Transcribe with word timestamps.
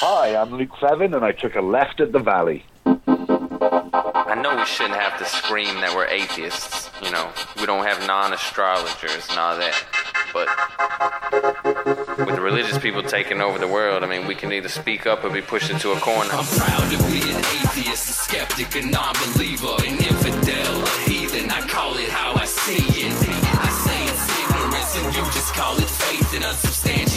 Hi, 0.00 0.36
I'm 0.36 0.52
Luke 0.52 0.76
Fevin, 0.78 1.16
and 1.16 1.24
I 1.24 1.32
took 1.32 1.54
a 1.54 1.62
left 1.62 2.00
at 2.00 2.12
the 2.12 2.18
valley. 2.18 2.66
I 2.84 4.38
know 4.42 4.54
we 4.54 4.66
shouldn't 4.66 5.00
have 5.00 5.18
to 5.18 5.24
scream 5.24 5.80
that 5.80 5.96
we're 5.96 6.04
atheists. 6.04 6.90
You 7.00 7.10
know, 7.10 7.32
we 7.56 7.64
don't 7.64 7.82
have 7.86 8.06
non-astrologers 8.06 9.26
and 9.30 9.38
all 9.38 9.56
that. 9.56 9.72
But 10.36 10.48
with 12.26 12.36
the 12.36 12.42
religious 12.42 12.76
people 12.76 13.02
taking 13.04 13.40
over 13.40 13.58
the 13.58 13.68
world, 13.68 14.04
I 14.04 14.06
mean, 14.06 14.26
we 14.26 14.34
can 14.34 14.52
either 14.52 14.68
speak 14.68 15.06
up 15.06 15.24
or 15.24 15.30
be 15.30 15.40
pushed 15.40 15.70
into 15.70 15.92
a 15.92 15.98
corner. 16.00 16.28
I'm 16.28 16.44
proud 16.44 16.92
to 16.92 16.98
be 17.08 17.24
an 17.32 17.40
atheist, 17.64 18.10
a 18.10 18.12
skeptic, 18.12 18.76
a 18.76 18.84
non-believer, 18.84 19.80
an 19.80 19.96
infidel, 19.96 20.84
a 20.84 20.90
heathen. 21.08 21.48
I 21.48 21.62
call 21.72 21.96
it 21.96 22.10
how 22.10 22.34
I 22.36 22.44
see 22.44 22.84
it. 23.00 23.16
I 23.16 23.70
say 23.80 24.04
it's 24.12 24.28
ignorance, 24.44 24.92
and 25.00 25.08
you 25.16 25.24
just 25.32 25.54
call 25.54 25.72
it 25.78 25.88
faith 25.88 26.34
in 26.36 26.42
unsubstantiated 26.44 26.84
claims. 26.84 27.06
That's 27.06 27.15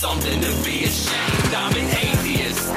something 0.00 0.40
to 0.40 0.48
be 0.64 0.84
ashamed. 0.84 1.54
I'm 1.54 1.76
an 1.76 1.84
atheist. 1.84 2.70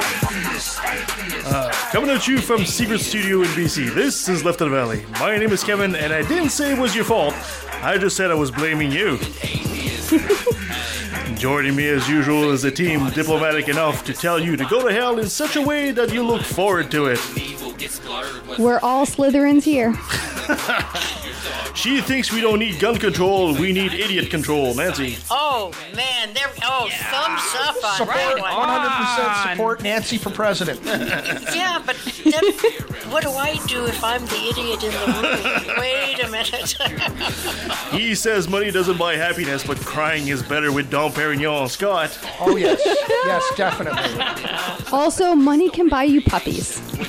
Coming 1.94 2.10
at 2.10 2.28
you 2.28 2.40
from 2.40 2.66
Secret 2.66 3.00
Studio 3.00 3.44
in 3.44 3.48
BC, 3.52 3.96
this 3.96 4.28
is 4.28 4.44
Left 4.44 4.60
of 4.60 4.70
the 4.70 4.76
Valley. 4.76 5.06
My 5.22 5.38
name 5.38 5.54
is 5.54 5.64
Kevin, 5.64 5.96
and 5.96 6.12
I 6.12 6.28
didn't 6.28 6.50
say 6.50 6.74
it 6.74 6.78
was 6.78 6.94
your 6.94 7.06
fault. 7.06 7.34
I 7.82 7.98
just 7.98 8.18
said 8.18 8.30
I 8.30 8.34
was 8.34 8.52
blaming 8.52 8.92
you. 8.92 9.18
Joining 11.38 11.78
me 11.78 11.88
as 11.88 12.10
usual 12.10 12.52
is 12.52 12.66
a 12.66 12.72
team 12.72 13.10
diplomatic 13.12 13.70
enough 13.70 14.04
to 14.04 14.14
tell 14.14 14.38
you 14.38 14.58
to 14.58 14.66
go 14.66 14.86
to 14.86 14.94
hell 14.94 15.18
in 15.18 15.30
such 15.30 15.56
a 15.56 15.62
way 15.62 15.92
that 15.92 16.12
you 16.12 16.26
look 16.26 16.42
forward 16.42 16.92
to 16.92 17.06
it. 17.06 17.20
We're 18.60 18.82
all 18.84 19.06
Slytherins 19.06 19.64
here. 19.64 19.94
She 21.76 22.02
thinks 22.02 22.32
we 22.32 22.42
don't 22.42 22.60
need 22.60 22.80
gun 22.80 22.98
control, 22.98 23.54
we 23.54 23.72
need 23.74 23.94
idiot 23.94 24.30
control. 24.30 24.74
Nancy. 24.76 25.18
Oh 25.32 25.72
man, 25.96 26.34
there. 26.34 26.50
Oh, 26.66 26.88
thumbs 26.90 27.42
up 27.60 27.76
on 27.84 27.98
Support, 27.98 28.16
that 28.16 29.44
100% 29.48 29.52
support 29.52 29.84
Nancy 29.84 30.18
for 30.18 30.30
president. 30.30 30.80
Yeah, 31.54 31.82
but 31.86 31.96
then, 32.24 32.44
what 33.12 33.24
do 33.24 33.30
I 33.32 33.56
do 33.68 33.86
if 33.86 34.04
I'm 34.04 34.26
the 34.26 34.48
idiot 34.50 34.84
in 34.84 34.92
the 34.92 35.68
room? 35.68 35.78
Wait 35.80 36.20
a 36.24 36.30
minute. 36.30 36.76
He 37.92 38.16
says 38.16 38.48
money 38.48 38.72
doesn't 38.72 38.98
buy 38.98 39.16
happiness, 39.16 39.64
but 39.66 39.78
crying 39.80 40.28
is 40.30 40.42
better 40.42 40.72
with 40.72 40.90
Dom 40.90 41.12
Perignon. 41.12 41.70
Scott. 41.70 42.18
Oh, 42.40 42.56
yes. 42.56 42.82
Yes, 42.86 43.44
definitely. 43.56 44.92
Also, 44.92 45.36
money 45.36 45.70
can 45.70 45.90
buy 45.90 46.04
you 46.04 46.22
puppies. 46.22 46.82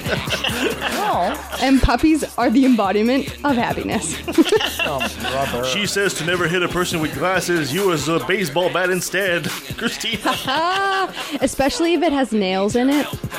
Well, 1.05 1.39
And 1.61 1.81
puppies 1.81 2.25
are 2.39 2.51
the 2.51 2.65
embodiment 2.65 3.37
of 3.45 3.55
happiness. 3.57 4.17
Oh. 4.27 5.71
She 5.73 5.87
says 5.87 6.15
to 6.15 6.25
never 6.25 6.49
hit 6.49 6.63
a 6.63 6.69
person 6.69 7.01
with 7.01 7.15
glasses, 7.15 7.73
use 7.73 8.09
a 8.09 8.25
baseball 8.27 8.73
bat 8.73 8.91
instead. 8.91 9.45
Christine. 9.77 10.19
Ah, 10.25 11.13
especially 11.41 11.95
if 11.95 12.03
it 12.03 12.13
has 12.13 12.33
nails 12.33 12.77
in 12.77 12.91
it. 12.91 13.07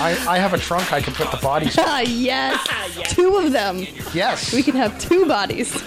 I, 0.00 0.16
I 0.28 0.38
have 0.38 0.54
a 0.54 0.58
trunk 0.58 0.92
I 0.92 1.00
can 1.00 1.14
put 1.14 1.30
the 1.30 1.38
bodies 1.38 1.76
in. 1.76 1.84
Ah, 1.88 2.00
yes. 2.00 2.68
Two 3.14 3.36
of 3.36 3.52
them. 3.52 3.86
Yes. 4.12 4.52
We 4.52 4.62
can 4.62 4.76
have 4.76 4.98
two 4.98 5.26
bodies. 5.26 5.82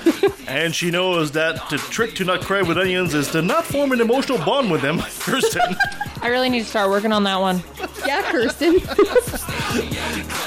And 0.48 0.74
she 0.76 0.90
knows 0.92 1.32
that 1.32 1.70
the 1.70 1.78
trick 1.78 2.16
to 2.16 2.26
not 2.26 2.42
cry 2.42 2.62
with 2.62 2.78
onions 2.78 3.14
is 3.14 3.30
to 3.32 3.42
not 3.42 3.66
form 3.66 3.92
an 3.92 4.02
emotional 4.02 4.38
bond 4.40 4.72
with 4.72 4.82
them. 4.82 5.00
Kirsten. 5.00 5.76
I 6.22 6.28
really 6.28 6.50
need 6.50 6.60
to 6.60 6.66
start 6.70 6.92
working 6.92 7.12
on 7.12 7.24
that 7.24 7.40
one. 7.40 7.64
yeah, 8.06 8.22
Kirsten. 8.32 8.76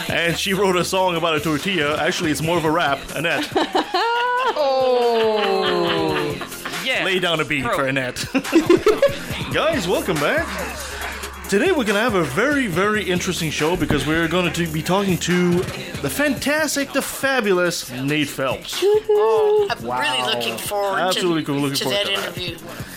and 0.14 0.38
she 0.38 0.54
wrote 0.54 0.76
a 0.76 0.84
song 0.84 1.16
about 1.16 1.34
a 1.34 1.40
tortilla. 1.40 1.98
Actually, 1.98 2.30
it's 2.30 2.42
more 2.42 2.56
of 2.56 2.64
a 2.64 2.70
rap. 2.70 3.00
Annette. 3.16 3.50
oh. 4.56 6.36
Yeah. 6.84 7.04
Lay 7.04 7.18
down 7.18 7.40
a 7.40 7.44
beat 7.44 7.64
for 7.64 7.88
Annette. 7.88 8.24
Guys, 9.52 9.88
welcome 9.88 10.14
back. 10.16 10.46
Today 11.48 11.72
we're 11.72 11.84
going 11.84 11.94
to 11.94 12.00
have 12.00 12.14
a 12.14 12.22
very, 12.22 12.68
very 12.68 13.02
interesting 13.02 13.50
show 13.50 13.76
because 13.76 14.06
we're 14.06 14.28
going 14.28 14.52
to 14.52 14.66
be 14.68 14.80
talking 14.82 15.18
to 15.18 15.54
the 16.02 16.08
fantastic, 16.08 16.92
the 16.92 17.02
fabulous 17.02 17.90
Nate 17.90 18.28
Phelps. 18.28 18.78
Oh, 18.82 19.66
I'm 19.70 19.84
really 19.84 20.22
looking 20.22 20.56
forward 20.56 21.00
Absolutely 21.00 21.42
to, 21.42 21.46
cool, 21.46 21.60
looking 21.60 21.76
to 21.78 21.84
forward 21.84 22.06
that 22.06 22.34
to 22.34 22.40
that. 22.54 22.93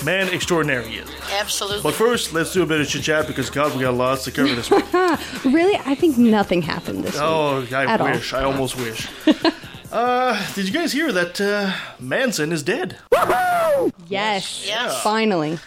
Interview. 0.00 0.26
Man 0.26 0.34
extraordinary 0.34 0.88
he 0.88 0.96
is. 0.98 1.10
Absolutely. 1.38 1.82
But 1.82 1.94
first, 1.94 2.32
let's 2.32 2.52
do 2.52 2.62
a 2.62 2.66
bit 2.66 2.80
of 2.80 2.88
chit 2.88 3.02
chat 3.02 3.26
because 3.26 3.50
God, 3.50 3.74
we 3.74 3.82
got 3.82 3.94
lots 3.94 4.24
to 4.24 4.30
cover 4.30 4.54
this 4.54 4.70
week. 4.70 4.84
really? 5.44 5.78
I 5.84 5.94
think 5.94 6.18
nothing 6.18 6.62
happened 6.62 7.04
this 7.04 7.16
Oh, 7.18 7.60
week. 7.60 7.72
I 7.72 7.84
at 7.84 8.00
all. 8.00 8.10
wish. 8.10 8.32
I 8.32 8.44
almost 8.44 8.76
wish. 8.76 9.08
uh, 9.92 10.54
did 10.54 10.66
you 10.66 10.72
guys 10.72 10.92
hear 10.92 11.12
that 11.12 11.40
uh, 11.40 11.72
Manson 11.98 12.52
is 12.52 12.62
dead? 12.62 12.98
Yes. 14.08 14.66
Yes. 14.66 15.02
Finally. 15.02 15.58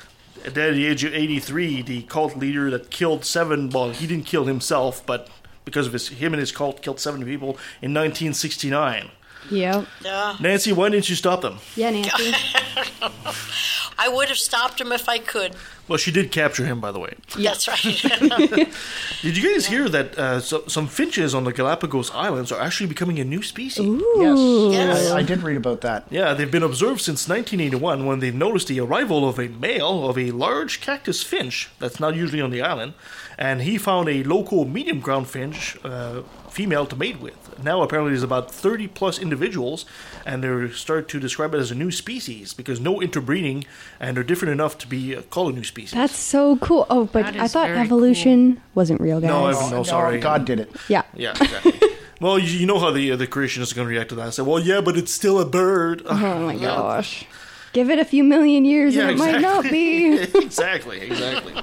Dead 0.43 0.57
at 0.57 0.73
the 0.73 0.85
age 0.87 1.03
of 1.03 1.13
83, 1.13 1.83
the 1.83 2.01
cult 2.03 2.35
leader 2.35 2.71
that 2.71 2.89
killed 2.89 3.23
seven, 3.25 3.69
well, 3.69 3.91
he 3.91 4.07
didn't 4.07 4.25
kill 4.25 4.45
himself, 4.45 5.05
but 5.05 5.29
because 5.65 5.85
of 5.85 5.93
his, 5.93 6.07
him 6.09 6.33
and 6.33 6.39
his 6.39 6.51
cult 6.51 6.81
killed 6.81 6.99
seven 6.99 7.23
people 7.23 7.49
in 7.81 7.93
1969. 7.93 9.11
Yep. 9.51 9.85
Yeah. 10.03 10.37
Nancy, 10.39 10.71
why 10.71 10.89
didn't 10.89 11.09
you 11.09 11.15
stop 11.15 11.41
them? 11.41 11.57
Yeah, 11.75 11.89
Nancy. 11.91 12.33
I 13.99 14.07
would 14.07 14.29
have 14.29 14.37
stopped 14.37 14.77
them 14.79 14.91
if 14.91 15.07
I 15.09 15.19
could. 15.19 15.55
Well, 15.91 15.97
she 15.97 16.11
did 16.11 16.31
capture 16.31 16.65
him, 16.65 16.79
by 16.79 16.93
the 16.93 16.99
way. 16.99 17.15
That's 17.37 17.67
right. 17.67 17.81
Did 19.21 19.37
you 19.37 19.51
guys 19.51 19.65
hear 19.65 19.89
that 19.89 20.17
uh, 20.17 20.39
so, 20.39 20.63
some 20.67 20.87
finches 20.87 21.35
on 21.35 21.43
the 21.43 21.51
Galapagos 21.51 22.11
Islands 22.11 22.49
are 22.49 22.61
actually 22.61 22.87
becoming 22.87 23.19
a 23.19 23.25
new 23.25 23.43
species? 23.43 23.85
Yes. 24.15 24.39
Yes. 24.71 25.11
I, 25.11 25.17
I 25.17 25.21
did 25.21 25.43
read 25.43 25.57
about 25.57 25.81
that. 25.81 26.05
Yeah, 26.09 26.33
they've 26.33 26.49
been 26.49 26.63
observed 26.63 27.01
since 27.01 27.27
1981 27.27 28.05
when 28.05 28.19
they've 28.19 28.33
noticed 28.33 28.69
the 28.69 28.79
arrival 28.79 29.27
of 29.27 29.37
a 29.37 29.49
male 29.49 30.07
of 30.09 30.17
a 30.17 30.31
large 30.31 30.79
cactus 30.79 31.23
finch 31.23 31.69
that's 31.79 31.99
not 31.99 32.15
usually 32.15 32.41
on 32.41 32.51
the 32.51 32.61
island, 32.61 32.93
and 33.37 33.63
he 33.63 33.77
found 33.77 34.07
a 34.07 34.23
local 34.23 34.63
medium 34.63 35.01
ground 35.01 35.27
finch 35.27 35.77
uh, 35.83 36.21
female 36.49 36.85
to 36.85 36.95
mate 36.95 37.19
with. 37.19 37.61
Now 37.61 37.81
apparently 37.81 38.11
there's 38.11 38.23
about 38.23 38.49
30 38.49 38.87
plus 38.87 39.19
individuals, 39.19 39.85
and 40.25 40.41
they're 40.41 40.71
starting 40.71 41.07
to 41.09 41.19
describe 41.19 41.53
it 41.53 41.59
as 41.59 41.71
a 41.71 41.75
new 41.75 41.91
species 41.91 42.53
because 42.53 42.79
no 42.79 43.01
interbreeding, 43.01 43.65
and 43.99 44.15
they're 44.15 44.23
different 44.23 44.53
enough 44.53 44.77
to 44.79 44.87
be 44.87 45.15
uh, 45.15 45.21
called 45.23 45.51
a 45.51 45.55
new 45.55 45.63
species. 45.63 45.80
That's 45.85 46.15
so 46.15 46.57
cool. 46.57 46.85
Oh, 46.89 47.05
but 47.05 47.23
That 47.25 47.35
I 47.39 47.45
is 47.45 47.53
thought 47.53 47.67
very 47.67 47.79
evolution 47.79 48.61
wasn't 48.75 49.01
real, 49.01 49.19
guys. 49.19 49.29
No, 49.29 49.45
I've- 49.45 49.71
no, 49.71 49.83
sorry. 49.83 50.19
God 50.19 50.45
did 50.45 50.59
it. 50.59 50.71
Yeah. 50.87 51.03
yeah, 51.15 51.31
exactly. 51.31 51.73
well, 52.21 52.37
you, 52.37 52.59
you 52.59 52.65
know 52.65 52.77
how 52.79 52.91
the 52.91 53.11
uh, 53.11 53.15
the 53.15 53.27
creationists 53.27 53.71
are 53.71 53.75
going 53.75 53.87
to 53.87 53.93
react 53.93 54.09
to 54.09 54.15
that. 54.15 54.27
I 54.27 54.29
Say, 54.31 54.43
well, 54.43 54.59
yeah, 54.59 54.81
but 54.81 54.97
it's 54.97 55.11
still 55.13 55.39
a 55.39 55.45
bird. 55.45 56.03
Oh 56.05 56.45
my 56.45 56.55
gosh. 56.69 57.25
Give 57.73 57.89
it 57.89 57.99
a 57.99 58.05
few 58.05 58.23
million 58.23 58.65
years 58.65 58.95
Yeah, 58.95 59.03
and 59.03 59.11
it 59.11 59.17
might 59.17 59.39
not 59.39 59.63
be. 59.63 60.17
exactly, 60.35 60.99
exactly. 60.99 61.53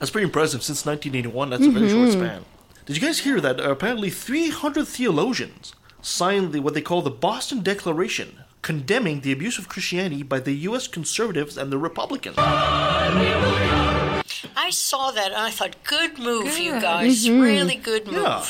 That's 0.00 0.10
pretty 0.10 0.24
impressive. 0.24 0.62
Since 0.62 0.84
1981, 0.86 1.50
that's 1.50 1.66
a 1.66 1.70
very 1.70 1.88
short 1.88 2.08
Mm-hmm. 2.08 2.20
span. 2.20 2.44
Did 2.86 2.96
you 2.96 3.02
guys 3.02 3.20
hear 3.20 3.40
that? 3.40 3.60
Uh, 3.60 3.70
apparently, 3.70 4.10
300 4.10 4.88
theologians 4.88 5.74
signed 6.00 6.52
the, 6.52 6.60
what 6.60 6.74
they 6.74 6.80
call 6.80 7.02
the 7.02 7.10
Boston 7.10 7.62
Declaration, 7.62 8.38
condemning 8.62 9.20
the 9.20 9.32
abuse 9.32 9.58
of 9.58 9.68
Christianity 9.68 10.22
by 10.22 10.40
the 10.40 10.52
U.S. 10.68 10.88
conservatives 10.88 11.58
and 11.58 11.70
the 11.72 11.78
Republicans. 11.78 12.36
I 12.38 14.22
saw 14.70 15.10
that 15.10 15.26
and 15.32 15.36
I 15.36 15.50
thought, 15.50 15.76
good 15.84 16.18
move, 16.18 16.58
you 16.58 16.80
guys. 16.80 17.26
Mm-hmm. 17.26 17.40
Really 17.40 17.76
good 17.76 18.06
move. 18.06 18.22
Yeah. 18.22 18.44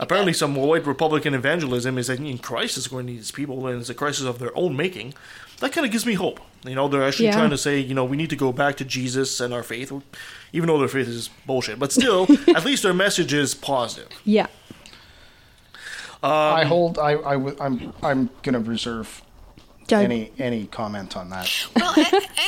Apparently, 0.00 0.32
some 0.32 0.54
white 0.54 0.86
Republican 0.86 1.34
evangelism 1.34 1.98
is 1.98 2.06
that 2.06 2.20
in 2.20 2.38
crisis 2.38 2.86
going 2.86 3.06
to 3.08 3.12
these 3.12 3.32
people, 3.32 3.66
and 3.66 3.80
it's 3.80 3.90
a 3.90 3.94
crisis 3.94 4.24
of 4.24 4.38
their 4.38 4.56
own 4.56 4.76
making. 4.76 5.12
That 5.60 5.72
kind 5.72 5.84
of 5.84 5.90
gives 5.90 6.06
me 6.06 6.14
hope. 6.14 6.38
You 6.64 6.76
know, 6.76 6.86
they're 6.86 7.02
actually 7.02 7.26
Yeah. 7.26 7.32
trying 7.32 7.50
to 7.50 7.58
say, 7.58 7.80
you 7.80 7.94
know, 7.94 8.04
we 8.04 8.16
need 8.16 8.30
to 8.30 8.36
go 8.36 8.52
back 8.52 8.76
to 8.76 8.84
Jesus 8.84 9.40
and 9.40 9.52
our 9.52 9.64
faith, 9.64 9.92
even 10.52 10.68
though 10.68 10.78
their 10.78 10.86
faith 10.88 11.08
is 11.08 11.30
bullshit. 11.46 11.80
But 11.80 11.90
still, 11.98 12.28
at 12.54 12.64
least 12.64 12.84
their 12.84 12.94
message 12.94 13.32
is 13.32 13.54
positive. 13.54 14.08
yeah. 14.24 14.46
I 16.22 16.62
um, 16.62 16.68
hold. 16.68 16.98
I. 16.98 17.12
I'm. 17.60 17.92
I'm 18.02 18.30
gonna 18.42 18.58
reserve 18.58 19.22
Doug, 19.88 20.04
any 20.04 20.30
any 20.38 20.66
comment 20.66 21.16
on 21.16 21.30
that. 21.30 21.50
Well, 21.74 21.94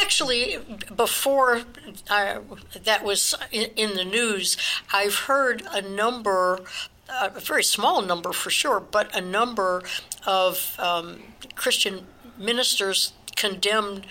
actually, 0.02 0.58
before 0.94 1.62
uh, 2.08 2.40
that 2.84 3.02
was 3.02 3.34
in, 3.50 3.70
in 3.76 3.96
the 3.96 4.04
news, 4.04 4.56
I've 4.92 5.14
heard 5.14 5.62
a 5.72 5.80
number, 5.80 6.60
uh, 7.08 7.30
a 7.34 7.40
very 7.40 7.64
small 7.64 8.02
number 8.02 8.32
for 8.32 8.50
sure, 8.50 8.78
but 8.78 9.14
a 9.16 9.22
number 9.22 9.82
of 10.26 10.76
um, 10.78 11.20
Christian 11.54 12.06
ministers 12.38 13.14
condemned 13.36 14.06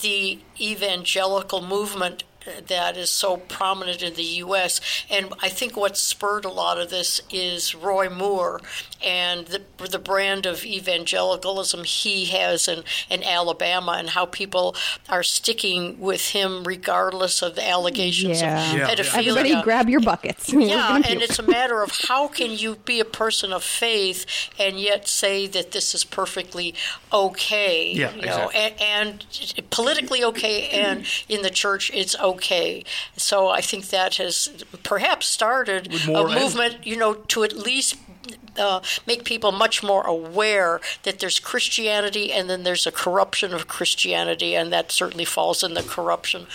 the 0.00 0.40
evangelical 0.60 1.62
movement 1.62 2.24
that 2.66 2.96
is 2.96 3.10
so 3.10 3.36
prominent 3.36 4.02
in 4.02 4.14
the 4.14 4.22
U.S. 4.22 4.80
And 5.10 5.32
I 5.40 5.48
think 5.48 5.76
what 5.76 5.96
spurred 5.96 6.44
a 6.44 6.50
lot 6.50 6.78
of 6.78 6.90
this 6.90 7.20
is 7.30 7.74
Roy 7.74 8.10
Moore 8.10 8.60
and 9.04 9.46
the, 9.46 9.62
the 9.90 9.98
brand 9.98 10.46
of 10.46 10.64
evangelicalism 10.64 11.84
he 11.84 12.26
has 12.26 12.68
in, 12.68 12.84
in 13.10 13.22
Alabama 13.22 13.92
and 13.98 14.10
how 14.10 14.26
people 14.26 14.74
are 15.08 15.22
sticking 15.22 15.98
with 16.00 16.28
him 16.30 16.64
regardless 16.64 17.42
of 17.42 17.54
the 17.54 17.68
allegations 17.68 18.40
Yeah. 18.40 18.70
of 18.72 18.78
Yeah. 18.78 18.88
pedophilia. 18.88 19.28
Everybody 19.36 19.62
grab 19.62 19.88
your 19.88 20.00
buckets. 20.00 20.52
Yeah, 20.52 20.96
and 21.08 21.22
it's 21.22 21.38
a 21.38 21.42
matter 21.42 21.82
of 21.82 21.90
how 22.08 22.28
can 22.28 22.52
you 22.52 22.76
be 22.84 23.00
a 23.00 23.04
person 23.04 23.52
of 23.52 23.62
faith 23.62 24.24
and 24.58 24.78
yet 24.80 25.06
say 25.08 25.46
that 25.48 25.72
this 25.72 25.94
is 25.94 26.04
perfectly 26.04 26.74
okay? 27.12 27.92
Yeah, 27.92 28.14
you 28.14 28.22
know, 28.22 28.48
exactly. 28.48 28.60
and, 28.80 29.26
and 29.58 29.70
politically 29.70 30.24
okay, 30.24 30.68
and 30.70 31.04
in 31.28 31.42
the 31.42 31.50
church 31.50 31.90
it's 31.94 32.18
okay. 32.18 32.84
So 33.16 33.48
I 33.48 33.60
think 33.60 33.88
that 33.90 34.16
has 34.16 34.64
perhaps 34.82 35.26
started 35.26 35.92
a 35.92 36.06
more 36.12 36.28
en- 36.30 36.38
movement, 36.40 36.86
you 36.86 36.96
know, 36.96 37.14
to 37.14 37.44
at 37.44 37.52
least. 37.52 37.96
Uh, 38.56 38.80
make 39.06 39.24
people 39.24 39.50
much 39.50 39.82
more 39.82 40.02
aware 40.06 40.80
that 41.02 41.18
there's 41.18 41.40
Christianity 41.40 42.32
and 42.32 42.48
then 42.48 42.62
there's 42.62 42.86
a 42.86 42.92
corruption 42.92 43.52
of 43.52 43.66
Christianity, 43.66 44.54
and 44.54 44.72
that 44.72 44.92
certainly 44.92 45.24
falls 45.24 45.62
in 45.64 45.74
the 45.74 45.82
corruption 45.82 46.46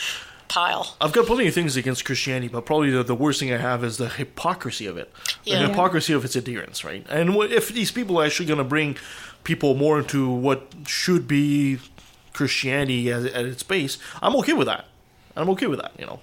pile. 0.50 0.98
I've 1.00 1.14
got 1.14 1.28
plenty 1.28 1.48
of 1.48 1.54
things 1.54 1.78
against 1.78 2.04
Christianity, 2.04 2.50
but 2.50 2.66
probably 2.66 2.90
the, 2.90 3.04
the 3.04 3.16
worst 3.16 3.40
thing 3.40 3.54
I 3.54 3.58
have 3.58 3.84
is 3.84 3.98
the 3.98 4.10
hypocrisy 4.10 4.86
of 4.88 4.98
it. 4.98 5.12
Yeah. 5.46 5.60
The 5.60 5.70
hypocrisy 5.70 6.12
of 6.12 6.26
its 6.26 6.36
adherence, 6.36 6.84
right? 6.84 7.06
And 7.10 7.36
what, 7.36 7.52
if 7.52 7.70
these 7.70 7.92
people 7.92 8.20
are 8.20 8.26
actually 8.26 8.48
going 8.48 8.58
to 8.58 8.64
bring 8.64 8.98
people 9.44 9.76
more 9.76 10.00
into 10.00 10.30
what 10.30 10.74
should 10.88 11.28
be 11.28 11.80
Christianity 12.34 13.12
at, 13.12 13.26
at 13.26 13.46
its 13.46 13.64
base, 13.64 13.98
I'm 14.22 14.36
okay 14.38 14.54
with 14.54 14.68
that. 14.68 14.86
I'm 15.36 15.50
okay 15.52 15.68
with 15.68 15.80
that, 15.80 15.94
you 15.98 16.06
know. 16.06 16.20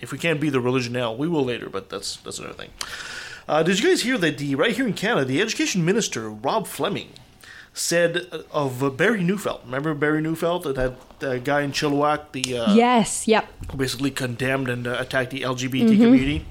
If 0.00 0.12
we 0.12 0.18
can't 0.18 0.40
be 0.40 0.50
the 0.50 0.60
religion 0.60 0.92
now, 0.92 1.12
we 1.12 1.28
will 1.28 1.44
later, 1.44 1.68
but 1.68 1.90
that's 1.90 2.16
that's 2.16 2.38
another 2.38 2.54
thing. 2.54 2.70
Uh, 3.50 3.64
did 3.64 3.80
you 3.80 3.88
guys 3.88 4.02
hear 4.02 4.16
that 4.16 4.38
the 4.38 4.54
right 4.54 4.76
here 4.76 4.86
in 4.86 4.92
Canada, 4.92 5.24
the 5.24 5.40
education 5.42 5.84
minister 5.84 6.30
Rob 6.30 6.68
Fleming 6.68 7.08
said 7.74 8.18
of 8.52 8.80
uh, 8.80 8.90
Barry 8.90 9.24
Neufeld? 9.24 9.62
Remember 9.64 9.92
Barry 9.92 10.20
Neufeld, 10.22 10.62
that, 10.62 10.76
that, 10.76 11.18
that 11.18 11.42
guy 11.42 11.62
in 11.62 11.72
Chilliwack, 11.72 12.30
the 12.30 12.58
uh, 12.58 12.74
yes, 12.74 13.26
yep. 13.26 13.48
who 13.68 13.76
basically 13.76 14.12
condemned 14.12 14.68
and 14.68 14.86
uh, 14.86 14.98
attacked 15.00 15.32
the 15.32 15.40
LGBT 15.40 15.88
Mm-hmm. 15.88 16.00
community 16.00 16.46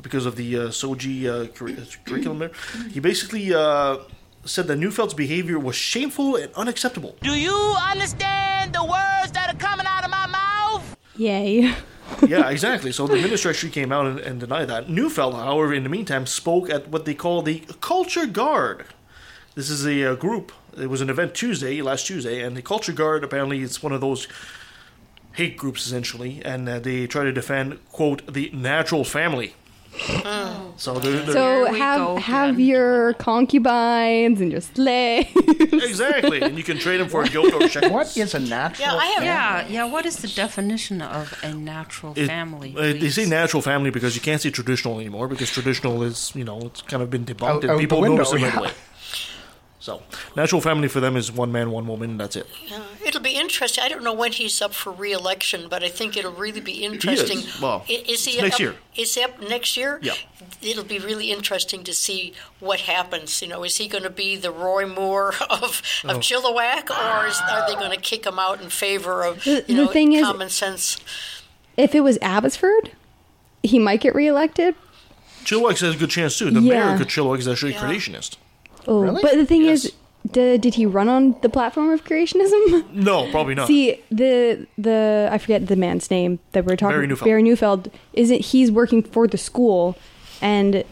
because 0.00 0.26
of 0.26 0.36
the 0.36 0.56
uh, 0.56 0.60
SOGI 0.68 1.26
uh, 1.26 1.46
curri- 1.48 1.96
curriculum 2.04 2.38
there. 2.38 2.52
He 2.92 3.00
basically 3.00 3.52
uh, 3.52 3.96
said 4.44 4.68
that 4.68 4.76
Neufeld's 4.76 5.14
behavior 5.14 5.58
was 5.58 5.74
shameful 5.74 6.36
and 6.36 6.54
unacceptable. 6.54 7.16
Do 7.20 7.34
you 7.36 7.74
understand 7.90 8.72
the 8.72 8.84
words 8.84 9.32
that 9.32 9.52
are 9.52 9.58
coming 9.58 9.86
out 9.88 10.04
of 10.04 10.10
my 10.10 10.28
mouth? 10.28 10.96
Yay. 11.16 11.74
yeah, 12.26 12.48
exactly. 12.50 12.92
So 12.92 13.06
the 13.06 13.16
minister 13.16 13.50
actually 13.50 13.70
came 13.70 13.92
out 13.92 14.06
and, 14.06 14.18
and 14.20 14.40
denied 14.40 14.68
that. 14.68 14.88
Neufeld, 14.88 15.34
however, 15.34 15.74
in 15.74 15.82
the 15.82 15.88
meantime, 15.88 16.26
spoke 16.26 16.70
at 16.70 16.88
what 16.88 17.04
they 17.04 17.14
call 17.14 17.42
the 17.42 17.62
Culture 17.80 18.26
Guard. 18.26 18.86
This 19.54 19.70
is 19.70 19.86
a 19.86 20.12
uh, 20.12 20.14
group. 20.14 20.52
It 20.76 20.88
was 20.88 21.00
an 21.00 21.10
event 21.10 21.34
Tuesday, 21.34 21.80
last 21.80 22.06
Tuesday, 22.06 22.42
and 22.42 22.56
the 22.56 22.62
Culture 22.62 22.92
Guard 22.92 23.22
apparently 23.22 23.62
it's 23.62 23.82
one 23.82 23.92
of 23.92 24.00
those 24.00 24.26
hate 25.34 25.56
groups 25.56 25.86
essentially, 25.86 26.42
and 26.44 26.68
uh, 26.68 26.78
they 26.78 27.06
try 27.06 27.24
to 27.24 27.32
defend 27.32 27.78
quote 27.92 28.32
the 28.32 28.50
natural 28.52 29.04
family. 29.04 29.54
So 30.76 30.94
they're, 30.98 31.12
they're 31.22 31.32
So 31.32 31.64
Here 31.66 31.74
have 31.76 31.98
go 31.98 32.16
have 32.16 32.54
again. 32.56 32.66
your 32.66 33.12
concubines 33.14 34.40
and 34.40 34.50
your 34.50 34.60
slaves. 34.60 35.30
exactly, 35.36 36.42
and 36.42 36.56
you 36.58 36.64
can 36.64 36.78
trade 36.78 36.98
them 37.00 37.08
for 37.08 37.22
a 37.22 37.28
goat 37.28 37.52
or 37.54 37.62
a 37.62 37.68
shekel. 37.68 37.90
What 37.92 38.16
is 38.16 38.34
a 38.34 38.40
natural? 38.40 38.88
Yeah, 38.88 38.94
I 38.94 39.06
have. 39.06 39.24
Yeah, 39.24 39.66
yeah. 39.68 39.84
What 39.84 40.04
is 40.04 40.16
the 40.16 40.28
definition 40.28 41.00
of 41.00 41.32
a 41.42 41.54
natural 41.54 42.12
It- 42.16 42.26
family? 42.26 42.74
uh, 42.76 42.80
they 43.02 43.10
say 43.10 43.24
natural 43.26 43.62
family 43.62 43.90
because 43.90 44.14
you 44.16 44.20
can't 44.20 44.40
say 44.40 44.50
traditional 44.50 44.98
anymore 44.98 45.28
because 45.28 45.50
traditional 45.50 46.02
is 46.02 46.32
you 46.34 46.44
know 46.44 46.58
it's 46.62 46.82
kind 46.82 47.02
of 47.02 47.08
been 47.10 47.24
debunked 47.24 47.42
Out- 47.48 47.62
and 47.62 47.70
out 47.72 47.76
the 47.76 47.80
people 47.84 48.00
window, 48.00 48.16
notice 48.16 48.32
it 48.32 48.42
right 48.42 48.52
yeah. 48.52 48.58
away. 48.60 48.70
So 49.84 50.00
natural 50.34 50.62
family 50.62 50.88
for 50.88 51.00
them 51.00 51.14
is 51.14 51.30
one 51.30 51.52
man, 51.52 51.70
one 51.70 51.86
woman, 51.86 52.12
and 52.12 52.18
that's 52.20 52.36
it. 52.36 52.46
Yeah, 52.66 52.80
it'll 53.06 53.20
be 53.20 53.36
interesting. 53.36 53.84
I 53.84 53.88
don't 53.90 54.02
know 54.02 54.14
when 54.14 54.32
he's 54.32 54.62
up 54.62 54.72
for 54.72 54.90
re-election, 54.90 55.66
but 55.68 55.84
I 55.84 55.90
think 55.90 56.16
it'll 56.16 56.32
really 56.32 56.62
be 56.62 56.82
interesting. 56.86 57.40
Well, 57.60 57.84
I- 57.86 58.02
is 58.08 58.24
he 58.24 58.40
next 58.40 58.54
up, 58.54 58.60
year. 58.60 58.74
Is 58.96 59.14
he 59.14 59.22
up 59.22 59.38
next 59.46 59.76
year? 59.76 59.98
Yeah. 60.00 60.14
It'll 60.62 60.84
be 60.84 60.98
really 60.98 61.30
interesting 61.30 61.84
to 61.84 61.92
see 61.92 62.32
what 62.60 62.80
happens. 62.80 63.42
You 63.42 63.48
know, 63.48 63.62
is 63.62 63.76
he 63.76 63.86
going 63.86 64.04
to 64.04 64.08
be 64.24 64.36
the 64.36 64.50
Roy 64.50 64.86
Moore 64.86 65.34
of 65.50 65.82
Oh. 66.02 66.08
of 66.08 66.16
Chilliwack, 66.20 66.88
or 66.88 67.26
is, 67.26 67.38
are 67.50 67.68
they 67.68 67.74
going 67.74 67.90
to 67.90 68.00
kick 68.00 68.24
him 68.24 68.38
out 68.38 68.62
in 68.62 68.70
favor 68.70 69.22
of 69.22 69.44
The- 69.44 69.66
you 69.68 69.76
the 69.76 69.84
know 69.84 69.88
thing 69.88 70.14
is- 70.14 70.22
common 70.24 70.48
sense? 70.48 70.96
if 71.76 71.94
it 71.94 72.00
was 72.00 72.16
Abbotsford, 72.22 72.92
he 73.62 73.78
might 73.78 74.00
get 74.00 74.14
reelected. 74.14 74.76
Chilliwack 75.44 75.78
has 75.80 75.94
a 75.94 75.98
good 75.98 76.08
chance 76.08 76.38
too. 76.38 76.50
The 76.50 76.62
Yeah. 76.62 76.94
mayor 76.94 77.02
of 77.02 77.06
Chilliwack 77.06 77.40
is 77.40 77.48
actually 77.48 77.72
a 77.74 77.74
Yeah. 77.74 77.82
creationist. 77.82 78.36
Oh, 78.86 79.02
Really? 79.02 79.22
but 79.22 79.34
the 79.34 79.46
thing 79.46 79.62
Yes. 79.62 79.84
is, 79.86 79.92
did, 80.30 80.60
did 80.62 80.74
he 80.74 80.86
run 80.86 81.08
on 81.08 81.36
the 81.42 81.48
platform 81.48 81.90
of 81.90 82.04
creationism? 82.04 82.84
No, 82.94 83.30
probably 83.30 83.54
not. 83.54 83.66
See 83.66 84.00
the 84.10 84.66
the 84.78 85.28
I 85.30 85.38
forget 85.38 85.66
the 85.66 85.76
man's 85.76 86.10
name 86.10 86.38
that 86.52 86.64
we're 86.64 86.76
talking. 86.76 86.96
Barry 86.96 87.06
Neufeld. 87.06 87.26
Barry 87.28 87.42
Neufeld 87.42 87.90
isn't 88.14 88.40
he's 88.40 88.70
working 88.72 89.02
for 89.02 89.26
the 89.26 89.36
school, 89.38 89.96
and 90.40 90.84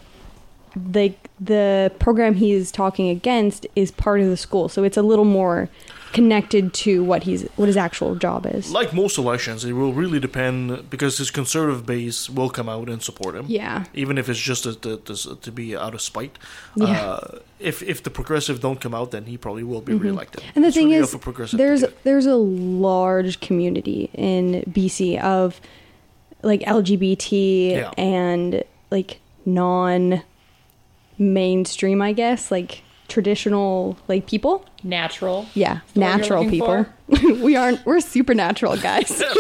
the 0.77 1.15
the 1.41 1.93
program 1.99 2.35
he's 2.35 2.71
talking 2.73 3.09
against 3.09 3.67
is 3.77 3.91
part 3.91 4.21
of 4.21 4.29
the 4.29 4.37
school, 4.37 4.69
so 4.69 4.85
it's 4.85 4.97
a 4.97 5.03
little 5.03 5.25
more 5.25 5.69
connected 6.12 6.75
to 6.75 7.03
what 7.03 7.23
he's 7.23 7.43
what 7.56 7.67
his 7.67 7.77
actual 7.77 8.15
job 8.15 8.47
is. 8.47 8.71
like 8.71 8.93
most 8.93 9.17
elections, 9.19 9.65
it 9.65 9.73
will 9.73 9.93
really 9.94 10.21
depend 10.21 10.89
because 10.91 11.17
his 11.19 11.31
conservative 11.31 11.85
base 11.87 12.29
will 12.29 12.50
come 12.50 12.69
out 12.69 12.89
and 12.89 13.03
support 13.03 13.35
him. 13.35 13.47
Yeah. 13.49 13.85
Even 13.94 14.19
if 14.19 14.29
it's 14.29 14.39
just 14.39 14.65
to, 14.65 14.75
to, 14.77 14.97
to, 14.99 15.37
to 15.37 15.53
be 15.53 15.75
out 15.77 15.94
of 15.94 16.00
spite. 16.03 16.39
Yeah. 16.77 17.03
Uh, 17.03 17.39
if 17.62 17.82
if 17.82 18.03
the 18.03 18.11
progressive 18.11 18.61
don't 18.61 18.81
come 18.81 18.94
out, 18.94 19.11
then 19.11 19.25
he 19.26 19.37
probably 19.38 19.62
will 19.64 19.81
be 19.81 19.94
reelected. 19.94 20.43
Mm-hmm. 20.43 20.53
And 20.56 20.64
the 20.64 20.69
It's 20.69 20.76
thing 20.76 20.88
really 20.91 21.44
is, 21.44 21.53
there's 21.53 21.85
there's 22.05 22.26
a 22.26 22.35
large 22.37 23.41
community 23.41 24.11
in 24.14 24.64
BC 24.69 25.20
of 25.23 25.61
like 26.43 26.61
LGBT 26.62 27.70
Yeah. 27.70 27.91
and 27.97 28.64
like 28.91 29.20
non 29.47 30.23
mainstream, 31.19 32.03
I 32.03 32.12
guess, 32.12 32.50
like 32.50 32.82
traditional 33.12 33.99
like 34.09 34.26
people. 34.26 34.64
Natural. 34.82 35.47
Yeah, 35.55 35.75
what 35.75 35.97
natural 35.97 36.49
people. 36.49 36.87
we 37.23 37.55
aren't. 37.56 37.85
We're 37.85 38.00
supernatural 38.00 38.79
guys. 38.79 39.23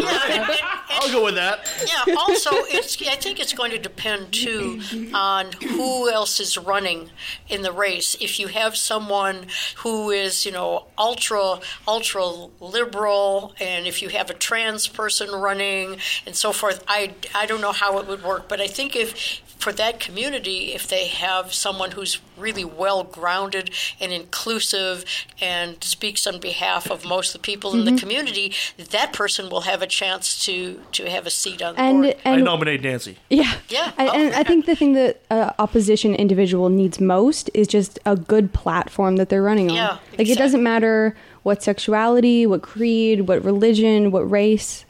I'll 0.94 1.10
go 1.10 1.24
with 1.24 1.34
that. 1.36 1.66
Yeah. 1.86 2.14
Also, 2.14 2.50
it's 2.52 3.00
I 3.02 3.16
think 3.16 3.40
it's 3.40 3.54
going 3.54 3.70
to 3.70 3.78
depend 3.78 4.32
too 4.32 4.80
on 5.14 5.52
who 5.52 6.10
else 6.10 6.38
is 6.38 6.58
running 6.58 7.10
in 7.48 7.62
the 7.62 7.72
race. 7.72 8.14
If 8.20 8.38
you 8.38 8.48
have 8.48 8.76
someone 8.76 9.46
who 9.76 10.10
is, 10.10 10.44
you 10.44 10.52
know, 10.52 10.86
ultra 10.98 11.60
ultra 11.88 12.26
liberal, 12.60 13.54
and 13.58 13.86
if 13.86 14.02
you 14.02 14.10
have 14.10 14.28
a 14.28 14.34
trans 14.34 14.86
person 14.86 15.30
running 15.30 15.96
and 16.26 16.36
so 16.36 16.52
forth, 16.52 16.84
I 16.86 17.14
I 17.34 17.46
don't 17.46 17.62
know 17.62 17.72
how 17.72 17.98
it 17.98 18.06
would 18.06 18.22
work, 18.22 18.48
but 18.48 18.60
I 18.60 18.66
think 18.66 18.94
if 18.94 19.42
for 19.62 19.72
that 19.72 20.00
community, 20.00 20.72
if 20.78 20.88
they 20.88 21.06
have 21.06 21.54
someone 21.54 21.92
who's 21.92 22.18
really 22.36 22.64
well 22.64 23.04
grounded 23.04 23.70
and 24.00 24.10
inclusive 24.12 25.04
and 25.40 25.82
speaks 25.84 26.26
on 26.26 26.40
behalf 26.40 26.90
of 26.90 27.04
most 27.04 27.28
of 27.34 27.40
the 27.40 27.46
people 27.46 27.72
in 27.72 27.84
the 27.84 27.96
community, 28.02 28.52
that 28.90 29.12
person 29.12 29.48
will 29.48 29.60
have 29.62 29.80
a 29.82 29.86
chance 29.86 30.44
to 30.44 30.80
to 30.92 31.08
have 31.08 31.24
a 31.26 31.30
seat 31.30 31.62
on 31.62 31.74
the 31.76 31.80
and 31.80 32.02
board. 32.02 32.16
I 32.24 32.30
and 32.32 32.44
nominate 32.44 32.82
Nancy. 32.82 33.16
Yeah. 33.30 33.52
Yeah. 33.68 33.92
And, 33.96 34.08
Oh, 34.08 34.12
and 34.18 34.34
I 34.34 34.42
think 34.42 34.66
the 34.66 34.74
thing 34.74 34.92
that 34.94 35.22
uh, 35.30 35.52
opposition 35.58 36.14
individual 36.14 36.68
needs 36.68 36.98
most 37.00 37.48
is 37.54 37.66
just 37.68 37.98
a 38.04 38.16
good 38.16 38.52
platform 38.52 39.16
that 39.16 39.28
they're 39.28 39.42
running 39.42 39.70
on. 39.70 39.76
Yeah, 39.76 39.98
Like 40.18 40.28
it 40.28 40.38
doesn't 40.38 40.62
matter 40.62 41.16
what 41.44 41.62
sexuality, 41.62 42.46
what 42.46 42.62
creed, 42.62 43.22
what 43.28 43.44
religion, 43.44 44.10
what 44.10 44.28
race, 44.28 44.84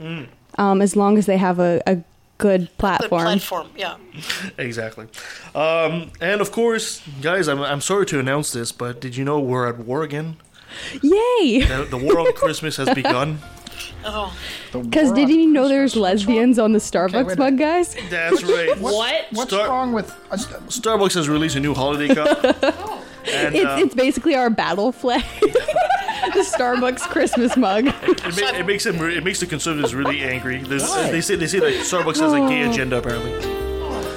Mm. 0.00 0.26
um, 0.56 0.80
as 0.80 0.96
long 0.96 1.18
as 1.18 1.26
they 1.26 1.36
have 1.36 1.58
a, 1.58 1.82
a 1.86 1.98
good 2.40 2.60
Good 2.60 2.78
platform. 2.78 3.22
platform, 3.22 3.68
yeah. 3.76 3.96
Exactly. 4.58 5.06
Um, 5.54 6.10
and 6.20 6.40
of 6.40 6.50
course, 6.52 7.02
guys, 7.22 7.48
I'm, 7.48 7.60
I'm 7.62 7.80
sorry 7.80 8.06
to 8.06 8.18
announce 8.18 8.52
this, 8.52 8.72
but 8.72 9.00
did 9.00 9.16
you 9.16 9.24
know 9.24 9.38
we're 9.40 9.68
at 9.68 9.78
war 9.78 10.02
again? 10.02 10.36
Yay! 11.02 11.62
The, 11.66 11.86
the 11.90 11.96
war 11.98 12.20
on 12.20 12.32
Christmas 12.34 12.76
has 12.76 12.90
begun. 12.94 13.38
Oh, 14.04 14.34
Because 14.72 15.12
did 15.12 15.28
you 15.28 15.46
know 15.46 15.66
there's 15.68 15.94
lesbians 15.96 16.58
on 16.58 16.72
the 16.72 16.78
Starbucks 16.78 17.26
wait 17.28 17.38
mug, 17.38 17.58
guys? 17.58 17.94
That's 18.10 18.42
right. 18.42 18.78
What? 18.80 19.26
What's 19.32 19.52
Start- 19.52 19.68
wrong 19.68 19.92
with? 19.92 20.10
Uh, 20.30 20.36
Starbucks 20.68 21.14
has 21.14 21.28
released 21.28 21.56
a 21.56 21.60
new 21.60 21.74
holiday 21.74 22.14
cup. 22.14 22.44
and 22.44 23.54
It's, 23.54 23.64
uh, 23.64 23.78
it's 23.80 23.94
basically 23.94 24.34
our 24.34 24.48
battle 24.50 24.92
flag. 24.92 25.24
the 26.34 26.40
Starbucks 26.40 27.00
Christmas 27.00 27.56
mug. 27.56 27.86
it, 27.86 28.40
ma- 28.40 28.58
it 28.58 28.66
makes 28.66 28.84
them 28.84 28.98
re- 28.98 29.16
it 29.16 29.24
makes 29.24 29.40
the 29.40 29.46
conservatives 29.46 29.94
really 29.94 30.22
angry. 30.22 30.58
There's, 30.62 30.92
they 30.94 31.20
say 31.20 31.36
they 31.36 31.46
say 31.46 31.60
that 31.60 31.72
Starbucks 31.74 32.20
has 32.20 32.32
a 32.32 32.38
gay 32.48 32.64
oh. 32.64 32.70
agenda 32.70 32.98
apparently 32.98 33.60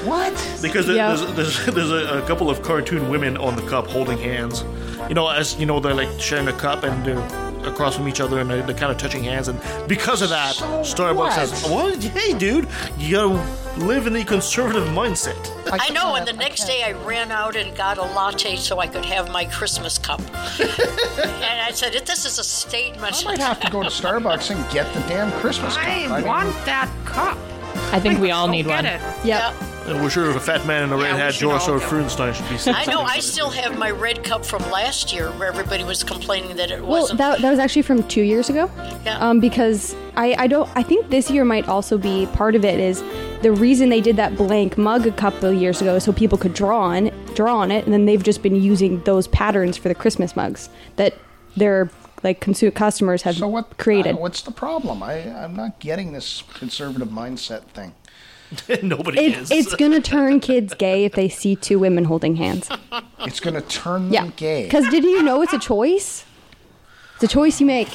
what? 0.06 0.60
because 0.62 0.86
there, 0.88 0.96
Yeah. 0.96 1.16
there's 1.16 1.36
there's, 1.36 1.66
there's 1.76 1.92
a, 1.92 2.24
a 2.24 2.28
couple 2.28 2.50
of 2.50 2.62
cartoon 2.62 3.10
women 3.10 3.38
on 3.38 3.56
the 3.56 3.62
cup 3.64 3.88
holding 3.88 4.18
hands. 4.18 4.64
You 5.08 5.16
know, 5.16 5.28
as 5.28 5.60
you 5.60 5.66
know, 5.66 5.80
they're 5.80 5.94
like 5.94 6.10
sharing 6.20 6.48
a 6.48 6.54
cup 6.54 6.84
and 6.84 7.06
they're 7.06 7.43
across 7.68 7.96
from 7.96 8.08
each 8.08 8.20
other 8.22 8.40
and 8.40 8.50
they're, 8.50 8.62
they're 8.62 8.76
kind 8.76 8.92
of 8.92 8.98
touching 8.98 9.24
hands. 9.24 9.48
And 9.48 9.60
because 9.88 10.22
of 10.22 10.30
that, 10.30 10.56
Starbucks 10.56 11.16
what? 11.16 11.34
says, 11.34 11.64
"Well, 11.66 11.98
hey, 11.98 12.34
dude, 12.38 12.68
you 12.98 13.16
gotta 13.16 13.80
live 13.84 14.08
in 14.08 14.14
the 14.14 14.24
conservative 14.24 14.88
mindset." 14.90 15.36
I, 15.72 15.90
know, 15.90 16.16
and 16.16 16.28
the 16.28 16.34
next 16.34 16.66
day 16.66 16.84
I 16.84 16.92
ran 16.92 17.32
out 17.32 17.56
and 17.56 17.76
got 17.76 17.98
a 17.98 18.04
latte 18.04 18.56
so 18.58 18.80
I 18.80 18.88
could 18.88 19.06
have 19.06 19.32
my 19.32 19.46
Christmas 19.46 19.98
cup. 19.98 20.20
and 20.60 21.62
I 21.62 21.72
said, 21.74 21.94
"This 22.06 22.26
is 22.26 22.38
a 22.40 22.44
statement." 22.44 23.16
I 23.22 23.24
might 23.26 23.40
have 23.40 23.60
to 23.62 23.72
go 23.72 23.82
to 23.82 23.90
Starbucks 23.90 24.52
and 24.56 24.72
get 24.72 24.92
the 24.94 25.00
damn 25.02 25.32
Christmas 25.40 25.76
cup. 25.76 25.88
I 25.88 26.20
mean, 26.20 26.28
want 26.28 26.50
that 26.66 26.90
cup. 27.06 27.38
I 27.92 28.00
think 28.00 28.20
we 28.20 28.32
all 28.32 28.48
Go 28.48 28.52
need 28.52 28.66
get 28.66 28.76
one. 28.76 28.86
it. 28.86 29.02
Yep. 29.26 29.54
And 29.62 29.73
we're 29.86 30.10
sure 30.10 30.32
the 30.34 30.40
fat 30.40 30.66
man 30.66 30.84
in 30.84 30.90
the 30.90 30.96
red 30.96 31.12
Yeah, 31.12 31.18
hat, 31.18 31.34
should 31.34 31.42
George 31.42 31.62
all 31.64 31.72
or 31.76 31.80
go. 31.80 31.86
Frunstein, 31.86 32.34
should 32.34 32.48
be. 32.50 32.58
sitting 32.58 32.76
I 32.76 32.86
know. 32.92 33.02
I 33.02 33.20
still 33.34 33.50
have 33.50 33.78
my 33.78 33.92
red 33.92 34.24
cup 34.24 34.46
from 34.46 34.62
last 34.72 35.12
year, 35.14 35.30
where 35.32 35.48
everybody 35.50 35.84
was 35.84 36.04
complaining 36.04 36.56
that 36.58 36.72
it 36.72 36.82
Well, 36.82 37.02
wasn't. 37.02 37.18
that, 37.20 37.42
that 37.42 37.50
was 37.50 37.60
actually 37.60 37.82
from 37.82 38.04
two 38.08 38.22
years 38.22 38.50
ago. 38.50 38.70
Yeah. 39.06 39.18
Um, 39.20 39.40
because 39.40 39.96
I, 40.16 40.36
I 40.38 40.48
don't 40.48 40.70
I 40.76 40.84
think 40.84 41.10
this 41.10 41.30
year 41.30 41.44
might 41.44 41.68
also 41.68 41.98
be 41.98 42.28
part 42.28 42.56
of 42.56 42.64
it 42.64 42.80
is 42.80 43.04
the 43.42 43.52
reason 43.52 43.90
they 43.90 44.00
did 44.02 44.16
that 44.16 44.36
blank 44.38 44.78
mug 44.78 45.06
a 45.06 45.12
couple 45.12 45.50
of 45.50 45.56
years 45.56 45.82
ago 45.82 46.00
so 46.00 46.14
people 46.14 46.38
could 46.38 46.54
draw 46.54 46.80
on 46.82 47.12
draw 47.36 47.58
on 47.58 47.72
it, 47.72 47.84
and 47.86 47.94
then 47.94 48.06
they've 48.06 48.24
just 48.24 48.42
been 48.44 48.56
using 48.56 49.02
those 49.04 49.28
patterns 49.28 49.76
for 49.76 49.90
the 49.90 49.96
Christmas 49.96 50.36
mugs 50.36 50.70
that 50.98 51.14
their 51.58 51.90
like 52.24 52.40
consu- 52.40 52.74
customers 52.74 53.24
have 53.24 53.36
so 53.36 53.48
what? 53.50 53.78
created. 53.78 54.16
uh, 54.16 54.20
what's 54.20 54.44
the 54.44 54.52
problem? 54.52 55.04
I 55.04 55.16
I'm 55.44 55.56
not 55.56 55.80
getting 55.80 56.14
this 56.14 56.44
conservative 56.54 57.10
mindset 57.10 57.64
thing. 57.74 57.94
Nobody 58.84 59.20
It, 59.20 59.38
is. 59.38 59.52
it's 59.52 59.76
gonna 59.76 60.02
turn 60.02 60.40
kids 60.40 60.74
gay 60.74 61.06
if 61.06 61.14
they 61.14 61.30
see 61.30 61.56
two 61.56 61.80
women 61.80 62.06
holding 62.06 62.36
hands. 62.36 62.70
It's 63.22 63.40
going 63.40 63.54
to 63.56 63.62
turn 63.62 64.10
them 64.10 64.14
Yeah, 64.14 64.28
gay. 64.36 64.64
because 64.66 64.88
did 64.90 65.04
you 65.04 65.24
know 65.24 65.42
it's 65.42 65.54
a 65.54 65.60
choice? 65.60 66.26
It's 67.16 67.24
a 67.24 67.28
choice 67.28 67.60
you 67.62 67.66
make. 67.66 67.88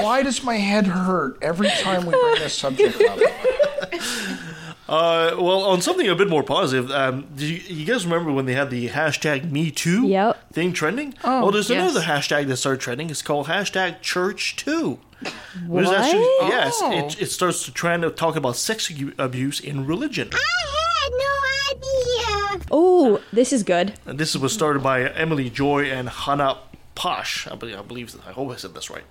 Why 0.00 0.22
does 0.22 0.42
my 0.42 0.56
head 0.56 0.86
hurt 0.86 1.38
every 1.42 1.68
time 1.82 2.06
we 2.06 2.12
bring 2.12 2.34
this 2.36 2.54
subject 2.54 3.00
up? 3.02 3.18
Uh, 4.90 5.36
well, 5.38 5.62
on 5.62 5.80
something 5.80 6.08
a 6.08 6.16
bit 6.16 6.28
more 6.28 6.42
positive, 6.42 6.90
um, 6.90 7.28
do 7.36 7.46
you, 7.46 7.60
you 7.76 7.86
guys 7.86 8.04
remember 8.04 8.32
when 8.32 8.46
they 8.46 8.54
had 8.54 8.70
the 8.70 8.88
hashtag 8.88 9.48
Me 9.48 9.70
Too 9.70 10.08
Yep. 10.08 10.52
thing 10.52 10.72
trending? 10.72 11.14
Oh, 11.22 11.42
well, 11.42 11.52
there's 11.52 11.70
yes. 11.70 11.80
another 11.92 12.04
hashtag 12.04 12.48
that 12.48 12.56
started 12.56 12.80
trending. 12.80 13.08
It's 13.08 13.22
called 13.22 13.46
hashtag 13.46 14.00
Church 14.00 14.56
Too. 14.56 14.98
What? 15.66 15.84
yes, 15.84 16.78
Oh. 16.82 16.90
it, 17.06 17.22
it 17.22 17.26
starts 17.30 17.64
to 17.66 17.72
trend 17.72 18.02
to 18.02 18.10
talk 18.10 18.34
about 18.34 18.56
sex 18.56 18.90
abuse 19.16 19.60
in 19.60 19.86
religion. 19.86 20.30
I 20.32 20.66
had 21.04 21.12
no 21.12 22.56
idea. 22.58 22.66
Oh, 22.72 23.22
this 23.32 23.52
is 23.52 23.62
good. 23.62 23.92
And 24.06 24.18
this 24.18 24.34
was 24.36 24.52
started 24.52 24.82
by 24.82 25.08
Emily 25.08 25.50
Joy 25.50 25.84
and 25.84 26.08
Hannah 26.08 26.58
Paasch. 26.96 27.50
I 27.50 27.54
believe, 27.54 27.78
I 27.78 27.82
believe, 27.82 28.16
I 28.26 28.32
hope 28.32 28.50
I 28.50 28.56
said 28.56 28.74
this 28.74 28.90
right. 28.90 29.04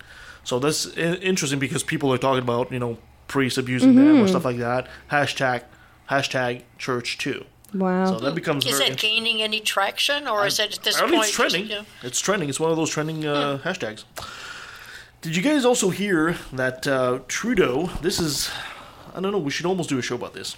So 0.43 0.59
that's 0.59 0.87
interesting 0.97 1.59
because 1.59 1.83
people 1.83 2.11
are 2.11 2.17
talking 2.17 2.43
about, 2.43 2.71
you 2.71 2.79
know, 2.79 2.97
priests 3.29 3.57
abusing 3.57 3.95
them 3.95 4.05
Mm-hmm. 4.15 4.23
or 4.23 4.27
stuff 4.27 4.43
like 4.43 4.57
that. 4.57 4.87
Hashtag, 5.09 5.63
hashtag 6.09 6.63
church 6.77 7.17
too. 7.17 7.45
Wow. 7.73 8.05
So 8.05 8.19
that 8.19 8.35
becomes 8.35 8.65
is 8.65 8.77
very 8.79 8.89
that 8.89 8.99
gaining 8.99 9.41
any 9.41 9.59
traction, 9.61 10.27
or 10.27 10.45
is 10.47 10.59
it 10.59 10.77
at 10.79 10.83
this 10.83 10.95
Apparently 10.95 11.17
point? 11.17 11.27
it's 11.27 11.35
trending. 11.35 11.67
Just, 11.67 11.87
yeah. 12.01 12.07
It's 12.07 12.19
trending. 12.19 12.49
It's 12.49 12.59
one 12.59 12.71
of 12.71 12.77
those 12.77 12.89
trending 12.89 13.25
uh, 13.25 13.59
hashtags. 13.63 14.03
Did 15.21 15.35
you 15.35 15.43
guys 15.43 15.65
also 15.65 15.89
hear 15.89 16.35
that 16.51 16.87
uh, 16.87 17.19
Trudeau? 17.27 17.87
This 18.01 18.19
is, 18.19 18.49
I 19.13 19.19
don't 19.21 19.31
know. 19.31 19.37
We 19.37 19.51
should 19.51 19.65
almost 19.67 19.89
do 19.89 19.99
a 19.99 20.01
show 20.01 20.15
about 20.15 20.33
this. 20.33 20.55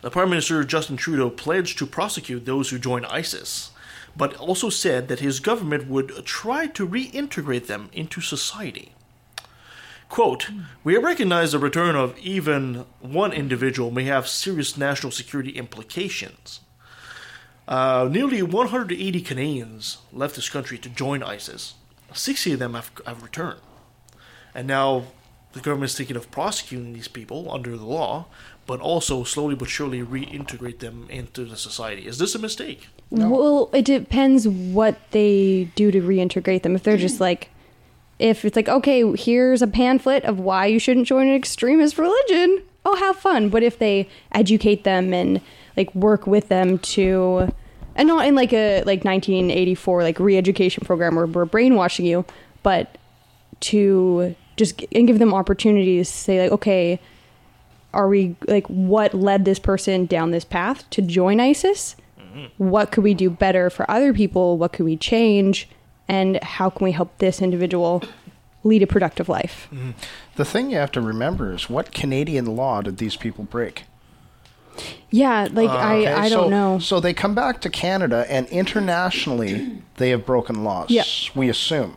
The 0.00 0.10
Prime 0.10 0.30
Minister 0.30 0.64
Justin 0.64 0.96
Trudeau 0.96 1.28
pledged 1.30 1.76
to 1.78 1.86
prosecute 1.86 2.46
those 2.46 2.70
who 2.70 2.78
join 2.78 3.04
ISIS, 3.04 3.70
but 4.16 4.34
also 4.36 4.68
said 4.70 5.08
that 5.08 5.20
his 5.20 5.40
government 5.40 5.88
would 5.88 6.24
try 6.24 6.66
to 6.68 6.86
reintegrate 6.88 7.66
them 7.66 7.90
into 7.92 8.20
society. 8.20 8.92
Quote, 10.12 10.50
We 10.84 10.98
recognize 10.98 11.52
the 11.52 11.58
return 11.58 11.96
of 11.96 12.18
even 12.18 12.84
one 13.00 13.32
individual 13.32 13.90
may 13.90 14.04
have 14.04 14.28
serious 14.28 14.76
national 14.76 15.10
security 15.10 15.52
implications. 15.52 16.60
Uh, 17.66 18.10
nearly 18.12 18.42
180 18.42 19.20
Canadians 19.22 19.96
left 20.12 20.36
this 20.36 20.50
country 20.50 20.76
to 20.76 20.90
join 20.90 21.22
ISIS. 21.22 21.76
60 22.12 22.52
of 22.52 22.58
them 22.58 22.74
have, 22.74 22.90
have 23.06 23.22
returned. 23.22 23.60
And 24.54 24.68
now 24.68 25.04
the 25.54 25.60
government 25.60 25.92
is 25.92 25.96
thinking 25.96 26.16
of 26.16 26.30
prosecuting 26.30 26.92
these 26.92 27.08
people 27.08 27.50
under 27.50 27.74
the 27.78 27.86
law, 27.86 28.26
but 28.66 28.80
also 28.80 29.24
slowly 29.24 29.54
but 29.54 29.70
surely 29.70 30.02
reintegrate 30.02 30.80
them 30.80 31.06
into 31.08 31.46
the 31.46 31.56
society. 31.56 32.06
Is 32.06 32.18
this 32.18 32.34
a 32.34 32.38
mistake? 32.38 32.88
Well, 33.08 33.70
it 33.72 33.86
depends 33.86 34.46
what 34.46 35.10
they 35.12 35.70
do 35.74 35.90
to 35.90 36.02
reintegrate 36.02 36.64
them. 36.64 36.74
If 36.74 36.82
they're 36.82 36.98
just 36.98 37.18
like, 37.18 37.48
if 38.22 38.44
it's 38.44 38.54
like, 38.54 38.68
okay, 38.68 39.04
here's 39.16 39.62
a 39.62 39.66
pamphlet 39.66 40.24
of 40.24 40.38
why 40.38 40.66
you 40.66 40.78
shouldn't 40.78 41.08
join 41.08 41.26
an 41.26 41.34
extremist 41.34 41.98
religion. 41.98 42.62
Oh, 42.84 42.94
have 42.96 43.16
fun. 43.16 43.48
But 43.48 43.64
if 43.64 43.80
they 43.80 44.08
educate 44.30 44.84
them 44.84 45.12
and 45.12 45.40
like 45.76 45.92
work 45.94 46.26
with 46.26 46.48
them 46.48 46.78
to, 46.78 47.52
and 47.96 48.06
not 48.06 48.26
in 48.26 48.36
like 48.36 48.52
a 48.52 48.78
like 48.84 49.04
1984 49.04 50.02
like 50.04 50.20
re-education 50.20 50.84
program 50.86 51.16
where 51.16 51.26
we're 51.26 51.44
brainwashing 51.44 52.06
you, 52.06 52.24
but 52.62 52.96
to 53.60 54.36
just 54.56 54.84
and 54.92 55.06
give 55.08 55.18
them 55.18 55.34
opportunities 55.34 56.08
to 56.08 56.16
say 56.16 56.42
like, 56.42 56.52
okay, 56.52 57.00
are 57.92 58.08
we 58.08 58.36
like 58.46 58.66
what 58.68 59.14
led 59.14 59.44
this 59.44 59.58
person 59.58 60.06
down 60.06 60.30
this 60.30 60.44
path 60.44 60.88
to 60.90 61.02
join 61.02 61.40
ISIS? 61.40 61.96
Mm-hmm. 62.18 62.68
What 62.68 62.92
could 62.92 63.02
we 63.02 63.14
do 63.14 63.30
better 63.30 63.68
for 63.68 63.90
other 63.90 64.14
people? 64.14 64.58
What 64.58 64.72
could 64.72 64.84
we 64.84 64.96
change? 64.96 65.68
And 66.12 66.44
how 66.44 66.68
can 66.68 66.84
we 66.84 66.92
help 66.92 67.16
this 67.18 67.40
individual 67.40 68.02
lead 68.64 68.82
a 68.82 68.86
productive 68.86 69.30
life? 69.30 69.66
Mm-hmm. 69.72 69.92
The 70.36 70.44
thing 70.44 70.70
you 70.70 70.76
have 70.76 70.92
to 70.92 71.00
remember 71.00 71.54
is 71.54 71.70
what 71.70 71.94
Canadian 71.94 72.54
law 72.54 72.82
did 72.82 72.98
these 72.98 73.16
people 73.16 73.44
break? 73.44 73.84
Yeah, 75.10 75.48
like 75.50 75.70
uh, 75.70 75.72
I, 75.72 75.96
Okay, 76.00 76.12
I 76.12 76.28
don't 76.28 76.50
know. 76.50 76.78
So 76.78 77.00
they 77.00 77.14
come 77.14 77.34
back 77.34 77.62
to 77.62 77.70
Canada, 77.70 78.26
and 78.28 78.46
internationally, 78.48 79.82
they 79.96 80.10
have 80.10 80.26
broken 80.26 80.64
laws. 80.64 80.90
Yeah. 80.90 81.04
We 81.34 81.48
assume. 81.48 81.96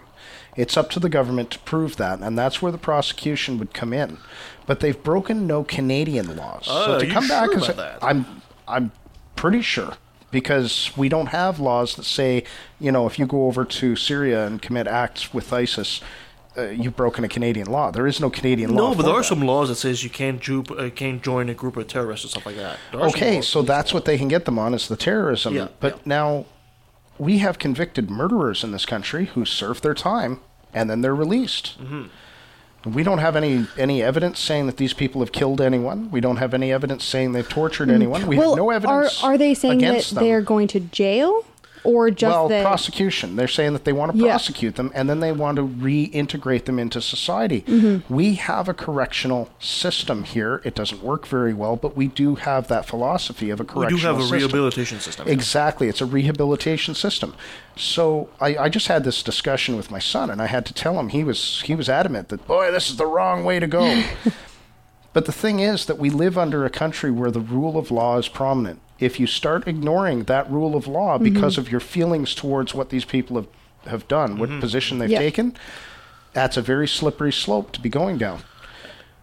It's 0.56 0.78
up 0.78 0.90
to 0.92 1.02
the 1.02 1.10
government 1.10 1.52
to 1.52 1.60
prove 1.60 1.98
that, 1.98 2.20
and 2.22 2.38
that's 2.38 2.62
where 2.62 2.72
the 2.72 2.78
prosecution 2.78 3.58
would 3.60 3.74
come 3.74 3.92
in. 3.92 4.18
But 4.66 4.80
they've 4.80 5.02
broken 5.04 5.46
no 5.46 5.66
Canadian 5.66 6.38
laws. 6.38 6.68
Oh, 6.70 6.86
so 6.86 6.94
are 6.94 7.00
to 7.00 7.06
you 7.06 7.12
come 7.12 7.28
back 7.28 7.52
sure 7.52 7.58
as 7.58 7.70
about 7.70 8.00
that? 8.00 8.04
I'm, 8.04 8.42
I'm 8.66 8.94
pretty 9.36 9.62
sure 9.62 9.98
because 10.36 10.92
we 10.98 11.08
don't 11.08 11.28
have 11.28 11.62
laws 11.62 11.96
that 11.96 12.04
say, 12.04 12.44
you 12.78 12.92
know, 12.92 13.08
if 13.08 13.18
you 13.18 13.26
go 13.26 13.48
over 13.48 13.64
to 13.64 13.96
Syria 13.96 14.46
and 14.46 14.62
commit 14.62 14.86
acts 14.86 15.34
with 15.34 15.54
ISIS, 15.54 16.02
uh, 16.58 16.64
you've 16.64 16.98
broken 16.98 17.24
a 17.24 17.30
Canadian 17.30 17.68
law. 17.68 17.90
There 17.90 18.06
is 18.06 18.20
no 18.20 18.30
Canadian 18.30 18.76
law. 18.76 18.90
No, 18.90 18.96
but 18.96 19.04
there 19.04 19.14
are 19.14 19.20
that. 19.22 19.24
some 19.24 19.44
laws 19.44 19.70
that 19.70 19.76
says 19.76 20.04
you 20.04 20.10
can't, 20.10 20.42
ju- 20.42 20.66
uh, 20.78 20.90
can't 20.90 21.24
join 21.24 21.48
a 21.48 21.54
group 21.54 21.78
of 21.78 21.88
terrorists 21.88 22.26
or 22.26 22.28
stuff 22.28 22.46
like 22.46 22.58
that. 22.58 22.78
There 22.92 23.00
are 23.00 23.10
some 23.10 23.18
Okay, 23.18 23.42
so 23.42 23.62
that's 23.62 23.94
what 23.94 24.04
they 24.04 24.18
can 24.18 24.28
get 24.28 24.44
them 24.44 24.60
on 24.60 24.74
is 24.74 24.90
the 24.90 24.98
terrorism. 24.98 25.56
Yeah, 25.56 25.70
but 25.80 25.94
yeah. 25.94 26.02
now 26.04 26.46
we 27.18 27.38
have 27.38 27.58
convicted 27.58 28.10
murderers 28.10 28.62
in 28.62 28.74
this 28.74 28.86
country 28.86 29.28
who 29.28 29.46
serve 29.46 29.80
their 29.80 29.94
time 29.94 30.42
and 30.74 30.90
then 30.90 31.00
they're 31.00 31.16
released. 31.16 31.80
Mm-hmm. 31.82 32.08
We 32.86 33.04
don't 33.04 33.18
have 33.18 33.36
any 33.36 33.68
any 33.78 34.04
evidence 34.04 34.40
saying 34.40 34.68
that 34.68 34.78
these 34.78 34.94
people 34.94 35.22
have 35.22 35.32
killed 35.32 35.60
anyone. 35.60 36.12
We 36.12 36.22
don't 36.22 36.38
have 36.38 36.54
any 36.54 36.72
evidence 36.72 37.04
saying 37.04 37.32
they've 37.32 37.48
tortured 37.48 37.90
hmm. 37.90 37.96
anyone. 37.96 38.28
We 38.28 38.38
well, 38.38 38.52
have 38.52 38.58
no 38.58 38.70
evidence. 38.70 39.24
are 39.24 39.32
are 39.34 39.38
they 39.38 39.54
saying 39.54 39.80
that 39.80 40.04
them. 40.04 40.24
they're 40.24 40.42
going 40.42 40.68
to 40.70 40.80
jail, 40.80 41.46
or 41.86 42.10
just 42.12 42.32
well, 42.32 42.48
that? 42.50 42.64
prosecution. 42.64 43.36
They're 43.36 43.48
saying 43.48 43.74
that 43.74 43.86
they 43.86 43.94
want 43.94 44.12
to 44.14 44.18
Yeah. 44.18 44.30
prosecute 44.30 44.76
them 44.76 44.92
and 44.96 45.10
then 45.10 45.20
they 45.20 45.32
want 45.32 45.58
to 45.58 45.64
reintegrate 45.68 46.66
them 46.66 46.80
into 46.80 47.02
society. 47.02 47.62
Mm-hmm. 47.62 48.14
We 48.14 48.36
have 48.36 48.68
a 48.68 48.74
correctional 48.74 49.50
system 49.60 50.24
here. 50.24 50.62
It 50.64 50.76
doesn't 50.76 51.04
work 51.04 51.28
very 51.28 51.54
well, 51.54 51.76
but 51.76 51.96
we 51.96 52.08
do 52.08 52.36
have 52.36 52.68
that 52.68 52.86
philosophy 52.86 53.50
of 53.50 53.60
a 53.60 53.64
correctional. 53.64 53.96
we 53.98 54.02
do 54.02 54.08
have 54.08 54.18
a 54.18 54.22
system. 54.22 54.38
rehabilitation 54.38 55.00
system. 55.00 55.28
Exactly. 55.28 55.88
It's 55.88 56.02
a 56.02 56.06
rehabilitation 56.06 56.96
system. 56.96 57.36
So 57.76 58.30
I, 58.40 58.58
I 58.58 58.70
just 58.70 58.88
had 58.88 59.04
this 59.04 59.22
discussion 59.22 59.76
with 59.76 59.92
my 59.92 60.00
son, 60.00 60.30
and 60.30 60.42
I 60.42 60.48
had 60.48 60.66
to 60.68 60.74
tell 60.74 60.98
him 61.00 61.10
he 61.10 61.24
was 61.24 61.62
he 61.66 61.76
was 61.76 61.90
adamant 61.90 62.30
that 62.30 62.48
boy, 62.48 62.72
this 62.72 62.90
is 62.90 62.96
the 62.98 63.06
wrong 63.06 63.44
way 63.44 63.60
to 63.60 63.68
go. 63.68 64.04
but 65.16 65.26
the 65.26 65.32
thing 65.32 65.62
is 65.62 65.86
that 65.86 65.98
we 65.98 66.10
live 66.10 66.38
under 66.38 66.66
a 66.66 66.70
country 66.70 67.10
where 67.10 67.32
the 67.32 67.40
rule 67.40 67.78
of 67.78 67.90
law 67.90 68.18
is 68.18 68.28
prominent. 68.28 68.80
If 69.00 69.20
you 69.20 69.28
start 69.28 69.68
ignoring 69.68 70.26
that 70.26 70.50
rule 70.52 70.76
of 70.76 70.88
law 70.88 71.18
because 71.18 71.58
of 71.58 71.72
your 71.72 71.80
feelings 71.80 72.36
towards 72.36 72.74
what 72.76 72.90
these 72.90 73.06
people 73.06 73.36
have 73.38 73.48
have 73.94 74.08
done, 74.08 74.38
what 74.40 74.50
position 74.60 74.98
they've 74.98 75.12
Yeah. 75.12 75.20
taken, 75.20 75.56
that's 76.34 76.58
a 76.58 76.62
very 76.74 76.88
slippery 76.88 77.32
slope 77.32 77.72
to 77.74 77.80
be 77.80 77.88
going 77.90 78.18
down. 78.18 78.40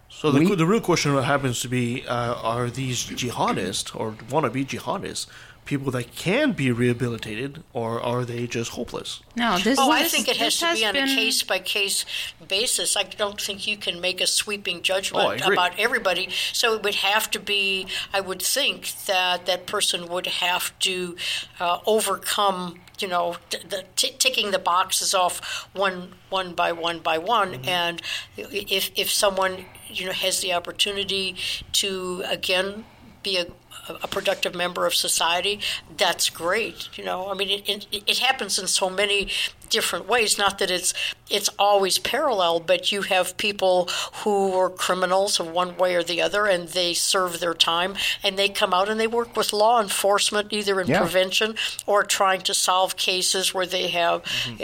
So 0.09 0.31
the, 0.31 0.39
We- 0.39 0.55
the 0.55 0.65
real 0.65 0.79
question 0.79 1.11
happens 1.21 1.59
to 1.61 1.67
be: 1.67 2.03
uh, 2.07 2.35
Are 2.53 2.69
these 2.69 3.03
jihadists 3.21 3.93
or 3.99 4.11
wannabe 4.31 4.65
jihadists 4.65 5.27
people 5.65 5.91
that 5.91 6.15
can 6.15 6.51
be 6.51 6.71
rehabilitated, 6.71 7.63
or 7.73 8.01
are 8.01 8.25
they 8.25 8.47
just 8.47 8.71
hopeless? 8.71 9.21
No, 9.35 9.57
this. 9.57 9.79
oh, 9.79 9.89
I 9.91 10.03
think 10.03 10.27
it 10.27 10.37
has 10.37 10.59
this 10.59 10.69
to 10.71 10.75
be 10.75 10.85
on 10.85 10.93
been- 10.93 11.05
a 11.09 11.15
case 11.15 11.41
by 11.43 11.59
case 11.59 12.05
basis. 12.47 12.95
I 12.97 13.03
don't 13.03 13.39
think 13.41 13.65
you 13.67 13.77
can 13.77 14.01
make 14.01 14.19
a 14.21 14.27
sweeping 14.27 14.77
Oh, 14.77 14.81
judgment 14.81 15.41
agree. 15.41 15.55
about 15.55 15.79
everybody. 15.79 16.29
So 16.51 16.73
it 16.73 16.83
would 16.83 16.95
have 16.95 17.31
to 17.31 17.39
be. 17.39 17.87
I 18.13 18.19
would 18.21 18.41
think 18.41 18.91
that 19.05 19.45
that 19.45 19.65
person 19.65 20.07
would 20.09 20.27
have 20.27 20.77
to 20.79 21.15
uh, 21.59 21.79
overcome. 21.85 22.79
You 22.99 23.07
know, 23.07 23.37
t- 23.49 23.57
the 23.67 23.83
t- 23.95 24.15
ticking 24.19 24.51
the 24.51 24.59
boxes 24.59 25.13
off 25.13 25.67
one 25.73 26.13
one 26.29 26.53
by 26.53 26.71
one 26.71 26.99
by 26.99 27.17
one, 27.17 27.53
Mm-hmm. 27.53 27.67
and 27.69 28.01
if 28.37 28.91
if 28.95 29.09
someone 29.11 29.65
you 29.87 30.05
know 30.05 30.11
has 30.13 30.39
the 30.41 30.53
opportunity 30.53 31.35
to 31.73 32.23
again 32.27 32.85
be 33.23 33.37
a, 33.37 33.45
a 33.89 34.07
productive 34.07 34.55
member 34.55 34.85
of 34.85 34.93
society, 34.93 35.59
that's 35.97 36.29
great. 36.29 36.89
You 36.97 37.03
know, 37.03 37.29
I 37.29 37.33
mean, 37.33 37.49
it, 37.49 37.87
it, 37.91 38.03
it 38.07 38.17
happens 38.19 38.57
in 38.57 38.67
so 38.67 38.89
many 38.89 39.29
different 39.73 40.07
ways. 40.07 40.37
Not 40.37 40.57
that 40.59 40.71
it's 40.71 40.93
it's 41.29 41.49
always 41.57 41.97
parallel, 41.97 42.59
but 42.59 42.91
you 42.91 43.01
have 43.03 43.35
people 43.37 43.89
who 44.23 44.53
are 44.53 44.69
criminals 44.69 45.39
of 45.39 45.47
one 45.61 45.75
way 45.77 45.95
or 45.95 46.03
the 46.03 46.21
other, 46.21 46.45
and 46.45 46.69
they 46.69 46.93
serve 46.93 47.39
their 47.39 47.53
time, 47.55 47.95
and 48.23 48.37
they 48.37 48.47
come 48.49 48.73
out 48.73 48.87
and 48.89 48.99
they 48.99 49.07
work 49.07 49.35
with 49.35 49.51
law 49.51 49.81
enforcement, 49.81 50.53
either 50.53 50.79
in 50.79 50.87
Yeah. 50.87 50.99
prevention 50.99 51.55
or 51.87 52.03
trying 52.03 52.41
to 52.49 52.53
solve 52.53 52.95
cases 52.95 53.53
where 53.53 53.65
they 53.65 53.87
have 53.89 54.23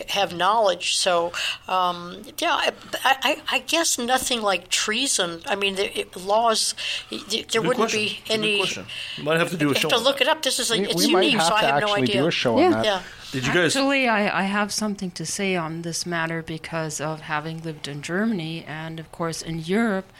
have 0.09 0.31
knowledge. 0.33 0.95
So, 0.95 1.31
um, 1.67 2.21
yeah, 2.37 2.53
I, 2.53 2.71
I, 3.03 3.41
I 3.55 3.59
guess 3.59 3.97
nothing 3.97 4.41
like 4.41 4.69
treason. 4.69 5.41
I 5.47 5.55
mean, 5.55 5.75
the, 5.75 5.99
it, 6.01 6.15
laws. 6.15 6.75
There 7.09 7.17
Good 7.19 7.55
wouldn't 7.67 7.75
question. 7.75 7.99
be 7.99 8.05
It's 8.05 8.19
a 8.19 8.27
good 8.27 8.33
any. 8.45 8.57
question. 8.59 8.85
You 9.17 9.23
might 9.23 9.39
have 9.39 9.49
to 9.51 9.57
do 9.57 9.67
a 9.71 9.73
You 9.73 9.75
show. 9.79 9.89
have 9.89 9.97
to 9.97 10.03
look 10.03 10.17
that. 10.19 10.27
it 10.27 10.31
up. 10.31 10.41
This 10.43 10.59
is 10.59 10.69
a, 10.71 10.77
We- 10.79 10.87
it's 10.87 10.95
we 11.07 11.13
might 11.13 11.23
unique, 11.23 11.39
have 11.39 11.47
so 11.47 11.55
I 11.55 11.61
to 11.61 11.67
have 11.67 11.81
no 11.81 11.87
actually 11.87 12.01
idea. 12.03 12.21
do 12.21 12.27
a 12.27 12.31
show 12.31 12.53
on 12.57 12.61
Yeah. 12.63 12.69
that. 12.71 12.85
Yeah. 12.85 13.01
Did 13.31 13.45
you 13.45 13.53
guys? 13.53 13.75
Actually, 13.75 14.07
I, 14.07 14.39
I 14.39 14.43
have 14.43 14.71
something 14.71 15.11
to 15.11 15.25
say 15.25 15.55
on 15.55 15.83
this 15.83 16.05
matter 16.05 16.41
because 16.41 16.99
of 16.99 17.21
having 17.21 17.61
lived 17.61 17.87
in 17.87 18.01
Germany 18.01 18.65
and, 18.67 18.99
of 18.99 19.11
course, 19.11 19.43
in 19.43 19.59
Europe. 19.59 20.11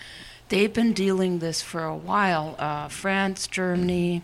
They've 0.49 0.73
been 0.73 0.93
dealing 0.93 1.39
this 1.39 1.61
for 1.61 1.83
a 1.83 1.95
while. 1.95 2.55
Uh, 2.59 2.87
France, 2.87 3.47
Germany, 3.47 4.21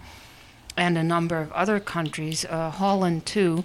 and 0.77 0.97
a 0.97 1.03
number 1.03 1.37
of 1.37 1.51
other 1.53 1.79
countries, 1.79 2.45
uh, 2.45 2.69
Holland 2.69 3.25
too, 3.25 3.63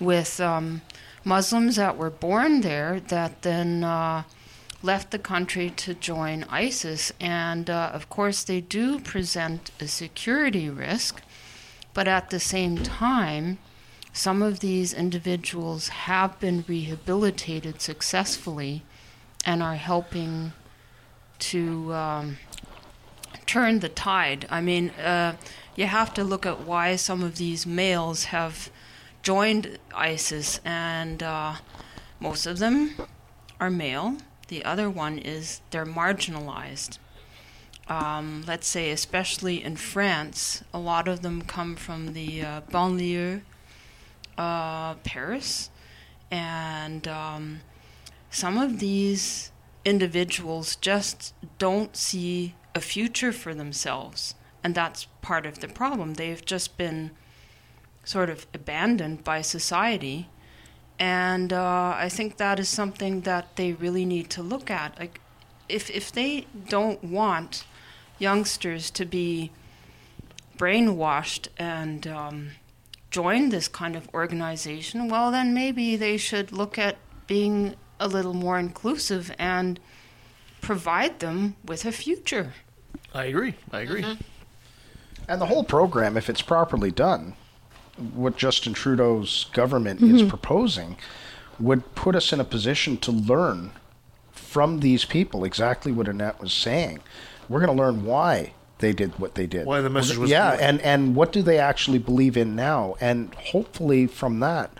with 0.00 0.38
um, 0.38 0.82
Muslims 1.24 1.76
that 1.76 1.96
were 1.96 2.10
born 2.10 2.60
there 2.60 3.00
that 3.08 3.42
then 3.42 3.84
uh, 3.84 4.24
left 4.82 5.12
the 5.12 5.18
country 5.18 5.70
to 5.70 5.94
join 5.94 6.44
ISIS. 6.44 7.12
And 7.20 7.70
uh, 7.70 7.90
of 7.94 8.10
course, 8.10 8.44
they 8.44 8.60
do 8.60 9.00
present 9.00 9.70
a 9.80 9.88
security 9.88 10.68
risk, 10.68 11.22
but 11.94 12.06
at 12.06 12.30
the 12.30 12.40
same 12.40 12.76
time, 12.78 13.58
some 14.18 14.42
of 14.42 14.58
these 14.58 14.92
individuals 14.92 15.86
have 15.88 16.40
been 16.40 16.64
rehabilitated 16.66 17.80
successfully 17.80 18.82
and 19.44 19.62
are 19.62 19.76
helping 19.76 20.52
to 21.38 21.94
um, 21.94 22.36
turn 23.46 23.78
the 23.78 23.88
tide. 23.88 24.44
I 24.50 24.60
mean, 24.60 24.90
uh, 24.90 25.36
you 25.76 25.86
have 25.86 26.12
to 26.14 26.24
look 26.24 26.44
at 26.44 26.62
why 26.62 26.96
some 26.96 27.22
of 27.22 27.36
these 27.36 27.64
males 27.64 28.24
have 28.24 28.70
joined 29.22 29.78
ISIS, 29.94 30.60
and 30.64 31.22
uh, 31.22 31.54
most 32.18 32.44
of 32.44 32.58
them 32.58 32.96
are 33.60 33.70
male. 33.70 34.16
The 34.48 34.64
other 34.64 34.90
one 34.90 35.20
is 35.20 35.60
they're 35.70 35.86
marginalized. 35.86 36.98
Um, 37.86 38.42
let's 38.48 38.66
say, 38.66 38.90
especially 38.90 39.62
in 39.62 39.76
France, 39.76 40.64
a 40.74 40.80
lot 40.80 41.06
of 41.06 41.22
them 41.22 41.42
come 41.42 41.76
from 41.76 42.14
the 42.14 42.42
uh, 42.42 42.60
banlieue, 42.62 43.42
uh, 44.38 44.94
Paris, 45.04 45.68
and 46.30 47.06
um, 47.08 47.60
some 48.30 48.56
of 48.56 48.78
these 48.78 49.50
individuals 49.84 50.76
just 50.76 51.34
don't 51.58 51.96
see 51.96 52.54
a 52.74 52.80
future 52.80 53.32
for 53.32 53.54
themselves, 53.54 54.34
and 54.62 54.74
that's 54.74 55.06
part 55.20 55.44
of 55.44 55.58
the 55.58 55.68
problem. 55.68 56.14
They've 56.14 56.44
just 56.44 56.78
been 56.78 57.10
sort 58.04 58.30
of 58.30 58.46
abandoned 58.54 59.24
by 59.24 59.42
society, 59.42 60.28
and 60.98 61.52
uh, 61.52 61.94
I 61.96 62.08
think 62.08 62.36
that 62.36 62.60
is 62.60 62.68
something 62.68 63.22
that 63.22 63.56
they 63.56 63.72
really 63.72 64.04
need 64.04 64.30
to 64.30 64.42
look 64.42 64.70
at. 64.70 64.98
Like, 64.98 65.20
if 65.68 65.90
if 65.90 66.12
they 66.12 66.46
don't 66.68 67.02
want 67.02 67.64
youngsters 68.18 68.90
to 68.90 69.04
be 69.04 69.50
brainwashed 70.56 71.48
and 71.56 72.06
um, 72.06 72.50
join 73.10 73.48
this 73.48 73.68
kind 73.68 73.96
of 73.96 74.08
organization, 74.14 75.08
well, 75.08 75.30
then 75.30 75.54
maybe 75.54 75.96
they 75.96 76.16
should 76.16 76.52
look 76.52 76.78
at 76.78 76.96
being 77.26 77.74
a 78.00 78.08
little 78.08 78.34
more 78.34 78.58
inclusive 78.58 79.34
and 79.38 79.80
provide 80.60 81.20
them 81.20 81.56
with 81.64 81.84
a 81.84 81.92
future. 81.92 82.54
I 83.14 83.24
agree. 83.24 83.54
I 83.72 83.80
agree. 83.80 84.02
Mm-hmm. 84.02 84.22
And 85.28 85.40
the 85.40 85.46
whole 85.46 85.64
program, 85.64 86.16
if 86.16 86.30
it's 86.30 86.42
properly 86.42 86.90
done, 86.90 87.34
what 88.14 88.36
Justin 88.36 88.74
Trudeau's 88.74 89.46
government 89.52 90.00
is 90.00 90.20
mm-hmm. 90.20 90.28
proposing, 90.28 90.96
would 91.58 91.94
put 91.94 92.14
us 92.14 92.32
in 92.32 92.40
a 92.40 92.44
position 92.44 92.96
to 92.98 93.10
learn 93.10 93.72
from 94.30 94.80
these 94.80 95.04
people 95.04 95.44
exactly 95.44 95.92
what 95.92 96.08
Annette 96.08 96.40
was 96.40 96.52
saying. 96.52 97.00
We're 97.48 97.60
going 97.60 97.76
to 97.76 97.82
learn 97.82 98.04
why 98.04 98.52
they 98.78 98.92
did 98.92 99.18
what 99.18 99.34
they 99.34 99.46
did. 99.46 99.66
Why 99.66 99.80
the 99.80 99.90
message 99.90 100.16
was 100.16 100.30
Yeah, 100.30 100.52
and, 100.60 100.80
and 100.82 101.14
what 101.14 101.32
do 101.32 101.42
they 101.42 101.58
actually 101.58 101.98
believe 101.98 102.36
in 102.36 102.54
now? 102.56 102.94
And 103.00 103.34
hopefully 103.34 104.06
from 104.06 104.40
that, 104.40 104.70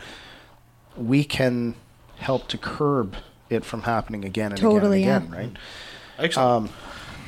we 0.97 1.25
can 1.25 1.75
help 2.19 2.49
to 2.49 2.59
curb 2.59 3.17
it 3.51 3.65
from 3.65 3.83
happening 3.83 4.25
again 4.25 4.53
and 4.53 4.61
Totally, 4.61 5.03
again 5.03 5.23
yeah. 5.23 5.27
and 5.27 5.35
again, 5.35 5.59
Excellent. 6.19 6.71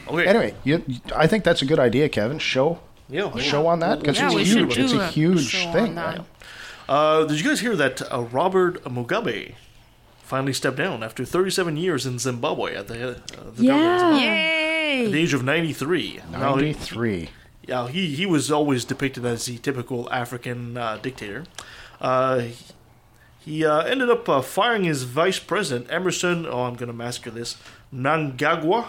okay. 0.09 0.17
right? 0.17 0.27
Anyway, 0.27 0.55
you, 0.65 0.85
I 1.15 1.27
think 1.27 1.45
that's 1.45 1.63
a 1.63 1.67
good 1.67 1.79
idea, 1.79 2.09
Kevin. 2.09 2.39
Show 2.39 2.81
Yeah. 3.09 3.31
a 3.35 3.41
show 3.41 3.67
on 3.67 3.79
that 3.81 4.01
because 4.01 4.19
Yeah, 4.19 4.31
it's 4.33 4.51
huge. 4.53 4.79
It's 4.79 4.93
a 4.93 5.01
a 5.01 5.07
huge 5.09 5.53
thing. 5.73 5.95
right? 5.95 6.21
Uh, 6.89 7.25
did 7.25 7.39
you 7.41 7.49
guys 7.49 7.61
hear 7.61 7.77
that 7.77 8.03
uh, 8.13 8.23
Robert 8.33 8.83
Mugabe 8.85 9.55
finally 10.31 10.53
stepped 10.53 10.77
down 10.77 11.03
after 11.03 11.25
37 11.25 11.77
years 11.77 12.07
in 12.07 12.21
Zimbabwe 12.21 12.77
at 12.77 12.87
the, 12.87 12.95
uh, 12.95 13.15
the 13.17 13.17
government 13.17 13.49
of 13.49 13.61
Yeah. 13.61 13.99
Zimbabwe? 13.99 14.21
Yay! 14.21 15.05
at 15.07 15.13
the 15.13 15.19
age 15.21 15.35
of 15.35 15.43
93? 15.45 16.21
Now, 16.31 16.55
he- 16.57 16.67
93. 16.73 17.31
Yeah, 17.67 17.89
he, 17.89 18.15
he 18.15 18.27
was 18.27 18.51
always 18.51 18.85
depicted 18.85 19.25
as 19.27 19.47
the 19.47 19.59
typical 19.59 20.09
African 20.13 20.77
uh, 20.77 20.99
dictator. 21.03 21.45
Uh, 22.01 22.39
he 22.41 22.57
he 23.43 23.65
uh, 23.65 23.81
ended 23.81 24.11
up 24.11 24.29
uh, 24.29 24.43
firing 24.43 24.85
his 24.85 25.05
vice 25.05 25.39
president, 25.39 25.91
Emerson, 25.91 26.47
oh, 26.47 26.65
I'm 26.65 26.75
going 26.75 26.89
to 26.89 26.93
massacre 26.93 27.31
this, 27.31 27.57
Nangagwa, 27.93 28.89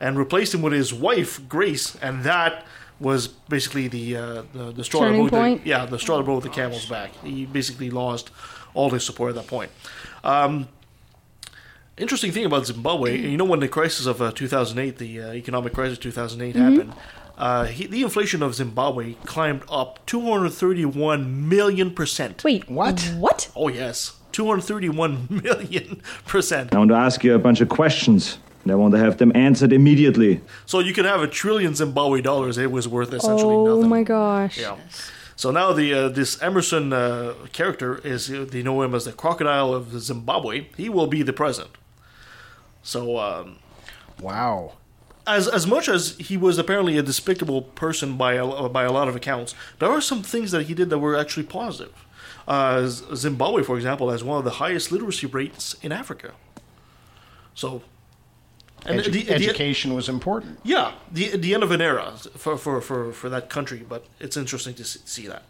and 0.00 0.16
replaced 0.18 0.54
him 0.54 0.62
with 0.62 0.72
his 0.72 0.92
wife, 0.94 1.46
Grace, 1.50 1.94
and 1.96 2.24
that 2.24 2.64
was 2.98 3.28
basically 3.28 3.86
the 3.86 4.16
uh, 4.16 4.42
the, 4.54 4.72
the 4.72 4.84
straw 4.84 5.00
that 5.02 5.08
Turning 5.08 5.28
broke 5.28 5.62
the, 5.62 5.68
yeah 5.68 5.84
the 5.86 5.98
straw 5.98 6.16
that 6.16 6.24
broke 6.24 6.42
the 6.42 6.48
camel's 6.48 6.86
back. 6.86 7.10
He 7.22 7.44
basically 7.46 7.90
lost 7.90 8.30
all 8.74 8.90
his 8.90 9.04
support 9.04 9.30
at 9.30 9.34
that 9.36 9.46
point. 9.46 9.70
Um, 10.24 10.68
interesting 11.96 12.32
thing 12.32 12.44
about 12.44 12.66
Zimbabwe, 12.66 13.16
you 13.18 13.36
know, 13.36 13.44
when 13.44 13.60
the 13.60 13.68
crisis 13.68 14.06
of 14.06 14.20
uh, 14.22 14.30
2008, 14.32 14.98
the 14.98 15.20
uh, 15.20 15.32
economic 15.32 15.72
crisis 15.74 15.98
of 15.98 16.02
2008 16.02 16.56
happened, 16.56 16.92
uh, 17.36 17.64
he, 17.66 17.86
the 17.86 18.02
inflation 18.02 18.42
of 18.42 18.54
Zimbabwe 18.54 19.14
climbed 19.24 19.62
up 19.70 20.04
231 20.06 21.48
million 21.48 21.92
percent. 21.92 22.42
Wait, 22.44 22.68
What? 22.68 23.00
What? 23.16 23.50
Oh 23.54 23.68
yes, 23.68 24.16
231 24.32 25.28
million 25.44 26.02
percent. 26.26 26.74
I 26.74 26.78
want 26.78 26.90
to 26.90 26.96
ask 26.96 27.22
you 27.22 27.34
a 27.34 27.38
bunch 27.38 27.60
of 27.60 27.68
questions, 27.68 28.38
and 28.64 28.72
I 28.72 28.74
want 28.74 28.92
to 28.94 28.98
have 28.98 29.18
them 29.18 29.30
answered 29.36 29.72
immediately. 29.72 30.40
So 30.66 30.80
you 30.80 30.92
could 30.92 31.04
have 31.04 31.22
a 31.22 31.28
trillion 31.28 31.74
Zimbabwe 31.76 32.20
dollars. 32.22 32.58
It 32.58 32.72
was 32.72 32.88
worth 32.88 33.12
essentially 33.12 33.54
Oh 33.54 33.64
nothing. 33.66 33.84
Oh 33.84 33.88
my 33.88 34.02
gosh. 34.02 34.58
Yeah. 34.58 34.76
So 35.38 35.52
now 35.52 35.72
the 35.72 35.94
uh, 35.94 36.08
this 36.08 36.42
Emerson 36.42 36.92
uh, 36.92 37.32
character 37.52 37.98
is 37.98 38.28
uh, 38.28 38.44
they 38.50 38.60
know 38.60 38.82
him 38.82 38.92
as 38.92 39.04
the 39.04 39.12
crocodile 39.12 39.72
of 39.72 40.00
Zimbabwe. 40.00 40.66
He 40.76 40.88
will 40.88 41.06
be 41.06 41.22
the 41.22 41.32
president. 41.32 41.76
So 42.82 43.18
um, 43.18 43.58
Wow. 44.20 44.72
as 45.28 45.46
as 45.46 45.64
much 45.64 45.88
as 45.88 46.16
he 46.18 46.36
was 46.36 46.58
apparently 46.58 46.98
a 46.98 47.02
despicable 47.02 47.62
person 47.62 48.16
by 48.16 48.32
a, 48.32 48.68
by 48.68 48.82
a 48.82 48.90
lot 48.90 49.06
of 49.06 49.14
accounts, 49.14 49.54
there 49.78 49.88
are 49.88 50.00
some 50.00 50.24
things 50.24 50.50
that 50.50 50.64
he 50.66 50.74
did 50.74 50.90
that 50.90 50.98
were 50.98 51.16
actually 51.16 51.46
positive. 51.46 51.94
Uh, 52.48 52.88
Zimbabwe, 52.88 53.62
for 53.62 53.76
example, 53.76 54.10
has 54.10 54.24
one 54.24 54.38
of 54.38 54.44
the 54.44 54.58
highest 54.58 54.90
literacy 54.90 55.28
rates 55.28 55.76
in 55.82 55.92
Africa. 55.92 56.32
So, 57.54 57.82
and 58.86 59.00
Edu- 59.00 59.12
the- 59.12 59.22
the- 59.24 59.30
education 59.34 59.94
was 59.94 60.08
important. 60.08 60.58
yeah, 60.64 60.92
the 61.12 61.36
the 61.36 61.54
end 61.54 61.62
of 61.62 61.70
an 61.70 61.80
era 61.80 62.12
for 62.36 62.56
for, 62.56 62.80
for, 62.80 63.12
for 63.12 63.28
that 63.28 63.48
country, 63.50 63.84
but 63.88 64.04
it's 64.20 64.36
interesting 64.36 64.74
to 64.74 64.84
see, 64.84 65.00
see 65.04 65.26
that. 65.28 65.42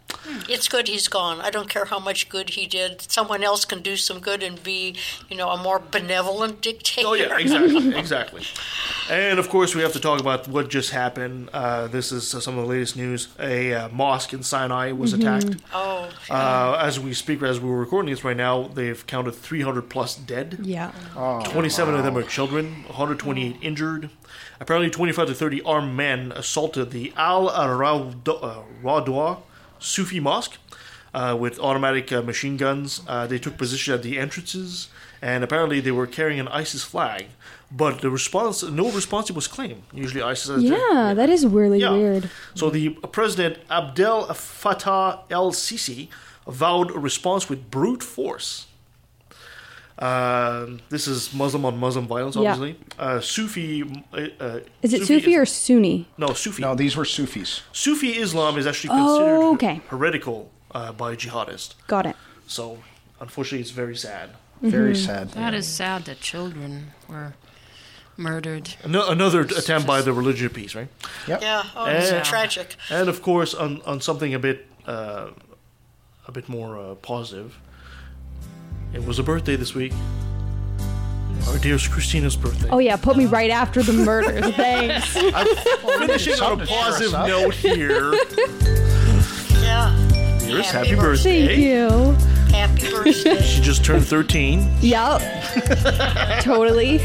It's 0.49 0.67
good 0.67 0.87
he's 0.87 1.07
gone. 1.07 1.39
I 1.39 1.49
don't 1.49 1.69
care 1.69 1.85
how 1.85 1.99
much 1.99 2.27
good 2.29 2.49
he 2.51 2.65
did. 2.67 3.01
Someone 3.09 3.43
else 3.43 3.63
can 3.65 3.81
do 3.81 3.95
some 3.95 4.19
good 4.19 4.43
and 4.43 4.61
be, 4.63 4.95
you 5.29 5.37
know, 5.37 5.49
a 5.49 5.57
more 5.61 5.79
benevolent 5.79 6.61
dictator. 6.61 7.07
Oh 7.07 7.13
yeah, 7.13 7.37
exactly, 7.37 7.95
exactly. 8.03 8.43
And 9.09 9.39
of 9.39 9.49
course, 9.49 9.73
we 9.75 9.81
have 9.81 9.93
to 9.93 9.99
talk 9.99 10.19
about 10.19 10.47
what 10.47 10.69
just 10.69 10.89
happened. 10.91 11.49
Uh, 11.53 11.87
this 11.87 12.11
is 12.11 12.33
uh, 12.35 12.39
some 12.39 12.57
of 12.57 12.65
the 12.65 12.69
latest 12.69 12.95
news. 12.97 13.29
A 13.39 13.73
uh, 13.73 13.89
mosque 13.89 14.33
in 14.33 14.43
Sinai 14.43 14.91
was 14.91 15.13
Mhm. 15.13 15.19
attacked. 15.19 15.61
Oh, 15.73 16.09
Uh, 16.29 16.77
as 16.81 16.99
we 16.99 17.13
speak, 17.13 17.41
as 17.43 17.59
we're 17.59 17.75
recording 17.79 18.11
this 18.13 18.23
right 18.23 18.37
now, 18.37 18.69
they've 18.73 19.05
counted 19.07 19.33
300 19.35 19.89
plus 19.89 20.15
dead. 20.15 20.57
Yeah. 20.61 20.91
27 21.45 21.95
of 21.95 22.03
them 22.03 22.17
are 22.17 22.23
children, 22.23 22.85
128 23.25 23.65
injured. 23.65 24.09
Apparently, 24.59 24.89
25 24.89 25.27
to 25.27 25.33
30 25.33 25.61
armed 25.63 25.95
men 25.95 26.31
assaulted 26.33 26.91
the 26.91 27.13
Al 27.17 27.49
Radwa 28.83 29.39
Sufi 29.79 30.19
mosque 30.19 30.57
uh, 31.13 31.35
with 31.39 31.59
automatic 31.59 32.11
uh, 32.11 32.21
machine 32.21 32.57
guns. 32.57 33.01
Uh, 33.07 33.25
they 33.27 33.39
took 33.39 33.57
position 33.57 33.93
at 33.93 34.03
the 34.03 34.17
entrances, 34.19 34.89
and 35.21 35.43
apparently, 35.43 35.79
they 35.79 35.91
were 35.91 36.07
carrying 36.07 36.39
an 36.39 36.47
ISIS 36.49 36.83
flag. 36.83 37.27
But 37.71 38.01
the 38.01 38.09
response, 38.09 38.63
no 38.63 38.91
response 38.91 39.29
was 39.31 39.47
claimed. 39.47 39.83
Usually, 39.93 40.21
ISIS 40.23 40.47
has 40.49 40.63
their- 40.63 40.77
Yeah, 40.79 41.13
that 41.13 41.29
is 41.29 41.45
really 41.45 41.79
Yeah. 41.79 41.91
weird. 41.91 42.29
so 42.55 42.69
the 42.69 42.89
President 43.11 43.57
Abdel 43.69 44.27
Fattah 44.29 45.19
el 45.29 45.51
Sisi 45.51 46.07
vowed 46.47 46.89
a 46.91 46.99
response 46.99 47.47
with 47.47 47.69
brute 47.69 48.01
force. 48.03 48.65
Uh, 49.99 50.77
this 50.89 51.07
is 51.07 51.33
Muslim 51.33 51.65
on 51.65 51.77
Muslim 51.77 52.07
violence, 52.07 52.35
Yeah. 52.37 52.51
obviously. 52.53 52.79
Uh, 52.97 53.19
Sufi. 53.19 53.83
Uh, 54.13 54.17
uh, 54.39 54.59
Is 54.81 54.93
it 54.93 55.05
Sufi 55.05 55.35
or 55.35 55.45
Sunni? 55.45 56.07
no, 56.17 56.33
Sufi. 56.33 56.61
No, 56.61 56.73
these 56.73 56.95
were 56.95 57.03
Sufis. 57.05 57.61
Sufi 57.73 58.11
Islam 58.17 58.57
is 58.57 58.65
actually 58.65 58.91
Oh, 58.93 58.95
considered 58.97 59.53
okay. 59.55 59.81
heretical 59.89 60.49
uh, 60.73 60.93
by 60.93 61.15
jihadists. 61.15 61.73
Got 61.87 62.05
it. 62.05 62.15
So, 62.47 62.77
unfortunately, 63.19 63.59
it's 63.59 63.71
very 63.71 63.95
sad. 63.97 64.29
Very 64.61 64.93
Mm-hmm. 64.93 65.05
sad. 65.05 65.29
That 65.31 65.53
is 65.53 65.67
sad 65.67 66.05
that 66.05 66.21
children 66.21 66.91
were 67.09 67.33
murdered. 68.15 68.75
Ano- 68.85 69.07
another 69.09 69.41
attempt 69.41 69.85
by 69.85 70.01
the 70.01 70.13
religion 70.13 70.49
piece, 70.49 70.75
right? 70.75 70.87
Yeah, 71.27 71.39
Yeah. 71.41 71.63
oh, 71.75 71.85
it's 71.87 72.09
And- 72.11 72.23
tragic. 72.25 72.75
And 72.89 73.09
of 73.09 73.21
course, 73.21 73.53
on, 73.53 73.81
on 73.85 73.99
something 74.01 74.33
a 74.33 74.39
bit 74.39 74.65
uh, 74.87 75.31
a 76.27 76.31
bit 76.31 76.47
more 76.49 76.77
uh, 76.77 76.95
positive, 76.95 77.57
it 78.93 79.05
was 79.05 79.19
a 79.19 79.23
birthday 79.23 79.55
this 79.55 79.73
week. 79.73 79.93
Our 81.47 81.57
dearest 81.57 81.89
Kristina's 81.89 82.35
birthday. 82.35 82.69
Oh 82.69 82.79
yeah, 82.79 82.95
put 82.95 83.17
me 83.17 83.25
right 83.25 83.49
after 83.49 83.81
the 83.81 83.93
murders. 83.93 84.45
Thanks. 84.55 85.13
Finishing 85.97 86.39
on 86.41 86.61
a 86.61 86.65
positive 86.65 87.13
note 87.13 87.53
here. 87.55 88.13
Yeah. 89.61 90.39
Dearest, 90.39 90.71
happy 90.71 90.95
birthday. 90.95 91.47
Thank 91.47 91.59
you. 91.59 92.29
Happy 92.53 92.91
birthday. 92.91 93.41
She 93.41 93.61
just 93.61 93.85
turned 93.85 94.05
13. 94.05 94.69
Yep. 94.81 95.21
totally. 96.41 96.99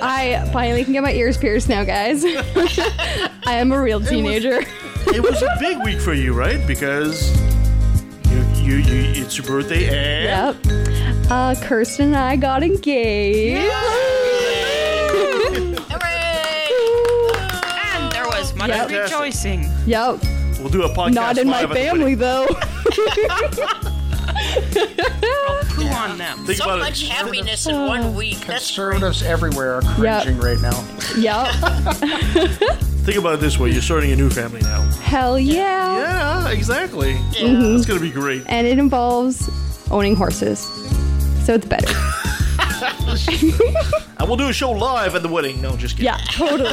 I 0.00 0.48
finally 0.52 0.84
can 0.84 0.92
get 0.92 1.02
my 1.02 1.12
ears 1.12 1.36
pierced 1.36 1.68
now, 1.68 1.84
guys. 1.84 2.24
I 2.24 3.30
am 3.46 3.72
a 3.72 3.80
real 3.80 4.00
teenager. 4.00 4.60
It 5.08 5.22
was 5.22 5.42
a 5.42 5.56
big 5.60 5.78
week 5.84 6.00
for 6.00 6.14
you, 6.14 6.32
right? 6.32 6.64
Because 6.66 7.32
you, 8.66 8.76
you, 8.76 8.94
you 9.12 9.22
it's 9.24 9.38
your 9.38 9.46
birthday 9.46 9.86
and 9.88 10.56
Yep. 10.66 11.30
Uh, 11.30 11.54
Kirsten 11.62 12.06
and 12.08 12.16
I 12.16 12.36
got 12.36 12.62
engaged. 12.62 13.70
And 16.76 18.12
there 18.12 18.26
was 18.26 18.54
much 18.54 18.68
Yep. 18.68 18.90
rejoicing. 18.90 19.64
Yep. 19.86 20.20
we'll 20.60 20.68
do 20.68 20.82
a 20.82 20.88
podcast. 20.88 21.14
Not 21.14 21.38
in 21.38 21.48
my 21.48 21.60
live 21.62 21.70
at 21.70 21.74
the 21.74 21.80
family 21.84 22.14
though. 22.14 22.46
Poo 25.74 25.86
on 25.88 26.18
them. 26.18 26.44
Think 26.46 26.58
so 26.58 26.64
about 26.64 26.78
it. 26.78 26.80
much 26.82 27.08
happiness 27.08 27.66
in 27.66 27.74
one 27.86 28.14
week. 28.14 28.38
That's 28.46 28.66
Conservatives 28.68 29.22
everywhere 29.22 29.74
are 29.76 29.82
Yep. 30.02 30.22
cringing 30.22 30.40
right 30.40 30.60
now. 30.60 30.84
yep. 31.16 31.48
Think 33.06 33.18
about 33.18 33.34
it 33.34 33.40
this 33.40 33.56
way: 33.58 33.70
you're 33.70 33.80
starting 33.82 34.10
a 34.12 34.16
new 34.16 34.28
family 34.30 34.60
now. 34.62 34.82
Hell 35.00 35.38
yeah. 35.38 35.96
Yeah, 36.46 36.50
exactly. 36.50 37.14
Mhm. 37.14 37.76
It's 37.76 37.86
gonna 37.86 38.00
be 38.00 38.10
great. 38.10 38.42
And 38.46 38.66
it 38.66 38.78
involves 38.78 39.48
owning 39.92 40.16
horses. 40.16 40.58
So 41.44 41.54
it's 41.54 41.66
better. 41.66 41.92
And 44.18 44.28
we'll 44.28 44.36
do 44.38 44.48
a 44.48 44.52
show 44.52 44.70
live 44.70 45.14
at 45.14 45.22
the 45.22 45.28
wedding. 45.28 45.60
No, 45.60 45.76
just 45.76 45.96
kidding. 45.96 46.06
Yeah, 46.06 46.16
totally. 46.30 46.72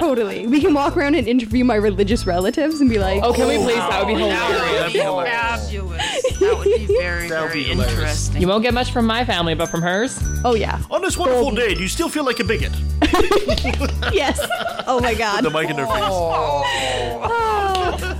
totally. 0.00 0.46
We 0.46 0.60
can 0.60 0.74
walk 0.74 0.96
around 0.96 1.14
and 1.16 1.26
interview 1.26 1.64
my 1.64 1.74
religious 1.76 2.26
relatives 2.26 2.80
and 2.80 2.88
be 2.90 2.98
like, 2.98 3.22
Oh, 3.22 3.32
can 3.32 3.48
we 3.48 3.56
please? 3.56 3.76
That 3.76 4.06
would 4.06 4.14
be 4.16 4.20
That 4.22 4.50
hilarious. 4.50 4.84
would 4.84 4.92
be 4.92 4.98
fabulous. 5.30 6.38
That 6.38 6.56
would 6.58 6.64
be 6.64 6.86
very, 6.86 7.28
That 7.28 7.42
would 7.42 7.50
very 7.52 7.64
be 7.64 7.70
interesting. 7.70 8.40
You 8.40 8.48
won't 8.48 8.62
get 8.62 8.74
much 8.74 8.92
from 8.92 9.06
my 9.06 9.24
family, 9.24 9.54
but 9.54 9.70
from 9.70 9.80
hers. 9.82 10.18
Oh 10.44 10.54
yeah. 10.54 10.78
On 10.90 11.00
this 11.02 11.16
wonderful 11.16 11.50
day, 11.52 11.74
do 11.74 11.82
you 11.82 11.88
still 11.88 12.08
feel 12.10 12.24
like 12.24 12.38
a 12.40 12.44
bigot? 12.44 12.72
Yes. 14.12 14.38
Oh 14.86 15.00
my 15.02 15.14
god. 15.14 15.42
The 15.44 15.50
mic 15.50 15.68
in 15.70 15.76
their 15.76 15.86
face. 15.86 15.96
Oh. 15.98 16.64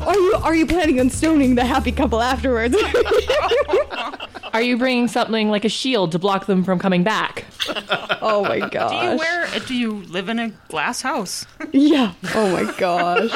Are 0.07 0.14
you 0.14 0.35
are 0.42 0.55
you 0.55 0.66
planning 0.66 1.01
on 1.01 1.11
stoning 1.11 1.55
the 1.55 1.64
happy 1.64 1.92
couple 1.92 2.20
afterwards? 2.20 2.77
Are 4.55 4.62
you 4.62 4.79
bringing 4.79 5.09
something 5.09 5.51
like 5.51 5.64
a 5.66 5.68
shield 5.68 6.12
to 6.12 6.18
block 6.18 6.46
them 6.46 6.64
from 6.64 6.79
coming 6.79 7.03
back? 7.05 7.44
oh 8.22 8.42
my 8.44 8.59
Do 8.59 8.64
you 8.64 8.70
gosh. 8.70 9.18
wear? 9.18 9.46
Do 9.66 9.74
you 9.74 10.03
live 10.05 10.29
in 10.31 10.38
a 10.38 10.48
glass 10.68 11.03
house? 11.03 11.44
yeah. 11.72 12.14
Oh 12.35 12.51
my 12.53 12.64
gosh. 12.79 13.31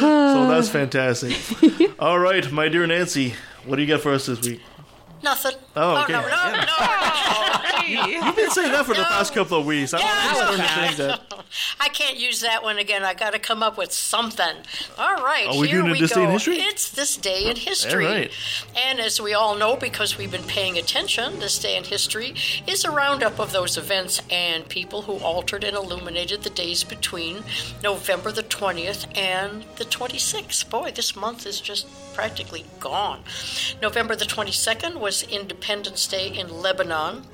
So 0.00 0.48
that's 0.48 0.68
fantastic. 0.68 1.36
All 2.00 2.18
right, 2.18 2.50
my 2.50 2.68
dear 2.68 2.86
Nancy, 2.86 3.34
what 3.64 3.76
do 3.76 3.82
you 3.82 3.88
got 3.88 4.00
for 4.00 4.12
us 4.12 4.26
this 4.26 4.40
week? 4.42 4.60
nothing. 5.22 5.52
Oh, 5.76 6.02
okay. 6.02 6.14
Oh, 6.14 6.20
no, 6.22 6.28
no, 6.28 6.60
no. 6.60 7.56
You've 7.90 8.36
been 8.36 8.50
saying 8.50 8.72
that 8.72 8.86
for 8.86 8.94
the 8.94 9.02
past 9.04 9.34
couple 9.34 9.58
of 9.58 9.66
weeks. 9.66 9.92
Already 9.94 10.34
starting 10.34 10.60
to 10.60 10.68
think 10.68 10.96
that. 10.96 11.44
I 11.80 11.88
can't 11.88 12.18
use 12.18 12.40
that 12.40 12.62
one 12.62 12.78
again. 12.78 13.02
I 13.02 13.14
got 13.14 13.32
to 13.32 13.38
come 13.38 13.62
up 13.62 13.76
with 13.76 13.92
something. 13.92 14.56
All 14.98 15.16
right, 15.16 15.46
Are 15.48 15.58
we 15.58 15.68
here 15.68 15.80
doing 15.80 15.92
we 15.92 16.00
this 16.00 16.10
go. 16.14 16.20
day 16.20 16.24
in 16.24 16.30
history? 16.30 16.56
It's 16.56 16.90
this 16.90 17.16
day 17.16 17.48
in 17.50 17.56
history. 17.56 18.06
All 18.06 18.12
right. 18.12 18.30
And 18.86 19.00
as 19.00 19.20
we 19.20 19.34
all 19.34 19.56
know, 19.56 19.76
because 19.76 20.16
we've 20.16 20.30
been 20.30 20.44
paying 20.44 20.78
attention, 20.78 21.40
this 21.40 21.58
day 21.58 21.76
in 21.76 21.84
history 21.84 22.34
is 22.66 22.84
a 22.84 22.90
roundup 22.90 23.38
of 23.38 23.52
those 23.52 23.76
events 23.76 24.22
and 24.30 24.68
people 24.68 25.02
who 25.02 25.14
altered 25.18 25.64
and 25.64 25.76
illuminated 25.76 26.42
the 26.42 26.50
days 26.50 26.84
between 26.84 27.42
November 27.82 28.32
the 28.32 28.42
20th 28.42 29.06
and 29.16 29.64
the 29.76 29.84
26th. 29.84 30.68
Boy, 30.70 30.90
this 30.92 31.16
month 31.16 31.46
is 31.46 31.60
just 31.60 31.86
practically 32.14 32.64
gone. 32.78 33.22
November 33.80 34.14
the 34.14 34.24
22nd 34.24 35.00
was 35.00 35.22
Independence 35.24 36.06
Day 36.06 36.28
in 36.28 36.48
Lebanon 36.60 37.24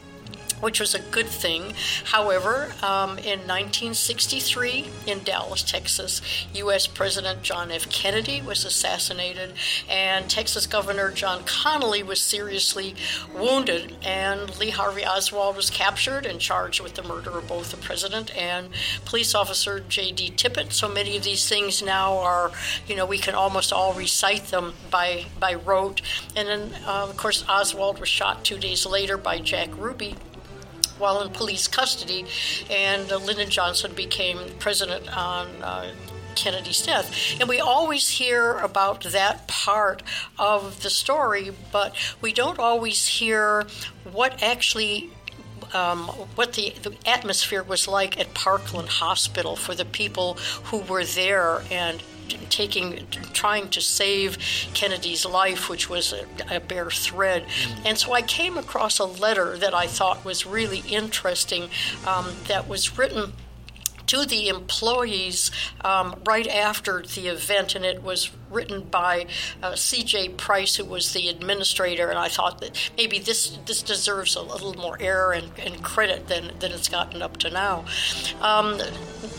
which 0.61 0.81
was 0.81 0.95
a 0.95 1.01
good 1.01 1.27
thing. 1.27 1.75
However, 2.05 2.73
um, 2.83 3.19
in 3.19 3.40
1963 3.40 4.90
in 5.07 5.23
Dallas, 5.23 5.62
Texas, 5.62 6.21
U.S. 6.55 6.87
President 6.87 7.42
John 7.42 7.71
F. 7.71 7.88
Kennedy 7.90 8.40
was 8.40 8.64
assassinated, 8.64 9.53
and 9.88 10.29
Texas 10.29 10.66
Governor 10.66 11.11
John 11.11 11.42
Connally 11.42 12.05
was 12.05 12.21
seriously 12.21 12.95
wounded, 13.35 13.97
and 14.03 14.59
Lee 14.59 14.71
Harvey 14.71 15.05
Oswald 15.05 15.57
was 15.57 15.71
captured 15.71 16.27
and 16.27 16.40
charged 16.40 16.81
with 16.81 16.95
the 16.95 17.03
murder 17.03 17.38
of 17.38 17.49
both 17.49 17.71
the 17.71 17.77
president 17.77 18.37
and 18.37 18.69
police 19.05 19.35
officer 19.35 19.81
J.D. 19.81 20.33
Tippit. 20.37 20.73
So 20.73 20.88
many 20.88 21.16
of 21.16 21.25
these 21.25 21.49
things 21.49 21.83
now 21.83 22.19
are, 22.19 22.51
you 22.87 22.97
know, 22.97 23.07
we 23.07 23.19
can 23.19 23.35
almost 23.35 23.73
all 23.73 23.92
recite 23.92 24.47
them 24.47 24.75
by 24.90 25.27
by 25.38 25.55
rote. 25.55 26.03
And 26.35 26.49
then, 26.49 26.71
uh, 26.87 27.07
of 27.09 27.16
course, 27.16 27.45
Oswald 27.49 28.01
was 28.01 28.09
shot 28.09 28.45
two 28.45 28.59
days 28.59 28.87
later 28.87 29.16
by 29.16 29.38
Jack 29.38 29.71
Ruby 29.77 30.16
while 30.99 31.21
in 31.23 31.31
police 31.33 31.69
custody, 31.69 32.27
and 32.71 33.11
uh, 33.11 33.19
Lyndon 33.19 33.51
Johnson 33.51 33.93
became 33.95 34.39
president 34.59 35.15
on 35.17 35.49
uh, 35.63 35.93
Kennedy's 36.37 36.83
death. 36.83 37.37
And 37.41 37.49
we 37.49 37.59
always 37.59 38.09
hear 38.09 38.53
about 38.59 39.03
that 39.05 39.49
part 39.49 40.03
of 40.39 40.83
the 40.83 40.91
story, 40.91 41.51
but 41.73 41.97
we 42.21 42.33
don't 42.33 42.59
always 42.59 43.07
hear 43.07 43.67
what 44.13 44.43
actually. 44.43 45.11
Um, 45.75 46.05
what 46.37 46.53
the, 46.53 46.75
the 46.83 46.95
atmosphere 47.07 47.63
was 47.63 47.89
like 47.89 48.21
at 48.21 48.33
Parkland 48.35 48.89
Hospital 48.89 49.57
for 49.57 49.75
the 49.75 49.85
people 49.85 50.35
who 50.65 50.79
were 50.79 51.05
there 51.05 51.63
and 51.73 52.01
taking 52.51 53.07
trying 53.33 53.69
to 53.69 53.81
save 53.81 54.39
Kennedy's 54.75 55.25
life 55.25 55.69
which 55.69 55.89
was 55.89 56.12
a, 56.12 56.27
a 56.51 56.61
bare 56.61 56.91
thread. 56.91 57.45
And 57.85 57.99
so 57.99 58.12
I 58.12 58.23
came 58.23 58.57
across 58.57 58.99
a 58.99 59.05
letter 59.05 59.57
that 59.59 59.75
I 59.75 59.87
thought 59.87 60.25
was 60.25 60.47
really 60.47 60.83
interesting 60.89 61.69
um, 62.07 62.35
that 62.49 62.69
was 62.69 62.99
written 62.99 63.33
to 64.07 64.25
the 64.25 64.49
employees 64.49 65.51
um, 65.85 66.21
right 66.25 66.47
after 66.47 67.03
the 67.03 67.29
event, 67.29 67.75
and 67.75 67.85
it 67.85 68.03
was 68.03 68.31
written 68.51 68.83
by 68.85 69.27
uh, 69.63 69.75
C.J. 69.75 70.31
Price, 70.31 70.77
who 70.77 70.85
was 70.85 71.13
the 71.13 71.29
administrator, 71.29 72.09
and 72.09 72.19
I 72.19 72.29
thought 72.29 72.61
that 72.61 72.91
maybe 72.97 73.19
this 73.19 73.59
this 73.67 73.83
deserves 73.83 74.37
a, 74.37 74.43
little 74.43 74.75
more 74.75 74.97
air 75.01 75.33
and, 75.33 75.51
and 75.59 75.83
credit 75.83 76.29
than, 76.29 76.53
than 76.59 76.73
it's 76.73 76.89
gotten 76.89 77.23
up 77.23 77.37
to 77.39 77.51
now. 77.51 77.85
Um, 78.41 78.79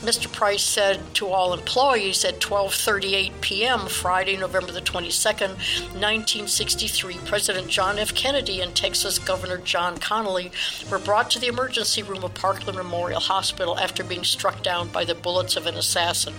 Mr. 0.02 0.32
Price 0.32 0.63
said 0.63 1.00
to 1.15 1.28
all 1.28 1.54
employees 1.54 2.24
at 2.24 2.39
12:38 2.39 3.41
p.m. 3.41 3.88
Friday, 3.88 4.38
November 4.38 4.72
the 4.72 4.82
22nd, 4.82 5.50
1963, 5.98 7.17
President 7.26 7.67
John 7.67 7.98
F. 8.00 8.13
Kennedy 8.13 8.62
and 8.62 8.76
Texas 8.76 9.20
Governor 9.20 9.58
John 9.58 9.98
Connally 9.98 10.52
were 10.89 11.00
brought 11.00 11.32
to 11.32 11.39
the 11.39 11.48
emergency 11.48 12.04
room 12.04 12.24
of 12.24 12.34
Parkland 12.34 12.78
Memorial 12.78 13.20
Hospital 13.20 13.78
after 13.78 14.04
being 14.04 14.24
struck 14.24 14.62
down 14.63 14.89
by 14.89 15.04
the 15.04 15.15
bullets 15.15 15.56
of 15.56 15.65
an 15.65 15.76
assassin. 15.76 16.34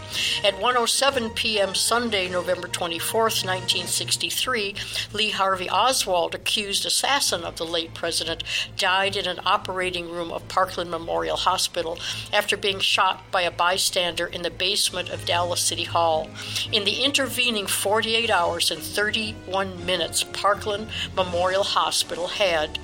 At 0.44 0.54
1:07 0.54 1.34
p.m. 1.34 1.74
Sunday, 1.74 2.28
November 2.28 2.67
24th, 2.68 3.44
1963, 3.44 4.74
Lee 5.12 5.30
Harvey 5.30 5.68
Oswald, 5.68 6.34
accused 6.34 6.86
assassin 6.86 7.44
of 7.44 7.56
the 7.56 7.66
late 7.66 7.94
president, 7.94 8.42
died 8.76 9.16
in 9.16 9.26
an 9.26 9.40
operating 9.44 10.10
room 10.10 10.30
of 10.30 10.46
Parkland 10.48 10.90
Memorial 10.90 11.36
Hospital 11.36 11.98
after 12.32 12.56
being 12.56 12.80
shot 12.80 13.30
by 13.30 13.42
a 13.42 13.50
bystander 13.50 14.26
in 14.26 14.42
the 14.42 14.50
basement 14.50 15.10
of 15.10 15.24
Dallas 15.24 15.60
City 15.60 15.84
Hall. 15.84 16.28
In 16.72 16.84
the 16.84 17.04
intervening 17.04 17.66
48 17.66 18.30
hours 18.30 18.70
and 18.70 18.82
31 18.82 19.84
minutes, 19.84 20.24
Parkland 20.24 20.88
Memorial 21.14 21.64
Hospital 21.64 22.28
had 22.28 22.78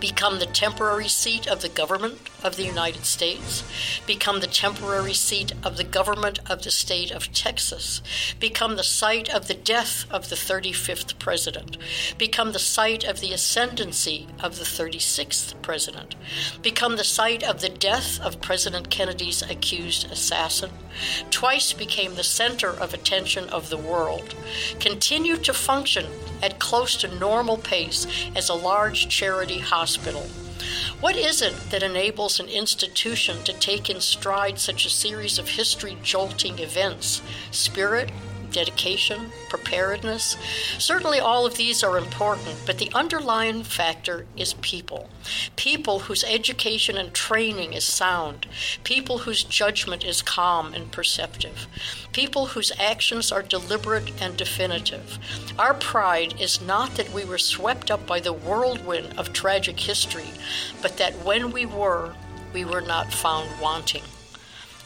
become 0.00 0.38
the 0.38 0.46
temporary 0.46 1.08
seat 1.08 1.46
of 1.46 1.62
the 1.62 1.68
government 1.68 2.18
of 2.42 2.56
the 2.56 2.64
United 2.64 3.04
States, 3.04 3.62
become 4.06 4.40
the 4.40 4.46
temporary 4.46 5.14
seat 5.14 5.52
of 5.64 5.76
the 5.76 5.84
government 5.84 6.38
of 6.50 6.62
the 6.62 6.70
state 6.70 7.10
of 7.10 7.32
Texas, 7.32 8.00
become 8.38 8.76
the 8.76 8.82
site 8.82 9.28
of 9.28 9.48
the 9.48 9.54
death 9.54 10.04
of 10.10 10.28
the 10.28 10.36
35th 10.36 11.18
president, 11.18 11.76
become 12.16 12.52
the 12.52 12.58
site 12.58 13.04
of 13.04 13.20
the 13.20 13.32
ascendancy 13.32 14.26
of 14.40 14.58
the 14.58 14.64
36th 14.64 15.60
president, 15.62 16.14
become 16.62 16.96
the 16.96 17.04
site 17.04 17.42
of 17.42 17.60
the 17.60 17.68
death 17.68 18.20
of 18.20 18.40
President 18.40 18.90
Kennedy's 18.90 19.42
accused 19.42 20.10
assassin, 20.10 20.70
twice 21.30 21.72
became 21.72 22.14
the 22.14 22.24
center 22.24 22.70
of 22.70 22.94
attention 22.94 23.48
of 23.50 23.70
the 23.70 23.76
world, 23.76 24.34
continue 24.80 25.36
to 25.36 25.52
function 25.52 26.06
at 26.42 26.58
close 26.58 26.96
to 26.96 27.18
normal 27.18 27.56
pace 27.56 28.06
as 28.36 28.48
a 28.48 28.54
large 28.54 29.08
charity 29.08 29.57
hospital. 29.58 30.26
What 31.00 31.16
is 31.16 31.42
it 31.42 31.54
that 31.70 31.82
enables 31.82 32.40
an 32.40 32.48
institution 32.48 33.42
to 33.44 33.52
take 33.52 33.88
in 33.88 34.00
stride 34.00 34.58
such 34.58 34.84
a 34.84 34.90
series 34.90 35.38
of 35.38 35.48
history 35.48 35.96
jolting 36.02 36.58
events? 36.58 37.22
Spirit, 37.50 38.10
dedication, 38.52 39.30
preparedness. 39.48 40.36
Certainly, 40.78 41.20
all 41.20 41.46
of 41.46 41.56
these 41.56 41.82
are 41.82 41.98
important, 41.98 42.56
but 42.66 42.78
the 42.78 42.90
underlying 42.94 43.62
factor 43.62 44.26
is 44.36 44.54
people. 44.54 45.08
People 45.56 46.00
whose 46.00 46.24
education 46.24 46.96
and 46.96 47.12
training 47.14 47.72
is 47.72 47.84
sound, 47.84 48.46
people 48.84 49.18
whose 49.18 49.44
judgment 49.44 50.04
is 50.04 50.22
calm 50.22 50.74
and 50.74 50.90
perceptive, 50.90 51.66
people 52.12 52.46
whose 52.46 52.72
actions 52.78 53.30
are 53.30 53.42
deliberate 53.42 54.10
and 54.20 54.36
definitive. 54.36 55.18
Our 55.58 55.74
pride 55.74 56.40
is 56.40 56.60
not 56.60 56.94
that 56.96 57.12
we 57.12 57.24
were 57.24 57.38
swept 57.38 57.90
up 57.90 58.06
by 58.06 58.20
the 58.20 58.32
whirlwind 58.32 59.18
of 59.18 59.32
tragic 59.32 59.78
history, 59.78 60.30
but 60.82 60.96
that 60.98 61.14
when 61.24 61.52
we 61.52 61.66
were, 61.66 62.14
we 62.52 62.64
were 62.64 62.80
not 62.80 63.12
found 63.12 63.48
wanting. 63.60 64.02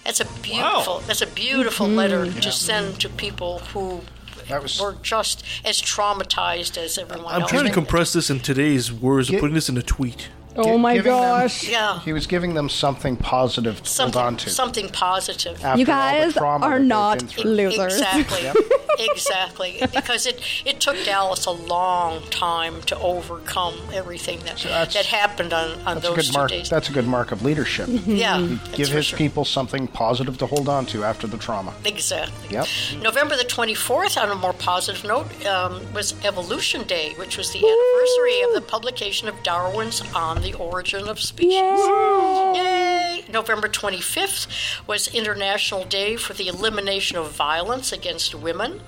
That's 0.05 0.21
a 0.21 0.25
beautiful. 0.43 1.01
That's 1.07 1.23
a 1.23 1.27
beautiful 1.27 1.87
Mm-hmm. 1.87 1.97
letter 1.97 2.25
Yeah. 2.27 2.41
to 2.41 2.53
send 2.53 3.01
to 3.01 3.09
people 3.09 3.61
who 3.73 4.03
That 4.49 4.63
was- 4.63 4.81
were 4.81 4.97
just 5.03 5.45
as 5.65 5.81
traumatized 5.81 6.77
as 6.77 6.99
everyone 6.99 7.27
else. 7.27 7.35
I'm 7.35 7.43
else. 7.43 7.51
trying 7.51 7.65
to 7.67 7.73
compress 7.73 8.13
this 8.13 8.29
in 8.31 8.41
today's 8.41 8.91
words 8.93 9.31
and 9.31 9.39
putting 9.39 9.55
this 9.55 9.69
in 9.69 9.77
a 9.79 9.83
tweet. 9.83 10.29
Oh 10.57 10.77
my 10.79 10.95
giving 10.97 11.13
them- 11.13 11.21
gosh. 11.21 11.69
Yeah. 11.69 12.01
He 12.01 12.13
was 12.13 12.27
giving 12.27 12.55
them 12.55 12.69
something 12.69 13.17
positive 13.17 13.83
to 13.83 13.89
something, 13.89 14.13
hold 14.21 14.27
on 14.27 14.37
to. 14.39 14.51
something 14.51 14.89
positive. 14.91 15.57
after 15.65 15.69
all 15.71 15.77
the 15.77 15.85
guys 15.85 16.37
are 16.37 16.79
not 16.79 17.35
been 17.37 17.49
losers. 17.57 17.95
Exactly. 18.01 18.51
exactly. 18.99 19.79
Because 19.95 20.27
it, 20.27 20.41
it 20.65 20.81
took 20.81 20.97
Dallas 21.05 21.47
a 21.47 21.51
long 21.51 22.23
time 22.31 22.81
to 22.83 22.99
overcome 22.99 23.75
everything 23.93 24.39
that 24.41 24.59
that's- 24.59 24.95
that 24.95 25.07
happened 25.07 25.53
on, 25.53 25.71
on 25.87 25.95
That's 25.97 25.99
a 25.99 26.01
those 26.09 26.17
good 26.17 26.25
two 26.27 26.33
mark. 26.39 26.51
days. 26.51 26.69
That's 26.69 26.89
a 26.89 26.93
good 26.93 27.07
mark 27.07 27.33
of 27.33 27.43
leadership. 27.43 27.89
yeah. 28.07 28.57
Give 28.75 28.89
his 28.89 29.07
sure. 29.07 29.19
people 29.19 29.45
something 29.45 29.87
positive 29.89 30.39
to 30.39 30.47
hold 30.47 30.69
on 30.69 30.87
to 30.87 31.05
after 31.05 31.27
the 31.27 31.39
trauma. 31.39 31.73
Exactly. 31.85 32.49
Yep. 32.51 32.67
November 33.01 33.37
the 33.37 33.45
24th, 33.45 34.21
on 34.23 34.31
a 34.31 34.35
more 34.35 34.53
positive 34.53 35.05
note, 35.05 35.47
um, 35.47 35.81
was 35.93 36.15
Evolution 36.25 36.83
Day, 36.85 37.15
which 37.17 37.37
was 37.39 37.53
the 37.53 37.59
anniversary 37.59 38.43
of 38.43 38.55
the 38.55 38.61
publication 38.71 39.29
of 39.29 39.43
Darwin's 39.43 40.03
On 40.15 40.42
the 40.43 40.55
Origin 40.55 41.09
of 41.09 41.21
Species. 41.21 41.53
Yay! 41.53 43.25
November 43.33 43.69
25th 43.69 44.47
was 44.87 45.09
International 45.09 45.85
Day 45.85 46.17
for 46.17 46.35
the 46.35 46.49
Elimination 46.49 47.17
of 47.17 47.33
Violence 47.33 47.93
Against 47.93 48.35
Women. 48.35 48.81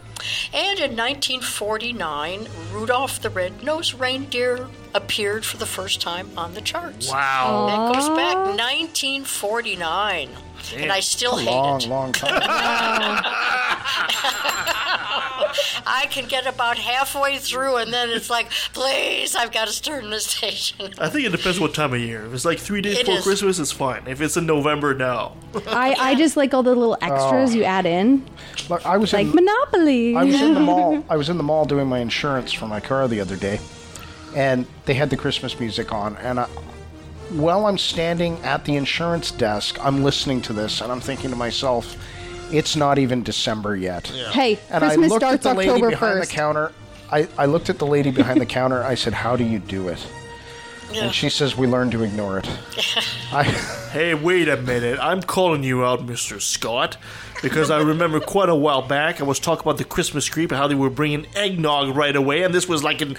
And 0.53 0.79
in 0.79 0.97
1949, 0.97 2.49
Rudolph 2.73 3.21
the 3.21 3.31
Red-Nosed 3.31 3.95
Reindeer 3.95 4.69
appeared 4.95 5.45
for 5.45 5.57
the 5.57 5.67
first 5.67 6.01
time 6.01 6.31
on 6.37 6.55
the 6.55 6.61
charts. 6.61 7.11
Wow. 7.11 7.67
That 7.67 7.95
goes 7.95 8.09
back 8.11 8.37
1949. 8.37 10.31
And 10.73 10.91
I 10.93 11.01
still 11.01 11.37
a 11.39 11.43
hate 11.43 11.51
long, 11.51 11.81
it. 11.83 11.89
long 11.89 12.13
time. 12.13 12.33
I 15.87 16.07
can 16.11 16.27
get 16.27 16.47
about 16.47 16.79
halfway 16.79 17.39
through, 17.39 17.77
and 17.77 17.93
then 17.93 18.09
it's 18.11 18.31
like, 18.31 18.51
please, 18.73 19.37
I've 19.37 19.53
got 19.53 19.69
to 19.69 19.83
turn 19.83 20.11
the 20.11 20.21
station. 20.21 20.93
I 20.99 21.09
think 21.09 21.27
it 21.27 21.31
depends 21.33 21.61
what 21.61 21.75
time 21.75 21.93
of 21.95 22.01
year. 22.01 22.25
If 22.27 22.33
it's 22.35 22.45
like 22.45 22.59
three 22.59 22.81
days 22.81 22.99
It 22.99 23.07
before 23.07 23.19
is. 23.19 23.25
Christmas, 23.25 23.59
it's 23.59 23.71
fine. 23.73 24.03
If 24.07 24.21
it's 24.21 24.37
in 24.37 24.47
November, 24.47 24.95
no. 24.95 25.37
I, 25.67 25.95
I 25.99 26.15
just 26.15 26.37
like 26.37 26.53
all 26.55 26.63
the 26.63 26.75
little 26.75 26.97
extras 27.01 27.53
Oh. 27.53 27.55
you 27.59 27.65
add 27.65 27.87
in, 27.87 28.25
Look, 28.69 28.85
I 28.87 28.97
was 28.97 29.13
like 29.13 29.27
in, 29.27 29.35
Monopoly. 29.35 30.17
I 30.17 30.25
was 30.25 30.41
in 30.41 30.55
the 30.55 30.61
mall. 30.71 31.05
I 31.09 31.17
was 31.17 31.29
in 31.29 31.37
the 31.37 31.43
mall 31.45 31.65
doing 31.67 31.87
my 31.89 31.99
insurance 31.99 32.53
for 32.53 32.67
my 32.67 32.81
car 32.81 33.07
the 33.07 33.21
other 33.21 33.37
day, 33.37 33.61
and 34.35 34.67
they 34.87 34.95
had 34.95 35.11
the 35.11 35.17
Christmas 35.17 35.59
music 35.61 35.93
on. 35.93 36.17
And 36.17 36.41
I, 36.41 36.49
while 37.37 37.67
I'm 37.67 37.79
standing 37.79 38.39
at 38.43 38.65
the 38.65 38.77
insurance 38.77 39.31
desk, 39.31 39.79
I'm 39.85 40.03
listening 40.03 40.41
to 40.43 40.53
this, 40.53 40.81
and 40.81 40.91
I'm 40.93 41.01
thinking 41.01 41.31
to 41.31 41.37
myself, 41.37 41.97
"It's 42.53 42.77
not 42.77 42.99
even 42.99 43.23
December 43.23 43.77
yet." 43.77 44.07
Hey, 44.07 44.59
And 44.71 44.83
Christmas 44.83 45.07
I 45.07 45.09
looked 45.15 45.23
starts 45.25 45.47
at 45.47 45.51
the 45.53 45.59
lady 45.59 45.71
October 45.71 45.91
behind 45.91 46.19
1st. 46.23 46.29
the 46.29 46.35
counter. 46.35 46.73
I, 47.13 47.29
I 47.39 47.47
looked 47.47 47.69
at 47.71 47.79
the 47.79 47.87
lady 47.87 48.11
behind 48.11 48.41
the 48.41 48.47
counter. 48.47 48.83
I 48.83 48.95
said, 48.95 49.13
"How 49.13 49.37
do 49.37 49.45
you 49.45 49.59
do 49.59 49.89
it?" 49.89 49.99
Yeah. 50.93 51.05
And 51.05 51.15
she 51.15 51.29
says, 51.29 51.57
"We 51.57 51.67
learn 51.67 51.91
to 51.93 52.03
ignore 52.03 52.39
it." 52.39 52.49
I, 53.33 53.45
Hey, 53.95 54.13
wait 54.15 54.49
a 54.49 54.57
minute. 54.57 54.99
I'm 55.01 55.23
calling 55.23 55.63
you 55.63 55.85
out, 55.85 56.05
Mr. 56.05 56.41
Scott, 56.43 56.97
because 57.43 57.71
I 57.71 57.81
remember 57.81 58.19
quite 58.19 58.49
a 58.49 58.55
while 58.55 58.83
back 58.83 59.21
I 59.21 59.25
was 59.25 59.39
talking 59.39 59.63
about 59.63 59.79
the 59.79 59.85
Christmas 59.85 60.29
creep 60.29 60.51
and 60.51 60.59
how 60.59 60.67
they 60.67 60.75
were 60.75 60.91
bringing 60.91 61.27
eggnog 61.37 61.95
right 61.97 62.17
away, 62.17 62.43
and 62.43 62.53
this 62.53 62.67
was 62.69 62.83
like 62.83 63.01
in 63.03 63.17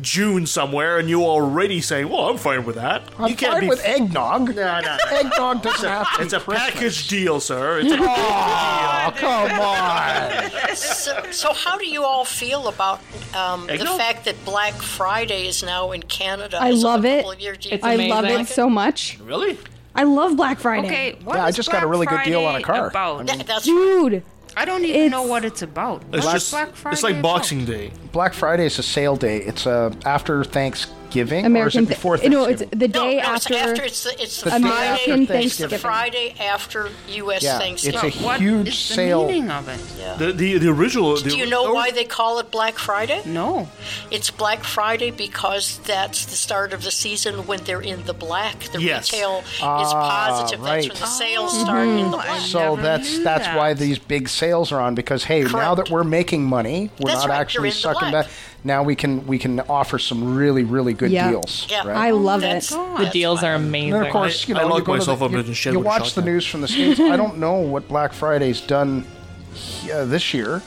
June 0.00 0.46
somewhere, 0.46 0.98
and 0.98 1.08
you 1.08 1.24
already 1.24 1.80
saying, 1.80 2.08
"Well, 2.08 2.28
I'm 2.28 2.36
fine 2.38 2.64
with 2.64 2.76
that." 2.76 3.02
I'm 3.18 3.28
you 3.30 3.36
can't 3.36 3.52
fine 3.52 3.60
be 3.62 3.68
with 3.68 3.84
eggnog. 3.84 4.54
No, 4.54 4.80
no, 4.80 4.80
no. 4.80 4.96
Eggnog 5.16 5.62
doesn't 5.62 5.88
have 5.88 6.16
to 6.16 6.22
It's 6.22 6.32
be 6.32 6.36
a 6.36 6.40
Christmas. 6.40 6.70
package 6.72 7.08
deal, 7.08 7.40
sir. 7.40 7.80
It's 7.80 7.92
a 7.92 7.96
Oh, 8.00 9.12
come 9.16 9.50
on. 9.60 10.76
So, 10.76 11.22
so 11.30 11.52
how 11.52 11.78
do 11.78 11.86
you 11.86 12.04
all 12.04 12.24
feel 12.24 12.68
about 12.68 13.00
um, 13.34 13.66
the 13.66 13.78
fact 13.96 14.24
that 14.26 14.42
Black 14.44 14.74
Friday 14.74 15.46
is 15.46 15.62
now 15.62 15.92
in 15.92 16.02
Canada? 16.02 16.58
I 16.60 16.70
love 16.70 17.04
it. 17.04 17.18
couple 17.18 17.32
of 17.32 17.40
years? 17.40 17.58
Do 17.58 17.68
you 17.68 17.74
It's 17.76 17.84
I 17.84 17.96
love 17.96 18.24
it 18.24 18.40
it? 18.42 18.48
so 18.48 18.68
much. 18.68 19.18
really. 19.22 19.58
I 19.94 20.02
love 20.02 20.36
Black 20.36 20.58
Friday. 20.58 20.86
Okay, 20.88 21.18
what 21.24 21.36
Yeah, 21.36 21.44
I 21.46 21.48
is 21.48 21.56
just 21.56 21.70
got 21.72 21.78
a 21.78 21.80
Black 21.86 21.90
really 21.90 22.06
good 22.06 22.22
deal 22.24 22.44
on 22.44 22.54
a 22.56 22.62
car. 22.62 22.88
About? 22.88 23.26
That- 23.26 23.46
that's 23.46 23.64
Dude, 23.64 24.22
I 24.56 24.64
don't 24.64 24.84
even 24.84 24.96
It's- 24.96 25.10
know 25.10 25.22
what 25.22 25.44
it's 25.44 25.62
about. 25.62 26.02
It's 26.12 26.24
What's 26.24 26.32
just 26.32 26.50
Black 26.50 26.74
Friday 26.74 26.94
it's 26.94 27.02
like 27.02 27.12
about? 27.16 27.22
Boxing 27.22 27.64
Day. 27.66 27.90
Black 28.12 28.32
Friday 28.32 28.64
is 28.66 28.78
a 28.78 28.82
sale 28.82 29.14
day. 29.16 29.38
It's 29.38 29.66
uh, 29.66 29.92
after 30.06 30.44
Thanksgiving, 30.44 30.96
American. 31.20 31.56
or 31.56 31.66
is 31.68 31.76
it 31.76 31.88
before 31.88 32.18
Th- 32.18 32.30
no, 32.30 32.44
it's 32.44 32.62
the 32.70 32.88
no, 32.88 33.04
day 33.04 33.16
no, 33.16 33.22
after. 33.22 33.54
It's 33.54 33.62
after 33.62 33.82
it's 33.84 34.04
the, 34.04 34.22
it's 34.22 34.40
the, 34.42 34.50
The 34.50 34.58
day 34.58 34.68
Friday. 34.68 34.88
after 34.88 35.12
It's 35.12 35.20
the 35.20 35.26
Thanksgiving. 35.26 35.78
Friday 35.78 36.34
after 36.40 36.88
U.S. 37.08 37.42
Yeah, 37.42 37.58
Thanksgiving. 37.58 38.08
it's 38.08 38.20
a 38.20 38.24
What 38.24 38.40
huge 38.40 38.68
is 38.68 38.88
the 38.88 38.94
sale. 38.94 39.26
meaning 39.26 39.50
of 39.50 39.68
it? 39.68 40.18
The 40.18 40.32
the, 40.32 40.58
the 40.58 40.68
original. 40.70 41.16
The, 41.16 41.30
Do 41.30 41.36
you 41.36 41.46
know 41.46 41.68
oh, 41.68 41.74
why 41.74 41.90
they 41.90 42.04
call 42.04 42.38
it 42.38 42.50
Black 42.50 42.74
Friday? 42.78 43.22
No. 43.26 43.68
It's 44.10 44.30
Black 44.30 44.64
Friday 44.64 45.10
because 45.10 45.78
that's 45.80 46.24
the 46.26 46.36
start 46.36 46.72
of 46.72 46.82
the 46.82 46.90
season 46.90 47.46
when 47.46 47.62
they're 47.64 47.80
in 47.82 48.04
the 48.04 48.14
black. 48.14 48.58
The 48.72 48.80
Yes. 48.82 49.12
retail 49.12 49.38
is 49.38 49.60
Ah, 49.62 50.28
positive. 50.28 50.62
That's 50.64 50.88
when 50.88 50.98
the 50.98 51.06
sales 51.06 51.60
start 51.60 51.88
in 51.88 52.04
the 52.10 52.16
black. 52.16 52.40
So 52.40 52.76
that's 52.76 53.18
that's 53.20 53.46
that. 53.46 53.56
why 53.56 53.74
these 53.74 53.98
big 53.98 54.28
sales 54.28 54.72
are 54.72 54.80
on 54.80 54.94
because 54.94 55.24
hey, 55.24 55.42
now 55.44 55.74
that 55.74 55.90
we're 55.90 56.04
making 56.04 56.44
money, 56.44 56.90
we're 57.00 57.10
That's 57.10 57.22
not 57.22 57.30
right, 57.30 57.40
actually 57.40 57.68
you're 57.68 57.76
in 57.76 57.82
the 57.82 57.94
sucking 57.94 58.10
black. 58.10 58.26
back. 58.26 58.32
Now 58.64 58.82
we 58.82 58.96
can 58.96 59.26
we 59.26 59.38
can 59.38 59.60
offer 59.60 59.98
some 59.98 60.36
really 60.36 60.64
really 60.64 60.92
good 60.92 61.10
Yeah. 61.10 61.30
deals. 61.30 61.66
Yeah. 61.70 61.86
right? 61.86 61.96
I 61.96 62.10
love 62.10 62.40
That's- 62.40 62.72
it. 62.72 62.74
The 62.74 62.94
that's 63.04 63.12
deals 63.12 63.42
why. 63.42 63.50
are 63.50 63.54
And 63.54 63.66
amazing. 63.66 63.90
then 63.92 64.06
of 64.06 64.12
course, 64.12 64.48
you 64.48 64.56
I 64.56 64.62
know, 64.62 64.68
lock 64.68 64.78
you 64.78 64.84
go 64.84 64.92
to 64.94 64.98
myself 64.98 65.18
the, 65.20 65.24
up 65.26 65.30
you, 65.32 65.38
in 65.38 65.50
a 65.50 65.54
shed 65.54 65.72
you 65.72 65.78
with 65.78 65.86
a 65.86 65.88
watch 65.88 66.00
the 66.14 66.20
shotgun. 66.20 66.24
news 66.24 66.46
from 66.46 66.60
the 66.62 66.68
states. 66.68 67.00
I 67.00 67.16
don't 67.16 67.38
know 67.38 67.54
what 67.56 67.86
Black 67.88 68.12
Friday's 68.12 68.60
done 68.60 69.06
uh, 69.92 70.04
this 70.04 70.34
year, 70.34 70.62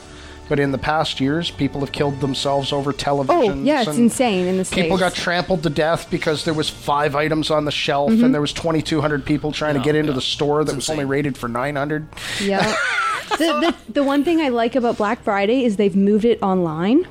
But 0.48 0.58
in 0.58 0.72
the 0.72 0.78
past 0.78 1.20
years, 1.20 1.48
people 1.50 1.78
have 1.80 1.92
killed 1.92 2.20
themselves 2.20 2.72
over 2.72 2.90
Oh, 2.90 2.94
televisions. 2.94 3.64
yeah, 3.66 3.82
it's 3.82 3.96
insane 3.98 4.46
in 4.48 4.56
the 4.56 4.64
States. 4.64 4.82
People 4.82 4.98
got 4.98 5.14
trampled 5.14 5.62
to 5.62 5.70
death 5.70 6.08
because 6.10 6.44
there 6.44 6.54
was 6.54 6.68
five 6.68 7.14
items 7.14 7.50
on 7.52 7.66
the 7.66 7.70
shelf 7.70 8.10
Mhm. 8.10 8.24
and 8.24 8.34
there 8.34 8.40
was 8.40 8.52
2,200 8.52 9.24
people 9.24 9.52
trying 9.52 9.74
to 9.74 9.80
get 9.80 9.94
into 9.94 10.10
yeah. 10.10 10.16
the 10.16 10.20
store 10.22 10.64
that 10.64 10.74
was 10.74 10.90
only 10.90 11.04
rated 11.04 11.36
for 11.38 11.46
900. 11.48 12.08
Yeah. 12.42 12.74
the, 13.30 13.36
the, 13.38 13.74
the 13.92 14.02
one 14.02 14.24
thing 14.24 14.40
I 14.40 14.48
like 14.48 14.74
about 14.74 14.96
Black 14.96 15.22
Friday 15.22 15.64
is 15.64 15.76
they've 15.76 15.94
moved 15.94 16.24
it 16.24 16.42
online. 16.42 17.06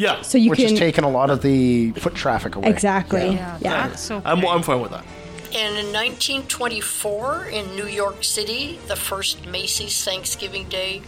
Yeah. 0.00 0.22
So 0.22 0.38
you 0.38 0.50
which 0.50 0.60
can 0.60 0.70
has 0.70 0.78
taken 0.78 1.04
a 1.04 1.10
lot 1.10 1.28
of 1.30 1.42
the 1.42 1.90
foot 1.92 2.14
traffic 2.14 2.56
away. 2.56 2.68
exactly. 2.70 3.20
Yeah, 3.34 3.58
Yeah. 3.60 3.88
that's 3.88 4.10
okay. 4.10 4.28
I'm, 4.28 4.44
I'm 4.46 4.62
fine 4.62 4.80
with 4.80 4.92
that. 4.92 5.04
And 5.52 5.76
in 5.76 5.92
1924, 5.92 7.46
in 7.46 7.74
New 7.74 7.86
York 7.86 8.22
City, 8.22 8.78
the 8.86 8.94
first 8.96 9.44
Macy's 9.46 10.04
Thanksgiving 10.04 10.68
Day 10.68 11.02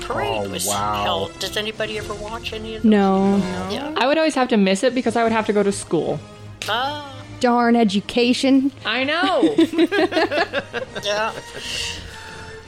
parade 0.00 0.46
Oh, 0.46 0.48
was 0.48 0.66
wow. 0.68 1.02
held. 1.02 1.38
Does 1.40 1.56
anybody 1.56 1.98
ever 1.98 2.14
watch 2.14 2.52
any 2.52 2.76
of 2.76 2.82
those? 2.84 2.90
No. 2.90 3.36
Yeah. 3.70 3.94
I 3.96 4.06
would 4.06 4.16
always 4.16 4.36
have 4.36 4.48
to 4.48 4.56
miss 4.56 4.84
it 4.84 4.94
because 4.94 5.16
I 5.16 5.24
would 5.24 5.32
have 5.32 5.46
to 5.46 5.52
go 5.52 5.62
to 5.64 5.72
school. 5.72 6.20
Ah, 6.68 7.12
Darn 7.40 7.74
education. 7.76 8.70
I 8.86 9.02
know. 9.04 9.54
yeah. 11.04 11.32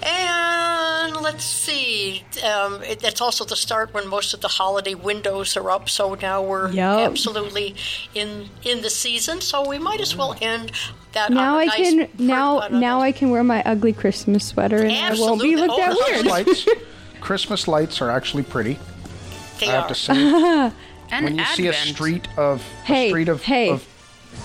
And 0.02 1.16
let's 1.16 1.44
see. 1.44 2.24
Um, 2.44 2.82
it, 2.82 3.00
that's 3.00 3.20
also 3.20 3.44
the 3.44 3.56
start 3.56 3.92
when 3.94 4.08
most 4.08 4.34
of 4.34 4.40
the 4.40 4.48
holiday 4.48 4.94
windows 4.94 5.56
are 5.56 5.70
up. 5.70 5.88
So 5.88 6.14
now 6.14 6.42
we're 6.42 6.70
Yep. 6.72 7.10
absolutely 7.10 7.74
in 8.14 8.48
in 8.64 8.82
the 8.82 8.90
season. 8.90 9.40
So 9.40 9.66
we 9.68 9.78
might 9.78 10.00
as 10.00 10.16
well 10.16 10.36
end 10.40 10.72
that. 11.12 11.30
Now 11.30 11.54
on 11.56 11.60
a 11.60 11.62
I 11.62 11.66
nice 11.66 11.76
can 11.90 12.08
now 12.18 12.66
now 12.70 12.98
nice- 13.00 13.14
I 13.14 13.18
can 13.18 13.30
wear 13.30 13.44
my 13.44 13.62
ugly 13.64 13.92
Christmas 13.92 14.46
sweater 14.46 14.82
and 14.84 14.92
I 14.92 15.20
won't 15.20 15.40
be 15.42 15.56
looked 15.56 15.78
at 15.80 15.92
Oh, 15.92 16.04
weird. 16.10 16.26
lights, 16.26 16.66
Christmas 17.20 17.68
lights 17.68 18.00
are 18.00 18.10
actually 18.10 18.42
pretty. 18.44 18.78
They 19.60 19.68
I 19.68 19.72
have 19.72 19.84
are. 19.84 19.88
to 19.88 19.94
say, 19.94 20.14
and 21.10 21.24
when 21.24 21.38
you 21.38 21.44
see 21.44 21.66
a 21.66 21.72
street 21.74 22.26
of 22.38 22.62
Hey, 22.84 23.08
a 23.08 23.10
street 23.10 23.28
of, 23.28 23.42
hey. 23.42 23.70
of 23.70 23.86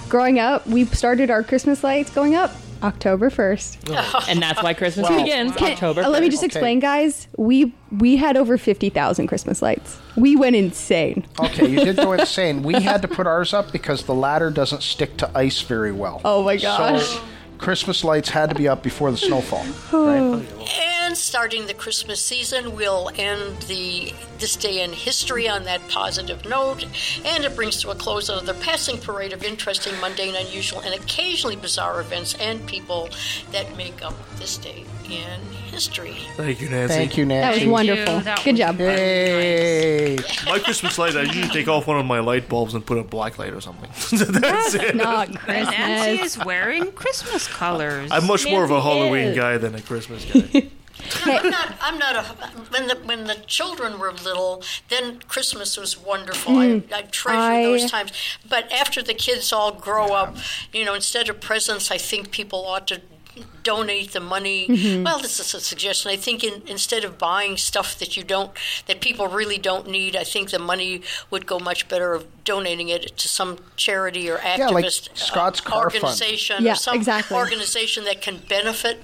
Growing 0.10 0.40
up, 0.40 0.66
we 0.68 0.84
started 0.86 1.30
our 1.30 1.44
Christmas 1.44 1.84
lights 1.84 2.10
going 2.10 2.34
up 2.36 2.52
October 2.84 3.30
1st. 3.30 4.28
and 4.30 4.42
that's 4.42 4.62
why 4.62 4.74
Christmas 4.74 5.10
Well, 5.10 5.20
begins 5.24 5.56
Can- 5.56 5.72
October. 5.74 6.04
uh, 6.04 6.10
let 6.10 6.22
me 6.22 6.28
1st. 6.28 6.32
just 6.32 6.44
Okay. 6.44 6.48
explain, 6.48 6.80
guys. 6.80 7.28
We 7.38 7.74
we 7.98 8.18
had 8.18 8.36
over 8.38 8.58
50,000 8.58 9.28
Christmas 9.28 9.62
lights. 9.62 9.98
We 10.16 10.36
went 10.36 10.56
insane. 10.56 11.26
Okay, 11.40 11.68
you 11.68 11.80
did 11.84 11.96
go 11.98 12.14
insane. 12.20 12.64
We 12.64 12.76
had 12.82 13.02
to 13.04 13.08
put 13.08 13.28
ours 13.28 13.54
up 13.54 13.72
because 13.72 14.04
the 14.04 14.14
ladder 14.14 14.50
doesn't 14.52 14.84
stick 14.84 15.18
to 15.18 15.30
ice 15.38 15.62
very 15.62 15.92
well. 15.92 16.22
Oh 16.26 16.44
my 16.44 16.58
gosh. 16.58 17.06
So 17.06 17.22
Christmas 17.58 18.04
lights 18.04 18.30
had 18.30 18.50
to 18.50 18.56
be 18.56 18.68
up 18.68 18.84
before 18.84 19.12
the 19.12 19.18
snowfall. 19.18 19.66
Right? 19.94 20.46
And 21.06 21.16
starting 21.16 21.68
the 21.68 21.76
Christmas 21.76 22.20
season, 22.20 22.76
we'll 22.76 23.12
end 23.16 23.62
the 23.68 24.12
this 24.40 24.56
day 24.56 24.84
in 24.84 24.92
history 24.92 25.48
on 25.48 25.64
that 25.66 25.88
positive 25.88 26.44
note, 26.46 26.84
and 27.24 27.44
it 27.46 27.56
brings 27.56 27.80
to 27.84 27.92
a 27.92 27.96
close 27.96 28.28
another 28.28 28.56
passing 28.56 28.98
parade 28.98 29.32
of 29.32 29.44
interesting, 29.44 29.94
mundane, 30.02 30.36
unusual, 30.36 30.82
and 30.82 30.96
occasionally 30.96 31.56
bizarre 31.56 32.02
events 32.02 32.34
and 32.40 32.66
people 32.66 33.08
that 33.52 33.78
make 33.78 34.04
up 34.04 34.16
this 34.38 34.58
day 34.58 34.84
in 35.08 35.40
history. 35.70 36.18
Thank 36.38 36.60
you, 36.60 36.70
Nancy. 36.70 36.96
Thank 36.96 37.18
you, 37.18 37.26
Nancy. 37.26 37.44
That 37.44 37.50
was 37.50 37.58
Nancy. 37.60 37.72
wonderful. 37.72 38.20
That 38.22 38.44
Good 38.44 38.52
was 38.54 38.60
job. 38.60 38.80
Yay! 38.80 40.16
My 40.48 40.58
Christmas 40.58 40.98
light, 40.98 41.16
I 41.16 41.22
usually 41.22 41.50
take 41.50 41.68
off 41.68 41.86
one 41.86 42.00
of 42.00 42.06
my 42.08 42.20
light 42.20 42.50
bulbs 42.50 42.74
and 42.74 42.84
put 42.84 42.98
a 42.98 43.04
black 43.04 43.38
light 43.38 43.54
or 43.54 43.62
something. 43.62 43.90
That's 44.32 44.74
it. 44.74 44.96
Not 44.96 45.36
Christmas. 45.38 45.70
Nancy 45.70 46.24
is 46.24 46.44
wearing 46.44 46.92
Christmas 46.94 47.48
colors. 47.48 48.10
I'm 48.12 48.26
much 48.26 48.50
more 48.50 48.64
of 48.64 48.72
a 48.72 48.82
Halloween 48.82 49.28
is. 49.28 49.38
guy 49.38 49.60
than 49.60 49.76
a 49.76 49.82
Christmas 49.82 50.26
guy. 50.26 50.72
I'm 51.26 51.50
not. 51.50 51.74
I'm 51.82 51.98
not 51.98 52.16
a. 52.16 52.22
When 52.70 52.88
the 52.88 52.96
when 53.06 53.26
the 53.26 53.36
children 53.48 54.00
were 54.00 54.12
little, 54.12 54.64
then 54.90 55.20
Christmas 55.28 55.78
was 55.78 55.98
wonderful. 55.98 56.58
I, 56.58 56.84
I 56.94 57.02
treasure 57.04 57.38
I- 57.40 57.64
those 57.64 57.90
times. 57.92 58.12
But 58.48 58.72
after 58.72 59.02
the 59.02 59.14
kids 59.14 59.52
all 59.54 59.72
grow 59.74 60.08
up, 60.14 60.36
you 60.74 60.86
know, 60.86 60.94
instead 60.94 61.30
of 61.30 61.40
presents, 61.42 61.92
I 61.92 61.98
think 61.98 62.32
people 62.32 62.66
ought 62.66 62.88
to 62.88 63.02
donate 63.64 64.14
the 64.14 64.20
money. 64.22 64.66
Well, 65.04 65.20
this 65.20 65.42
is 65.42 65.54
a 65.54 65.60
suggestion. 65.60 66.10
I 66.10 66.16
think 66.16 66.42
in, 66.42 66.62
instead 66.68 67.04
of 67.04 67.18
buying 67.18 67.58
stuff 67.58 68.00
that 68.00 68.16
you 68.16 68.24
don't, 68.24 68.52
that 68.86 69.02
people 69.02 69.28
really 69.28 69.58
don't 69.58 69.90
need, 69.90 70.16
I 70.16 70.24
think 70.24 70.52
the 70.52 70.60
money 70.60 71.02
would 71.32 71.46
go 71.46 71.60
much 71.60 71.90
better 71.90 72.14
of 72.14 72.28
donating 72.46 72.88
it 72.88 73.18
to 73.18 73.28
some 73.28 73.58
charity 73.76 74.30
or 74.30 74.38
activist 74.38 74.58
Yeah, 74.60 74.68
like 74.70 74.86
uh, 74.86 74.90
Scott's 75.16 75.60
Car 75.60 75.90
Fund. 75.90 76.04
organization 76.04 76.64
Yeah, 76.64 76.74
or 76.74 76.76
some 76.76 76.96
exactly. 76.96 77.36
organization 77.36 78.06
that 78.06 78.22
can 78.22 78.38
benefit 78.48 79.02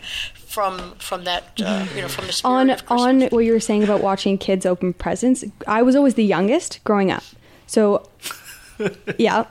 from 0.51 0.95
from 0.99 1.23
that, 1.23 1.61
uh, 1.63 1.85
you 1.95 2.01
know, 2.01 2.07
from 2.07 2.27
the 2.27 2.33
spirit 2.33 2.53
on 2.53 2.69
of 2.69 2.85
Christmas. 2.85 3.01
on 3.01 3.21
what 3.29 3.45
you 3.45 3.53
were 3.53 3.59
saying 3.59 3.83
about 3.83 4.01
watching 4.01 4.37
kids 4.37 4.65
open 4.65 4.93
presents 4.93 5.45
i 5.65 5.81
was 5.81 5.95
always 5.95 6.15
the 6.15 6.25
youngest 6.25 6.83
growing 6.83 7.09
up. 7.09 7.23
So 7.67 8.07
yeah. 9.17 9.45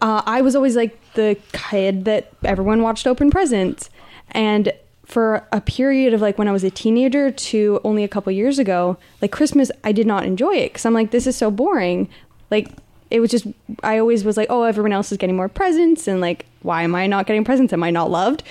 Uh, 0.00 0.22
i 0.26 0.40
was 0.40 0.56
always 0.56 0.76
like 0.76 0.98
the 1.14 1.36
kid 1.52 2.04
that 2.06 2.32
everyone 2.42 2.82
watched 2.82 3.06
open 3.06 3.30
presents. 3.30 3.90
And 4.32 4.72
for 5.04 5.46
a 5.52 5.60
period 5.60 6.14
of 6.14 6.20
like 6.20 6.38
when 6.38 6.46
i 6.46 6.52
was 6.52 6.62
a 6.62 6.70
teenager 6.70 7.32
to 7.32 7.80
only 7.82 8.04
a 8.04 8.08
couple 8.08 8.30
years 8.30 8.60
ago 8.60 8.96
like 9.20 9.32
christmas 9.32 9.68
i 9.82 9.90
did 9.90 10.06
not 10.06 10.24
enjoy 10.24 10.54
it 10.54 10.68
because 10.68 10.86
i'm 10.86 10.94
like 10.94 11.10
this 11.10 11.26
is 11.26 11.36
so 11.36 11.50
boring. 11.50 12.08
Like 12.48 12.70
it 13.10 13.18
was 13.20 13.30
just 13.30 13.46
i 13.82 13.98
always 13.98 14.24
was 14.24 14.36
like 14.36 14.46
oh 14.50 14.62
everyone 14.62 14.92
else 14.92 15.10
is 15.12 15.18
getting 15.18 15.36
more 15.36 15.48
presents 15.48 16.06
and 16.06 16.20
like 16.20 16.46
why 16.62 16.82
am 16.82 16.94
i 16.94 17.06
not 17.06 17.26
getting 17.26 17.44
presents 17.44 17.72
am 17.72 17.82
i 17.82 17.90
not 17.90 18.10
loved 18.10 18.42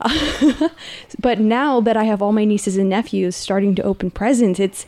but 1.20 1.38
now 1.40 1.80
that 1.80 1.96
I 1.96 2.04
have 2.04 2.22
all 2.22 2.32
my 2.32 2.44
nieces 2.44 2.76
and 2.76 2.88
nephews 2.88 3.34
starting 3.36 3.74
to 3.76 3.82
open 3.82 4.10
presents, 4.10 4.60
it's 4.60 4.86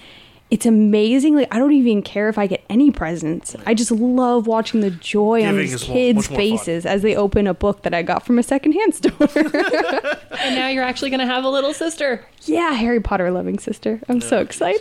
it's 0.51 0.67
amazing. 0.67 1.37
Like 1.37 1.53
I 1.53 1.59
don't 1.59 1.73
even 1.73 2.03
care 2.03 2.29
if 2.29 2.39
I 2.39 2.47
get 2.47 2.65
any 2.69 2.91
presents. 2.91 3.55
I 3.67 3.75
just 3.75 3.91
love 3.91 4.47
watching 4.47 4.81
the 4.81 4.91
joy 4.91 5.45
on 5.47 5.57
these 5.57 5.83
kids' 5.83 6.17
much 6.17 6.31
more 6.31 6.37
fun. 6.37 6.37
faces 6.37 6.87
as 6.87 7.03
they 7.03 7.15
open 7.17 7.47
a 7.47 7.55
book 7.55 7.83
that 7.83 7.95
I 7.95 8.03
got 8.03 8.25
from 8.25 8.39
a 8.39 8.43
secondhand 8.43 8.95
store. 8.95 9.29
And 10.41 10.55
now 10.55 10.69
you're 10.69 10.85
actually 10.85 11.11
going 11.11 11.21
to 11.21 11.27
have 11.27 11.45
a 11.45 11.51
little 11.51 11.75
sister. 11.75 12.25
yeah, 12.45 12.73
Harry 12.73 13.01
Potter 13.01 13.31
loving 13.31 13.59
sister. 13.59 14.01
I'm 14.09 14.21
so 14.23 14.39
excited. 14.39 14.81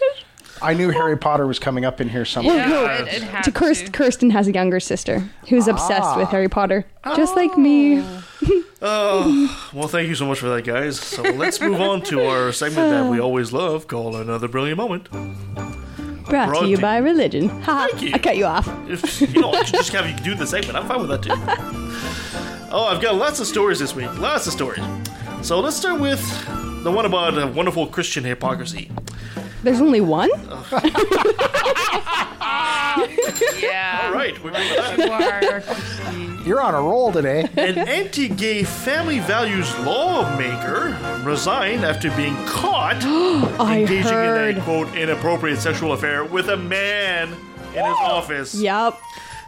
I 0.61 0.73
knew 0.73 0.89
Harry 0.89 1.17
Potter 1.17 1.47
was 1.47 1.59
coming 1.59 1.85
up 1.85 2.01
in 2.01 2.09
here 2.09 2.25
somewhere. 2.25 2.55
Yeah, 2.57 3.03
it, 3.03 3.23
it 3.23 3.43
To 3.43 3.51
Kirst, 3.51 3.85
to. 3.85 3.91
Kirsten 3.91 4.29
has 4.31 4.47
a 4.47 4.51
younger 4.51 4.79
sister 4.79 5.19
who's 5.47 5.67
obsessed 5.67 6.01
Ah. 6.03 6.17
with 6.17 6.29
Harry 6.29 6.49
Potter, 6.49 6.85
just 7.15 7.35
like 7.35 7.57
me. 7.57 8.03
Oh, 8.81 9.69
well, 9.73 9.89
thank 9.89 10.07
you 10.07 10.15
so 10.15 10.25
much 10.25 10.39
for 10.39 10.47
that, 10.55 10.63
guys. 10.63 10.97
So 10.97 11.21
let's 11.21 11.59
move 11.59 11.81
on 11.81 12.01
to 12.03 12.25
our 12.25 12.53
segment 12.53 12.89
that 12.91 13.11
we 13.11 13.19
always 13.19 13.51
love 13.51 13.87
called 13.87 14.15
Another 14.15 14.47
Brilliant 14.47 14.77
Moment. 14.77 15.11
Brought 15.11 16.47
Brought 16.47 16.61
to 16.61 16.67
you 16.69 16.77
by 16.77 16.95
religion. 16.99 17.49
Ha! 17.49 17.87
Thank 17.91 18.01
you. 18.01 18.11
I 18.13 18.17
cut 18.19 18.37
you 18.37 18.45
off. 18.45 18.69
If, 18.89 19.19
you 19.19 19.41
know, 19.41 19.51
I 19.51 19.63
should 19.65 19.75
just 19.75 19.91
have 19.91 20.07
you 20.09 20.15
do 20.23 20.33
the 20.33 20.47
segment. 20.47 20.77
I'm 20.77 20.87
fine 20.87 21.05
with 21.05 21.09
that, 21.09 21.23
too. 21.23 21.35
Oh, 22.71 22.85
I've 22.85 23.01
got 23.01 23.15
lots 23.15 23.39
of 23.41 23.47
stories 23.47 23.79
this 23.79 23.93
week. 23.95 24.15
Lots 24.19 24.47
of 24.47 24.53
stories. 24.53 24.83
So 25.41 25.59
let's 25.59 25.75
start 25.75 25.99
with 25.99 26.21
the 26.83 26.91
one 26.91 27.05
about 27.05 27.37
uh, 27.37 27.47
wonderful 27.47 27.87
Christian 27.87 28.23
hypocrisy. 28.23 28.91
There's 29.63 29.81
only 29.81 30.01
one. 30.01 30.29
Yeah. 33.59 34.01
All 34.05 34.13
right, 34.13 34.41
we're 34.43 34.51
going 34.51 34.67
that. 34.69 34.97
You 34.97 35.11
are, 35.11 36.43
You're 36.45 36.61
on 36.61 36.73
a 36.75 36.81
roll 36.81 37.11
today. 37.11 37.47
An 37.57 37.77
anti-gay 37.77 38.63
family 38.63 39.19
values 39.19 39.73
lawmaker 39.79 40.97
resigned 41.23 41.83
after 41.85 42.09
being 42.11 42.35
caught 42.45 42.97
I 43.59 43.81
engaging 43.81 44.11
heard. 44.11 44.55
in 44.55 44.61
a 44.61 44.63
quote 44.63 44.95
inappropriate 44.95 45.59
sexual 45.59 45.93
affair 45.93 46.23
with 46.25 46.49
a 46.49 46.57
man 46.57 47.29
in 47.29 47.85
his 47.85 47.97
office. 48.01 48.55
Yep. 48.55 48.99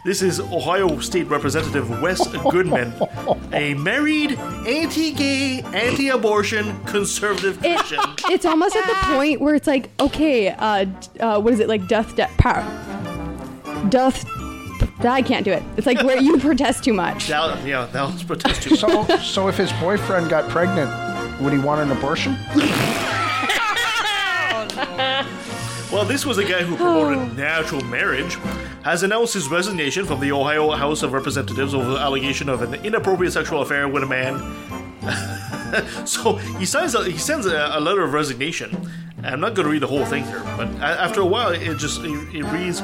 This 0.04 0.20
is 0.20 0.40
Ohio 0.40 0.98
State 0.98 1.28
Representative 1.28 1.88
Wes 2.02 2.26
Goodman, 2.50 2.92
a 3.52 3.74
married, 3.74 4.32
anti-gay, 4.66 5.62
anti-abortion, 5.62 6.82
conservative 6.86 7.64
It, 7.64 7.76
Christian. 7.78 8.00
it's 8.28 8.44
almost 8.44 8.74
at 8.74 8.84
the 8.84 8.94
point 9.16 9.40
where 9.40 9.54
it's 9.54 9.68
like, 9.68 9.90
okay, 10.00 10.48
uh, 10.48 10.86
uh, 11.20 11.40
what 11.40 11.52
is 11.52 11.60
it 11.60 11.68
like? 11.68 11.86
death, 11.86 12.16
de- 12.16 12.26
power, 12.38 12.62
Death. 13.90 14.24
I 15.04 15.22
can't 15.22 15.44
do 15.44 15.52
it. 15.52 15.62
It's 15.76 15.86
like 15.86 16.02
where 16.02 16.20
you 16.20 16.36
protest 16.38 16.82
too 16.84 16.92
much. 16.92 17.28
That, 17.28 17.64
yeah, 17.66 17.86
that 17.86 18.12
was 18.12 18.22
protest 18.24 18.62
too. 18.62 18.70
much. 18.70 18.80
So, 18.80 19.16
so 19.18 19.48
if 19.48 19.56
his 19.56 19.72
boyfriend 19.74 20.28
got 20.30 20.48
pregnant, 20.50 20.90
would 21.40 21.52
he 21.52 21.58
want 21.60 21.80
an 21.80 21.96
abortion? 21.96 22.36
Well, 25.92 26.06
this 26.06 26.24
was 26.24 26.38
a 26.38 26.44
guy 26.44 26.62
who 26.62 26.74
promoted 26.74 27.36
natural 27.36 27.84
marriage, 27.84 28.36
has 28.82 29.02
announced 29.02 29.34
his 29.34 29.48
resignation 29.50 30.06
from 30.06 30.20
the 30.20 30.32
Ohio 30.32 30.70
House 30.70 31.02
of 31.02 31.12
Representatives 31.12 31.74
over 31.74 31.90
the 31.90 31.98
allegation 31.98 32.48
of 32.48 32.62
an 32.62 32.74
inappropriate 32.82 33.34
sexual 33.34 33.60
affair 33.60 33.86
with 33.86 34.02
a 34.02 34.06
man. 34.06 34.38
so 36.06 36.36
he 36.58 36.64
signs 36.64 36.94
a, 36.94 37.04
he 37.04 37.18
sends 37.18 37.44
a, 37.44 37.72
a 37.74 37.80
letter 37.80 38.02
of 38.02 38.14
resignation. 38.14 38.90
I'm 39.22 39.40
not 39.40 39.54
going 39.54 39.66
to 39.66 39.70
read 39.70 39.82
the 39.82 39.86
whole 39.86 40.06
thing 40.06 40.24
here, 40.24 40.42
but 40.56 40.68
after 40.80 41.20
a 41.20 41.26
while, 41.26 41.50
it 41.50 41.76
just 41.76 42.00
it, 42.02 42.36
it 42.36 42.44
reads. 42.44 42.80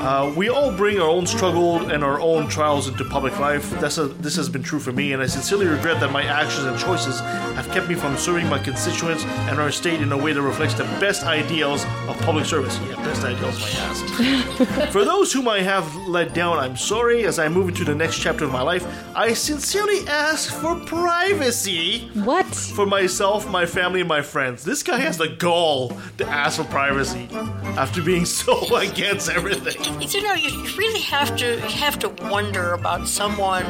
Uh, 0.00 0.32
we 0.34 0.48
all 0.48 0.72
bring 0.72 0.98
our 0.98 1.08
own 1.08 1.26
struggle 1.26 1.90
and 1.90 2.02
our 2.02 2.18
own 2.20 2.48
trials 2.48 2.88
into 2.88 3.04
public 3.04 3.38
life. 3.38 3.68
That's 3.80 3.98
a, 3.98 4.06
this 4.06 4.34
has 4.36 4.48
been 4.48 4.62
true 4.62 4.78
for 4.78 4.92
me, 4.92 5.12
and 5.12 5.22
I 5.22 5.26
sincerely 5.26 5.66
regret 5.66 6.00
that 6.00 6.10
my 6.10 6.22
actions 6.22 6.64
and 6.64 6.78
choices 6.78 7.20
have 7.20 7.68
kept 7.70 7.86
me 7.86 7.94
from 7.94 8.16
serving 8.16 8.48
my 8.48 8.58
constituents 8.58 9.24
and 9.24 9.60
our 9.60 9.70
state 9.70 10.00
in 10.00 10.10
a 10.10 10.16
way 10.16 10.32
that 10.32 10.40
reflects 10.40 10.72
the 10.72 10.84
best 11.00 11.24
ideals 11.24 11.84
of 12.08 12.18
public 12.20 12.46
service. 12.46 12.80
Yeah, 12.88 12.96
best 13.04 13.24
ideals, 13.24 13.60
my 13.60 13.68
ass. 13.68 14.90
for 14.92 15.04
those 15.04 15.34
whom 15.34 15.46
I 15.48 15.60
have 15.60 15.94
let 16.08 16.32
down, 16.32 16.56
I'm 16.56 16.78
sorry. 16.78 17.26
As 17.26 17.38
I 17.38 17.48
move 17.48 17.68
into 17.68 17.84
the 17.84 17.94
next 17.94 18.20
chapter 18.20 18.46
of 18.46 18.52
my 18.52 18.62
life, 18.62 18.86
I 19.14 19.34
sincerely 19.34 20.08
ask 20.08 20.50
for 20.50 20.76
privacy. 20.76 22.08
What? 22.14 22.46
For 22.46 22.86
myself, 22.86 23.46
my 23.50 23.66
family, 23.66 24.00
and 24.00 24.08
my 24.08 24.22
friends. 24.22 24.64
This 24.64 24.82
guy 24.82 24.98
has 24.98 25.18
the 25.18 25.28
gall 25.28 25.92
to 26.16 26.26
ask 26.26 26.56
for 26.56 26.64
privacy 26.64 27.28
after 27.76 28.00
being 28.00 28.24
so 28.40 28.76
against 28.76 29.28
everything. 29.28 29.89
You 29.98 30.22
know, 30.22 30.34
you 30.34 30.50
really 30.76 31.00
have 31.02 31.36
to 31.36 31.60
have 31.60 31.98
to 32.00 32.08
wonder 32.30 32.72
about 32.74 33.06
someone 33.08 33.64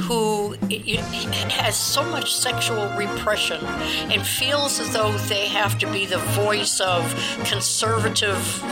who 0.00 0.56
y- 0.62 0.82
y- 0.86 0.94
has 1.50 1.76
so 1.76 2.02
much 2.04 2.34
sexual 2.34 2.88
repression 2.96 3.64
and 4.12 4.26
feels 4.26 4.80
as 4.80 4.92
though 4.92 5.12
they 5.28 5.46
have 5.48 5.78
to 5.78 5.90
be 5.92 6.04
the 6.06 6.18
voice 6.18 6.80
of 6.80 7.02
conservative 7.44 8.62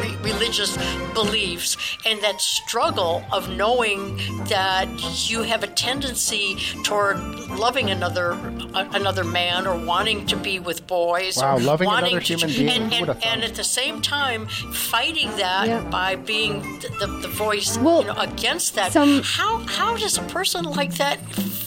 re- 0.00 0.16
religious 0.32 0.76
beliefs, 1.14 1.76
and 2.04 2.20
that 2.22 2.40
struggle 2.40 3.24
of 3.32 3.48
knowing 3.50 4.16
that 4.48 4.86
you 5.28 5.42
have 5.42 5.62
a 5.62 5.66
tendency 5.68 6.56
toward 6.84 7.18
loving 7.50 7.90
another 7.90 8.32
a- 8.74 8.88
another 8.92 9.24
man 9.24 9.66
or 9.66 9.76
wanting 9.84 10.26
to 10.26 10.36
be 10.36 10.58
with 10.58 10.86
boys. 10.86 11.36
Wow, 11.36 11.56
or 11.56 11.60
loving 11.60 11.88
another 11.88 12.20
to, 12.20 12.36
human 12.36 12.48
being? 12.48 12.68
and, 12.70 12.92
and, 12.92 13.24
and 13.24 13.44
at 13.44 13.54
the 13.54 13.64
same 13.64 14.00
time 14.02 14.46
fighting 14.46 15.28
that 15.36 15.90
by 15.90 16.16
being 16.16 16.45
the, 16.54 16.88
the, 17.00 17.06
the 17.22 17.28
voice 17.28 17.78
Well, 17.78 18.00
you 18.02 18.06
know, 18.08 18.14
against 18.18 18.74
that. 18.74 18.92
some- 18.92 19.22
how 19.22 19.58
how 19.78 19.96
does 19.96 20.16
a 20.18 20.22
person 20.22 20.64
like 20.64 20.94
that 20.96 21.18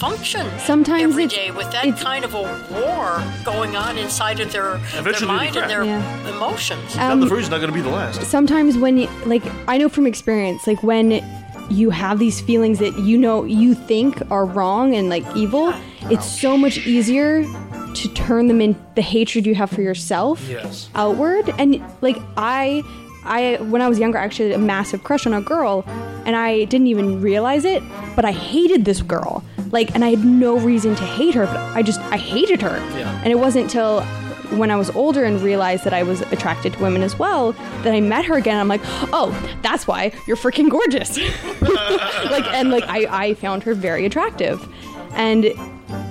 function 0.04 0.46
Sometimes 0.60 1.04
every 1.04 1.26
it's- 1.26 1.40
day 1.40 1.52
with 1.52 1.70
that 1.72 1.86
it's- 1.86 2.02
kind 2.04 2.24
of 2.26 2.34
a 2.34 2.42
war 2.72 3.22
going 3.44 3.76
on 3.76 3.98
inside 3.98 4.40
of 4.40 4.52
their, 4.52 4.78
their 5.04 5.26
mind 5.26 5.56
and 5.58 5.70
their 5.70 5.84
Yeah. 5.84 6.30
emotions? 6.36 6.96
not 6.96 7.12
Um, 7.12 7.20
the 7.20 7.28
first, 7.28 7.52
not 7.52 7.58
going 7.58 7.70
to 7.72 7.76
be 7.76 7.82
the 7.82 7.90
last. 7.90 8.22
sometimes 8.24 8.78
when 8.78 8.98
you 8.98 9.08
like 9.26 9.44
i 9.68 9.78
know 9.78 9.90
from 9.90 10.06
experience 10.08 10.66
like 10.68 10.82
when 10.84 11.08
you 11.70 11.90
have 11.92 12.18
these 12.20 12.42
feelings 12.42 12.80
that 12.80 12.98
you 13.00 13.18
know 13.18 13.44
you 13.44 13.74
think 13.76 14.12
are 14.32 14.46
wrong 14.46 14.96
and 14.96 15.10
like 15.10 15.26
evil 15.36 15.74
it's 16.10 16.26
so 16.26 16.58
much 16.58 16.78
easier 16.96 17.44
to 17.94 18.08
turn 18.14 18.48
them 18.48 18.60
in 18.62 18.76
the 18.96 19.02
hatred 19.02 19.46
you 19.46 19.54
have 19.56 19.70
for 19.70 19.82
yourself 19.82 20.38
Yes. 20.50 20.90
outward 20.96 21.54
and 21.60 21.82
like 22.02 22.18
i 22.38 22.84
i 23.30 23.56
when 23.72 23.82
i 23.82 23.88
was 23.88 23.98
younger 24.00 24.18
i 24.18 24.24
actually 24.24 24.50
had 24.52 24.60
a 24.60 24.64
massive 24.64 25.04
crush 25.04 25.26
on 25.26 25.34
a 25.34 25.42
girl 25.42 25.84
and 26.26 26.36
i 26.36 26.66
didn't 26.66 26.88
even 26.88 27.22
realize 27.22 27.64
it 27.66 27.82
but 28.16 28.26
i 28.26 28.32
hated 28.32 28.84
this 28.86 29.02
girl 29.02 29.44
like 29.72 29.94
and 29.96 30.04
i 30.04 30.10
had 30.10 30.26
no 30.26 30.58
reason 30.58 30.96
to 30.96 31.04
hate 31.04 31.34
her 31.36 31.46
but 31.46 31.58
i 31.76 31.82
just 31.82 32.00
i 32.12 32.18
hated 32.18 32.62
her 32.62 32.78
Yeah. 32.98 33.22
and 33.24 33.28
it 33.32 33.40
wasn't 33.40 33.66
until 33.66 34.02
when 34.58 34.72
I 34.72 34.78
was 34.78 34.90
older 34.96 35.26
and 35.26 35.40
realized 35.42 35.84
that 35.84 35.94
I 35.94 36.02
was 36.02 36.22
attracted 36.22 36.74
to 36.74 36.80
women 36.82 37.04
as 37.04 37.20
well, 37.20 37.52
that 37.84 37.94
I 37.94 38.02
met 38.02 38.26
her 38.26 38.34
again. 38.36 38.58
I'm 38.60 38.68
like, 38.68 38.82
oh, 39.14 39.30
that's 39.62 39.86
why 39.86 40.12
you're 40.26 40.36
freaking 40.38 40.72
gorgeous. 40.72 41.20
like, 41.62 42.48
and 42.56 42.72
like, 42.72 42.84
I, 42.88 43.26
I 43.26 43.34
found 43.36 43.62
her 43.62 43.76
very 43.76 44.08
attractive. 44.08 44.68
And 45.12 45.46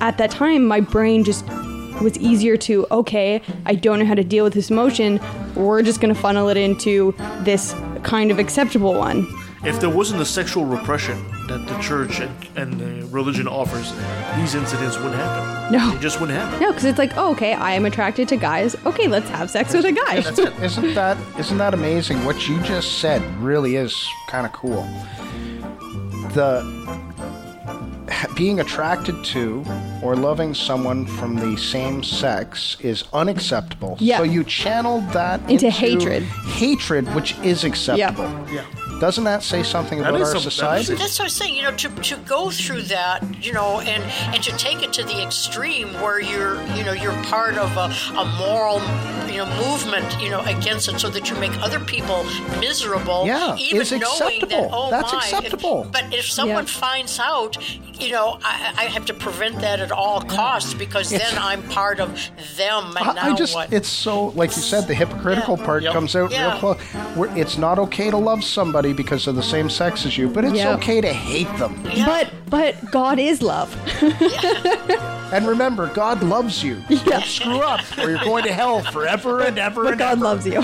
at 0.01 0.19
that 0.19 0.31
time, 0.31 0.64
my 0.66 0.79
brain 0.79 1.25
just 1.25 1.45
was 2.01 2.16
easier 2.18 2.57
to, 2.59 2.86
okay, 2.90 3.40
I 3.66 3.74
don't 3.74 3.99
know 3.99 4.07
how 4.07 4.14
to 4.14 4.24
deal 4.24 4.44
with 4.44 4.55
this 4.55 4.70
emotion. 4.70 5.20
We're 5.55 5.82
just 5.82 6.01
going 6.01 6.14
to 6.14 6.20
funnel 6.20 6.49
it 6.49 6.57
into 6.57 7.14
this 7.40 7.74
kind 8.03 8.30
of 8.30 8.38
acceptable 8.38 8.94
one. 8.94 9.26
If 9.64 9.80
there 9.80 9.90
wasn't 9.90 10.20
the 10.20 10.24
sexual 10.24 10.64
repression 10.64 11.20
that 11.49 11.66
the 11.66 11.76
church 11.80 12.20
and, 12.20 12.49
and 12.57 12.80
the 12.80 13.07
religion 13.09 13.49
offers, 13.49 13.92
these 14.36 14.55
incidents 14.55 14.96
wouldn't 14.96 15.16
happen. 15.16 15.72
No. 15.72 15.90
They 15.90 16.01
just 16.01 16.20
wouldn't 16.20 16.38
happen. 16.38 16.61
No, 16.61 16.68
because 16.70 16.84
it's 16.84 16.99
like, 16.99 17.16
oh, 17.16 17.32
okay, 17.32 17.55
I 17.55 17.72
am 17.72 17.84
attracted 17.84 18.28
to 18.28 18.36
guys. 18.36 18.76
Okay, 18.86 19.09
let's 19.09 19.28
have 19.30 19.51
sex 19.51 19.74
with 19.74 19.84
a 19.84 19.92
guy. 19.92 20.18
Isn't 20.18 20.94
that 20.94 21.18
isn't 21.38 21.59
that 21.59 21.74
amazing? 21.74 22.24
What 22.24 22.49
you 22.49 22.61
just 22.62 22.99
said 23.01 23.20
really 23.42 23.74
is 23.74 24.09
kind 24.28 24.46
of 24.46 24.53
cool. 24.53 24.82
The 26.34 26.62
ha- 26.86 27.08
being 28.37 28.61
attracted 28.61 29.25
to 29.25 29.65
or 30.03 30.17
loving 30.17 30.55
someone 30.55 31.07
from 31.07 31.37
the 31.37 31.57
same 31.57 32.03
sex 32.03 32.77
is 32.81 33.05
unacceptable. 33.13 33.97
Yeah. 34.01 34.19
So 34.19 34.23
you 34.25 34.45
channeled 34.45 35.09
that 35.13 35.41
Into 35.51 35.71
hatred. 35.71 36.23
Hatred, 36.23 37.13
which 37.15 37.37
is 37.39 37.65
acceptable. 37.65 38.25
Yeah. 38.53 38.65
Doesn't 39.01 39.24
that 39.24 39.42
say 39.42 39.62
something 39.62 39.99
That 40.01 40.09
about 40.11 40.20
our 40.22 40.26
some- 40.32 40.40
society? 40.40 40.94
That's 40.94 41.18
what 41.18 41.26
I'm 41.26 41.30
saying. 41.30 41.55
You 41.57 41.62
know, 41.62 41.72
to, 41.76 41.88
to 41.88 42.16
go 42.18 42.51
through 42.51 42.82
that, 42.82 43.22
you 43.44 43.53
know, 43.53 43.80
and 43.80 44.03
and 44.34 44.42
to 44.42 44.51
take 44.57 44.82
it 44.82 44.92
to 44.94 45.05
the 45.05 45.22
extreme 45.22 45.92
where 46.03 46.20
you're, 46.20 46.61
you 46.76 46.84
know, 46.84 46.92
you're 46.92 47.12
part 47.24 47.55
of 47.57 47.70
a, 47.76 47.92
a 48.18 48.24
moral, 48.38 48.80
you 49.30 49.38
know, 49.38 49.46
movement, 49.57 50.20
you 50.20 50.30
know, 50.30 50.40
against 50.42 50.88
it, 50.88 50.99
so 50.99 51.09
that 51.11 51.30
you 51.30 51.36
make 51.36 51.53
other 51.62 51.78
people 51.80 52.24
miserable. 52.61 53.24
Yeah, 53.26 53.57
even 53.57 53.82
it's 53.82 53.90
knowing 53.92 54.03
that, 54.03 54.42
acceptable. 54.42 54.68
oh 54.72 54.90
That's 54.90 55.12
my. 55.12 55.18
if- 55.18 55.24
acceptable. 55.32 55.88
but 55.92 56.05
if 56.12 56.24
someone 56.28 56.64
Yeah. 56.64 56.70
finds 56.80 57.18
out, 57.20 57.57
you 58.01 58.11
know, 58.12 58.38
I, 58.44 58.72
I 58.76 58.84
have 58.84 59.05
to 59.07 59.14
prevent 59.14 59.61
that 59.61 59.80
at 59.80 59.92
all 59.92 60.20
costs 60.22 60.74
because 60.74 61.12
It's- 61.12 61.30
then 61.30 61.40
I'm 61.40 61.62
part 61.68 62.01
of 62.01 62.09
them. 62.57 62.96
And 62.96 63.11
I, 63.11 63.12
now 63.14 63.32
I 63.32 63.34
just, 63.34 63.55
what? 63.55 63.72
it's 63.72 63.88
so, 63.88 64.26
like 64.28 64.51
you 64.57 64.62
said, 64.62 64.86
the 64.86 64.94
hypocritical 64.94 65.57
Yeah. 65.59 65.64
part 65.66 65.82
Yep. 65.82 65.92
comes 65.92 66.16
out 66.16 66.30
Yeah. 66.30 66.51
real 66.51 66.59
close. 66.59 66.80
Where 67.16 67.36
it's 67.36 67.59
not 67.59 67.78
okay 67.78 68.11
to 68.11 68.16
love 68.16 68.42
somebody 68.44 68.88
because 68.93 69.26
of 69.26 69.34
the 69.36 69.43
same 69.43 69.68
sex 69.70 70.05
as 70.07 70.16
you, 70.18 70.28
but 70.28 70.45
it's 70.45 70.55
Yep. 70.55 70.78
okay 70.78 71.01
to 71.01 71.12
hate 71.12 71.53
them. 71.59 71.80
Yeah. 71.93 72.07
But 72.07 72.30
but 72.51 72.91
God 72.91 73.18
is 73.18 73.43
love. 73.43 73.74
And 75.30 75.47
remember, 75.47 75.89
God 75.93 76.22
loves 76.22 76.64
you. 76.64 76.82
Don't 77.05 77.22
screw 77.22 77.59
up, 77.61 77.80
or 77.99 78.09
you're 78.09 78.18
going 78.24 78.45
to 78.45 78.53
hell 78.53 78.80
forever 78.80 79.43
and 79.43 79.59
ever 79.59 79.82
But 79.84 79.91
and 79.91 79.99
God 79.99 80.12
ever. 80.12 80.24
loves 80.24 80.47
you. 80.47 80.62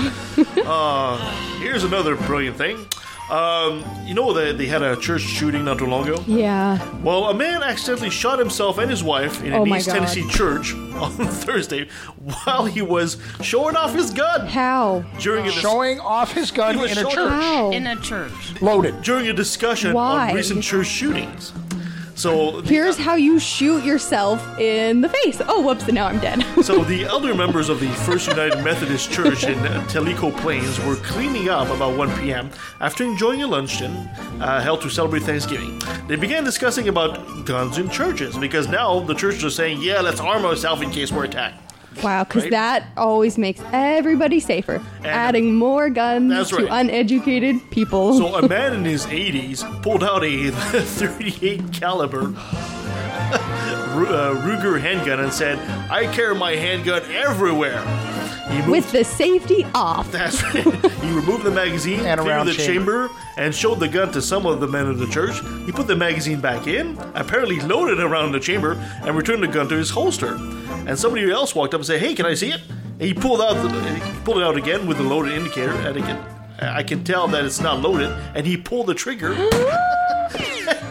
Uh, 0.65 1.17
here's 1.59 1.83
another 1.83 2.15
brilliant 2.15 2.57
thing. 2.57 2.83
Um, 3.29 3.83
you 4.05 4.13
know 4.13 4.33
that 4.33 4.57
they 4.59 4.67
had 4.67 4.83
a 4.83 4.95
church 4.95 5.21
shooting 5.21 5.65
not 5.65 5.79
too 5.79 5.87
long 5.87 6.07
ago? 6.07 6.23
yeah. 6.27 6.77
Well, 7.01 7.25
a 7.25 7.33
man 7.33 7.63
accidentally 7.63 8.11
shot 8.11 8.37
himself 8.37 8.77
and 8.77 8.89
his 8.89 9.03
wife 9.03 9.41
in 9.43 9.51
an 9.51 9.61
Oh 9.61 9.75
East 9.75 9.87
God. 9.87 9.93
Tennessee 9.95 10.27
church 10.29 10.73
on 10.95 11.11
Thursday 11.11 11.87
while 12.45 12.65
he 12.65 12.83
was 12.83 13.17
showing 13.41 13.75
off 13.75 13.93
his 13.95 14.11
gun 14.11 14.45
How? 14.47 15.03
during 15.19 15.41
a 15.47 15.51
dis- 15.51 15.55
Showing 15.61 15.99
off 15.99 16.33
his 16.33 16.51
gun 16.51 16.75
in 16.77 16.83
a 16.83 17.03
church. 17.03 17.15
How? 17.15 17.71
in 17.71 17.87
a 17.87 17.95
church. 17.95 18.61
Loaded. 18.61 19.01
during 19.01 19.27
a 19.27 19.33
discussion 19.33 19.93
Why? 19.93 20.29
on 20.29 20.35
recent 20.35 20.63
church 20.63 20.85
shootings. 20.87 21.51
So 22.15 22.61
the- 22.61 22.69
Here's 22.69 22.97
how 22.97 23.15
you 23.15 23.39
shoot 23.39 23.83
yourself 23.83 24.41
in 24.57 25.01
the 25.01 25.09
face. 25.09 25.41
Oh, 25.47 25.61
whoops, 25.61 25.83
and 25.85 25.95
now 25.95 26.07
I'm 26.07 26.19
dead. 26.19 26.43
So 26.63 26.83
the 26.83 27.03
elder 27.05 27.35
members 27.35 27.69
of 27.69 27.79
the 27.79 27.89
First 27.89 28.27
United 28.27 28.63
Methodist 28.63 29.11
Church 29.11 29.43
in 29.43 29.57
Tellico 29.87 30.35
Plains 30.37 30.79
were 30.85 30.95
cleaning 30.95 31.49
up 31.49 31.69
about 31.69 31.97
1 31.97 32.19
p.m. 32.21 32.49
after 32.79 33.03
enjoying 33.03 33.43
a 33.43 33.47
luncheon 33.47 33.91
uh, 34.41 34.61
held 34.61 34.81
to 34.81 34.89
celebrate 34.89 35.23
Thanksgiving. 35.23 35.79
They 36.07 36.15
began 36.15 36.43
discussing 36.43 36.87
about 36.87 37.45
guns 37.45 37.77
in 37.77 37.89
churches 37.89 38.37
because 38.37 38.67
now 38.67 38.99
the 39.01 39.13
churches 39.13 39.43
are 39.43 39.49
saying, 39.49 39.81
"Yeah, 39.81 39.99
let's 40.01 40.19
arm 40.19 40.45
ourselves 40.45 40.81
in 40.81 40.89
case 40.91 41.11
we're 41.11 41.25
attacked." 41.25 41.64
Wow, 42.03 42.23
because 42.23 42.43
Right? 42.43 42.51
that 42.51 42.87
always 42.97 43.37
makes 43.37 43.61
everybody 43.73 44.39
safer. 44.39 44.81
Adding 45.03 45.55
more 45.55 45.89
guns 45.89 46.29
That's 46.29 46.49
to 46.51 46.67
uneducated 46.73 47.69
people. 47.71 48.17
So 48.17 48.35
a 48.35 48.47
man 48.47 48.73
in 48.73 48.85
his 48.85 49.05
80s 49.05 49.63
pulled 49.81 50.03
out 50.03 50.23
a 50.23 50.51
38 50.51 51.71
caliber 51.71 52.33
uh, 53.25 54.35
Ruger 54.43 54.79
handgun 54.79 55.19
and 55.19 55.33
said, 55.33 55.57
"I 55.89 56.05
carry 56.13 56.35
my 56.35 56.51
handgun 56.55 57.01
everywhere." 57.11 57.81
He 58.49 58.57
moved 58.59 58.69
with 58.69 58.91
the 58.91 59.03
safety 59.03 59.65
off. 59.73 60.11
That's 60.11 60.41
right. 60.43 60.63
he 60.63 61.11
removed 61.11 61.43
the 61.43 61.51
magazine, 61.51 62.01
And 62.01 62.19
cleared 62.21 62.35
around 62.37 62.45
the 62.47 62.53
chamber. 62.53 63.07
chamber. 63.07 63.09
and 63.37 63.53
showed 63.53 63.79
the 63.79 63.87
gun 63.87 64.11
to 64.11 64.21
some 64.21 64.45
of 64.45 64.59
the 64.59 64.67
men 64.67 64.85
of 64.87 64.99
the 64.99 65.07
church. 65.07 65.39
He 65.65 65.71
put 65.71 65.87
the 65.87 65.95
magazine 65.95 66.39
back 66.41 66.67
in, 66.67 66.97
apparently 67.15 67.59
loaded 67.61 67.99
around 67.99 68.31
the 68.33 68.39
chamber, 68.39 68.73
and 69.03 69.15
returned 69.17 69.41
the 69.43 69.47
gun 69.47 69.67
to 69.69 69.75
his 69.75 69.89
holster. 69.89 70.35
And 70.87 70.97
somebody 70.97 71.29
else 71.31 71.55
walked 71.55 71.73
up 71.73 71.79
and 71.79 71.85
said, 71.87 71.99
"Hey, 71.99 72.13
can 72.13 72.25
I 72.27 72.35
see 72.35 72.51
it?" 72.51 72.61
And 72.99 73.01
he 73.01 73.13
pulled 73.13 73.41
out 73.41 73.55
the, 73.55 73.69
he 73.93 74.19
pulled 74.23 74.37
it 74.37 74.43
out 74.43 74.55
again 74.57 74.85
with 74.87 74.97
the 74.97 75.03
loaded 75.03 75.33
indicator, 75.33 75.73
and 75.73 75.97
again, 75.97 76.23
I 76.61 76.83
can 76.83 77.03
tell 77.03 77.27
that 77.29 77.43
it's 77.43 77.59
not 77.59 77.81
loaded. 77.81 78.11
And 78.35 78.45
he 78.45 78.55
pulled 78.57 78.87
the 78.87 78.93
trigger. 78.93 79.35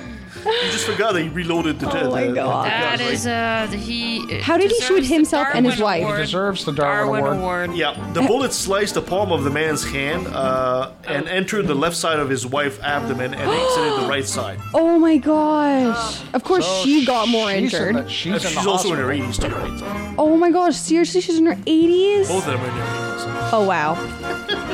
he 0.45 0.71
just 0.71 0.87
forgot 0.87 1.13
that 1.15 1.23
he 1.23 1.29
reloaded 1.29 1.81
the. 1.81 1.89
Oh 1.91 2.11
my 2.11 2.23
the- 2.23 2.29
the 2.29 2.35
God. 2.35 2.67
That 2.67 2.99
gun, 2.99 3.09
is 3.09 3.27
uh 3.27 3.67
the- 3.71 3.77
he. 3.77 4.41
How 4.41 4.57
did 4.57 4.71
he 4.71 4.81
shoot 4.81 5.05
himself 5.05 5.49
and 5.55 5.65
his 5.67 5.77
Darwin 5.79 6.03
wife? 6.05 6.17
He 6.17 6.23
deserves 6.23 6.65
the 6.65 6.73
Darwin 6.73 7.25
Award. 7.27 7.75
Yeah, 7.75 7.95
the 8.13 8.23
bullet 8.23 8.53
sliced 8.53 8.95
the 8.95 9.03
palm 9.03 9.33
of 9.33 9.45
the 9.45 9.51
man's 9.51 9.85
hand 9.89 10.27
uh, 10.29 10.91
and 11.07 11.29
entered 11.29 11.67
the 11.67 11.75
left 11.75 11.97
side 11.97 12.19
of 12.19 12.29
his 12.29 12.47
wife's 12.47 12.79
abdomen 12.81 13.35
and 13.35 13.51
exited 13.61 13.93
the 14.03 14.07
right 14.09 14.25
side. 14.27 14.59
Oh 14.75 14.99
my 14.99 15.17
gosh. 15.17 16.23
Of 16.33 16.45
course, 16.45 16.67
So 16.67 16.85
she 16.85 17.05
got 17.05 17.29
more 17.29 17.49
she's 17.51 17.57
in 17.59 17.65
injured. 17.65 17.97
the- 17.97 18.09
she's 18.09 18.33
Uh, 18.33 18.37
in 18.37 18.43
the 18.43 18.49
she's 18.51 18.67
also 18.67 18.93
in 18.93 18.99
her 18.99 19.09
80s 19.09 19.39
too, 19.41 19.49
right? 19.55 20.15
Oh 20.19 20.37
my 20.37 20.51
gosh, 20.51 20.77
seriously, 20.77 21.21
she's 21.21 21.39
in 21.39 21.47
her 21.47 21.57
80s? 21.57 22.29
both 22.29 22.47
of 22.47 22.53
them 22.53 22.61
are 22.61 22.69
in 22.69 22.75
their 22.75 22.85
80s. 22.85 23.51
Oh 23.53 23.65
wow. 23.65 23.93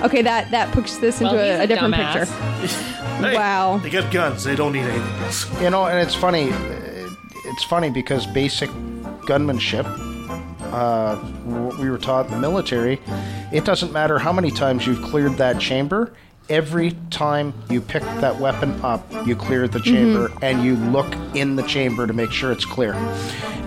Okay, 0.05 0.23
that 0.23 0.51
that 0.51 0.73
puts 0.73 0.97
this 0.99 1.21
into 1.21 1.35
Well, 1.35 1.45
a, 1.45 1.61
a 1.61 1.63
a 1.65 1.67
different 1.67 1.95
dumbass. 1.95 2.61
picture. 2.61 2.97
Hey, 3.23 3.35
Wow. 3.37 3.79
They 3.79 3.91
got 3.91 4.11
guns. 4.13 4.45
They 4.45 4.57
don't 4.57 4.73
need 4.73 4.81
anything 4.85 5.23
else. 5.25 5.61
You 5.63 5.71
know, 5.71 5.87
and 5.87 5.99
it's 5.99 6.15
funny. 6.15 6.51
uh, 6.51 6.57
It's 7.47 7.65
funny 7.65 7.91
because 7.91 8.27
basic 8.27 8.71
gunmanship, 9.27 9.85
uh, 10.73 11.17
what 11.45 11.79
we 11.79 11.91
were 11.91 11.99
taught 11.99 12.27
in 12.27 12.33
the 12.33 12.39
military, 12.39 13.01
it 13.53 13.65
doesn't 13.65 13.93
matter 13.93 14.19
how 14.19 14.33
many 14.33 14.51
times 14.51 14.87
you've 14.87 15.03
cleared 15.03 15.37
that 15.39 15.59
chamber. 15.59 16.13
Every 16.51 16.97
time 17.11 17.55
you 17.71 17.81
pick 17.81 18.03
that 18.03 18.41
weapon 18.41 18.73
up, 18.83 19.07
you 19.25 19.37
clear 19.37 19.69
the 19.69 19.79
chamber 19.79 20.29
mm-hmm. 20.29 20.45
and 20.45 20.65
you 20.65 20.75
look 20.75 21.15
in 21.37 21.55
the 21.55 21.63
chamber 21.63 22.09
to 22.09 22.13
make 22.13 22.33
sure 22.33 22.51
it's 22.51 22.65
clear. 22.65 22.93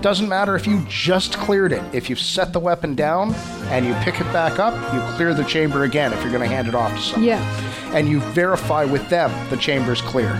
Doesn't 0.02 0.28
matter 0.28 0.54
if 0.54 0.66
you 0.66 0.84
just 0.86 1.38
cleared 1.38 1.72
it. 1.72 1.82
If 1.94 2.10
you've 2.10 2.20
set 2.20 2.52
the 2.52 2.60
weapon 2.60 2.94
down 2.94 3.34
and 3.70 3.86
you 3.86 3.94
pick 4.02 4.20
it 4.20 4.30
back 4.34 4.58
up, 4.58 4.74
you 4.92 5.00
clear 5.16 5.32
the 5.32 5.44
chamber 5.44 5.84
again 5.84 6.12
if 6.12 6.20
you're 6.20 6.30
going 6.30 6.46
to 6.46 6.54
hand 6.54 6.68
it 6.68 6.74
off 6.74 6.94
to 6.94 7.00
someone. 7.00 7.24
Yeah. 7.24 7.96
And 7.96 8.06
you 8.06 8.20
verify 8.20 8.84
with 8.84 9.08
them 9.08 9.32
the 9.48 9.56
chamber's 9.56 10.02
clear. 10.02 10.32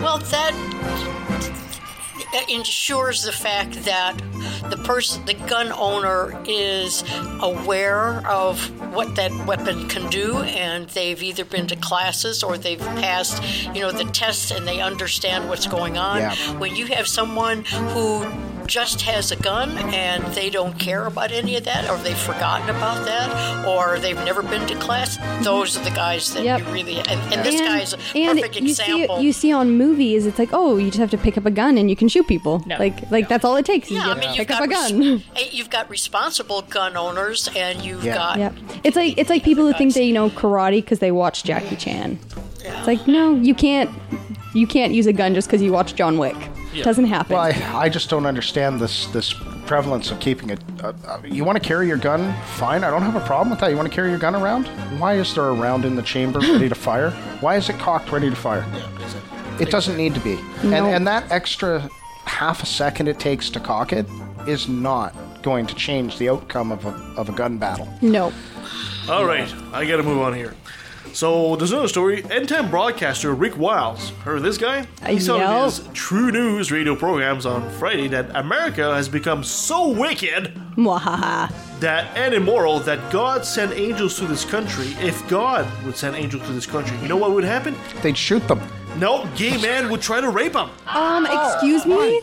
Well, 0.00 0.18
that 0.18 1.21
ensures 2.48 3.22
the 3.22 3.32
fact 3.32 3.84
that 3.84 4.16
the 4.70 4.76
person, 4.84 5.24
the 5.26 5.34
gun 5.34 5.72
owner, 5.72 6.40
is 6.46 7.04
aware 7.40 8.26
of 8.26 8.60
what 8.94 9.14
that 9.16 9.32
weapon 9.46 9.88
can 9.88 10.08
do, 10.10 10.38
and 10.38 10.88
they've 10.90 11.22
either 11.22 11.44
been 11.44 11.66
to 11.66 11.76
classes 11.76 12.42
or 12.42 12.58
they've 12.58 12.78
passed, 12.78 13.42
you 13.74 13.80
know, 13.82 13.92
the 13.92 14.04
tests, 14.04 14.50
and 14.50 14.66
they 14.66 14.80
understand 14.80 15.48
what's 15.48 15.66
going 15.66 15.98
on. 15.98 16.18
Yeah. 16.18 16.34
When 16.58 16.74
you 16.74 16.86
have 16.86 17.06
someone 17.06 17.64
who 17.64 18.24
just 18.66 19.02
has 19.02 19.30
a 19.32 19.36
gun 19.36 19.70
and 19.94 20.22
they 20.34 20.50
don't 20.50 20.78
care 20.78 21.06
about 21.06 21.32
any 21.32 21.56
of 21.56 21.64
that, 21.64 21.88
or 21.90 21.96
they've 21.98 22.16
forgotten 22.16 22.68
about 22.70 23.04
that, 23.06 23.66
or 23.66 23.98
they've 23.98 24.16
never 24.24 24.42
been 24.42 24.66
to 24.68 24.74
class, 24.76 25.18
those 25.44 25.76
are 25.76 25.84
the 25.84 25.90
guys 25.90 26.32
that 26.34 26.44
Yep. 26.44 26.60
you 26.60 26.64
really. 26.72 26.98
And, 26.98 27.10
and 27.32 27.44
this 27.44 27.56
and, 27.60 27.66
guy's 27.66 27.92
a 27.94 27.98
and 28.16 28.38
perfect 28.40 28.56
you 28.60 28.68
example. 28.70 29.16
see 29.18 29.22
you 29.24 29.32
see 29.32 29.52
on 29.52 29.70
movies, 29.76 30.26
it's 30.26 30.38
like, 30.38 30.50
oh, 30.52 30.76
you 30.76 30.86
just 30.86 30.98
have 30.98 31.10
to 31.10 31.18
pick 31.18 31.36
up 31.36 31.46
a 31.46 31.50
gun 31.50 31.76
and 31.78 31.88
you 31.90 31.96
can 31.96 32.08
shoot 32.08 32.26
people. 32.26 32.62
No. 32.66 32.76
Like 32.78 33.10
like 33.10 33.28
that's 33.28 33.44
all 33.44 33.56
it 33.56 33.64
takes. 33.66 33.90
Yeah, 33.90 34.04
you 34.06 34.10
I 34.12 34.14
mean, 34.14 34.28
you've 34.30 34.36
pick 34.38 34.48
got 34.48 34.62
up 34.62 34.68
a 34.68 34.72
gun. 34.72 35.22
eh, 35.36 35.48
you've 35.50 35.70
got 35.70 35.88
responsible 35.90 36.62
gun 36.62 36.96
owners, 36.96 37.48
and 37.56 37.82
you've 37.82 38.04
Yeah. 38.04 38.14
got 38.14 38.38
Yep. 38.38 38.54
It's 38.84 38.96
like 38.96 39.18
it's 39.18 39.30
like 39.30 39.44
people 39.44 39.66
who 39.66 39.72
think 39.74 39.94
they 39.94 40.04
you 40.04 40.12
know 40.12 40.30
karate 40.30 40.76
because 40.82 40.98
they 41.00 41.12
watch 41.12 41.44
Jackie 41.44 41.76
Chan. 41.76 42.18
It's 42.64 42.86
like 42.86 43.06
no, 43.06 43.34
you 43.34 43.54
can't 43.54 43.90
you 44.54 44.66
can't 44.66 44.92
use 44.92 45.06
a 45.06 45.12
gun 45.12 45.34
just 45.34 45.48
because 45.48 45.62
you 45.62 45.72
watch 45.72 45.94
John 45.94 46.18
Wick. 46.18 46.36
Doesn't 46.82 47.04
happen. 47.06 47.34
Well, 47.36 47.42
I, 47.42 47.50
I 47.84 47.88
just 47.88 48.08
don't 48.08 48.24
understand 48.26 48.80
this 48.80 49.06
this 49.08 49.34
prevalence 49.66 50.10
of 50.10 50.18
keeping 50.20 50.50
it. 50.50 50.60
Uh, 50.82 50.92
uh, 51.06 51.20
you 51.24 51.44
want 51.44 51.60
to 51.60 51.66
carry 51.66 51.86
your 51.86 51.96
gun? 51.98 52.32
Fine, 52.56 52.82
I 52.84 52.90
don't 52.90 53.02
have 53.02 53.16
a 53.16 53.20
problem 53.26 53.50
with 53.50 53.60
that. 53.60 53.70
You 53.70 53.76
want 53.76 53.88
to 53.88 53.94
carry 53.94 54.10
your 54.10 54.18
gun 54.18 54.34
around? 54.34 54.66
Why 54.98 55.14
is 55.14 55.34
there 55.34 55.44
a 55.48 55.52
round 55.54 55.84
in 55.84 55.94
the 55.96 56.02
chamber 56.02 56.38
ready 56.40 56.68
to 56.68 56.74
fire? 56.74 57.10
Why 57.40 57.56
is 57.56 57.68
it 57.68 57.78
cocked 57.78 58.10
ready 58.10 58.30
to 58.30 58.36
fire? 58.36 58.64
Yeah, 58.72 59.58
It 59.60 59.70
doesn't 59.70 59.96
need 59.96 60.14
to 60.14 60.20
be. 60.20 60.38
And 60.62 60.70
No. 60.70 60.86
and 60.86 61.06
that 61.06 61.30
extra 61.30 61.88
half 62.24 62.62
a 62.62 62.66
second 62.66 63.08
it 63.08 63.18
takes 63.18 63.50
to 63.50 63.60
cock 63.60 63.92
it 63.92 64.06
is 64.46 64.68
not 64.68 65.14
going 65.42 65.66
to 65.66 65.74
change 65.74 66.18
the 66.18 66.28
outcome 66.28 66.72
of 66.72 66.84
a, 66.86 66.90
of 67.16 67.28
a 67.28 67.32
gun 67.32 67.58
battle. 67.58 67.88
no. 68.00 68.32
All 69.08 69.24
right, 69.24 69.52
I 69.72 69.84
gotta 69.84 70.02
move 70.04 70.20
on 70.20 70.32
here. 70.32 70.54
So 71.12 71.56
there's 71.56 71.72
another 71.72 71.88
story. 71.88 72.24
End 72.30 72.48
Times 72.48 72.70
broadcaster 72.70 73.34
Rick 73.34 73.58
Wiles, 73.58 74.10
heard 74.24 74.38
of 74.38 74.42
this 74.42 74.56
guy? 74.56 74.86
He 75.06 75.20
said 75.20 75.40
in 75.40 75.64
his 75.64 75.86
True 75.92 76.30
News 76.30 76.72
radio 76.72 76.96
programs 76.96 77.44
on 77.44 77.68
Friday 77.72 78.08
that 78.08 78.34
America 78.34 78.94
has 78.94 79.08
become 79.08 79.44
so 79.44 79.88
wicked 79.88 80.54
Mwahaha. 80.76 81.52
that 81.80 82.16
and 82.16 82.32
immoral 82.32 82.80
that 82.80 83.12
God 83.12 83.44
sent 83.44 83.72
angels 83.72 84.16
to 84.18 84.26
this 84.26 84.44
country. 84.44 84.86
If 85.00 85.26
God 85.28 85.66
would 85.84 85.96
send 85.96 86.16
angels 86.16 86.46
to 86.46 86.52
this 86.52 86.66
country, 86.66 86.96
you 87.02 87.08
know 87.08 87.16
what 87.18 87.32
would 87.32 87.44
happen? 87.44 87.76
They'd 88.02 88.16
shoot 88.16 88.46
them. 88.48 88.60
No, 88.96 89.28
gay 89.36 89.60
man 89.60 89.90
would 89.90 90.00
try 90.00 90.20
to 90.20 90.30
rape 90.30 90.54
them. 90.54 90.70
Um, 90.86 91.26
excuse 91.26 91.84
me. 91.84 92.20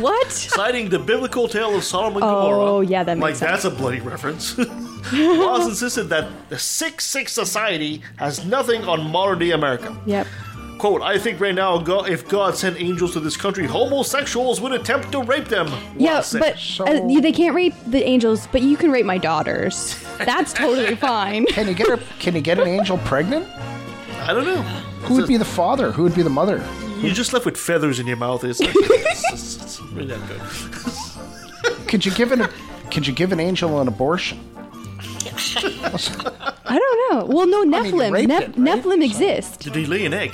What? 0.00 0.30
Citing 0.32 0.88
the 0.88 0.98
biblical 0.98 1.48
tale 1.48 1.74
of 1.74 1.84
Sodom 1.84 2.14
and 2.14 2.20
Gomorrah. 2.22 2.64
Oh, 2.64 2.80
yeah, 2.80 3.02
that 3.04 3.18
makes 3.18 3.38
sense. 3.38 3.50
like 3.50 3.50
makes 3.52 3.62
that's 3.62 3.64
a 3.64 3.70
bloody 3.78 4.00
reference. 4.00 4.56
Wiles 5.12 5.66
insisted 5.66 6.04
that 6.04 6.28
the 6.50 6.58
six 6.58 7.06
six 7.06 7.32
society 7.32 8.02
has 8.16 8.44
nothing 8.44 8.84
on 8.84 9.10
modern 9.10 9.38
day 9.38 9.50
America. 9.52 9.96
Yep. 10.06 10.26
Quote, 10.78 11.02
I 11.02 11.18
think 11.18 11.40
right 11.40 11.54
now, 11.54 11.78
God, 11.78 12.08
if 12.08 12.28
God 12.28 12.54
sent 12.56 12.80
angels 12.80 13.12
to 13.14 13.20
this 13.20 13.36
country, 13.36 13.66
homosexuals 13.66 14.60
would 14.60 14.70
attempt 14.72 15.10
to 15.10 15.22
rape 15.22 15.46
them. 15.46 15.66
Yeah, 15.96 16.12
Wiles 16.12 16.26
said. 16.28 16.40
but 16.40 16.88
uh, 16.88 17.06
you- 17.08 17.20
they 17.20 17.32
can't 17.32 17.54
rape 17.54 17.74
the 17.86 18.04
angels, 18.04 18.46
but 18.52 18.62
you 18.62 18.76
can 18.76 18.92
rape 18.92 19.04
my 19.06 19.18
daughters. 19.18 19.96
That's 20.18 20.52
totally 20.52 20.94
fine. 21.10 21.46
Can 21.46 21.66
you 21.66 21.74
get 21.74 21.88
a, 21.88 21.96
Can 22.20 22.36
you 22.36 22.40
get 22.42 22.60
an 22.60 22.68
angel 22.68 22.98
pregnant? 22.98 23.46
I 24.22 24.32
don't 24.34 24.44
know. 24.44 24.62
Who 25.06 25.14
would 25.16 25.26
be 25.26 25.36
the 25.36 25.44
father? 25.44 25.90
Who 25.90 26.02
would 26.04 26.14
be 26.14 26.22
the 26.22 26.30
mother? 26.30 26.58
You're 26.98 27.14
just 27.14 27.32
left 27.32 27.44
with 27.46 27.56
feathers 27.56 27.98
in 28.00 28.06
your 28.06 28.16
mouth. 28.16 28.44
It's, 28.44 28.60
like, 28.60 28.70
it's, 28.74 29.32
it's, 29.32 29.62
it's 29.62 29.80
really 29.92 30.16
not 30.16 30.28
good. 30.28 30.40
Could 31.88 32.04
you 32.04 32.12
give 32.12 32.32
an 32.32 32.48
Could 32.90 33.06
you 33.06 33.12
give 33.12 33.32
an 33.32 33.40
angel 33.40 33.80
an 33.80 33.88
abortion? 33.88 34.38
I 36.66 36.78
don't 36.78 37.12
know. 37.12 37.24
Well, 37.26 37.46
no, 37.46 37.62
I 37.62 37.64
mean, 37.64 37.84
you 37.84 37.92
Nephilim. 37.92 38.12
raped 38.12 38.28
Nep- 38.28 38.42
it, 38.42 38.46
right? 38.48 38.56
Nephilim 38.56 39.04
exist. 39.04 39.60
Did 39.60 39.74
he 39.74 39.86
lay 39.86 40.04
an 40.04 40.12
egg? 40.14 40.32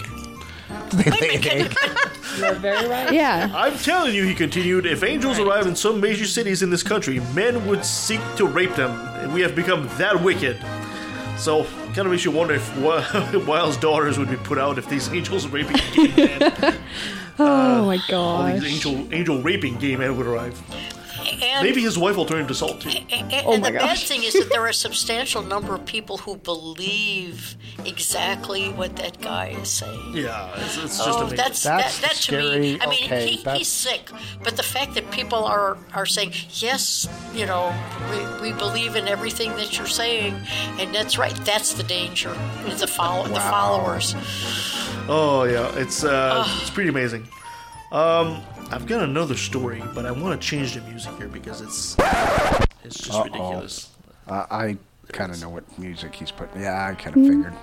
Did 0.91 1.01
they 1.01 1.11
lay 1.21 1.35
an 1.37 1.45
egg. 1.67 1.77
You're 2.39 2.55
very 2.55 2.89
right. 2.89 3.12
Yeah. 3.12 3.53
I'm 3.55 3.77
telling 3.79 4.15
you, 4.15 4.25
he 4.25 4.35
continued, 4.35 4.87
if 4.87 5.05
angels 5.05 5.39
arrive 5.39 5.67
in 5.67 5.77
some 5.77 6.01
major 6.01 6.25
cities 6.27 6.62
in 6.62 6.71
this 6.71 6.83
country, 6.83 7.21
men 7.35 7.65
would 7.69 7.85
seek 7.85 8.21
to 8.37 8.47
rape 8.47 8.75
them, 8.75 8.91
and 9.19 9.33
we 9.33 9.41
have 9.43 9.55
become 9.55 9.89
that 9.99 10.21
wicked. 10.21 10.59
So, 11.39 11.65
kind 11.95 12.07
of 12.07 12.11
makes 12.12 12.24
you 12.24 12.30
wonder 12.30 12.55
if 12.55 12.68
Wi- 12.76 13.36
Wiles' 13.47 13.76
daughters 13.76 14.18
would 14.18 14.28
be 14.30 14.36
put 14.36 14.59
out 14.59 14.78
if 14.78 14.88
these 14.88 15.09
angels 15.12 15.47
raping 15.47 15.76
game. 15.95 16.14
men, 16.16 16.53
Oh 17.38 17.82
uh, 17.82 17.86
my 17.86 17.99
God! 18.09 18.12
all 18.55 18.61
these 18.61 18.62
gosh. 18.62 18.72
angel 18.95 19.09
angel 19.14 19.42
raping 19.42 19.76
game 19.78 19.99
men 20.01 20.16
would 20.16 20.26
arrive. 20.26 20.61
And 21.27 21.62
Maybe 21.64 21.83
his 21.83 21.99
wife 21.99 22.16
will 22.16 22.27
turn 22.27 22.41
into 22.41 22.55
salt 22.55 22.81
too. 22.81 22.91
And, 23.11 23.33
Oh 23.47 23.53
and 23.55 23.62
my 23.62 23.70
the 23.70 23.79
bad 23.79 23.99
thing 23.99 24.22
is 24.22 24.33
that 24.35 24.49
there 24.51 24.62
are 24.62 24.68
a 24.68 24.75
substantial 24.87 25.43
number 25.43 25.75
of 25.75 25.85
people 25.87 26.18
who 26.18 26.37
believe 26.37 27.57
exactly 27.85 28.68
what 28.70 28.97
that 28.97 29.20
guy 29.20 29.49
is 29.61 29.68
saying. 29.68 30.12
Yeah, 30.14 30.53
it's, 30.57 30.77
it's 30.77 30.97
just 30.99 31.09
Oh, 31.09 31.18
amazing. 31.20 31.37
that's, 31.37 31.62
That's 31.62 32.01
that, 32.01 32.09
that 32.09 32.16
to 32.16 32.22
scary. 32.22 32.59
me. 32.59 32.79
I 32.81 32.87
mean, 32.87 33.05
Okay, 33.05 33.27
he, 33.33 33.37
that's- 33.39 33.59
he's 33.59 33.68
sick, 33.68 34.11
but 34.43 34.57
the 34.57 34.62
fact 34.62 34.95
that 34.95 35.11
people 35.11 35.45
are 35.45 35.77
are 35.93 36.07
saying 36.07 36.33
yes, 36.51 37.09
you 37.35 37.47
know, 37.47 37.75
we, 38.41 38.51
we 38.51 38.57
believe 38.59 38.97
in 38.97 39.09
everything 39.09 39.51
that 39.57 39.77
you're 39.77 39.87
saying, 39.87 40.35
and 40.79 40.95
that's 40.95 41.18
right. 41.18 41.35
That's 41.45 41.75
the 41.75 41.83
danger. 41.83 42.35
Is 42.66 42.81
the 42.81 42.87
follow 42.87 43.27
the 43.29 43.41
followers. 43.41 44.14
Oh 45.09 45.45
yeah, 45.45 45.70
it's 45.77 46.05
uh, 46.05 46.45
it's 46.61 46.70
pretty 46.70 46.89
amazing. 46.91 47.29
Um, 47.93 48.43
I've 48.71 48.87
got 48.87 49.03
another 49.05 49.37
story, 49.37 49.83
but 49.95 50.07
I 50.07 50.11
want 50.11 50.41
to 50.41 50.47
change 50.47 50.75
the 50.75 50.81
music 50.83 51.17
here 51.19 51.29
because 51.29 51.61
it's 51.61 51.97
it's 52.85 52.97
just 52.99 53.11
Uh-oh. 53.12 53.25
ridiculous. 53.25 53.91
Uh, 54.27 54.47
I 54.51 54.77
kind 55.12 55.31
of 55.33 55.41
know 55.41 55.51
what 55.51 55.79
music 55.79 56.15
he's 56.15 56.31
putting. 56.31 56.61
Yeah, 56.62 56.89
I 56.91 56.95
kind 56.95 57.17
of 57.17 57.23
figured. 57.23 57.55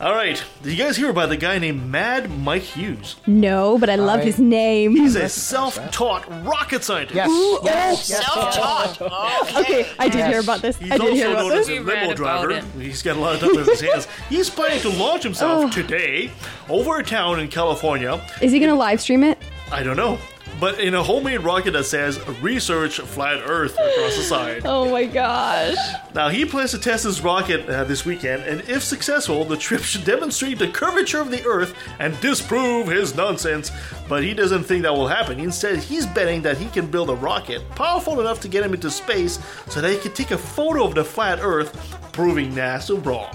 All 0.00 0.12
right, 0.12 0.42
did 0.62 0.72
you 0.76 0.84
guys 0.84 0.96
hear 0.96 1.08
about 1.10 1.28
the 1.28 1.36
guy 1.36 1.58
named 1.60 1.86
Mad 1.86 2.28
Mike 2.40 2.62
Hughes? 2.62 3.16
No, 3.26 3.78
but 3.78 3.88
I 3.88 3.94
love 3.94 4.20
I- 4.20 4.24
his 4.24 4.38
name. 4.38 4.96
He's 4.96 5.14
a 5.14 5.28
self-taught 5.28 6.28
rocket 6.44 6.82
scientist. 6.82 7.14
Yes. 7.14 7.30
yes. 7.62 8.10
yes. 8.10 8.24
Self-taught. 8.26 9.56
Okay, 9.56 9.86
I 9.98 10.08
did 10.08 10.26
hear 10.26 10.40
about 10.40 10.60
this. 10.60 10.76
He's 10.76 10.90
I 10.90 10.98
did 10.98 11.00
also 11.02 11.14
hear 11.14 11.30
about 11.30 11.48
known 11.48 11.58
as 11.58 11.68
a 11.68 11.78
limo 11.80 12.14
driver. 12.14 12.50
it. 12.50 12.64
He's 12.78 13.02
got 13.02 13.16
a 13.16 13.20
lot 13.20 13.34
of 13.36 13.40
time 13.40 13.50
in 13.58 13.64
his 13.64 13.80
hands. 13.80 14.08
He's 14.28 14.50
planning 14.50 14.80
to 14.80 14.88
launch 14.90 15.20
Oh. 15.24 15.28
himself 15.28 15.70
today 15.72 16.30
over 16.68 16.98
a 16.98 17.04
town 17.04 17.38
in 17.40 17.48
California. 17.48 18.20
Is 18.42 18.52
he 18.52 18.58
gonna 18.58 18.74
live 18.74 19.00
stream 19.00 19.22
it? 19.24 19.38
I 19.72 19.82
don't 19.82 19.96
know, 19.96 20.18
but 20.60 20.78
in 20.78 20.94
a 20.94 21.02
homemade 21.02 21.40
rocket 21.40 21.72
that 21.72 21.84
says 21.84 22.20
"Research 22.40 23.00
Flat 23.00 23.42
Earth" 23.44 23.72
across 23.72 24.16
the 24.16 24.22
side. 24.22 24.62
Oh 24.64 24.88
my 24.90 25.04
gosh. 25.04 25.76
Now, 26.14 26.28
he 26.28 26.44
plans 26.44 26.70
to 26.70 26.78
test 26.78 27.04
his 27.04 27.20
rocket 27.20 27.68
uh, 27.68 27.82
this 27.84 28.04
weekend, 28.04 28.44
and 28.44 28.60
if 28.68 28.84
successful, 28.84 29.44
the 29.44 29.56
trip 29.56 29.82
should 29.82 30.04
demonstrate 30.04 30.58
the 30.58 30.68
curvature 30.68 31.20
of 31.20 31.30
the 31.30 31.44
Earth 31.44 31.74
and 31.98 32.18
disprove 32.20 32.86
his 32.86 33.16
nonsense. 33.16 33.72
But 34.08 34.22
he 34.22 34.34
doesn't 34.34 34.64
think 34.64 34.82
that 34.82 34.94
will 34.94 35.08
happen. 35.08 35.40
Instead, 35.40 35.78
he's 35.80 36.06
betting 36.06 36.42
that 36.42 36.58
he 36.58 36.66
can 36.66 36.86
build 36.86 37.10
a 37.10 37.14
rocket 37.14 37.68
powerful 37.70 38.20
enough 38.20 38.40
to 38.42 38.48
get 38.48 38.64
him 38.64 38.72
into 38.72 38.90
space 38.90 39.40
so 39.68 39.80
that 39.80 39.90
he 39.90 39.98
can 39.98 40.12
take 40.12 40.30
a 40.30 40.38
photo 40.38 40.84
of 40.84 40.94
the 40.94 41.04
flat 41.04 41.40
Earth, 41.42 41.98
proving 42.12 42.52
NASA 42.52 43.04
wrong. 43.04 43.34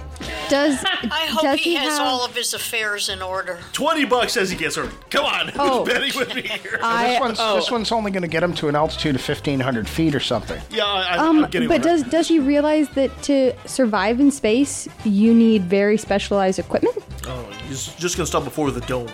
Does 0.50 0.84
I 0.86 1.26
hope 1.30 1.42
does 1.44 1.60
he, 1.60 1.76
has 1.76 1.98
have, 1.98 2.08
all 2.08 2.26
of 2.26 2.36
his 2.36 2.54
affairs 2.54 3.10
in 3.10 3.22
order. 3.22 3.60
20 3.74 4.06
bucks 4.06 4.34
says 4.34 4.50
he 4.50 4.58
gets 4.58 4.76
her. 4.76 4.90
Come 5.10 5.26
on, 5.26 5.52
Oh. 5.60 5.84
who's 5.84 5.94
betting 5.94 6.12
with 6.18 6.36
me 6.36 6.42
here? 6.44 6.80
I, 6.84 7.12
This 7.12 7.20
one's, 7.20 7.38
this 7.38 7.72
one's 7.72 7.92
only 7.92 8.12
going 8.12 8.22
to 8.24 8.28
get 8.28 8.44
him 8.44 8.54
to 8.56 8.68
an 8.68 8.76
altitude 8.76 9.16
of 9.16 9.28
1,500 9.28 9.88
feet 9.88 10.16
or 10.16 10.20
something. 10.20 10.62
yeah, 10.70 10.86
I, 10.86 11.18
um, 11.18 11.44
I'm 11.46 11.50
getting 11.50 11.68
but 11.68 11.82
does 11.82 12.04
does 12.04 12.28
he 12.28 12.40
realize 12.40 12.90
that 12.90 13.22
to 13.24 13.54
survive 13.68 14.20
in 14.20 14.32
space 14.32 14.88
you 15.06 15.34
need 15.34 15.64
very 15.64 15.98
specialized 15.98 16.60
equipment? 16.60 16.98
Oh, 17.28 17.44
he's 17.68 17.88
just 17.96 18.18
gonna 18.18 18.28
stop 18.28 18.44
before 18.44 18.72
the 18.72 18.82
dome. 18.82 19.08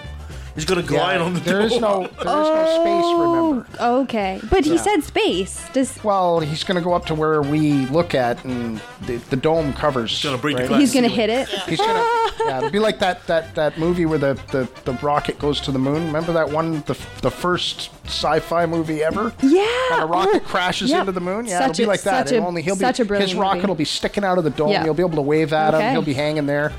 He's 0.58 0.66
gonna 0.66 0.82
glide 0.82 1.18
Yeah, 1.20 1.24
on 1.24 1.34
the 1.36 1.40
there 1.42 1.62
is 1.62 1.72
dome. 1.72 1.82
no 1.82 2.00
there 2.02 2.08
is 2.10 2.26
no 2.26 2.66
space. 2.66 3.04
Oh, 3.06 3.22
remember. 3.54 3.68
Oh, 3.80 4.02
okay. 4.02 4.42
But 4.50 4.66
he 4.66 4.72
Yeah. 4.76 4.82
said 4.82 5.04
space. 5.04 5.64
Does 5.72 6.04
Well, 6.04 6.40
he's 6.40 6.64
going 6.64 6.78
to 6.78 6.82
go 6.84 6.94
up 6.94 7.06
to 7.06 7.16
where 7.16 7.42
we 7.44 7.86
look 7.88 8.16
at, 8.16 8.44
and 8.44 8.82
the, 9.06 9.18
the 9.30 9.36
dome 9.36 9.72
covers. 9.74 10.10
He's 10.12 10.24
gonna 10.24 10.38
break 10.42 10.58
the 10.58 10.68
right? 10.68 10.80
he's 10.80 10.94
gonna 10.96 11.08
hit 11.10 11.30
it? 11.30 11.48
He's 11.48 11.78
gonna. 11.78 12.04
yeah, 12.48 12.58
it'll 12.58 12.72
be 12.72 12.80
like 12.80 12.98
that 13.00 13.26
that 13.28 13.54
that 13.56 13.78
movie 13.78 14.06
where 14.08 14.18
the, 14.18 14.34
the 14.52 14.68
the 14.86 14.94
rocket 15.04 15.38
goes 15.38 15.62
to 15.62 15.72
the 15.72 15.78
moon. 15.80 16.08
Remember 16.08 16.34
that 16.34 16.50
one, 16.50 16.82
the 16.88 16.98
the 17.22 17.30
first 17.32 17.92
sci-fi 18.06 18.66
movie 18.66 19.04
ever? 19.04 19.32
Yeah. 19.44 19.68
And 19.94 20.02
a 20.02 20.06
rocket 20.08 20.42
Oh, 20.44 20.48
crashes 20.48 20.90
yep. 20.90 21.02
into 21.02 21.12
the 21.12 21.22
moon. 21.22 21.46
Yeah, 21.46 21.60
Such 21.60 21.70
it'll 21.72 21.78
be 21.78 21.84
a- 21.84 21.88
like 21.88 22.02
that. 22.02 22.28
such 22.28 22.34
a- 22.34 22.38
and 22.38 22.46
only 22.46 22.62
he'll 22.64 22.76
such 22.76 22.98
be 22.98 23.04
a 23.04 23.06
brilliant 23.06 23.30
his 23.32 23.40
rocket 23.40 23.58
movie. 23.58 23.68
will 23.68 23.76
be 23.76 23.86
sticking 23.86 24.24
out 24.24 24.40
of 24.40 24.44
the 24.44 24.50
dome. 24.50 24.72
Yeah. 24.72 24.84
He'll 24.84 24.94
be 24.96 25.04
able 25.04 25.18
to 25.18 25.22
wave 25.22 25.54
at 25.54 25.76
him. 25.76 25.82
Okay. 25.82 25.92
He'll 25.92 26.02
be 26.02 26.14
hanging 26.14 26.48
there. 26.48 26.74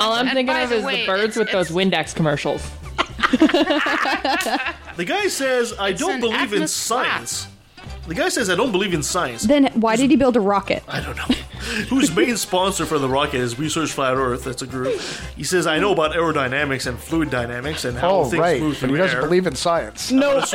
All 0.00 0.12
I'm 0.12 0.26
And 0.26 0.30
thinking 0.36 0.54
by 0.54 0.60
of 0.62 0.70
the 0.70 0.76
is 0.76 0.84
way, 0.84 1.00
the 1.02 1.06
birds 1.06 1.36
it's- 1.36 1.38
with 1.38 1.50
those 1.52 1.70
Windex 1.70 2.14
commercials. 2.14 2.62
The 4.96 5.04
guy 5.06 5.28
says, 5.28 5.74
"I 5.78 5.92
don't 5.92 6.20
believe 6.20 6.52
in 6.52 6.62
Atmos 6.62 6.86
flat. 6.86 7.26
science." 7.28 7.46
The 8.06 8.14
guy 8.14 8.28
says, 8.28 8.50
"I 8.50 8.54
don't 8.56 8.72
believe 8.72 8.92
in 8.92 9.02
science." 9.02 9.42
Then 9.44 9.66
why 9.74 9.96
did 9.96 10.10
he 10.10 10.16
build 10.16 10.36
a 10.36 10.40
rocket? 10.40 10.82
I 10.86 11.00
don't 11.00 11.16
know. 11.16 11.22
Whose 11.88 12.14
main 12.14 12.36
sponsor 12.36 12.84
for 12.84 12.98
the 12.98 13.08
rocket 13.08 13.36
is 13.40 13.58
Research 13.58 13.92
Flat 13.92 14.14
Earth? 14.16 14.44
That's 14.44 14.60
a 14.62 14.66
group. 14.66 15.00
He 15.36 15.44
says, 15.44 15.66
"I 15.66 15.78
know 15.78 15.92
about 15.92 16.12
aerodynamics 16.14 16.86
and 16.86 16.98
fluid 16.98 17.30
dynamics 17.30 17.84
and 17.86 17.96
how 17.96 18.10
Oh, 18.10 18.24
things 18.24 18.40
right. 18.40 18.60
move 18.60 18.74
But 18.74 18.78
through 18.88 18.92
he 18.96 18.98
doesn't 18.98 19.16
air." 19.16 19.22
believe 19.22 19.46
in 19.46 19.54
science. 19.54 20.10
No. 20.12 20.40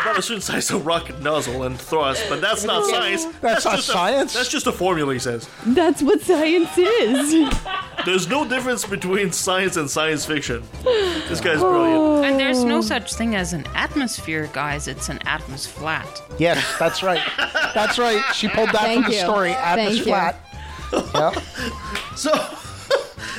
a 0.00 0.02
certain- 0.02 0.10
about 0.12 0.18
a 0.18 0.22
certain 0.22 0.40
size 0.42 0.70
of 0.70 0.86
rocket 0.86 1.20
nozzle 1.22 1.62
and 1.64 1.78
thrust, 1.80 2.24
but 2.28 2.40
that's 2.40 2.64
not 2.64 2.84
science. 2.86 3.24
That's 3.40 3.64
not 3.64 3.76
just 3.76 3.88
science? 3.88 4.34
A, 4.34 4.38
that's 4.38 4.48
just 4.50 4.66
a 4.66 4.72
formula, 4.72 5.12
he 5.12 5.18
says. 5.18 5.48
That's 5.66 6.02
what 6.02 6.20
science 6.22 6.76
is. 6.78 7.52
There's 8.04 8.26
no 8.28 8.44
difference 8.48 8.84
between 8.84 9.30
science 9.32 9.76
and 9.76 9.88
science 9.88 10.24
fiction. 10.24 10.62
This 10.82 11.40
guy's 11.40 11.60
brilliant. 11.60 11.98
Oh. 11.98 12.22
And 12.22 12.38
there's 12.40 12.64
no 12.64 12.80
such 12.80 13.14
thing 13.14 13.36
as 13.36 13.52
an 13.52 13.64
atmosphere, 13.74 14.48
guys. 14.52 14.88
It's 14.88 15.08
an 15.08 15.18
atmos 15.20 15.68
flat. 15.68 16.20
Yes, 16.38 16.64
that's 16.78 17.02
right. 17.02 17.20
That's 17.74 17.98
right. 17.98 18.20
She 18.34 18.48
pulled 18.48 18.68
that 18.70 18.80
Thank 18.82 19.04
from 19.04 19.10
the 19.12 19.18
you. 19.18 19.22
story. 19.24 19.52
Atmos 19.52 19.74
Thank 19.76 19.96
you. 19.98 20.04
flat. 20.04 20.36
Yep. 21.14 21.42
So, 22.16 22.32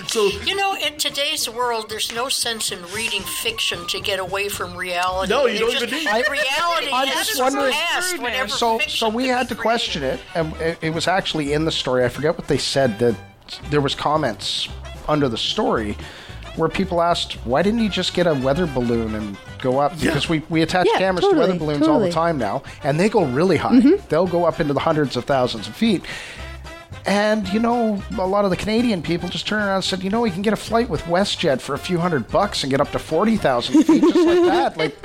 so 0.07 0.27
You 0.45 0.55
know, 0.55 0.75
in 0.75 0.97
today's 0.97 1.49
world, 1.49 1.89
there's 1.89 2.13
no 2.13 2.29
sense 2.29 2.71
in 2.71 2.79
reading 2.93 3.21
fiction 3.21 3.85
to 3.87 3.99
get 3.99 4.19
away 4.19 4.49
from 4.49 4.75
reality. 4.75 5.29
No, 5.31 5.45
you 5.45 5.59
There's 5.59 5.59
don't 5.59 5.83
even 5.83 5.89
just- 5.89 6.05
need- 6.05 6.29
reality. 6.29 6.89
I'm 6.93 7.07
has 7.07 7.27
just 7.27 7.37
to 7.37 7.43
wondering- 7.43 8.47
So, 8.49 8.79
so 8.87 9.09
we 9.09 9.27
had 9.27 9.49
to 9.49 9.55
question 9.55 10.03
it, 10.03 10.19
and 10.35 10.53
it, 10.57 10.77
it 10.81 10.93
was 10.93 11.07
actually 11.07 11.53
in 11.53 11.65
the 11.65 11.71
story. 11.71 12.03
I 12.05 12.09
forget 12.09 12.37
what 12.37 12.47
they 12.47 12.57
said. 12.57 12.99
That 12.99 13.15
there 13.69 13.81
was 13.81 13.95
comments 13.95 14.67
under 15.07 15.27
the 15.29 15.37
story 15.37 15.97
where 16.55 16.69
people 16.69 17.01
asked, 17.01 17.33
"Why 17.45 17.61
didn't 17.61 17.79
you 17.79 17.89
just 17.89 18.13
get 18.13 18.27
a 18.27 18.33
weather 18.33 18.65
balloon 18.65 19.15
and 19.15 19.37
go 19.61 19.79
up?" 19.79 19.93
Yeah. 19.97 20.07
Because 20.11 20.29
we 20.29 20.41
we 20.49 20.61
attach 20.61 20.87
Yeah, 20.91 20.97
cameras 20.99 21.25
to 21.27 21.35
weather 21.35 21.55
balloons 21.55 21.87
all 21.87 21.99
the 21.99 22.11
time 22.11 22.37
now, 22.37 22.63
and 22.83 22.99
they 22.99 23.09
go 23.09 23.23
really 23.23 23.57
high. 23.57 23.71
Mm-hmm. 23.75 24.07
They'll 24.09 24.27
go 24.27 24.45
up 24.45 24.59
into 24.59 24.73
the 24.73 24.79
hundreds 24.79 25.15
of 25.17 25.25
thousands 25.25 25.67
of 25.67 25.75
feet. 25.75 26.03
And 27.06 27.47
you 27.49 27.60
know, 27.60 28.01
a 28.18 28.26
lot 28.26 28.45
of 28.45 28.51
the 28.51 28.58
Canadian 28.58 29.01
people 29.01 29.28
just 29.30 29.45
turned 29.47 29.66
around 29.66 29.76
and 29.76 29.84
said, 29.84 30.04
"You 30.04 30.10
know, 30.10 30.22
we 30.22 30.32
can 30.32 30.41
get 30.41 30.54
a 30.54 30.58
flight 30.58 30.89
with 30.89 31.01
WestJet 31.04 31.60
for 31.60 31.76
a 31.76 31.78
few 31.80 31.97
hundred 31.97 32.30
bucks 32.30 32.64
and 32.64 32.72
get 32.72 32.80
up 32.80 32.91
to 32.91 32.99
forty 32.99 33.36
thousand 33.36 33.84
feet 33.84 34.01
just 34.01 34.26
like 34.26 34.43
that." 34.45 34.78
Like, 34.78 34.97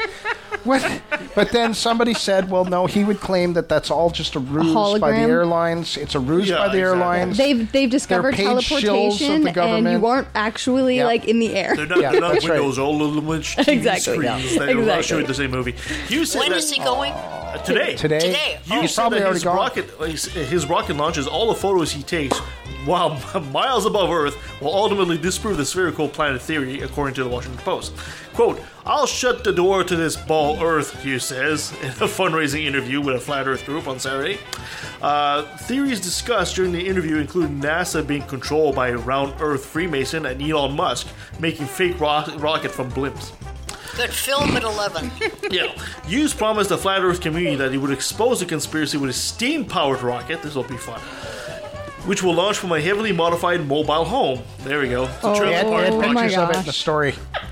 what? 0.64 1.02
But 1.34 1.52
then 1.52 1.74
somebody 1.74 2.14
said, 2.14 2.50
"Well, 2.50 2.64
no, 2.64 2.86
he 2.86 3.04
would 3.04 3.20
claim 3.20 3.52
that 3.54 3.68
that's 3.68 3.90
all 3.90 4.10
just 4.10 4.34
a 4.34 4.38
ruse 4.40 4.72
by 4.98 5.10
the 5.12 5.16
hologram? 5.16 5.28
airlines. 5.28 5.96
It's 5.96 6.14
a 6.14 6.20
ruse 6.20 6.48
Yeah, 6.48 6.56
by 6.56 6.62
the 6.68 6.78
exactly. 6.78 6.80
airlines." 6.82 7.36
They've 7.36 7.72
they've 7.72 7.90
discovered 7.90 8.34
paid 8.34 8.46
shills 8.46 8.58
of 8.58 8.64
the 8.68 8.80
teleportation, 8.86 9.46
and 9.46 9.54
government. 9.54 10.00
you 10.00 10.06
aren't 10.06 10.28
actually 10.34 10.96
Yeah. 10.98 11.06
like 11.06 11.26
in 11.26 11.38
the 11.38 11.54
air. 11.54 11.74
they're 11.76 11.86
not, 11.86 12.00
Yeah, 12.00 12.12
they're 12.12 12.20
not 12.20 12.32
that's 12.34 12.48
right. 12.48 12.58
windows, 12.60 12.78
all 12.78 12.96
little 12.96 13.22
much 13.22 13.56
TV 13.56 13.72
Exactly, 13.72 14.14
screens. 14.14 14.54
yeah. 14.54 14.66
They 14.66 14.74
will 14.74 14.84
not 14.84 14.98
Exactly. 14.98 15.02
show 15.04 15.18
you 15.18 15.26
the 15.26 15.34
same 15.34 15.50
movie. 15.50 15.74
You 16.08 16.24
said 16.24 16.40
When 16.40 16.50
that, 16.50 16.58
is 16.58 16.70
he 16.70 16.78
going? 16.80 17.12
uh, 17.12 17.58
today. 17.58 17.94
Today, 17.96 18.18
Today. 18.20 18.58
You 18.66 18.80
he's 18.82 18.94
said 18.94 19.02
probably 19.02 19.18
that 19.20 19.24
already 19.26 19.36
his 19.36 19.44
gone. 19.44 19.56
rocket, 19.56 19.90
his, 20.06 20.24
his 20.26 20.66
rocket 20.66 20.96
launches 20.96 21.26
all 21.26 21.48
the 21.48 21.54
photos 21.54 21.92
he 21.92 22.02
takes 22.02 22.36
while 22.84 23.20
miles 23.52 23.86
above 23.86 24.10
Earth 24.10 24.36
will 24.60 24.74
ultimately 24.74 25.18
disprove 25.18 25.56
the 25.56 25.64
spherical 25.64 26.08
planet 26.08 26.40
theory, 26.42 26.80
according 26.82 27.14
to 27.14 27.22
the 27.24 27.28
Washington 27.28 27.60
Post. 27.64 27.92
Quote, 28.38 28.62
I'll 28.86 29.08
shut 29.08 29.42
the 29.42 29.52
door 29.52 29.82
to 29.82 29.96
this 29.96 30.14
ball 30.14 30.62
Earth, 30.62 31.02
Hughes 31.02 31.24
says, 31.24 31.72
in 31.82 31.88
a 31.88 32.06
fundraising 32.06 32.66
interview 32.66 33.00
with 33.00 33.16
a 33.16 33.18
Flat 33.18 33.48
Earth 33.48 33.66
group 33.66 33.88
on 33.88 33.98
Saturday. 33.98 34.38
Uh, 35.02 35.42
theories 35.56 36.00
discussed 36.00 36.54
during 36.54 36.70
the 36.70 36.86
interview 36.86 37.16
include 37.16 37.50
NASA 37.50 38.06
being 38.06 38.22
controlled 38.22 38.76
by 38.76 38.90
a 38.90 38.96
round 38.96 39.34
Earth 39.40 39.64
Freemason 39.66 40.24
and 40.24 40.40
Elon 40.40 40.76
Musk 40.76 41.08
making 41.40 41.66
fake 41.66 41.98
ro- 41.98 42.22
rocket 42.36 42.70
from 42.70 42.92
blimps. 42.92 43.32
Good 43.96 44.10
film 44.10 44.56
at 44.56 44.62
11. 44.62 45.10
Yeah. 45.50 45.72
Hughes 46.06 46.32
promised 46.32 46.68
the 46.68 46.78
flat 46.78 47.02
Earth 47.02 47.20
community 47.20 47.56
that 47.56 47.72
he 47.72 47.76
would 47.78 47.90
expose 47.90 48.38
the 48.38 48.46
conspiracy 48.46 48.98
with 48.98 49.10
a 49.10 49.14
steam 49.14 49.64
powered 49.64 50.00
rocket. 50.02 50.42
This 50.42 50.54
will 50.54 50.62
be 50.62 50.76
fun. 50.76 51.00
Which 52.06 52.22
will 52.22 52.34
launch 52.34 52.58
from 52.58 52.70
a 52.70 52.80
heavily 52.80 53.10
modified 53.10 53.66
mobile 53.66 54.04
home. 54.04 54.42
There 54.60 54.78
we 54.78 54.90
go. 54.90 55.06
It's 55.06 55.24
a 55.24 55.26
Oh, 55.26 55.40
They 55.44 55.52
had, 55.54 55.66
they 55.66 55.70
Oh 55.70 55.88
trailer 55.88 56.12
my 56.12 56.22
pictures 56.22 56.38
of 56.38 56.50
it 56.50 56.56
in 56.58 56.64
the 56.66 56.72
story. 56.72 57.14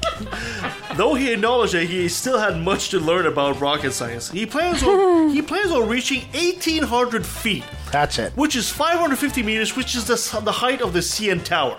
Though 0.97 1.15
he 1.15 1.33
acknowledged 1.33 1.75
that 1.75 1.85
he 1.85 2.09
still 2.09 2.39
had 2.39 2.57
much 2.59 2.89
to 2.91 2.99
learn 2.99 3.27
about 3.27 3.61
rocket 3.61 3.93
science, 3.93 4.31
he 4.31 4.47
plans 4.47 4.83
on 4.83 5.29
he 5.35 5.43
plans 5.43 5.71
on 5.71 5.89
reaching 5.89 6.21
1,800 6.33 7.27
feet, 7.27 7.65
That's 7.93 8.19
it. 8.19 8.33
which 8.35 8.57
is 8.57 8.71
550 8.71 9.43
meters, 9.43 9.77
which 9.77 9.95
is 9.95 10.07
the, 10.07 10.41
the 10.41 10.53
height 10.53 10.81
of 10.81 10.93
the 10.95 11.01
CN 11.01 11.45
Tower. 11.45 11.77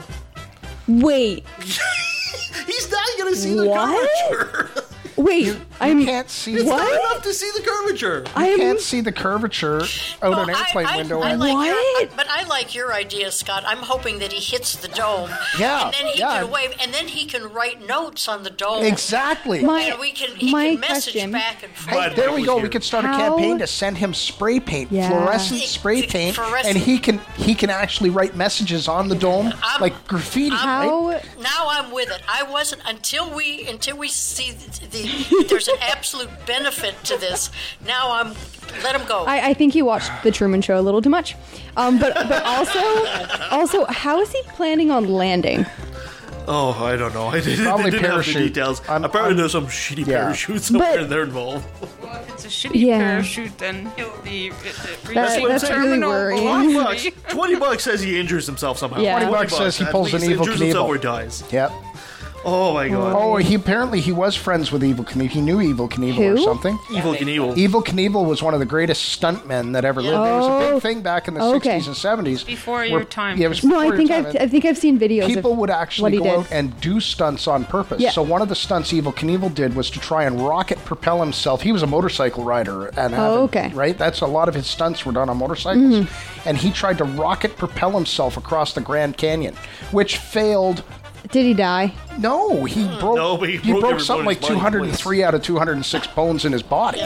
Wait, 0.87 1.43
He's 2.67 2.91
not 2.91 3.07
going 3.17 3.33
to 3.33 3.39
see 3.39 3.53
the 3.55 3.65
What? 3.67 4.09
curvature. 4.29 4.83
wait, 5.17 5.57
I'm 5.79 5.99
You 5.99 6.05
can't 6.05 6.29
see. 6.29 6.53
It's 6.55 6.63
What? 6.65 6.77
not 6.77 6.93
enough 7.13 7.23
to 7.23 7.33
see 7.33 7.49
the 7.55 7.63
curvature. 7.67 8.23
I'm 8.35 8.57
can't 8.57 8.79
see 8.79 9.01
the 9.01 9.11
curvature 9.11 9.81
out 10.21 10.31
Well, 10.31 10.41
an 10.41 10.49
airplane 10.51 10.85
I, 10.85 10.93
I, 10.93 10.97
window. 10.97 11.21
I 11.21 11.31
and- 11.31 11.39
like 11.39 11.53
What? 11.53 12.01
Your, 12.01 12.09
but 12.15 12.27
I 12.29 12.43
like 12.47 12.73
your 12.75 12.93
idea, 12.93 13.31
Scott. 13.31 13.63
I'm 13.65 13.79
hoping 13.79 14.19
that 14.19 14.31
he 14.31 14.39
hits 14.39 14.75
the 14.75 14.87
dome. 14.89 15.29
Yeah, 15.59 15.85
And 15.85 15.93
then 15.93 16.05
he 16.13 16.19
yeah. 16.19 16.41
can 16.41 16.51
wave, 16.51 16.73
and 16.79 16.93
then 16.93 17.07
he 17.07 17.25
can 17.25 17.43
write 17.51 17.85
notes 17.85 18.27
on 18.27 18.43
the 18.43 18.49
dome. 18.49 18.83
exactly. 18.85 19.63
My- 19.63 19.81
And 19.81 19.99
we 19.99 20.11
can, 20.11 20.35
he 20.35 20.51
my 20.51 20.71
can 20.71 20.79
message 20.79 21.13
question- 21.13 21.31
back 21.31 21.63
and 21.63 21.71
Hey, 21.73 22.13
there 22.15 22.31
we 22.31 22.43
go. 22.45 22.55
here. 22.55 22.63
We 22.63 22.69
could 22.69 22.83
start 22.83 23.05
a 23.05 23.09
campaign 23.09 23.59
to 23.59 23.67
send 23.67 23.97
him 23.97 24.13
spray 24.13 24.59
paint, 24.59 24.91
Yeah. 24.91 25.09
fluorescent 25.09 25.61
spray 25.61 26.03
F- 26.03 26.09
paint, 26.09 26.35
fluorescent. 26.35 26.75
and 26.75 26.77
he 26.77 26.99
can 26.99 27.19
he 27.37 27.55
can 27.55 27.69
actually 27.69 28.09
write 28.09 28.35
messages 28.35 28.87
on 28.87 29.07
the 29.07 29.15
dome 29.15 29.53
I'm- 29.63 29.81
like 29.81 30.07
graffiti. 30.07 30.51
right? 30.51 30.59
how 30.59 31.19
Now 31.39 31.67
I'm 31.69 31.91
with 31.91 32.09
it. 32.09 32.21
I 32.27 32.43
wasn't 32.43 32.81
until 32.85 33.29
we 33.29 33.67
until 33.67 33.97
we 33.97 34.07
see 34.09 34.51
the, 34.51 34.87
the 34.87 35.06
there's 35.49 35.67
an 35.67 35.77
absolute 35.81 36.29
benefit 36.45 36.95
to 37.05 37.17
this. 37.17 37.49
Now 37.85 38.11
I'm 38.13 38.33
let 38.83 38.95
him 38.99 39.07
go. 39.07 39.23
I, 39.25 39.49
I 39.49 39.53
think 39.53 39.73
he 39.73 39.81
watched 39.81 40.11
the 40.23 40.31
Truman 40.31 40.61
Show 40.61 40.79
a 40.79 40.81
little 40.81 41.01
too 41.01 41.09
much. 41.09 41.35
Um, 41.77 41.99
but 41.99 42.13
but 42.13 42.43
also 42.43 42.79
also 43.51 43.85
how 43.85 44.19
is 44.21 44.31
he 44.31 44.41
planning 44.49 44.91
on 44.91 45.07
landing? 45.07 45.65
Oh, 46.49 46.71
I 46.81 46.95
don't 46.95 47.13
know. 47.13 47.27
I 47.27 47.41
didn't, 47.41 47.65
Probably 47.65 47.91
didn't 47.91 48.05
have 48.05 48.23
the 48.25 48.31
parachute. 48.31 48.53
details. 48.53 48.81
I'm- 48.87 49.03
Apparently, 49.03 49.31
I'm- 49.31 49.37
there's 49.37 49.51
some 49.51 49.67
shitty 49.67 50.07
Yeah. 50.07 50.19
parachutes 50.21 50.67
somewhere 50.67 50.99
But- 50.99 51.09
there 51.09 51.23
involved. 51.23 51.65
Well, 52.01 52.21
if 52.21 52.29
it's 52.35 52.45
a 52.45 52.47
shitty 52.47 52.71
Yeah. 52.75 52.97
parachute, 52.99 53.57
then 53.57 53.91
he'll 53.97 54.15
be. 54.23 54.47
It, 54.47 54.53
it 54.63 55.13
That- 55.13 55.41
what 55.41 55.43
I'm 55.43 55.47
that's 55.49 55.67
saying. 55.67 55.73
really 55.77 55.89
terminal 55.89 56.09
worrying. 56.09 56.43
Twenty 56.47 56.73
velocity. 56.73 57.09
bucks. 57.09 57.33
Twenty 57.33 57.55
bucks 57.55 57.83
says 57.83 58.01
he 58.01 58.17
injures 58.17 58.45
himself 58.45 58.77
somehow. 58.77 59.01
Yeah. 59.01 59.19
20 59.19 59.31
bucks 59.31 59.57
says 59.57 59.77
he 59.77 59.83
at 59.83 59.91
pulls 59.91 60.13
an 60.13 60.21
least. 60.21 60.31
Evel 60.33 60.37
injures 60.39 60.59
himself 60.59 60.87
Knievel. 60.87 60.89
or 60.89 60.97
dies. 60.97 61.43
Yep. 61.51 61.71
Oh 62.45 62.73
my 62.73 62.87
god. 62.87 63.13
Oh, 63.15 63.35
he 63.37 63.55
apparently 63.55 63.99
he 63.99 64.11
was 64.13 64.35
friends 64.35 64.71
with 64.71 64.81
Evel 64.81 65.05
Knievel. 65.05 65.29
He 65.29 65.41
knew 65.41 65.57
Evel 65.57 65.89
Knievel 65.89 66.19
or 66.19 66.35
Who? 66.37 66.43
something. 66.43 66.77
Evel 66.89 67.17
Knievel. 67.17 67.55
Evel 67.57 67.83
Knievel 67.83 68.25
was 68.25 68.41
one 68.41 68.53
of 68.53 68.59
the 68.61 68.65
greatest 68.65 69.19
stuntmen 69.19 69.73
that 69.73 69.83
ever 69.83 70.01
lived. 70.01 70.15
It 70.15 70.19
was 70.19 70.45
a 70.45 70.49
Oh. 70.49 70.73
big 70.75 70.81
thing 70.83 71.01
back 71.01 71.27
in 71.27 71.33
the 71.33 71.41
Okay. 71.43 71.79
60s 71.79 71.87
and 71.87 71.95
70s. 71.95 72.43
Before 72.45 72.85
your 72.85 73.03
time. 73.03 73.37
Yeah, 73.37 73.47
it 73.47 73.49
was 73.49 73.63
No, 73.63 73.69
before 73.71 73.81
I 73.81 73.85
your 73.87 73.97
think 73.97 74.09
time. 74.11 74.25
I've 74.27 74.35
I 74.43 74.47
think 74.47 74.65
I've 74.65 74.77
seen 74.77 74.97
videos. 74.99 75.27
people 75.27 75.51
of 75.53 75.57
would 75.57 75.69
what 75.69 75.77
actually 75.79 76.11
he 76.13 76.17
go 76.19 76.23
did. 76.23 76.33
out 76.35 76.47
and 76.51 76.79
do 76.79 76.99
stunts 77.01 77.47
on 77.47 77.65
purpose. 77.65 77.99
Yeah. 78.01 78.11
So 78.11 78.21
one 78.21 78.41
of 78.41 78.47
the 78.49 78.55
stunts 78.55 78.93
Evel 78.93 79.13
Knievel 79.13 79.53
did 79.53 79.75
was 79.75 79.89
to 79.89 79.99
try 79.99 80.23
and 80.23 80.39
rocket 80.39 80.83
propel 80.85 81.19
himself. 81.19 81.63
He 81.63 81.71
was 81.73 81.83
a 81.83 81.87
motorcycle 81.87 82.43
rider, 82.45 82.87
and 82.95 83.13
Oh, 83.15 83.41
okay. 83.43 83.71
right. 83.73 83.97
That's 83.97 84.21
a 84.21 84.27
lot 84.27 84.47
of 84.47 84.55
his 84.55 84.67
stunts 84.67 85.05
were 85.05 85.11
done 85.11 85.27
on 85.29 85.37
motorcycles, 85.37 85.83
Mm-hmm. 86.05 86.47
and 86.49 86.57
he 86.57 86.71
tried 86.71 86.97
to 86.99 87.03
rocket 87.03 87.57
propel 87.57 87.91
himself 87.91 88.37
across 88.37 88.73
the 88.73 88.81
Grand 88.81 89.17
Canyon, 89.17 89.55
which 89.91 90.17
failed. 90.17 90.83
Did 91.31 91.45
he 91.45 91.53
die? 91.53 91.93
No, 92.19 92.63
he 92.65 92.85
hmm. 92.85 92.99
broke. 92.99 93.15
No, 93.15 93.37
but 93.37 93.49
he 93.49 93.57
he 93.57 93.71
broke 93.71 93.81
broke, 93.81 93.91
every 93.93 94.03
something 94.03 94.25
bone 94.25 94.25
like 94.25 94.39
his 94.39 94.47
body 94.49 94.77
203 94.77 95.23
out 95.23 95.35
of 95.35 95.41
206 95.43 96.07
bones 96.07 96.45
in 96.45 96.51
his 96.51 96.63
body. 96.63 97.01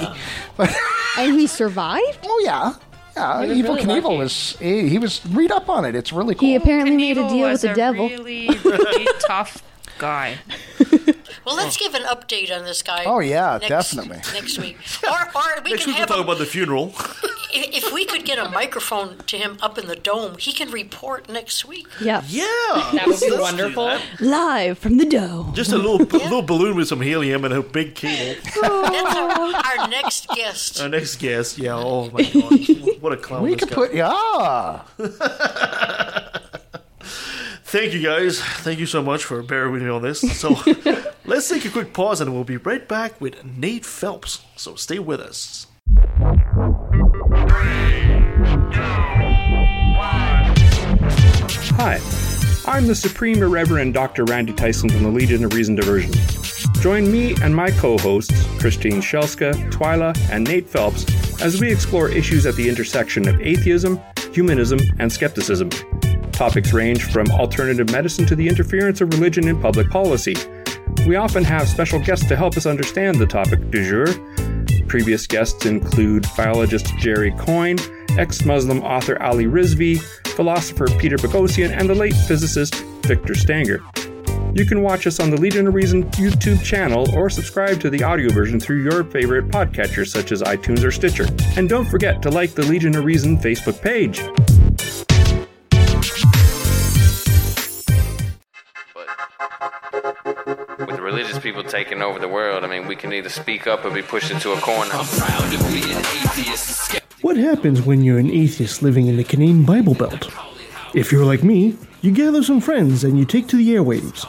But 0.58 0.76
And 1.18 1.40
he 1.40 1.48
survived? 1.48 2.20
oh 2.24 2.42
yeah. 2.44 2.74
Yeah, 3.16 3.44
Evel 3.44 3.64
really 3.64 3.82
Knievel 3.82 4.04
lucky. 4.04 4.18
was 4.18 4.58
he, 4.60 4.88
he 4.88 4.98
was 4.98 5.26
read 5.28 5.52
up 5.52 5.70
on 5.70 5.84
it. 5.84 5.96
It's 5.96 6.14
really 6.14 6.34
cool. 6.34 6.48
He 6.48 6.56
apparently 6.56 6.96
made 6.96 7.18
a 7.18 7.24
Knievel 7.24 7.30
deal 7.30 7.42
with 7.42 7.52
was 7.52 7.62
the 7.62 7.72
a 7.72 7.76
devil. 7.76 8.08
Really, 8.08 8.48
really 8.64 9.08
tough 9.28 9.62
guy. 9.98 10.38
Well, 11.46 11.56
let's 11.56 11.78
give 11.78 11.94
an 11.94 12.04
update 12.04 12.56
on 12.56 12.66
this 12.66 12.82
guy. 12.82 13.04
Oh, 13.06 13.20
yeah, 13.20 13.58
next, 13.62 13.70
definitely. 13.70 14.18
next 14.34 14.58
week, 14.60 14.78
or 15.04 15.12
or 15.36 15.62
we 15.64 15.72
Next 15.72 15.84
can 15.84 15.88
week 15.88 15.88
we'll 15.88 15.96
have 15.96 16.08
talk 16.08 16.18
him, 16.18 16.24
about 16.24 16.38
the 16.38 16.46
funeral. 16.46 16.94
if, 17.54 17.84
if 17.84 17.94
we 17.94 18.06
could 18.06 18.26
get 18.26 18.38
a 18.38 18.50
microphone 18.50 19.18
to 19.28 19.38
him 19.38 19.58
up 19.62 19.78
in 19.78 19.88
the 19.88 19.96
dome, 19.96 20.38
he 20.38 20.52
can 20.54 20.72
report 20.72 21.30
next 21.30 21.66
week. 21.66 21.88
Yeah. 22.02 22.24
Yeah. 22.28 22.46
That 22.94 23.04
would 23.08 23.20
be 23.20 23.30
let's 23.30 23.42
wonderful. 23.42 23.98
Live 24.20 24.80
from 24.80 24.98
the 24.98 25.06
dome. 25.06 25.54
Just 25.54 25.72
a 25.72 25.78
little 25.78 25.98
little 26.20 26.42
balloon 26.42 26.76
with 26.76 26.88
some 26.88 27.02
helium 27.02 27.46
and 27.46 27.54
a 27.54 27.62
big 27.62 27.96
cable. 27.96 28.42
That's 28.62 29.16
our, 29.16 29.82
our 29.82 29.88
next 29.90 30.28
guest. 30.30 30.82
Our 30.82 30.90
next 30.90 31.18
guest, 31.18 31.58
yeah. 31.58 31.76
Oh 31.76 32.10
my 32.12 32.24
god, 32.24 33.02
what 33.02 33.14
a 33.14 33.18
clown! 33.18 33.44
We 33.44 33.56
this 33.56 33.60
could 33.60 33.70
guy. 33.70 33.76
put 33.76 33.94
yeah. 33.94 34.82
Thank 37.72 37.94
you 37.94 38.04
guys. 38.04 38.42
Thank 38.42 38.80
you 38.80 38.86
so 38.86 39.02
much 39.02 39.24
for 39.24 39.42
bearing 39.42 39.72
with 39.72 39.82
me 39.82 39.88
on 39.88 40.02
this. 40.02 40.20
So 40.38 40.50
let's 41.26 41.48
take 41.48 41.64
a 41.64 41.70
quick 41.70 41.94
pause 41.94 42.20
and 42.20 42.34
we'll 42.34 42.44
be 42.44 42.58
right 42.58 42.86
back 42.86 43.22
with 43.22 43.46
Nate 43.46 43.86
Phelps. 43.86 44.44
So 44.58 44.76
stay 44.76 45.00
with 45.00 45.22
us. 45.22 45.68
Hi, 51.78 51.98
I'm 52.68 52.88
the 52.88 52.94
Supreme 52.94 53.42
Irreverend 53.42 53.94
Dr. 53.94 54.26
Randy 54.26 54.52
Tyson 54.52 54.90
from 54.90 55.04
the 55.04 55.10
Legion 55.10 55.46
of 55.46 55.54
Reason 55.54 55.74
Diversion. 55.74 56.12
Join 56.82 57.10
me 57.10 57.36
and 57.42 57.56
my 57.56 57.72
co 57.72 57.98
hosts, 58.00 58.46
Christine 58.60 59.00
Shellska, 59.02 59.72
Twyla, 59.72 60.14
and 60.30 60.44
Nate 60.46 60.68
Phelps, 60.68 61.06
as 61.42 61.62
we 61.62 61.72
explore 61.72 62.10
issues 62.10 62.46
at 62.46 62.56
the 62.56 62.68
intersection 62.68 63.30
of 63.30 63.40
atheism, 63.40 63.98
humanism, 64.34 64.82
and 65.00 65.10
skepticism. 65.10 65.70
Topics 66.42 66.74
range 66.74 67.04
from 67.04 67.30
alternative 67.30 67.92
medicine 67.92 68.26
to 68.26 68.36
the 68.36 68.48
interference 68.48 69.00
of 69.00 69.14
religion 69.14 69.48
in 69.48 69.62
public 69.62 69.92
policy. 69.92 70.36
We 71.06 71.16
often 71.16 71.44
have 71.44 71.70
special 71.70 72.00
guests 72.00 72.26
to 72.30 72.36
help 72.36 72.58
us 72.58 72.66
understand 72.66 73.20
the 73.20 73.28
topic 73.28 73.70
du 73.70 73.88
jour. 73.88 74.08
Previous 74.88 75.28
guests 75.28 75.68
include 75.68 76.26
biologist 76.36 76.98
Jerry 76.98 77.30
Coyne, 77.38 77.78
ex 78.18 78.44
Muslim 78.44 78.82
author 78.82 79.22
Ali 79.22 79.46
Rizvi, 79.46 80.02
philosopher 80.30 80.88
Peter 80.98 81.16
Boghossian, 81.16 81.78
and 81.80 81.88
the 81.88 81.94
late 81.94 82.16
physicist 82.16 82.74
Victor 83.04 83.36
Stenger. 83.36 83.80
You 84.56 84.66
can 84.66 84.82
watch 84.82 85.06
us 85.06 85.20
on 85.20 85.30
the 85.30 85.40
Legion 85.40 85.68
of 85.68 85.76
Reason 85.76 86.06
YouTube 86.14 86.64
channel 86.64 87.08
or 87.16 87.30
subscribe 87.30 87.80
to 87.82 87.92
the 87.92 88.02
audio 88.02 88.34
version 88.34 88.60
through 88.60 88.82
your 88.82 89.04
favorite 89.04 89.50
podcatcher 89.50 90.08
such 90.08 90.32
as 90.32 90.42
iTunes 90.42 90.84
or 90.84 90.90
Stitcher. 90.90 91.28
And 91.56 91.70
don't 91.70 91.86
forget 91.86 92.20
to 92.24 92.32
like 92.32 92.56
the 92.56 92.66
Legion 92.66 92.96
of 92.96 93.06
Reason 93.06 93.38
Facebook 93.38 93.80
page. 93.80 94.24
Religious 101.12 101.40
people 101.40 101.64
taking 101.64 102.02
over 102.02 102.20
the 102.20 102.28
world, 102.28 102.64
I 102.64 102.68
mean, 102.68 102.88
we 102.88 102.96
can 102.96 103.12
either 103.12 103.28
speak 103.28 103.68
up 103.68 103.84
or 103.84 103.92
be 103.92 104.02
pushed 104.02 104.32
into 104.32 104.54
a 104.54 104.58
corner. 104.62 104.92
What 107.22 107.36
happens 107.36 107.82
when 107.82 108.02
you're 108.02 108.18
an 108.18 108.32
atheist 108.32 108.82
living 108.82 109.08
in 109.08 109.18
the 109.18 109.24
Canadian 109.26 109.66
Bible 109.66 109.94
Belt? 109.94 110.32
If 110.96 111.12
you're 111.12 111.26
like 111.26 111.44
me, 111.44 111.78
you 112.02 112.12
gather 112.12 112.42
some 112.44 112.62
friends 112.62 113.04
and 113.04 113.20
you 113.20 113.26
take 113.26 113.48
to 113.50 113.58
the 113.58 113.70
airwaves. 113.70 114.26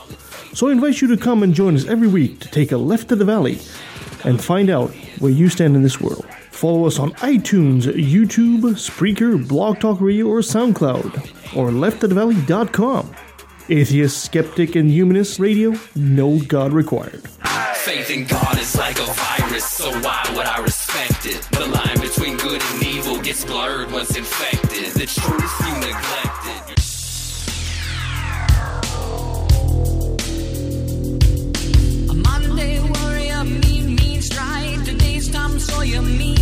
So 0.57 0.69
I 0.69 0.73
invite 0.73 1.01
you 1.01 1.09
to 1.09 1.17
come 1.17 1.43
and 1.43 1.55
join 1.55 1.77
us 1.77 1.87
every 1.87 2.09
week 2.09 2.41
to 2.41 2.51
take 2.51 2.73
a 2.73 2.77
left 2.77 3.09
to 3.11 3.17
the 3.17 3.25
valley 3.25 3.61
and 4.25 4.43
find 4.43 4.69
out 4.69 4.91
where 5.21 5.33
you 5.33 5.49
stand 5.49 5.77
in 5.77 5.83
this 5.83 6.01
world. 6.01 6.27
Follow 6.51 6.87
us 6.87 6.99
on 6.99 7.13
iTunes, 7.13 7.85
YouTube, 7.85 8.61
Spreaker, 8.75 9.47
Blog 9.47 9.79
Talk 9.79 10.01
Radio, 10.01 10.27
or 10.27 10.41
SoundCloud, 10.41 11.57
or 11.57 11.71
lefttothevalley.com. 11.71 13.15
Atheist, 13.69 14.25
skeptic, 14.25 14.75
and 14.75 14.91
humanist 14.91 15.39
radio, 15.39 15.75
no 15.95 16.41
God 16.41 16.73
required. 16.73 17.23
Faith 17.75 18.11
in 18.11 18.25
God 18.27 18.59
is 18.59 18.77
like 18.77 18.99
a 18.99 19.05
virus, 19.05 19.65
so 19.65 19.91
why 20.01 20.25
would 20.37 20.47
I 20.47 20.59
respect 20.63 21.27
it? 21.27 21.43
The 21.53 21.67
line 21.67 22.01
between 22.01 22.37
good 22.39 22.61
and 22.61 22.83
evil 22.83 23.21
gets 23.21 23.45
blurred 23.45 23.93
once 23.93 24.17
infected. 24.17 24.93
The 24.95 25.07
truth 25.07 25.61
you 25.61 25.75
neglected. 25.79 26.79
A 32.11 32.15
Monday 32.15 32.81
warrior, 32.81 33.45
mean, 33.45 33.95
mean 33.95 34.23
stride. 34.23 34.85
Today's 34.85 35.29
Tom 35.31 35.59
Sawyer, 35.61 36.03
mean, 36.03 36.19
mean 36.19 36.42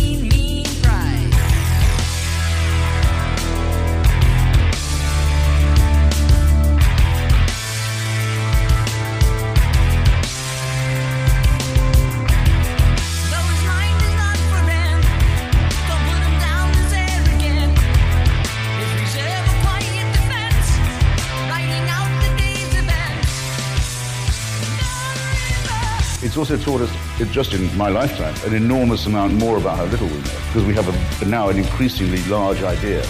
It's 26.31 26.37
also 26.37 26.55
taught 26.55 26.79
us, 26.79 27.19
it, 27.19 27.29
just 27.29 27.53
in 27.53 27.75
my 27.75 27.89
lifetime, 27.89 28.33
an 28.49 28.55
enormous 28.55 29.05
amount 29.05 29.33
more 29.33 29.57
about 29.57 29.75
how 29.75 29.83
little 29.83 30.07
we 30.07 30.13
know, 30.13 30.39
because 30.47 30.63
we 30.63 30.73
have 30.75 30.87
a, 31.21 31.25
now 31.25 31.49
an 31.49 31.57
increasingly 31.57 32.23
large 32.29 32.63
idea 32.63 33.01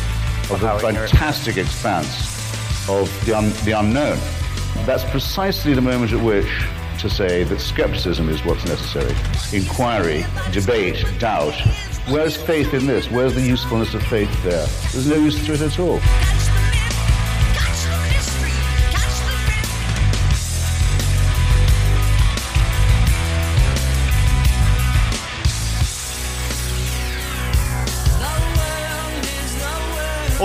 of 0.50 0.60
the 0.60 0.80
fantastic 0.80 1.58
expanse 1.58 2.90
of 2.90 3.08
the, 3.28 3.38
un, 3.38 3.52
the 3.64 3.74
unknown. 3.74 4.18
That's 4.88 5.04
precisely 5.04 5.76
the 5.76 5.82
moment 5.82 6.14
at 6.14 6.24
which 6.24 6.50
to 7.02 7.12
say 7.12 7.44
that 7.44 7.60
skepticism 7.60 8.28
is 8.28 8.44
what's 8.44 8.66
necessary. 8.66 9.16
Inquiry, 9.56 10.26
debate, 10.52 11.06
doubt. 11.20 11.54
Where's 12.10 12.36
faith 12.36 12.74
in 12.74 12.88
this? 12.88 13.12
Where's 13.12 13.36
the 13.36 13.44
usefulness 13.44 13.94
of 13.94 14.02
faith 14.02 14.32
there? 14.42 14.66
There's 14.94 15.06
no 15.06 15.18
use 15.18 15.46
to 15.46 15.54
it 15.54 15.62
at 15.62 15.78
all. 15.78 16.00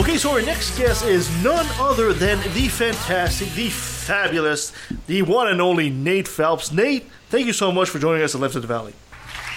Okay, 0.06 0.18
so 0.18 0.30
our 0.30 0.42
next 0.42 0.78
guest 0.78 1.04
is 1.04 1.28
none 1.42 1.66
other 1.80 2.12
than 2.12 2.38
the 2.54 2.68
fantastic, 2.68 3.50
the 3.54 3.68
fabulous, 3.70 4.72
the 5.08 5.22
one 5.22 5.48
and 5.48 5.60
only 5.60 5.90
Nate 5.90 6.28
Phelps. 6.28 6.70
Nate, 6.70 7.10
thank 7.28 7.44
you 7.48 7.52
so 7.52 7.72
much 7.72 7.90
for 7.90 7.98
joining 7.98 8.22
us 8.22 8.32
at 8.32 8.40
Left 8.40 8.54
of 8.54 8.62
the 8.62 8.68
Valley. 8.68 8.92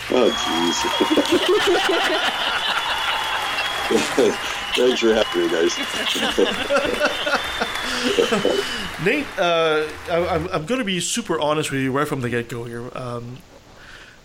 Oh, 0.09 0.31
jeez. 0.31 0.81
Thanks 4.75 4.99
for 4.99 5.13
having 5.13 5.41
me, 5.43 5.49
guys. 5.51 5.77
Nate, 9.05 9.27
uh, 9.37 9.87
I, 10.09 10.35
I'm, 10.35 10.47
I'm 10.47 10.65
going 10.65 10.79
to 10.79 10.83
be 10.83 10.99
super 10.99 11.39
honest 11.39 11.69
with 11.69 11.81
you 11.81 11.91
right 11.91 12.07
from 12.07 12.21
the 12.21 12.29
get 12.31 12.49
go 12.49 12.63
here. 12.63 12.89
Um, 12.97 13.37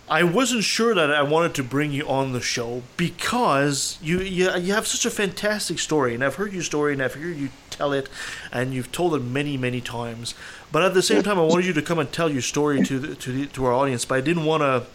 I 0.07 0.23
wasn't 0.23 0.63
sure 0.63 0.93
that 0.93 1.11
I 1.11 1.23
wanted 1.23 1.55
to 1.55 1.63
bring 1.63 1.91
you 1.91 2.07
on 2.07 2.33
the 2.33 2.41
show 2.41 2.83
because 2.95 3.97
you, 4.03 4.19
you 4.21 4.55
you 4.55 4.73
have 4.73 4.85
such 4.85 5.05
a 5.05 5.09
fantastic 5.09 5.79
story, 5.79 6.13
and 6.13 6.23
I've 6.23 6.35
heard 6.35 6.53
your 6.53 6.61
story, 6.61 6.93
and 6.93 7.01
I've 7.01 7.15
heard 7.15 7.35
you 7.35 7.49
tell 7.71 7.91
it, 7.91 8.07
and 8.51 8.71
you've 8.71 8.91
told 8.91 9.15
it 9.15 9.23
many 9.23 9.57
many 9.57 9.81
times. 9.81 10.35
But 10.71 10.83
at 10.83 10.93
the 10.93 11.01
same 11.01 11.23
time, 11.23 11.39
I 11.39 11.41
wanted 11.41 11.65
you 11.65 11.73
to 11.73 11.81
come 11.81 11.97
and 11.97 12.11
tell 12.11 12.29
your 12.29 12.43
story 12.43 12.83
to 12.83 12.99
the, 12.99 13.15
to 13.15 13.31
the, 13.31 13.45
to 13.47 13.65
our 13.65 13.73
audience. 13.73 14.05
But 14.05 14.19
I 14.19 14.21
didn't 14.21 14.45
want 14.45 14.61
to 14.61 14.85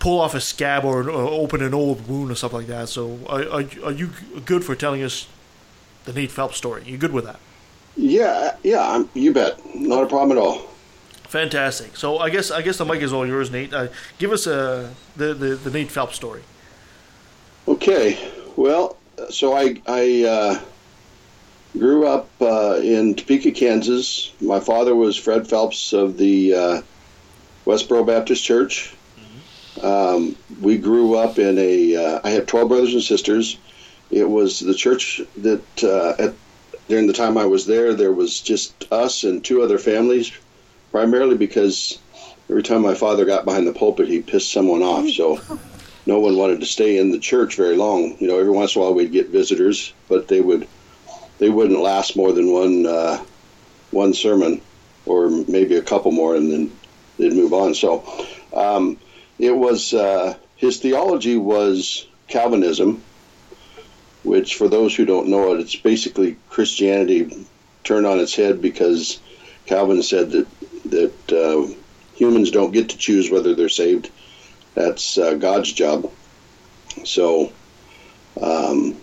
pull 0.00 0.20
off 0.20 0.34
a 0.34 0.40
scab 0.40 0.84
or, 0.84 1.08
or 1.08 1.28
open 1.28 1.62
an 1.62 1.72
old 1.72 2.08
wound 2.08 2.30
or 2.30 2.34
stuff 2.34 2.52
like 2.52 2.66
that. 2.66 2.90
So, 2.90 3.18
are, 3.26 3.42
are, 3.44 3.64
are 3.84 3.92
you 3.92 4.10
good 4.44 4.64
for 4.64 4.74
telling 4.74 5.02
us 5.02 5.26
the 6.04 6.12
Nate 6.12 6.30
Phelps 6.30 6.58
story? 6.58 6.82
You 6.84 6.98
good 6.98 7.12
with 7.12 7.24
that? 7.24 7.40
Yeah, 7.96 8.56
yeah, 8.62 8.86
I'm, 8.86 9.08
you 9.14 9.32
bet. 9.32 9.60
Not 9.74 10.04
a 10.04 10.06
problem 10.06 10.36
at 10.36 10.40
all. 10.42 10.68
Fantastic. 11.28 11.96
So 11.96 12.18
I 12.18 12.30
guess 12.30 12.50
I 12.50 12.62
guess 12.62 12.78
the 12.78 12.84
mic 12.84 13.02
is 13.02 13.12
all 13.12 13.26
yours, 13.26 13.50
Nate. 13.50 13.72
Uh, 13.72 13.88
give 14.18 14.32
us 14.32 14.46
uh, 14.46 14.90
the, 15.16 15.34
the 15.34 15.56
the 15.56 15.70
Nate 15.70 15.90
Phelps 15.90 16.16
story. 16.16 16.42
Okay. 17.66 18.30
Well, 18.56 18.96
so 19.28 19.54
I 19.54 19.80
I 19.86 20.24
uh, 20.24 20.60
grew 21.78 22.06
up 22.06 22.28
uh, 22.40 22.80
in 22.82 23.14
Topeka, 23.14 23.52
Kansas. 23.52 24.32
My 24.40 24.58
father 24.58 24.94
was 24.94 25.16
Fred 25.16 25.46
Phelps 25.46 25.92
of 25.92 26.16
the 26.16 26.54
uh, 26.54 26.82
Westboro 27.66 28.06
Baptist 28.06 28.42
Church. 28.42 28.94
Um, 29.82 30.34
we 30.60 30.78
grew 30.78 31.14
up 31.14 31.38
in 31.38 31.58
a. 31.58 31.94
Uh, 31.94 32.20
I 32.24 32.30
have 32.30 32.46
twelve 32.46 32.68
brothers 32.68 32.94
and 32.94 33.02
sisters. 33.02 33.58
It 34.10 34.28
was 34.28 34.60
the 34.60 34.74
church 34.74 35.20
that 35.36 35.84
uh, 35.84 36.14
at 36.22 36.34
during 36.88 37.06
the 37.06 37.12
time 37.12 37.36
I 37.36 37.44
was 37.44 37.66
there, 37.66 37.92
there 37.92 38.12
was 38.12 38.40
just 38.40 38.90
us 38.90 39.24
and 39.24 39.44
two 39.44 39.62
other 39.62 39.78
families, 39.78 40.32
primarily 40.90 41.36
because 41.36 41.98
every 42.48 42.62
time 42.62 42.82
my 42.82 42.94
father 42.94 43.24
got 43.24 43.44
behind 43.44 43.66
the 43.66 43.72
pulpit, 43.72 44.08
he 44.08 44.22
pissed 44.22 44.52
someone 44.52 44.82
off. 44.82 45.08
So 45.10 45.40
no 46.06 46.20
one 46.20 46.36
wanted 46.36 46.60
to 46.60 46.66
stay 46.66 46.98
in 46.98 47.10
the 47.10 47.18
church 47.18 47.56
very 47.56 47.76
long. 47.76 48.16
You 48.18 48.28
know, 48.28 48.38
every 48.38 48.52
once 48.52 48.74
in 48.74 48.80
a 48.80 48.84
while 48.84 48.94
we'd 48.94 49.12
get 49.12 49.28
visitors, 49.28 49.92
but 50.08 50.28
they 50.28 50.40
would 50.40 50.66
they 51.38 51.48
wouldn't 51.50 51.80
last 51.80 52.16
more 52.16 52.32
than 52.32 52.52
one 52.52 52.86
uh, 52.86 53.22
one 53.90 54.14
sermon, 54.14 54.60
or 55.06 55.30
maybe 55.48 55.76
a 55.76 55.82
couple 55.82 56.12
more, 56.12 56.34
and 56.36 56.50
then 56.50 56.72
they'd 57.18 57.32
move 57.32 57.52
on. 57.52 57.74
So 57.74 58.04
um, 58.52 58.98
it 59.38 59.56
was 59.56 59.94
uh, 59.94 60.36
his 60.56 60.78
theology 60.78 61.36
was 61.36 62.06
Calvinism, 62.26 63.02
which, 64.22 64.56
for 64.56 64.68
those 64.68 64.94
who 64.94 65.04
don't 65.04 65.28
know 65.28 65.54
it, 65.54 65.60
it's 65.60 65.76
basically 65.76 66.36
Christianity 66.50 67.46
turned 67.84 68.06
on 68.06 68.18
its 68.18 68.34
head 68.34 68.60
because 68.60 69.20
Calvin 69.66 70.02
said 70.02 70.32
that 70.32 70.46
that 70.90 71.32
uh, 71.32 71.74
humans 72.14 72.50
don't 72.50 72.72
get 72.72 72.88
to 72.90 72.96
choose 72.96 73.30
whether 73.30 73.54
they're 73.54 73.68
saved. 73.68 74.10
That's 74.74 75.18
uh, 75.18 75.34
God's 75.34 75.72
job. 75.72 76.10
So 77.04 77.52
um, 78.40 78.96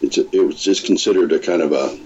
it's 0.00 0.18
a, 0.18 0.28
it 0.34 0.46
was 0.46 0.62
just 0.62 0.86
considered 0.86 1.32
a 1.32 1.38
kind 1.38 1.62
of 1.62 1.72
a 1.72 1.98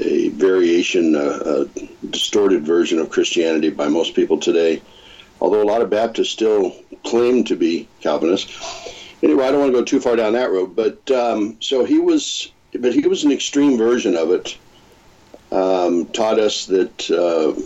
a 0.00 0.28
variation, 0.28 1.14
a, 1.14 1.18
a 1.18 1.64
distorted 2.08 2.64
version 2.64 2.98
of 2.98 3.10
Christianity 3.10 3.70
by 3.70 3.88
most 3.88 4.14
people 4.14 4.38
today. 4.38 4.80
Although 5.40 5.62
a 5.62 5.64
lot 5.64 5.82
of 5.82 5.90
Baptists 5.90 6.30
still 6.30 6.74
claim 7.04 7.44
to 7.44 7.56
be 7.56 7.88
Calvinists. 8.00 8.52
Anyway, 9.22 9.44
I 9.44 9.50
don't 9.50 9.60
want 9.60 9.72
to 9.72 9.78
go 9.78 9.84
too 9.84 10.00
far 10.00 10.16
down 10.16 10.34
that 10.34 10.50
road. 10.50 10.76
But 10.76 11.10
um, 11.10 11.56
so 11.60 11.84
he 11.84 11.98
was, 11.98 12.52
but 12.78 12.94
he 12.94 13.06
was 13.06 13.24
an 13.24 13.32
extreme 13.32 13.76
version 13.76 14.16
of 14.16 14.30
it. 14.30 14.56
Um, 15.52 16.06
taught 16.06 16.38
us 16.38 16.64
that 16.66 17.10
uh, 17.10 17.60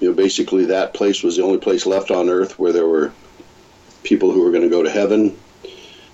you 0.00 0.08
know 0.08 0.14
basically 0.14 0.66
that 0.66 0.94
place 0.94 1.22
was 1.22 1.36
the 1.36 1.42
only 1.42 1.58
place 1.58 1.84
left 1.84 2.12
on 2.12 2.28
earth 2.28 2.58
where 2.58 2.72
there 2.72 2.86
were 2.86 3.12
people 4.04 4.30
who 4.30 4.42
were 4.42 4.52
going 4.52 4.62
to 4.62 4.68
go 4.68 4.84
to 4.84 4.90
heaven. 4.90 5.36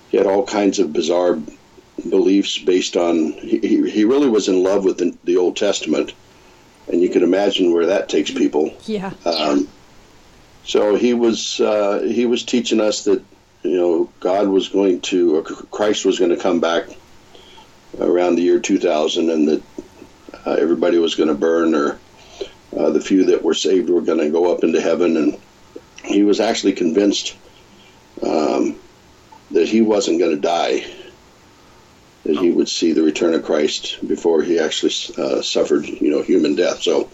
He 0.09 0.17
had 0.17 0.25
all 0.25 0.45
kinds 0.45 0.79
of 0.79 0.93
bizarre 0.93 1.39
beliefs 2.09 2.57
based 2.57 2.97
on 2.97 3.33
he, 3.33 3.89
he 3.89 4.05
really 4.05 4.29
was 4.29 4.47
in 4.47 4.63
love 4.63 4.83
with 4.83 4.97
the, 4.97 5.15
the 5.23 5.37
Old 5.37 5.57
Testament, 5.57 6.13
and 6.87 7.01
you 7.01 7.09
can 7.09 7.21
imagine 7.21 7.71
where 7.71 7.85
that 7.87 8.09
takes 8.09 8.31
people. 8.31 8.75
Yeah. 8.85 9.13
Um, 9.25 9.67
so 10.63 10.95
he 10.95 11.13
was 11.13 11.59
uh, 11.59 11.99
he 11.99 12.25
was 12.25 12.43
teaching 12.43 12.81
us 12.81 13.03
that 13.03 13.23
you 13.61 13.77
know 13.77 14.09
God 14.19 14.47
was 14.47 14.69
going 14.69 15.01
to 15.01 15.37
or 15.37 15.43
Christ 15.43 16.03
was 16.03 16.17
going 16.17 16.31
to 16.31 16.41
come 16.41 16.59
back 16.59 16.87
around 17.99 18.35
the 18.35 18.41
year 18.41 18.59
2000, 18.59 19.29
and 19.29 19.47
that 19.47 19.61
uh, 20.45 20.51
everybody 20.51 20.97
was 20.97 21.15
going 21.15 21.29
to 21.29 21.35
burn, 21.35 21.75
or 21.75 21.99
uh, 22.77 22.89
the 22.91 23.01
few 23.01 23.25
that 23.25 23.43
were 23.43 23.53
saved 23.53 23.89
were 23.89 24.01
going 24.01 24.19
to 24.19 24.29
go 24.29 24.53
up 24.53 24.63
into 24.63 24.81
heaven. 24.81 25.17
And 25.17 25.39
he 26.03 26.23
was 26.23 26.39
actually 26.39 26.73
convinced 26.73 27.35
um, 28.21 28.75
that 29.51 29.67
he 29.67 29.81
wasn't 29.81 30.19
going 30.19 30.35
to 30.35 30.41
die, 30.41 30.85
that 32.23 32.37
he 32.37 32.51
would 32.51 32.69
see 32.69 32.93
the 32.93 33.03
return 33.03 33.33
of 33.33 33.43
Christ 33.43 34.05
before 34.07 34.41
he 34.41 34.59
actually 34.59 34.93
uh, 35.17 35.41
suffered, 35.41 35.85
you 35.85 36.11
know, 36.11 36.21
human 36.21 36.55
death. 36.55 36.81
So. 36.81 37.09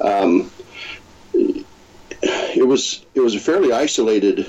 Um, 0.00 0.50
it 2.58 2.66
was 2.66 3.04
it 3.14 3.20
was 3.20 3.34
a 3.34 3.40
fairly 3.40 3.72
isolated 3.72 4.46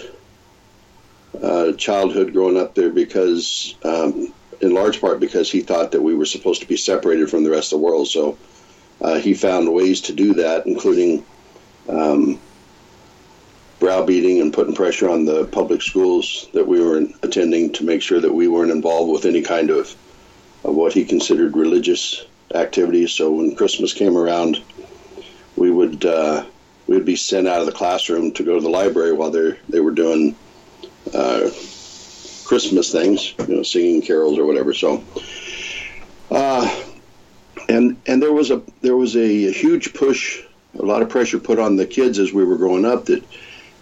uh, 1.41 1.74
childhood 1.74 2.34
growing 2.34 2.57
up 2.57 2.76
there 2.76 2.89
because, 2.89 3.76
um, 3.84 4.34
in 4.62 4.74
large 4.74 4.99
part, 4.99 5.20
because 5.20 5.51
he 5.51 5.62
thought 5.62 5.91
that 5.91 6.01
we 6.01 6.16
were 6.16 6.26
supposed 6.26 6.62
to 6.62 6.68
be 6.68 6.78
separated 6.78 7.30
from 7.30 7.43
the 7.43 7.49
rest 7.49 7.72
of 7.72 7.80
the 7.80 7.86
world. 7.86 8.07
So 8.07 8.38
uh, 9.01 9.20
he 9.20 9.34
found 9.34 9.74
ways 9.74 10.01
to 10.01 10.14
do 10.14 10.34
that, 10.36 10.66
including 10.66 11.26
um, 11.88 12.39
browbeating 13.80 14.41
and 14.41 14.53
putting 14.53 14.76
pressure 14.76 15.10
on 15.10 15.26
the 15.26 15.45
public 15.45 15.82
schools 15.82 16.49
that 16.53 16.68
we 16.68 16.82
were 16.82 17.05
attending 17.24 17.72
to 17.74 17.86
make 17.86 18.01
sure 18.01 18.20
that 18.20 18.34
we 18.34 18.47
weren't 18.47 18.72
involved 18.72 19.12
with 19.12 19.26
any 19.26 19.41
kind 19.41 19.70
of, 19.70 19.95
of 20.64 20.76
what 20.76 20.93
he 20.93 21.05
considered 21.05 21.55
religious 21.55 22.26
activities. 22.53 23.14
So 23.14 23.32
when 23.32 23.55
Christmas 23.55 23.93
came 23.93 24.18
around, 24.18 24.62
we 25.55 25.72
would 25.72 26.05
uh, 26.05 26.45
we 26.88 26.95
would 26.95 27.05
be 27.05 27.16
sent 27.16 27.47
out 27.47 27.60
of 27.60 27.66
the 27.66 27.72
classroom 27.72 28.32
to 28.34 28.43
go 28.43 28.55
to 28.55 28.62
the 28.62 28.70
library 28.70 29.14
while 29.14 29.32
they 29.32 29.57
they 29.70 29.80
were 29.80 29.91
doing 29.91 30.36
uh, 31.14 31.49
Christmas 32.50 32.91
things, 32.91 33.36
you 33.47 33.58
know, 33.58 33.62
singing 33.62 34.02
carols 34.02 34.39
or 34.39 34.45
whatever. 34.47 34.74
So, 34.74 35.04
uh, 36.32 36.84
and 37.70 37.95
and 38.08 38.24
there 38.24 38.34
was 38.34 38.50
a 38.50 38.64
there 38.82 38.97
was 38.97 39.16
a, 39.16 39.52
huge 39.52 39.93
push, 39.93 40.41
a 40.74 40.82
lot 40.82 41.04
of 41.04 41.10
pressure 41.10 41.38
put 41.38 41.60
on 41.60 41.76
the 41.76 41.86
kids 41.86 42.18
as 42.18 42.34
we 42.34 42.43
were 42.43 42.58
growing 42.58 42.86
up 42.86 43.06
that 43.06 43.24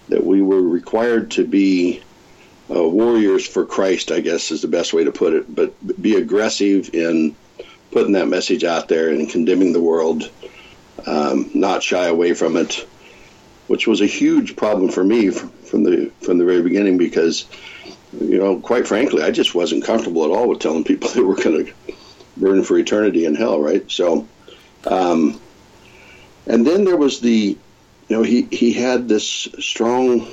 that 0.10 0.22
we 0.22 0.42
were 0.42 0.62
required 0.62 1.32
to 1.32 1.48
be 1.48 2.02
uh, 2.70 2.86
warriors 2.86 3.48
for 3.48 3.66
Christ. 3.66 4.12
I 4.12 4.20
guess 4.20 4.52
is 4.52 4.64
the 4.64 4.68
best 4.68 4.92
way 4.92 5.06
to 5.06 5.14
put 5.14 5.32
it. 5.32 5.56
But 5.56 6.02
be 6.02 6.16
aggressive 6.16 6.94
in 6.94 7.38
putting 7.92 8.12
that 8.12 8.28
message 8.28 8.66
out 8.66 8.90
there 8.90 9.08
and 9.08 9.30
condemning 9.30 9.72
the 9.72 9.80
world. 9.82 10.30
Um, 11.06 11.50
not 11.54 11.84
shy 11.84 12.08
away 12.08 12.34
from 12.34 12.58
it, 12.58 12.86
which 13.68 13.88
was 13.88 14.02
a 14.02 14.06
huge 14.06 14.58
problem 14.58 14.90
for 14.90 15.06
me 15.06 15.30
from, 15.30 15.52
from 15.52 15.84
the 15.84 16.12
from 16.20 16.38
the 16.38 16.44
very 16.44 16.62
beginning 16.62 16.98
because, 16.98 17.46
you 18.14 18.38
know, 18.38 18.60
quite 18.60 18.88
frankly, 18.88 19.24
I 19.24 19.32
just 19.32 19.56
wasn't 19.56 19.84
comfortable 19.84 20.24
at 20.26 20.32
all 20.32 20.48
with 20.48 20.60
telling 20.60 20.84
people 20.84 21.10
they 21.14 21.22
were 21.22 21.36
going 21.36 21.66
to 21.66 21.74
burn 22.38 22.64
for 22.64 22.78
eternity 22.78 23.26
in 23.26 23.36
hell, 23.36 23.60
right? 23.60 23.90
So, 23.92 24.28
um, 24.86 25.40
and 26.46 26.66
then 26.66 26.86
there 26.86 26.98
was 26.98 27.20
the, 27.20 27.58
you 28.08 28.16
know, 28.16 28.24
he 28.24 28.44
he 28.52 28.72
had 28.72 29.08
this 29.08 29.26
strong 29.60 30.28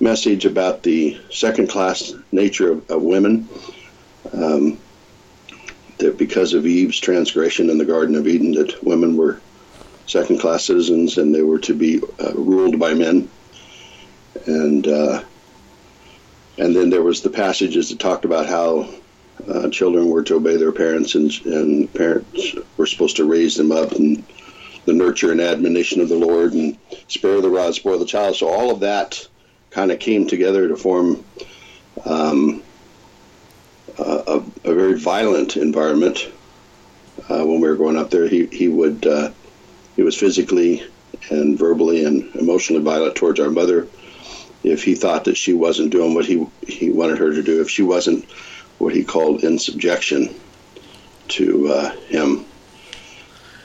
message 0.00 0.46
about 0.46 0.82
the 0.82 1.20
second 1.30 1.68
class 1.68 2.14
nature 2.32 2.72
of, 2.72 2.90
of 2.90 3.02
women. 3.02 3.48
Um, 4.32 4.78
that 5.98 6.16
because 6.16 6.54
of 6.54 6.66
Eve's 6.66 6.98
transgression 6.98 7.70
in 7.70 7.78
the 7.78 7.84
Garden 7.84 8.14
of 8.14 8.26
Eden, 8.26 8.52
that 8.52 8.82
women 8.84 9.16
were 9.16 9.40
second 10.06 10.40
class 10.40 10.64
citizens 10.64 11.18
and 11.18 11.34
they 11.34 11.42
were 11.42 11.58
to 11.58 11.74
be 11.74 12.00
uh, 12.20 12.32
ruled 12.34 12.78
by 12.78 12.94
men. 12.94 13.28
And 14.46 14.86
uh, 14.86 15.24
and 16.58 16.74
then 16.74 16.90
there 16.90 17.02
was 17.02 17.22
the 17.22 17.30
passages 17.30 17.88
that 17.88 17.98
talked 17.98 18.24
about 18.24 18.46
how 18.46 18.88
uh, 19.48 19.68
children 19.70 20.08
were 20.08 20.22
to 20.24 20.34
obey 20.34 20.56
their 20.56 20.72
parents 20.72 21.14
and, 21.14 21.30
and 21.46 21.92
parents 21.94 22.54
were 22.76 22.86
supposed 22.86 23.16
to 23.16 23.24
raise 23.24 23.54
them 23.56 23.70
up 23.70 23.92
and 23.92 24.24
the 24.84 24.92
nurture 24.92 25.30
and 25.30 25.40
admonition 25.40 26.00
of 26.00 26.08
the 26.08 26.16
Lord 26.16 26.54
and 26.54 26.76
spare 27.08 27.40
the 27.40 27.50
rod, 27.50 27.74
spoil 27.74 27.98
the 27.98 28.06
child. 28.06 28.36
So 28.36 28.48
all 28.48 28.70
of 28.70 28.80
that 28.80 29.28
kind 29.70 29.92
of 29.92 29.98
came 29.98 30.26
together 30.26 30.66
to 30.66 30.76
form 30.76 31.24
um, 32.04 32.62
a, 33.98 34.42
a, 34.64 34.74
very 34.74 34.98
violent 34.98 35.56
environment 35.56 36.30
uh, 37.28 37.44
when 37.44 37.60
we 37.60 37.68
were 37.68 37.76
growing 37.76 37.98
up 37.98 38.10
there. 38.10 38.28
He 38.28 38.46
he 38.46 38.68
would 38.68 39.06
uh, 39.06 39.30
he 39.94 40.02
was 40.02 40.16
physically 40.16 40.82
and 41.30 41.58
verbally 41.58 42.04
and 42.04 42.34
emotionally 42.36 42.82
violent 42.82 43.14
towards 43.14 43.40
our 43.40 43.50
mother. 43.50 43.88
If 44.62 44.82
he 44.84 44.94
thought 44.94 45.24
that 45.24 45.36
she 45.36 45.52
wasn't 45.52 45.90
doing 45.90 46.14
what 46.14 46.26
he 46.26 46.46
he 46.66 46.90
wanted 46.90 47.18
her 47.18 47.32
to 47.32 47.42
do, 47.42 47.60
if 47.60 47.70
she 47.70 47.82
wasn't 47.82 48.28
what 48.78 48.94
he 48.94 49.04
called 49.04 49.44
in 49.44 49.58
subjection 49.58 50.34
to 51.28 51.68
uh, 51.68 51.90
him, 52.08 52.44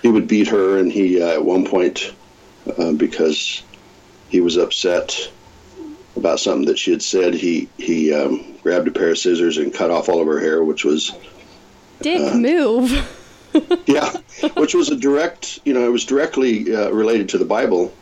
he 0.01 0.09
would 0.09 0.27
beat 0.27 0.47
her. 0.49 0.77
And 0.77 0.91
he 0.91 1.21
uh, 1.21 1.29
at 1.29 1.45
one 1.45 1.65
point, 1.65 2.13
uh, 2.77 2.93
because 2.93 3.63
he 4.29 4.41
was 4.41 4.57
upset 4.57 5.29
about 6.15 6.39
something 6.39 6.67
that 6.67 6.77
she 6.77 6.91
had 6.91 7.01
said, 7.01 7.33
he 7.33 7.69
he 7.77 8.13
um, 8.13 8.55
grabbed 8.61 8.87
a 8.87 8.91
pair 8.91 9.11
of 9.11 9.17
scissors 9.17 9.57
and 9.57 9.73
cut 9.73 9.89
off 9.91 10.09
all 10.09 10.21
of 10.21 10.27
her 10.27 10.39
hair, 10.39 10.63
which 10.63 10.85
was 10.85 11.11
Dick 12.01 12.21
Uh, 12.21 12.37
move. 12.37 13.09
yeah, 13.85 14.11
which 14.55 14.73
was 14.73 14.89
a 14.89 14.95
direct, 14.95 15.59
you 15.63 15.73
know, 15.73 15.85
it 15.85 15.91
was 15.91 16.05
directly 16.05 16.75
uh, 16.75 16.89
related 16.89 17.29
to 17.29 17.37
the 17.37 17.45
Bible. 17.45 17.93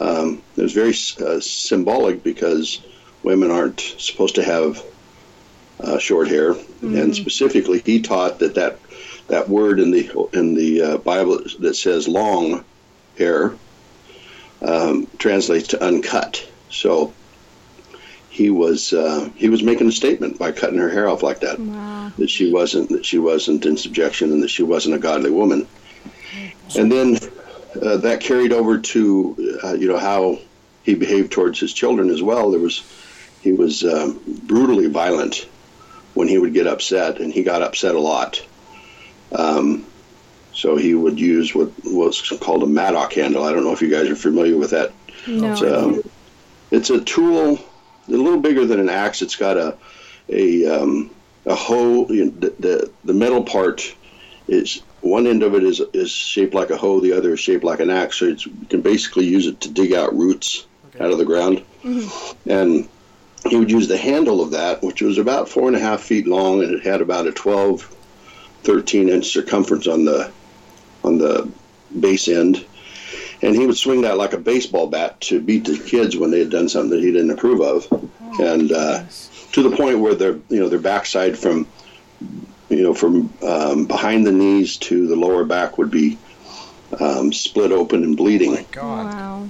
Um, 0.00 0.42
it 0.56 0.62
was 0.62 0.72
very 0.72 0.94
uh, 1.26 1.40
symbolic 1.40 2.22
because 2.22 2.80
women 3.22 3.50
aren't 3.50 3.80
supposed 3.80 4.34
to 4.36 4.42
have 4.44 4.82
uh, 5.80 5.98
short 5.98 6.28
hair, 6.28 6.54
and 6.82 7.14
specifically, 7.14 7.82
he 7.84 8.00
taught 8.00 8.38
that 8.38 8.54
that 8.54 8.78
that 9.28 9.48
word 9.48 9.80
in 9.80 9.90
the 9.90 10.28
in 10.32 10.54
the 10.54 10.82
uh, 10.82 10.96
Bible 10.98 11.40
that 11.60 11.74
says 11.74 12.06
long 12.08 12.64
hair 13.18 13.54
um, 14.62 15.06
translates 15.18 15.68
to 15.68 15.84
uncut. 15.84 16.46
So 16.70 17.12
he 18.30 18.50
was 18.50 18.92
uh, 18.92 19.30
he 19.34 19.48
was 19.48 19.62
making 19.62 19.88
a 19.88 19.92
statement 19.92 20.38
by 20.38 20.52
cutting 20.52 20.78
her 20.78 20.88
hair 20.90 21.08
off 21.08 21.22
like 21.22 21.40
that 21.40 21.58
Wow. 21.58 22.12
that 22.18 22.30
she 22.30 22.52
wasn't 22.52 22.88
that 22.90 23.04
she 23.04 23.18
wasn't 23.18 23.66
in 23.66 23.76
subjection 23.76 24.32
and 24.32 24.42
that 24.42 24.48
she 24.50 24.62
wasn't 24.62 24.94
a 24.94 24.98
godly 24.98 25.30
woman. 25.30 25.66
And 26.76 26.90
then 26.92 27.18
uh, 27.82 27.96
that 27.98 28.20
carried 28.20 28.52
over 28.52 28.78
to 28.78 29.58
uh, 29.64 29.72
you 29.74 29.88
know 29.88 29.98
how 29.98 30.38
he 30.82 30.94
behaved 30.94 31.32
towards 31.32 31.58
his 31.58 31.72
children 31.72 32.10
as 32.10 32.22
well. 32.22 32.50
There 32.50 32.60
was 32.60 32.84
he 33.42 33.52
was 33.52 33.84
um, 33.84 34.20
brutally 34.44 34.88
violent 34.88 35.48
when 36.14 36.28
he 36.28 36.38
would 36.38 36.54
get 36.54 36.66
upset, 36.66 37.20
and 37.20 37.32
he 37.32 37.42
got 37.42 37.62
upset 37.62 37.94
a 37.94 38.00
lot. 38.00 38.44
Um, 39.32 39.86
so 40.52 40.76
he 40.76 40.94
would 40.94 41.20
use 41.20 41.54
what 41.54 41.70
was 41.84 42.20
called 42.40 42.62
a 42.62 42.66
mattock 42.66 43.12
handle. 43.12 43.44
I 43.44 43.52
don't 43.52 43.62
know 43.62 43.72
if 43.72 43.82
you 43.82 43.90
guys 43.90 44.08
are 44.08 44.16
familiar 44.16 44.56
with 44.56 44.70
that. 44.70 44.92
No. 45.26 45.52
It's, 45.52 45.62
um, 45.62 46.02
it's 46.70 46.90
a 46.90 47.04
tool, 47.04 47.58
a 48.08 48.10
little 48.10 48.40
bigger 48.40 48.64
than 48.64 48.80
an 48.80 48.88
axe. 48.88 49.20
It's 49.22 49.36
got 49.36 49.56
a 49.56 49.76
a 50.28 50.66
um, 50.66 51.10
a 51.44 51.54
hoe. 51.54 52.08
You 52.08 52.26
know, 52.26 52.30
the, 52.30 52.54
the 52.58 52.90
the 53.04 53.12
metal 53.12 53.44
part 53.44 53.94
is 54.48 54.82
one 55.06 55.26
end 55.26 55.42
of 55.42 55.54
it 55.54 55.62
is 55.62 55.80
is 55.92 56.10
shaped 56.10 56.54
like 56.54 56.70
a 56.70 56.76
hoe. 56.76 57.00
The 57.00 57.12
other 57.12 57.34
is 57.34 57.40
shaped 57.40 57.64
like 57.64 57.80
an 57.80 57.90
axe. 57.90 58.18
So 58.18 58.26
it's, 58.26 58.46
you 58.46 58.66
can 58.68 58.82
basically 58.82 59.26
use 59.26 59.46
it 59.46 59.60
to 59.62 59.70
dig 59.70 59.92
out 59.92 60.14
roots 60.14 60.66
out 61.00 61.10
of 61.10 61.18
the 61.18 61.24
ground. 61.24 61.62
And 62.46 62.88
he 63.48 63.56
would 63.56 63.70
use 63.70 63.88
the 63.88 63.96
handle 63.96 64.42
of 64.42 64.50
that, 64.50 64.82
which 64.82 65.02
was 65.02 65.18
about 65.18 65.48
four 65.48 65.68
and 65.68 65.76
a 65.76 65.80
half 65.80 66.02
feet 66.02 66.26
long, 66.26 66.62
and 66.62 66.74
it 66.74 66.82
had 66.82 67.00
about 67.00 67.26
a 67.26 67.32
12, 67.32 67.82
13 68.62 69.08
inch 69.08 69.26
circumference 69.26 69.86
on 69.86 70.04
the 70.04 70.30
on 71.04 71.18
the 71.18 71.48
base 72.00 72.26
end, 72.28 72.64
and 73.42 73.54
he 73.54 73.66
would 73.66 73.76
swing 73.76 74.02
that 74.02 74.18
like 74.18 74.32
a 74.32 74.38
baseball 74.38 74.88
bat 74.88 75.20
to 75.20 75.40
beat 75.40 75.64
the 75.64 75.78
kids 75.78 76.16
when 76.16 76.30
they 76.30 76.40
had 76.40 76.50
done 76.50 76.68
something 76.68 76.90
that 76.90 77.00
he 77.00 77.12
didn't 77.12 77.30
approve 77.30 77.60
of, 77.60 78.10
and 78.40 78.72
uh, 78.72 79.04
to 79.52 79.62
the 79.62 79.76
point 79.76 80.00
where 80.00 80.14
their 80.14 80.32
you 80.48 80.58
know 80.58 80.68
their 80.68 80.80
backside 80.80 81.38
from 81.38 81.66
you 82.68 82.82
know 82.82 82.94
from 82.94 83.32
um, 83.42 83.86
behind 83.86 84.26
the 84.26 84.32
knees 84.32 84.76
to 84.78 85.06
the 85.06 85.16
lower 85.16 85.44
back 85.44 85.78
would 85.78 85.90
be 85.90 86.18
um, 87.00 87.32
split 87.32 87.72
open 87.72 88.02
and 88.04 88.16
bleeding. 88.16 88.66
Wow. 88.76 89.48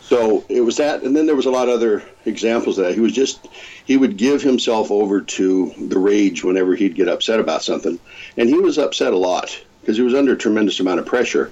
So 0.00 0.44
it 0.48 0.60
was 0.60 0.76
that, 0.76 1.02
and 1.02 1.16
then 1.16 1.26
there 1.26 1.34
was 1.34 1.46
a 1.46 1.50
lot 1.50 1.68
of 1.68 1.74
other 1.74 2.04
examples 2.24 2.78
of 2.78 2.84
that. 2.84 2.94
He 2.94 3.00
was 3.00 3.12
just, 3.12 3.44
he 3.84 3.96
would 3.96 4.16
give 4.16 4.40
himself 4.40 4.92
over 4.92 5.20
to 5.20 5.74
the 5.78 5.98
rage 5.98 6.44
whenever 6.44 6.76
he'd 6.76 6.94
get 6.94 7.08
upset 7.08 7.40
about 7.40 7.64
something. 7.64 7.98
And 8.36 8.48
he 8.48 8.54
was 8.54 8.78
upset 8.78 9.12
a 9.12 9.16
lot 9.16 9.60
because 9.80 9.96
he 9.96 10.04
was 10.04 10.14
under 10.14 10.34
a 10.34 10.38
tremendous 10.38 10.78
amount 10.78 11.00
of 11.00 11.06
pressure. 11.06 11.50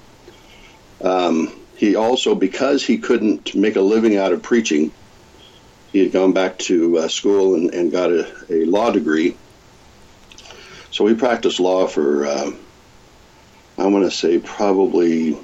Um, 1.03 1.51
he 1.75 1.97
also, 1.97 2.33
because 2.33 2.85
he 2.85 2.97
couldn't 2.97 3.55
make 3.55 3.75
a 3.75 3.81
living 3.81 4.15
out 4.15 4.31
of 4.31 4.41
preaching, 4.41 4.93
he 5.91 5.99
had 5.99 6.13
gone 6.13 6.31
back 6.31 6.57
to 6.59 6.99
uh, 6.99 7.07
school 7.09 7.55
and, 7.55 7.73
and 7.73 7.91
got 7.91 8.09
a, 8.09 8.25
a 8.49 8.63
law 8.63 8.89
degree. 8.89 9.35
So 10.95 11.03
we 11.03 11.13
practiced 11.13 11.59
law 11.59 11.87
for, 11.87 12.25
um, 12.25 12.57
I 13.77 13.85
want 13.85 14.05
to 14.05 14.11
say, 14.11 14.39
probably 14.39 15.37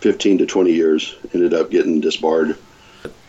15 0.00 0.38
to 0.38 0.46
20 0.46 0.72
years, 0.72 1.14
ended 1.32 1.54
up 1.54 1.70
getting 1.70 2.00
disbarred. 2.00 2.58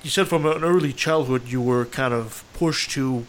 You 0.02 0.10
said 0.10 0.28
from 0.28 0.48
an 0.48 0.64
early 0.64 0.92
childhood 0.92 1.44
you 1.48 1.62
were 1.62 1.86
kind 1.86 2.12
of 2.12 2.44
pushed 2.56 2.90
to 2.94 3.28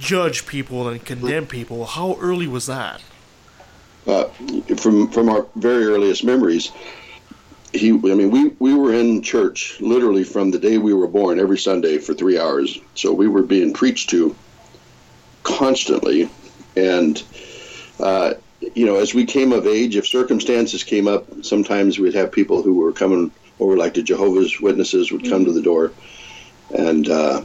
judge 0.00 0.48
people 0.48 0.88
and 0.88 1.04
condemn 1.04 1.46
people. 1.46 1.84
How 1.84 2.16
early 2.20 2.48
was 2.48 2.66
that? 2.66 3.00
Uh, 4.04 4.24
from 4.78 5.08
from 5.12 5.28
our 5.28 5.46
very 5.54 5.84
earliest 5.84 6.24
memories, 6.24 6.72
he. 7.72 7.90
I 7.90 8.14
mean, 8.18 8.32
we 8.32 8.48
we 8.58 8.74
were 8.74 8.92
in 8.92 9.22
church 9.22 9.80
literally 9.80 10.24
from 10.24 10.50
the 10.50 10.58
day 10.58 10.78
we 10.78 10.92
were 10.92 11.06
born 11.06 11.38
every 11.38 11.58
Sunday 11.58 11.98
for 11.98 12.14
three 12.14 12.36
hours. 12.36 12.80
So 12.96 13.12
we 13.12 13.28
were 13.28 13.44
being 13.44 13.72
preached 13.72 14.10
to 14.10 14.34
constantly, 15.46 16.28
and 16.76 17.22
uh, 18.00 18.34
you 18.74 18.84
know, 18.84 18.96
as 18.96 19.14
we 19.14 19.24
came 19.24 19.52
of 19.52 19.66
age, 19.66 19.96
if 19.96 20.06
circumstances 20.06 20.82
came 20.82 21.06
up, 21.06 21.44
sometimes 21.44 21.98
we'd 21.98 22.14
have 22.14 22.32
people 22.32 22.62
who 22.62 22.74
were 22.74 22.92
coming 22.92 23.30
over, 23.60 23.76
like 23.76 23.94
the 23.94 24.02
Jehovah's 24.02 24.60
Witnesses, 24.60 25.12
would 25.12 25.28
come 25.28 25.44
to 25.44 25.52
the 25.52 25.62
door, 25.62 25.92
and 26.76 27.08
uh, 27.08 27.42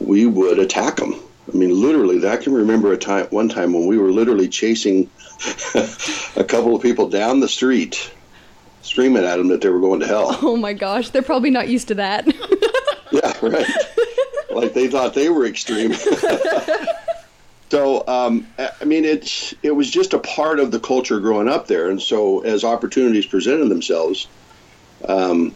we 0.00 0.26
would 0.26 0.58
attack 0.58 0.96
them. 0.96 1.14
I 1.52 1.56
mean, 1.56 1.80
literally, 1.80 2.26
I 2.28 2.36
can 2.36 2.52
remember 2.52 2.92
a 2.92 2.98
time, 2.98 3.26
one 3.26 3.48
time 3.48 3.72
when 3.72 3.86
we 3.86 3.96
were 3.96 4.10
literally 4.10 4.48
chasing 4.48 5.08
a 6.36 6.44
couple 6.44 6.74
of 6.74 6.82
people 6.82 7.08
down 7.08 7.38
the 7.38 7.48
street, 7.48 8.12
screaming 8.82 9.24
at 9.24 9.36
them 9.36 9.48
that 9.48 9.60
they 9.60 9.68
were 9.68 9.80
going 9.80 10.00
to 10.00 10.06
hell. 10.06 10.36
Oh 10.42 10.56
my 10.56 10.72
gosh, 10.72 11.10
they're 11.10 11.22
probably 11.22 11.50
not 11.50 11.68
used 11.68 11.88
to 11.88 11.94
that. 11.94 12.26
Yeah, 13.12 13.32
right. 13.40 13.66
Like 14.56 14.74
they 14.74 14.88
thought 14.88 15.14
they 15.14 15.28
were 15.28 15.46
extreme. 15.46 15.94
so, 17.70 18.06
um, 18.08 18.46
I 18.58 18.84
mean, 18.84 19.04
it's 19.04 19.54
it 19.62 19.72
was 19.72 19.90
just 19.90 20.14
a 20.14 20.18
part 20.18 20.58
of 20.60 20.70
the 20.70 20.80
culture 20.80 21.20
growing 21.20 21.48
up 21.48 21.66
there, 21.66 21.88
and 21.88 22.00
so 22.00 22.40
as 22.40 22.64
opportunities 22.64 23.26
presented 23.26 23.68
themselves, 23.68 24.28
um, 25.06 25.54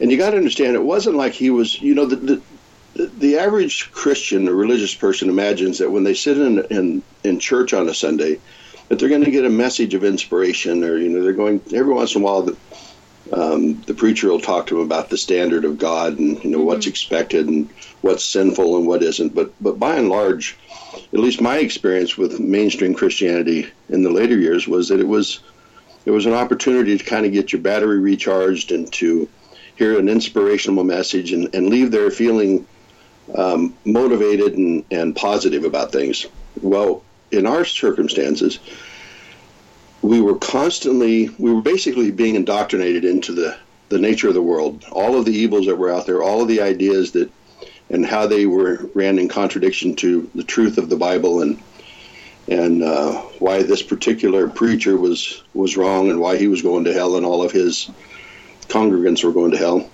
and 0.00 0.10
you 0.10 0.18
got 0.18 0.30
to 0.30 0.36
understand, 0.36 0.74
it 0.74 0.82
wasn't 0.82 1.16
like 1.16 1.32
he 1.32 1.50
was, 1.50 1.80
you 1.80 1.94
know, 1.94 2.06
the, 2.06 2.16
the 2.16 2.42
the 3.06 3.38
average 3.38 3.92
Christian 3.92 4.48
or 4.48 4.54
religious 4.54 4.94
person 4.94 5.28
imagines 5.28 5.78
that 5.78 5.90
when 5.90 6.04
they 6.04 6.14
sit 6.14 6.38
in 6.38 6.64
in, 6.66 7.02
in 7.24 7.38
church 7.38 7.72
on 7.72 7.88
a 7.88 7.94
Sunday, 7.94 8.40
that 8.88 8.98
they're 8.98 9.08
going 9.08 9.24
to 9.24 9.30
get 9.30 9.44
a 9.44 9.50
message 9.50 9.94
of 9.94 10.04
inspiration, 10.04 10.82
or 10.82 10.96
you 10.96 11.08
know, 11.08 11.22
they're 11.22 11.32
going 11.32 11.60
every 11.74 11.92
once 11.92 12.14
in 12.14 12.22
a 12.22 12.24
while. 12.24 12.42
The, 12.42 12.56
um, 13.32 13.82
the 13.82 13.94
preacher 13.94 14.28
will 14.28 14.40
talk 14.40 14.66
to 14.66 14.76
them 14.76 14.84
about 14.84 15.10
the 15.10 15.18
standard 15.18 15.64
of 15.64 15.78
God 15.78 16.18
and 16.18 16.42
you 16.42 16.50
know 16.50 16.62
what's 16.62 16.86
expected 16.86 17.46
and 17.46 17.68
what's 18.00 18.24
sinful 18.24 18.76
and 18.76 18.86
what 18.86 19.02
isn't. 19.02 19.34
But 19.34 19.52
but 19.60 19.78
by 19.78 19.96
and 19.96 20.08
large, 20.08 20.56
at 21.12 21.20
least 21.20 21.40
my 21.40 21.58
experience 21.58 22.16
with 22.16 22.40
mainstream 22.40 22.94
Christianity 22.94 23.66
in 23.88 24.02
the 24.02 24.10
later 24.10 24.38
years 24.38 24.66
was 24.66 24.88
that 24.88 25.00
it 25.00 25.08
was 25.08 25.40
it 26.06 26.10
was 26.10 26.26
an 26.26 26.32
opportunity 26.32 26.96
to 26.96 27.04
kind 27.04 27.26
of 27.26 27.32
get 27.32 27.52
your 27.52 27.60
battery 27.60 27.98
recharged 27.98 28.72
and 28.72 28.90
to 28.94 29.28
hear 29.76 29.98
an 29.98 30.08
inspirational 30.08 30.84
message 30.84 31.32
and, 31.32 31.54
and 31.54 31.68
leave 31.68 31.90
there 31.90 32.10
feeling 32.10 32.66
um, 33.34 33.74
motivated 33.84 34.54
and, 34.54 34.84
and 34.90 35.14
positive 35.14 35.64
about 35.64 35.92
things. 35.92 36.26
Well, 36.62 37.02
in 37.30 37.46
our 37.46 37.64
circumstances, 37.64 38.58
we 40.08 40.22
were 40.22 40.38
constantly, 40.38 41.28
we 41.38 41.52
were 41.52 41.60
basically 41.60 42.10
being 42.10 42.34
indoctrinated 42.34 43.04
into 43.04 43.32
the, 43.32 43.54
the 43.90 43.98
nature 43.98 44.28
of 44.28 44.34
the 44.34 44.40
world, 44.40 44.82
all 44.90 45.18
of 45.18 45.26
the 45.26 45.32
evils 45.32 45.66
that 45.66 45.76
were 45.76 45.92
out 45.92 46.06
there, 46.06 46.22
all 46.22 46.40
of 46.40 46.48
the 46.48 46.62
ideas 46.62 47.12
that, 47.12 47.30
and 47.90 48.06
how 48.06 48.26
they 48.26 48.46
were 48.46 48.88
ran 48.94 49.18
in 49.18 49.28
contradiction 49.28 49.94
to 49.96 50.30
the 50.34 50.42
truth 50.42 50.78
of 50.78 50.88
the 50.88 50.96
Bible 50.96 51.42
and 51.42 51.62
and 52.50 52.82
uh, 52.82 53.12
why 53.40 53.62
this 53.62 53.82
particular 53.82 54.48
preacher 54.48 54.96
was 54.96 55.42
was 55.52 55.76
wrong 55.76 56.08
and 56.08 56.18
why 56.18 56.38
he 56.38 56.48
was 56.48 56.62
going 56.62 56.84
to 56.84 56.94
hell 56.94 57.16
and 57.16 57.26
all 57.26 57.42
of 57.42 57.52
his 57.52 57.90
congregants 58.68 59.22
were 59.22 59.32
going 59.32 59.50
to 59.50 59.58
hell, 59.58 59.90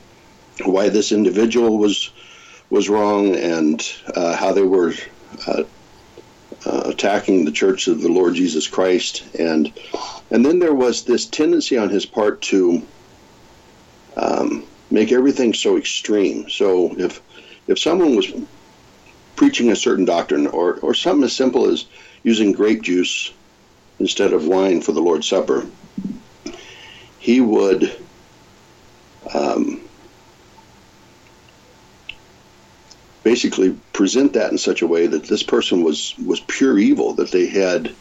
why 0.64 0.88
this 0.88 1.10
individual 1.10 1.78
was 1.78 2.10
was 2.70 2.88
wrong 2.88 3.34
and 3.34 3.82
uh, 4.14 4.36
how 4.36 4.52
they 4.52 4.62
were 4.62 4.92
uh, 5.48 5.64
attacking 6.94 7.44
the 7.44 7.52
church 7.52 7.88
of 7.88 8.00
the 8.00 8.08
Lord 8.08 8.34
Jesus 8.34 8.68
Christ, 8.68 9.24
and 9.38 9.72
and 10.30 10.46
then 10.46 10.60
there 10.60 10.74
was 10.74 11.04
this 11.04 11.26
tendency 11.26 11.76
on 11.76 11.90
his 11.90 12.06
part 12.06 12.40
to 12.42 12.82
um, 14.16 14.64
make 14.90 15.10
everything 15.10 15.52
so 15.52 15.76
extreme. 15.76 16.48
So 16.48 16.94
if 16.98 17.20
if 17.66 17.78
someone 17.78 18.14
was 18.16 18.32
preaching 19.34 19.70
a 19.70 19.76
certain 19.76 20.04
doctrine, 20.04 20.46
or 20.46 20.74
or 20.76 20.94
something 20.94 21.24
as 21.24 21.34
simple 21.34 21.66
as 21.66 21.86
using 22.22 22.52
grape 22.52 22.82
juice 22.82 23.32
instead 23.98 24.32
of 24.32 24.46
wine 24.46 24.80
for 24.80 24.92
the 24.92 25.02
Lord's 25.02 25.28
Supper, 25.28 25.66
he 27.18 27.40
would. 27.40 27.96
Um, 29.32 29.83
basically 33.24 33.70
present 33.92 34.34
that 34.34 34.52
in 34.52 34.58
such 34.58 34.82
a 34.82 34.86
way 34.86 35.06
that 35.08 35.24
this 35.24 35.42
person 35.42 35.82
was 35.82 36.14
was 36.24 36.40
pure 36.40 36.78
evil 36.78 37.14
that 37.14 37.30
they 37.32 37.46
had 37.46 37.92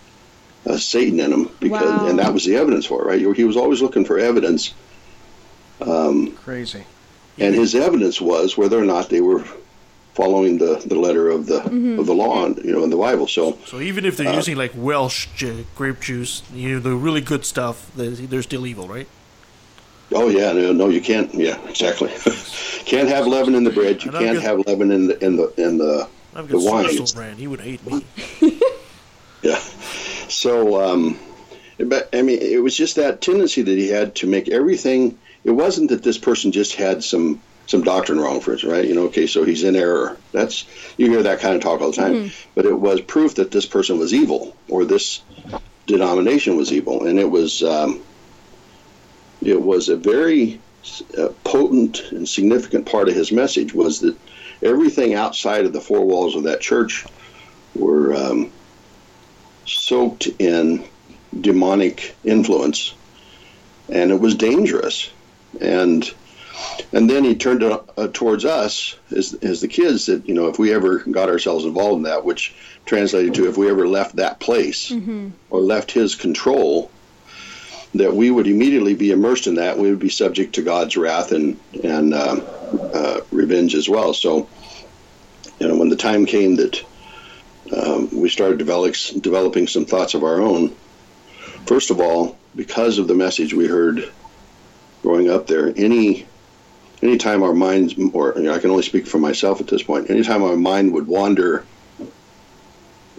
uh, 0.68 0.78
Satan 0.78 1.20
in 1.20 1.32
them 1.32 1.50
because 1.60 2.02
Wow. 2.04 2.10
and 2.10 2.20
that 2.20 2.34
was 2.34 2.46
the 2.46 2.56
evidence 2.56 2.86
for 2.86 3.02
it 3.02 3.06
right 3.08 3.36
he 3.36 3.44
was 3.46 3.58
always 3.58 3.82
looking 3.82 4.06
for 4.06 4.20
evidence 4.20 4.74
um, 5.82 6.32
Crazy. 6.34 6.84
and 7.40 7.56
his 7.56 7.74
evidence 7.76 8.22
was 8.22 8.58
whether 8.58 8.78
or 8.78 8.86
not 8.86 9.10
they 9.10 9.22
were 9.22 9.44
following 10.14 10.60
the, 10.60 10.82
the 10.86 10.96
letter 11.00 11.30
of 11.30 11.48
the 11.48 11.60
Mhm. 11.62 11.98
of 12.00 12.06
the 12.06 12.14
law 12.14 12.46
and, 12.46 12.58
you 12.64 12.72
know 12.72 12.84
in 12.84 12.90
the 12.92 12.98
Bible 12.98 13.28
so 13.28 13.58
So 13.66 13.80
even 13.80 14.06
if 14.06 14.16
they're 14.18 14.28
Uh, 14.30 14.36
using 14.36 14.56
like 14.58 14.74
Welsh 14.76 15.28
ju- 15.36 15.66
grape 15.76 16.00
juice, 16.02 16.44
you 16.54 16.70
know, 16.74 16.80
the 16.80 16.94
really 16.96 17.22
good 17.22 17.46
stuff, 17.46 17.90
they're, 17.96 18.12
they're 18.12 18.44
still 18.44 18.68
evil, 18.68 18.88
right? 18.88 19.08
Oh 20.12 20.28
yeah 20.30 20.52
no, 20.52 20.72
no 20.74 20.90
you 20.90 21.02
can't 21.02 21.34
yeah 21.34 21.58
exactly 21.68 22.10
can't 22.86 23.08
have 23.10 23.26
leaven 23.28 23.56
in 23.56 23.64
the 23.64 23.70
bread 23.72 24.04
you 24.04 24.12
And 24.12 24.20
can't 24.20 24.36
got- 24.36 24.44
have 24.44 24.60
leaven 24.68 24.92
in 24.92 25.08
the 25.08 25.24
in 25.26 25.38
the 25.38 25.54
in 25.58 25.78
the 25.78 26.08
I've 26.36 26.48
the 26.48 26.60
wine 26.60 26.88
brand. 27.14 27.38
He 27.40 27.48
would 27.48 27.62
hate 27.62 27.86
me. 27.86 28.04
Yeah. 29.44 29.58
So, 30.30 30.82
um, 30.82 31.20
but 31.78 32.10
I 32.14 32.22
mean, 32.22 32.40
it 32.42 32.64
was 32.64 32.76
just 32.78 32.96
that 32.96 33.22
tendency 33.22 33.62
that 33.62 33.78
he 33.78 33.90
had 33.90 34.16
to 34.16 34.28
make 34.28 34.48
everything. 34.50 35.18
It 35.44 35.52
wasn't 35.52 35.90
that 35.90 36.02
this 36.02 36.18
person 36.18 36.52
just 36.54 36.76
had 36.76 37.04
some 37.04 37.42
some 37.68 37.84
doctrine 37.84 38.20
wrong 38.20 38.40
for 38.40 38.54
it, 38.54 38.64
right? 38.64 38.86
You 38.86 38.96
know, 38.96 39.04
okay, 39.08 39.28
so 39.28 39.44
he's 39.44 39.64
in 39.64 39.76
error. 39.76 40.18
That's 40.32 40.66
you 40.98 41.10
hear 41.12 41.22
that 41.24 41.40
kind 41.40 41.56
of 41.56 41.62
talk 41.62 41.82
all 41.82 41.92
the 41.92 41.98
time. 41.98 42.14
Mhm. 42.30 42.46
But 42.56 42.66
it 42.66 42.80
was 42.80 43.02
proof 43.02 43.36
that 43.36 43.52
this 43.52 43.66
person 43.66 44.00
was 44.00 44.14
evil 44.14 44.56
or 44.70 44.86
this 44.86 45.22
denomination 45.88 46.56
was 46.56 46.72
evil, 46.72 47.06
and 47.06 47.20
it 47.20 47.30
was 47.30 47.62
um, 47.64 48.00
it 49.46 49.62
was 49.62 49.90
a 49.90 49.98
very 49.98 50.60
uh, 51.18 51.30
potent 51.44 52.12
and 52.12 52.28
significant 52.28 52.86
part 52.86 53.08
of 53.10 53.16
his 53.16 53.32
message 53.32 53.74
was 53.74 54.00
that 54.02 54.16
everything 54.62 55.14
outside 55.14 55.66
of 55.66 55.74
the 55.74 55.82
four 55.82 56.06
walls 56.06 56.36
of 56.36 56.44
that 56.44 56.62
church 56.62 57.06
were 57.76 58.14
um, 58.16 58.52
soaked 59.66 60.28
in 60.40 60.84
demonic 61.42 62.16
influence, 62.24 62.94
and 63.90 64.12
it 64.12 64.20
was 64.20 64.36
dangerous. 64.36 65.10
And 65.62 66.10
and 66.92 67.10
then 67.10 67.24
he 67.24 67.36
turned 67.36 67.64
uh, 67.64 67.82
uh, 67.98 68.08
towards 68.14 68.46
us 68.46 68.96
as 69.16 69.34
as 69.36 69.62
the 69.62 69.68
kids 69.68 70.06
that 70.06 70.28
you 70.28 70.34
know 70.34 70.48
if 70.48 70.60
we 70.60 70.74
ever 70.74 71.00
got 71.00 71.30
ourselves 71.30 71.66
involved 71.66 71.98
in 71.98 72.04
that, 72.04 72.26
which 72.26 72.54
translated 72.86 73.34
to 73.36 73.48
if 73.48 73.58
we 73.58 73.70
ever 73.70 73.88
left 73.88 74.16
that 74.18 74.40
place 74.40 74.90
Mm-hmm. 74.90 75.30
or 75.50 75.62
left 75.62 75.92
his 75.92 76.16
control, 76.16 76.92
that 77.96 78.14
we 78.14 78.32
would 78.32 78.48
immediately 78.48 78.96
be 78.96 79.12
immersed 79.12 79.48
in 79.48 79.56
that. 79.56 79.78
We 79.78 79.90
would 79.90 80.00
be 80.00 80.10
subject 80.10 80.56
to 80.56 80.62
God's 80.62 80.98
wrath 80.98 81.32
and 81.32 81.60
and 81.84 82.14
uh, 82.14 82.42
uh, 82.94 83.22
revenge 83.32 83.76
as 83.76 83.88
well. 83.88 84.14
So, 84.14 84.50
you 85.60 85.68
know, 85.68 85.78
when 85.78 85.90
the 85.90 85.96
time 85.96 86.26
came 86.26 86.56
that 86.56 86.84
um, 87.76 88.10
we 88.12 88.30
started 88.30 88.58
develop, 88.58 88.96
developing 89.22 89.68
some 89.68 89.86
thoughts 89.86 90.14
of 90.14 90.24
our 90.24 90.42
own, 90.42 90.76
first 91.66 91.92
of 91.92 92.00
all, 92.00 92.38
because 92.56 92.98
of 92.98 93.08
the 93.08 93.16
message 93.16 93.54
we 93.54 93.68
heard 93.68 94.12
growing 95.02 95.30
up 95.30 95.48
there, 95.48 95.74
any 95.76 96.26
anytime 97.02 97.44
our 97.44 97.54
minds, 97.54 97.96
or 98.14 98.34
you 98.38 98.44
know, 98.44 98.54
I 98.54 98.60
can 98.60 98.72
only 98.72 98.84
speak 98.84 99.06
for 99.06 99.20
myself 99.20 99.60
at 99.60 99.68
this 99.68 99.84
point, 99.84 100.10
anytime 100.10 100.42
our 100.42 100.56
mind 100.56 100.94
would 100.94 101.06
wander 101.06 101.66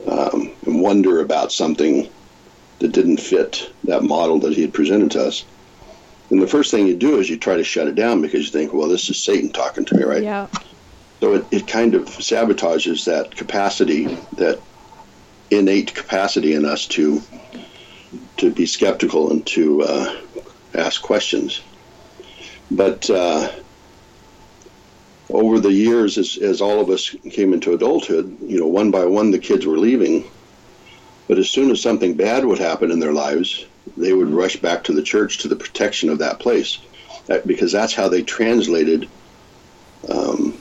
um, 0.07 0.51
and 0.66 0.81
wonder 0.81 1.20
about 1.20 1.53
something 1.53 2.09
that 2.85 2.93
didn't 2.93 3.16
fit 3.16 3.72
that 3.85 4.03
model 4.03 4.39
that 4.41 4.53
he 4.53 4.61
had 4.61 4.74
presented 4.74 5.11
to 5.12 5.24
us, 5.24 5.43
And 6.28 6.43
the 6.43 6.47
first 6.47 6.70
thing 6.70 6.87
you 6.87 6.95
do 6.95 7.18
is 7.18 7.30
you 7.30 7.39
try 7.39 7.57
to 7.57 7.64
shut 7.64 7.89
it 7.89 7.95
down 7.95 8.20
because 8.20 8.45
you 8.45 8.51
think, 8.51 8.74
well, 8.74 8.89
this 8.89 9.09
is 9.09 9.22
Satan 9.22 9.51
talking 9.51 9.87
to 9.87 9.95
me, 9.95 10.03
right? 10.03 10.22
Yeah. 10.22 10.49
So 11.20 11.32
it, 11.32 11.47
it 11.51 11.66
kind 11.66 11.95
of 11.95 12.05
sabotages 12.05 13.07
that 13.07 13.35
capacity, 13.35 14.18
that 14.37 14.61
innate 15.51 15.95
capacity 15.95 16.53
in 16.53 16.66
us 16.66 16.87
to 16.89 17.22
to 18.37 18.51
be 18.51 18.66
skeptical 18.66 19.30
and 19.30 19.47
to 19.47 19.82
uh, 19.82 20.16
ask 20.74 21.01
questions. 21.01 21.62
But 22.70 23.09
uh, 23.09 23.51
over 25.30 25.59
the 25.59 25.72
years, 25.72 26.18
as, 26.18 26.37
as 26.37 26.61
all 26.61 26.80
of 26.80 26.91
us 26.91 27.16
came 27.30 27.55
into 27.55 27.72
adulthood, 27.72 28.37
you 28.43 28.59
know, 28.59 28.66
one 28.66 28.91
by 28.91 29.07
one, 29.07 29.30
the 29.30 29.39
kids 29.39 29.64
were 29.64 29.78
leaving. 29.78 30.24
But 31.29 31.39
as 31.39 31.49
soon 31.49 31.70
as 31.70 31.81
something 31.81 32.14
bad 32.14 32.45
would 32.45 32.59
happen 32.59 32.91
in 32.91 33.01
their 33.01 33.12
lives, 33.12 33.64
they 33.97 34.12
would 34.12 34.29
rush 34.29 34.57
back 34.57 34.85
to 34.85 34.93
the 34.93 35.03
church 35.03 35.39
to 35.39 35.49
the 35.49 35.57
protection 35.57 36.11
of 36.11 36.18
that 36.18 36.39
place, 36.39 36.79
because 37.47 37.72
that's 37.72 37.95
how 37.95 38.09
they 38.09 38.22
translated, 38.22 39.09
um, 40.09 40.57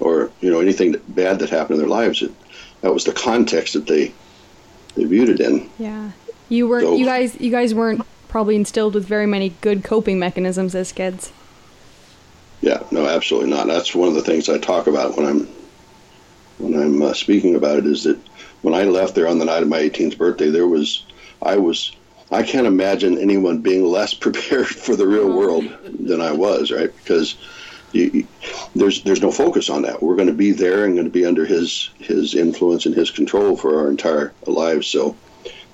or 0.00 0.30
you 0.40 0.50
know, 0.50 0.60
anything 0.60 0.92
that, 0.92 1.14
bad 1.14 1.38
that 1.38 1.50
happened 1.50 1.80
in 1.80 1.80
their 1.80 1.88
lives. 1.88 2.22
It, 2.22 2.32
that 2.82 2.92
was 2.92 3.04
the 3.04 3.12
context 3.12 3.72
that 3.74 3.86
they 3.86 4.12
they 4.94 5.04
viewed 5.04 5.30
it 5.30 5.40
in. 5.40 5.70
Yeah. 5.78 6.10
You 6.48 6.68
weren't. 6.68 6.84
So- 6.84 6.96
you 6.96 7.06
guys. 7.06 7.40
You 7.40 7.50
guys 7.50 7.74
weren't 7.74 8.02
probably 8.28 8.56
instilled 8.56 8.94
with 8.94 9.06
very 9.06 9.26
many 9.26 9.54
good 9.60 9.84
coping 9.84 10.18
mechanisms 10.18 10.74
as 10.74 10.92
kids. 10.92 11.32
Yeah, 12.60 12.82
no, 12.90 13.06
absolutely 13.06 13.50
not. 13.50 13.66
That's 13.66 13.94
one 13.94 14.08
of 14.08 14.14
the 14.14 14.22
things 14.22 14.48
I 14.48 14.58
talk 14.58 14.86
about 14.86 15.16
when 15.16 15.26
I'm 15.26 15.48
when 16.58 16.74
I'm 16.74 17.02
uh, 17.02 17.14
speaking 17.14 17.54
about 17.54 17.78
it. 17.78 17.86
Is 17.86 18.04
that 18.04 18.18
when 18.64 18.72
I 18.74 18.84
left 18.84 19.14
there 19.14 19.28
on 19.28 19.38
the 19.38 19.44
night 19.44 19.62
of 19.62 19.68
my 19.68 19.80
18th 19.80 20.16
birthday, 20.16 20.48
there 20.48 20.66
was 20.66 21.04
I 21.42 21.58
was 21.58 21.94
I 22.32 22.42
can't 22.42 22.66
imagine 22.66 23.18
anyone 23.18 23.58
being 23.60 23.84
less 23.84 24.14
prepared 24.26 24.66
for 24.66 24.96
the 24.96 25.06
real 25.06 25.30
world 25.30 25.64
than 25.84 26.22
I 26.22 26.32
was, 26.32 26.72
right? 26.72 26.90
Because 26.96 27.36
you, 27.92 28.10
you- 28.14 28.28
there's 28.74 29.02
there's 29.02 29.20
no 29.20 29.30
focus 29.30 29.68
on 29.68 29.82
that. 29.82 30.02
We're 30.02 30.16
going 30.16 30.28
to 30.28 30.34
be 30.34 30.52
there 30.52 30.86
and 30.86 30.94
going 30.94 31.04
to 31.06 31.12
be 31.12 31.26
under 31.26 31.44
his 31.44 31.90
his 31.98 32.34
influence 32.34 32.86
and 32.86 32.94
his 32.94 33.10
control 33.10 33.54
for 33.54 33.78
our 33.80 33.90
entire 33.90 34.32
lives. 34.46 34.86
So 34.88 35.14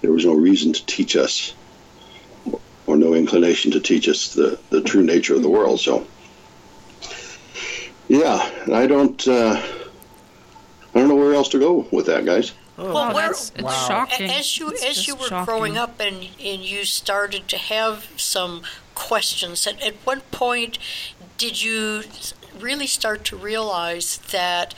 there 0.03 0.11
was 0.13 0.27
no 0.27 0.35
reason 0.35 0.73
to 0.73 0.85
teach 0.87 1.15
us 1.15 1.55
or 2.89 2.97
no 2.97 3.15
inclination 3.15 3.71
to 3.71 3.81
teach 3.81 4.09
us 4.09 4.35
the, 4.35 4.59
the 4.71 4.83
true 4.83 5.05
nature 5.05 5.37
of 5.37 5.43
the 5.43 5.49
world. 5.49 5.79
So 5.79 6.09
yeah, 8.09 8.51
I 8.73 8.89
don't 8.89 9.29
uh, 9.29 9.63
I 10.93 10.99
don't 10.99 11.09
know 11.09 11.15
where 11.15 11.35
else 11.35 11.51
to 11.51 11.61
go 11.61 11.87
with 11.93 12.07
that, 12.07 12.25
guys. 12.25 12.53
Well, 12.81 13.15
where, 13.15 13.23
that's- 13.29 13.53
it's 13.55 13.63
Wow. 13.63 13.87
shocking. 13.89 14.31
As 14.31 14.59
you 14.59 14.71
It's 14.71 14.85
as 14.85 15.07
you 15.07 15.15
were 15.15 15.29
shocking. 15.29 15.45
growing 15.45 15.79
up 15.79 16.01
and 16.01 16.29
and 16.41 16.63
you 16.63 16.85
started 16.85 17.47
to 17.49 17.59
have 17.59 18.09
some 18.17 18.63
questions, 18.95 19.67
at, 19.67 19.81
at 19.83 19.95
what 20.05 20.31
point 20.31 20.79
did 21.39 21.63
you 21.63 22.05
really 22.59 22.87
start 22.87 23.25
to 23.27 23.37
realize 23.37 24.19
that 24.31 24.75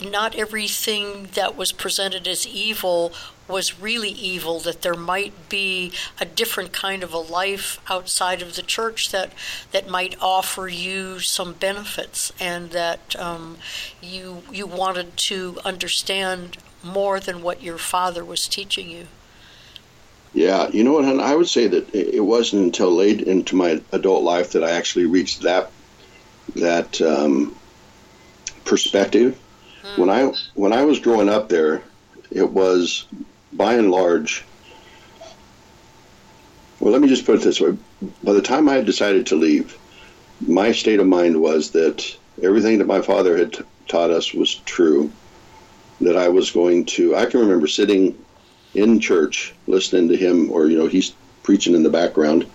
not 0.00 0.34
everything 0.36 1.28
that 1.34 1.56
was 1.56 1.72
presented 1.72 2.26
as 2.28 2.46
evil 2.46 3.12
was 3.48 3.80
really 3.80 4.10
evil, 4.10 4.60
that 4.60 4.82
there 4.82 4.94
might 4.94 5.48
be 5.48 5.90
a 6.20 6.24
different 6.24 6.72
kind 6.72 7.02
of 7.02 7.12
a 7.12 7.18
life 7.18 7.80
outside 7.90 8.40
of 8.42 8.54
the 8.56 8.62
church 8.62 9.10
that, 9.10 9.32
that 9.72 9.88
might 9.88 10.14
offer 10.20 10.68
you 10.68 11.18
some 11.18 11.54
benefits, 11.54 12.30
and 12.38 12.70
that 12.70 13.16
um, 13.18 13.56
you, 14.02 14.42
you 14.52 14.66
wanted 14.66 15.16
to 15.16 15.58
understand 15.64 16.58
more 16.82 17.20
than 17.20 17.42
what 17.42 17.62
your 17.62 17.78
father 17.78 18.24
was 18.24 18.48
teaching 18.48 18.88
you. 18.88 19.06
Yeah, 20.34 20.68
you 20.68 20.84
know 20.84 20.92
what? 20.92 21.04
I 21.04 21.34
would 21.34 21.48
say 21.48 21.66
that 21.68 21.94
it 21.94 22.20
wasn't 22.20 22.62
until 22.64 22.94
late 22.94 23.22
into 23.22 23.56
my 23.56 23.80
adult 23.92 24.22
life 24.22 24.52
that 24.52 24.62
I 24.62 24.72
actually 24.72 25.06
reached 25.06 25.42
that 25.42 25.70
that 26.56 27.00
um, 27.00 27.56
perspective. 28.64 29.38
When 29.96 30.10
I 30.10 30.32
when 30.54 30.72
I 30.72 30.84
was 30.84 31.00
growing 31.00 31.28
up 31.28 31.48
there, 31.48 31.82
it 32.30 32.50
was 32.50 33.06
by 33.52 33.74
and 33.74 33.90
large. 33.90 34.44
Well, 36.78 36.92
let 36.92 37.00
me 37.00 37.08
just 37.08 37.24
put 37.24 37.36
it 37.36 37.42
this 37.42 37.60
way: 37.60 37.76
by 38.22 38.32
the 38.32 38.42
time 38.42 38.68
I 38.68 38.74
had 38.74 38.86
decided 38.86 39.26
to 39.26 39.36
leave, 39.36 39.76
my 40.46 40.72
state 40.72 41.00
of 41.00 41.06
mind 41.06 41.40
was 41.40 41.70
that 41.70 42.16
everything 42.42 42.78
that 42.78 42.86
my 42.86 43.00
father 43.00 43.36
had 43.36 43.54
t- 43.54 43.64
taught 43.88 44.10
us 44.10 44.32
was 44.32 44.56
true. 44.66 45.10
That 46.00 46.16
I 46.16 46.28
was 46.28 46.50
going 46.50 46.86
to. 46.86 47.14
I 47.16 47.26
can 47.26 47.40
remember 47.40 47.66
sitting 47.66 48.16
in 48.74 49.00
church 49.00 49.54
listening 49.66 50.08
to 50.08 50.16
him 50.16 50.50
or 50.50 50.68
you 50.68 50.78
know 50.78 50.86
he's 50.86 51.12
preaching 51.42 51.74
in 51.74 51.82
the 51.82 51.88
background 51.88 52.46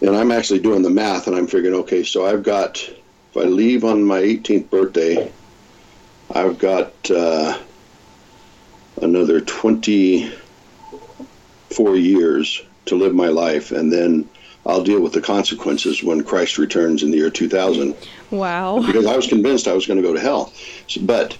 and 0.00 0.14
i'm 0.16 0.30
actually 0.30 0.60
doing 0.60 0.82
the 0.82 0.88
math 0.90 1.26
and 1.26 1.34
i'm 1.34 1.48
figuring 1.48 1.74
okay 1.74 2.04
so 2.04 2.24
i've 2.24 2.44
got 2.44 2.78
if 2.78 3.36
i 3.36 3.40
leave 3.40 3.82
on 3.84 4.04
my 4.04 4.22
18th 4.22 4.70
birthday 4.70 5.30
i've 6.34 6.56
got 6.58 6.92
uh, 7.10 7.58
another 9.02 9.40
24 9.40 11.96
years 11.96 12.62
to 12.86 12.94
live 12.94 13.12
my 13.14 13.28
life 13.28 13.72
and 13.72 13.92
then 13.92 14.28
i'll 14.66 14.84
deal 14.84 15.00
with 15.00 15.12
the 15.12 15.20
consequences 15.20 16.04
when 16.04 16.22
christ 16.22 16.58
returns 16.58 17.02
in 17.02 17.10
the 17.10 17.16
year 17.16 17.30
2000 17.30 17.96
Wow. 18.30 18.80
because 18.86 19.06
I 19.06 19.16
was 19.16 19.26
convinced 19.26 19.66
I 19.66 19.74
was 19.74 19.88
going 19.88 20.00
to 20.00 20.06
go 20.06 20.14
to 20.14 20.20
hell. 20.20 20.52
So, 20.86 21.00
but 21.02 21.36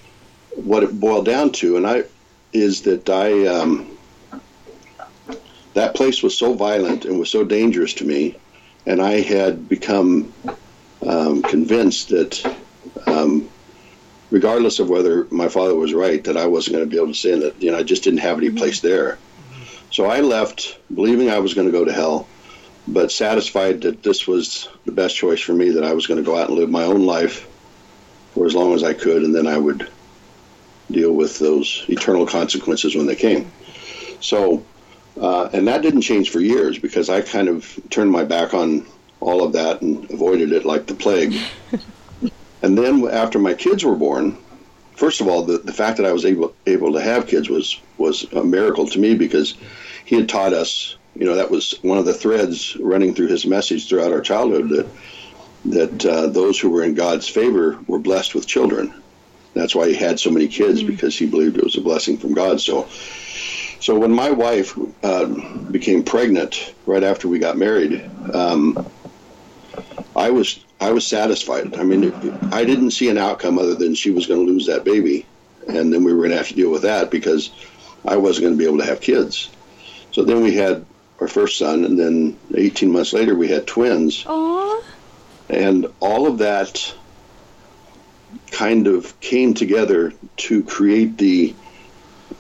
what 0.65 0.83
it 0.83 0.99
boiled 0.99 1.27
down 1.27 1.53
to, 1.53 1.77
and 1.77 1.87
I, 1.87 2.05
is 2.53 2.83
that 2.83 3.09
I, 3.09 3.47
um, 3.47 3.97
that 5.75 5.95
place 5.95 6.23
was 6.23 6.37
so 6.37 6.55
violent 6.55 7.05
and 7.05 7.19
was 7.19 7.31
so 7.31 7.45
dangerous 7.45 7.95
to 7.95 8.05
me, 8.05 8.37
and 8.87 9.01
I 9.01 9.21
had 9.21 9.69
become 9.69 10.33
um, 11.07 11.43
convinced 11.43 12.09
that, 12.09 12.57
um, 13.07 13.49
regardless 14.31 14.79
of 14.79 14.89
whether 14.89 15.27
my 15.31 15.49
father 15.49 15.75
was 15.75 15.95
right, 15.95 16.23
that 16.25 16.37
I 16.37 16.47
wasn't 16.47 16.77
going 16.77 16.85
to 16.85 16.91
be 16.91 16.97
able 16.97 17.13
to 17.13 17.19
sin. 17.19 17.41
That 17.41 17.61
you 17.63 17.71
know, 17.71 17.79
I 17.79 17.83
just 17.83 18.05
didn't 18.05 18.21
have 18.21 18.39
any 18.39 18.51
place 18.51 18.81
there. 18.81 19.19
So 19.91 20.07
I 20.07 20.21
left, 20.21 20.79
believing 20.95 21.31
I 21.31 21.39
was 21.39 21.55
going 21.55 21.67
to 21.67 21.73
go 21.73 21.85
to 21.85 21.93
hell 21.93 22.29
but 22.89 23.13
satisfied 23.13 23.83
that 23.83 24.03
this 24.03 24.27
was 24.27 24.69
the 24.85 24.93
best 24.93 25.17
choice 25.17 25.41
for 25.41 25.53
me, 25.53 25.71
that 25.71 25.85
I 25.85 25.93
was 25.93 26.07
going 26.07 26.19
to 26.19 26.29
go 26.29 26.37
out 26.37 26.49
and 26.49 26.59
live 26.59 26.71
my 26.71 26.85
own 26.85 27.05
life 27.07 27.49
for 28.35 28.47
as 28.47 28.55
long 28.55 28.75
as 28.75 28.83
I 28.83 28.95
could, 28.95 29.23
and 29.23 29.35
then 29.35 29.47
I 29.47 29.59
would 29.59 29.89
deal 30.93 31.13
with 31.13 31.39
those 31.39 31.85
eternal 31.89 32.27
consequences 32.27 32.95
when 32.95 33.07
they 33.07 33.17
came. 33.17 33.51
So, 34.21 34.65
uh, 35.21 35.49
and 35.53 35.69
that 35.69 35.83
didn't 35.83 36.03
change 36.03 36.31
for 36.31 36.41
years 36.41 36.79
because 36.79 37.09
I 37.09 37.21
kind 37.21 37.49
of 37.49 37.79
turned 37.91 38.11
my 38.11 38.25
back 38.25 38.55
on 38.55 38.87
all 39.21 39.43
of 39.43 39.53
that 39.53 39.83
and 39.83 40.11
avoided 40.11 40.53
it 40.53 40.65
like 40.65 40.87
the 40.87 40.95
plague. 40.95 41.35
and 42.63 42.77
then 42.77 43.07
after 43.09 43.39
my 43.39 43.55
kids 43.55 43.85
were 43.85 43.97
born, 43.97 44.39
first 44.97 45.21
of 45.21 45.29
all, 45.29 45.45
the, 45.45 45.59
the 45.59 45.73
fact 45.73 45.97
that 45.99 46.07
I 46.07 46.13
was 46.13 46.25
able 46.25 46.55
able 46.67 46.93
to 46.95 47.01
have 47.01 47.27
kids 47.27 47.49
was 47.49 47.81
was 47.99 48.25
a 48.33 48.45
miracle 48.45 48.87
to 48.89 48.99
me 48.99 49.15
because 49.15 49.55
he 50.05 50.17
had 50.17 50.29
taught 50.29 50.53
us 50.53 50.97
you 51.15 51.27
know 51.27 51.35
that 51.35 51.51
was 51.51 51.75
one 51.83 51.99
of 51.99 52.05
the 52.05 52.15
threads 52.15 52.77
running 52.77 53.15
through 53.15 53.29
his 53.29 53.47
message 53.47 53.89
throughout 53.89 54.13
our 54.13 54.21
childhood 54.21 54.69
that 54.71 54.89
that 55.65 56.07
uh, 56.07 56.27
those 56.29 56.59
who 56.59 56.71
were 56.71 56.83
in 56.83 56.95
God's 56.95 57.29
favor 57.29 57.79
were 57.87 57.99
blessed 57.99 58.35
with 58.35 58.47
children. 58.47 59.03
That's 59.55 59.75
why 59.75 59.89
he 59.89 59.95
had 59.95 60.21
so 60.21 60.31
many 60.31 60.49
kids 60.49 60.83
because 60.83 61.19
he 61.19 61.27
believed 61.27 61.59
it 61.59 61.65
was 61.65 61.77
a 61.77 61.81
blessing 61.81 62.19
from 62.19 62.35
God. 62.35 62.61
So, 62.61 62.89
so 63.81 63.99
when 63.99 64.13
my 64.13 64.31
wife 64.31 64.79
uh, 65.03 65.27
became 65.71 66.05
pregnant 66.05 66.75
right 66.87 67.03
after 67.03 67.29
we 67.29 67.39
got 67.39 67.57
married, 67.57 68.09
um, 68.33 68.89
I 70.15 70.31
was 70.31 70.65
I 70.81 70.93
was 70.93 71.07
satisfied. 71.07 71.77
I 71.77 71.85
mean, 71.85 72.13
I 72.53 72.65
didn't 72.65 72.93
see 72.93 73.09
an 73.09 73.19
outcome 73.19 73.59
other 73.59 73.75
than 73.75 73.95
she 73.95 74.11
was 74.11 74.27
going 74.27 74.45
to 74.47 74.53
lose 74.53 74.67
that 74.67 74.85
baby, 74.85 75.27
and 75.69 75.93
then 75.93 76.05
we 76.05 76.13
were 76.13 76.21
going 76.21 76.31
to 76.31 76.37
have 76.37 76.49
to 76.49 76.55
deal 76.55 76.71
with 76.71 76.83
that 76.83 77.11
because 77.11 77.51
I 78.07 78.17
wasn't 78.17 78.45
going 78.45 78.55
to 78.55 78.59
be 78.59 78.67
able 78.67 78.79
to 78.79 78.87
have 78.87 79.01
kids. 79.01 79.51
So 80.13 80.25
then 80.25 80.43
we 80.43 80.55
had 80.55 80.85
our 81.21 81.29
first 81.29 81.59
son, 81.59 81.85
and 81.85 81.99
then 81.99 82.39
18 82.55 82.91
months 82.91 83.13
later 83.13 83.35
we 83.35 83.49
had 83.49 83.67
twins. 83.67 84.25
Aww. 84.25 84.83
And 85.51 85.87
all 86.01 86.27
of 86.27 86.39
that 86.39 86.95
kind 88.51 88.87
of 88.87 89.19
came 89.21 89.55
together 89.55 90.13
to 90.37 90.63
create 90.65 91.19
the 91.19 91.55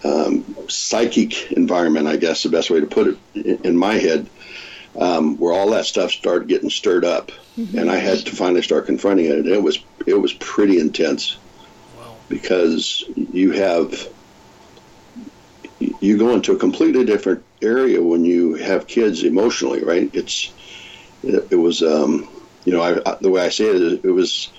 um, 0.05 0.57
psychic 0.69 1.53
environment, 1.53 2.07
I 2.07 2.17
guess 2.17 2.43
the 2.43 2.49
best 2.49 2.71
way 2.71 2.81
to 2.81 2.87
put 2.87 3.19
it 3.35 3.65
in, 3.65 3.77
my 3.77 3.95
head, 3.95 4.29
um, 4.99 5.37
where 5.39 5.53
all 5.53 5.71
that 5.71 5.87
stuff 5.87 6.11
started 6.11 6.49
getting 6.49 6.71
stirred 6.71 7.05
up, 7.05 7.33
and 7.77 7.91
I 7.91 7.97
had 7.97 8.19
to 8.19 8.35
finally 8.35 8.63
start 8.63 8.87
confronting 8.87 9.27
it. 9.27 9.39
And 9.39 9.47
it 9.47 9.63
was 9.63 9.79
it 10.07 10.15
was 10.15 10.33
pretty 10.35 10.79
intense 10.79 11.37
because 12.29 13.05
you 13.17 13.53
have 13.53 14.09
you 16.01 16.19
go 16.19 16.35
into 16.35 16.53
a 16.53 16.57
completely 16.57 17.05
different 17.05 17.45
area 17.63 18.03
when 18.03 18.25
you 18.25 18.55
have 18.55 18.87
kids 18.87 19.23
emotionally, 19.23 19.83
right? 19.83 20.11
It's 20.15 20.53
it, 21.23 21.49
it 21.51 21.57
was 21.57 21.83
um, 21.83 22.29
you 22.65 22.73
know 22.73 22.81
I, 22.81 23.11
I, 23.11 23.17
the 23.21 23.31
way 23.31 23.43
I 23.43 23.49
say 23.51 23.67
it, 23.67 24.05
it 24.05 24.11
was 24.11 24.51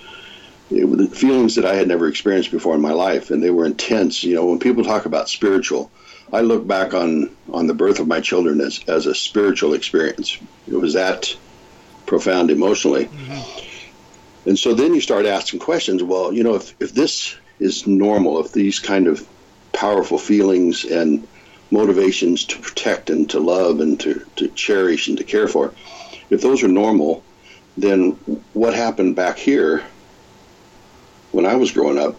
it 0.74 1.14
feelings 1.14 1.54
that 1.56 1.64
I 1.64 1.74
had 1.74 1.88
never 1.88 2.08
experienced 2.08 2.50
before 2.50 2.74
in 2.74 2.80
my 2.80 2.92
life, 2.92 3.30
and 3.30 3.42
they 3.42 3.50
were 3.50 3.66
intense. 3.66 4.24
You 4.24 4.34
know, 4.34 4.46
when 4.46 4.58
people 4.58 4.84
talk 4.84 5.06
about 5.06 5.28
spiritual, 5.28 5.90
I 6.32 6.40
look 6.40 6.66
back 6.66 6.94
on 6.94 7.34
on 7.52 7.66
the 7.66 7.74
birth 7.74 8.00
of 8.00 8.08
my 8.08 8.20
children 8.20 8.60
as 8.60 8.80
as 8.88 9.06
a 9.06 9.14
spiritual 9.14 9.74
experience. 9.74 10.38
It 10.66 10.74
was 10.74 10.94
that 10.94 11.36
profound 12.06 12.50
emotionally, 12.50 13.06
mm-hmm. 13.06 14.48
and 14.48 14.58
so 14.58 14.74
then 14.74 14.94
you 14.94 15.00
start 15.00 15.26
asking 15.26 15.60
questions. 15.60 16.02
Well, 16.02 16.32
you 16.32 16.42
know, 16.42 16.54
if 16.54 16.74
if 16.80 16.92
this 16.92 17.36
is 17.60 17.86
normal, 17.86 18.40
if 18.44 18.52
these 18.52 18.78
kind 18.78 19.06
of 19.06 19.26
powerful 19.72 20.18
feelings 20.18 20.84
and 20.84 21.26
motivations 21.70 22.44
to 22.44 22.58
protect 22.58 23.08
and 23.08 23.30
to 23.30 23.40
love 23.40 23.80
and 23.80 23.98
to, 23.98 24.24
to 24.36 24.48
cherish 24.48 25.08
and 25.08 25.16
to 25.16 25.24
care 25.24 25.48
for, 25.48 25.72
if 26.28 26.42
those 26.42 26.62
are 26.62 26.68
normal, 26.68 27.24
then 27.78 28.10
what 28.52 28.74
happened 28.74 29.16
back 29.16 29.38
here 29.38 29.82
when 31.32 31.46
I 31.46 31.56
was 31.56 31.72
growing 31.72 31.98
up? 31.98 32.16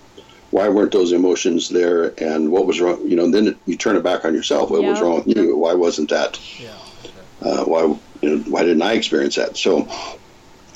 Why 0.52 0.70
weren't 0.70 0.92
those 0.92 1.14
emotions 1.14 1.70
there? 1.70 2.14
And 2.22 2.52
what 2.52 2.68
was 2.68 2.80
wrong? 2.80 3.08
You 3.08 3.16
know, 3.16 3.32
then 3.32 3.58
you 3.66 3.76
turn 3.76 3.96
it 3.96 4.04
back 4.04 4.24
on 4.24 4.36
yourself. 4.36 4.70
What 4.70 4.84
was 4.84 5.02
wrong 5.02 5.24
with 5.26 5.36
you? 5.36 5.58
Why 5.58 5.74
wasn't 5.74 6.10
that? 6.10 6.40
Uh, 7.42 7.64
why 7.66 7.82
you 8.22 8.30
know, 8.30 8.38
why 8.44 8.64
didn't 8.64 8.84
I 8.84 8.94
experience 8.94 9.36
that? 9.36 9.58
So, 9.58 9.88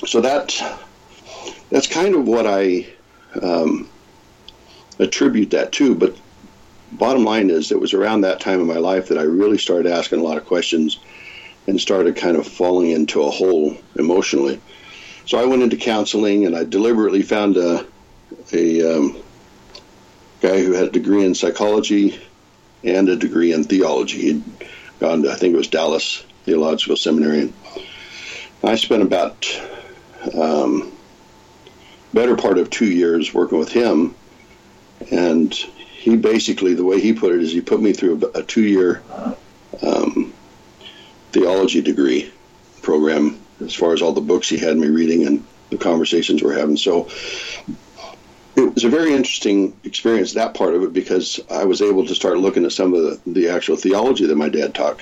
so 0.06 0.20
that 0.20 0.60
that's 1.70 1.86
kind 1.86 2.14
of 2.14 2.26
what 2.26 2.46
I 2.46 2.86
um, 3.40 3.88
attribute 4.98 5.50
that 5.50 5.72
to. 5.72 5.94
But 5.94 6.16
bottom 6.92 7.24
line 7.24 7.50
is, 7.50 7.70
it 7.70 7.80
was 7.80 7.94
around 7.94 8.22
that 8.22 8.40
time 8.40 8.60
in 8.60 8.66
my 8.66 8.78
life 8.78 9.08
that 9.08 9.18
I 9.18 9.22
really 9.22 9.58
started 9.58 9.92
asking 9.92 10.20
a 10.20 10.24
lot 10.24 10.38
of 10.38 10.44
questions 10.44 10.98
and 11.66 11.80
started 11.80 12.16
kind 12.16 12.36
of 12.36 12.46
falling 12.46 12.90
into 12.90 13.22
a 13.22 13.30
hole 13.30 13.76
emotionally. 13.96 14.60
So 15.26 15.38
I 15.38 15.44
went 15.44 15.62
into 15.62 15.76
counseling, 15.76 16.46
and 16.46 16.56
I 16.56 16.64
deliberately 16.64 17.22
found 17.22 17.56
a 17.58 17.86
a 18.52 18.96
um, 18.96 19.16
guy 20.40 20.62
who 20.62 20.72
had 20.72 20.88
a 20.88 20.90
degree 20.90 21.24
in 21.24 21.34
psychology 21.34 22.20
and 22.84 23.08
a 23.08 23.16
degree 23.16 23.52
in 23.52 23.64
theology. 23.64 24.20
He'd 24.20 24.44
gone 25.00 25.22
to, 25.22 25.30
I 25.30 25.36
think 25.36 25.54
it 25.54 25.58
was 25.58 25.68
Dallas 25.68 26.24
Theological 26.44 26.96
Seminary. 26.96 27.40
And 27.40 27.54
I 28.62 28.76
spent 28.76 29.02
about 29.02 29.46
um, 30.34 30.92
better 32.14 32.36
part 32.36 32.58
of 32.58 32.70
two 32.70 32.86
years 32.86 33.34
working 33.34 33.58
with 33.58 33.72
him, 33.72 34.14
and 35.10 35.52
he 35.54 36.16
basically, 36.16 36.74
the 36.74 36.84
way 36.84 37.00
he 37.00 37.12
put 37.12 37.34
it 37.34 37.42
is, 37.42 37.52
he 37.52 37.60
put 37.60 37.80
me 37.80 37.92
through 37.92 38.30
a, 38.34 38.38
a 38.38 38.42
two-year 38.42 39.02
um, 39.82 40.32
theology 41.32 41.82
degree 41.82 42.32
program 42.82 43.38
as 43.60 43.74
far 43.74 43.92
as 43.92 44.00
all 44.00 44.12
the 44.12 44.20
books 44.20 44.48
he 44.48 44.56
had 44.56 44.76
me 44.76 44.86
reading 44.86 45.26
and 45.26 45.44
the 45.70 45.76
conversations 45.76 46.42
we're 46.42 46.58
having. 46.58 46.76
So 46.76 47.08
it 48.58 48.74
was 48.74 48.84
a 48.84 48.88
very 48.88 49.14
interesting 49.14 49.78
experience, 49.84 50.32
that 50.32 50.54
part 50.54 50.74
of 50.74 50.82
it, 50.82 50.92
because 50.92 51.40
I 51.50 51.64
was 51.64 51.80
able 51.80 52.06
to 52.06 52.14
start 52.14 52.38
looking 52.38 52.64
at 52.64 52.72
some 52.72 52.92
of 52.94 53.02
the, 53.02 53.20
the 53.30 53.48
actual 53.48 53.76
theology 53.76 54.26
that 54.26 54.36
my 54.36 54.48
dad 54.48 54.74
taught. 54.74 55.00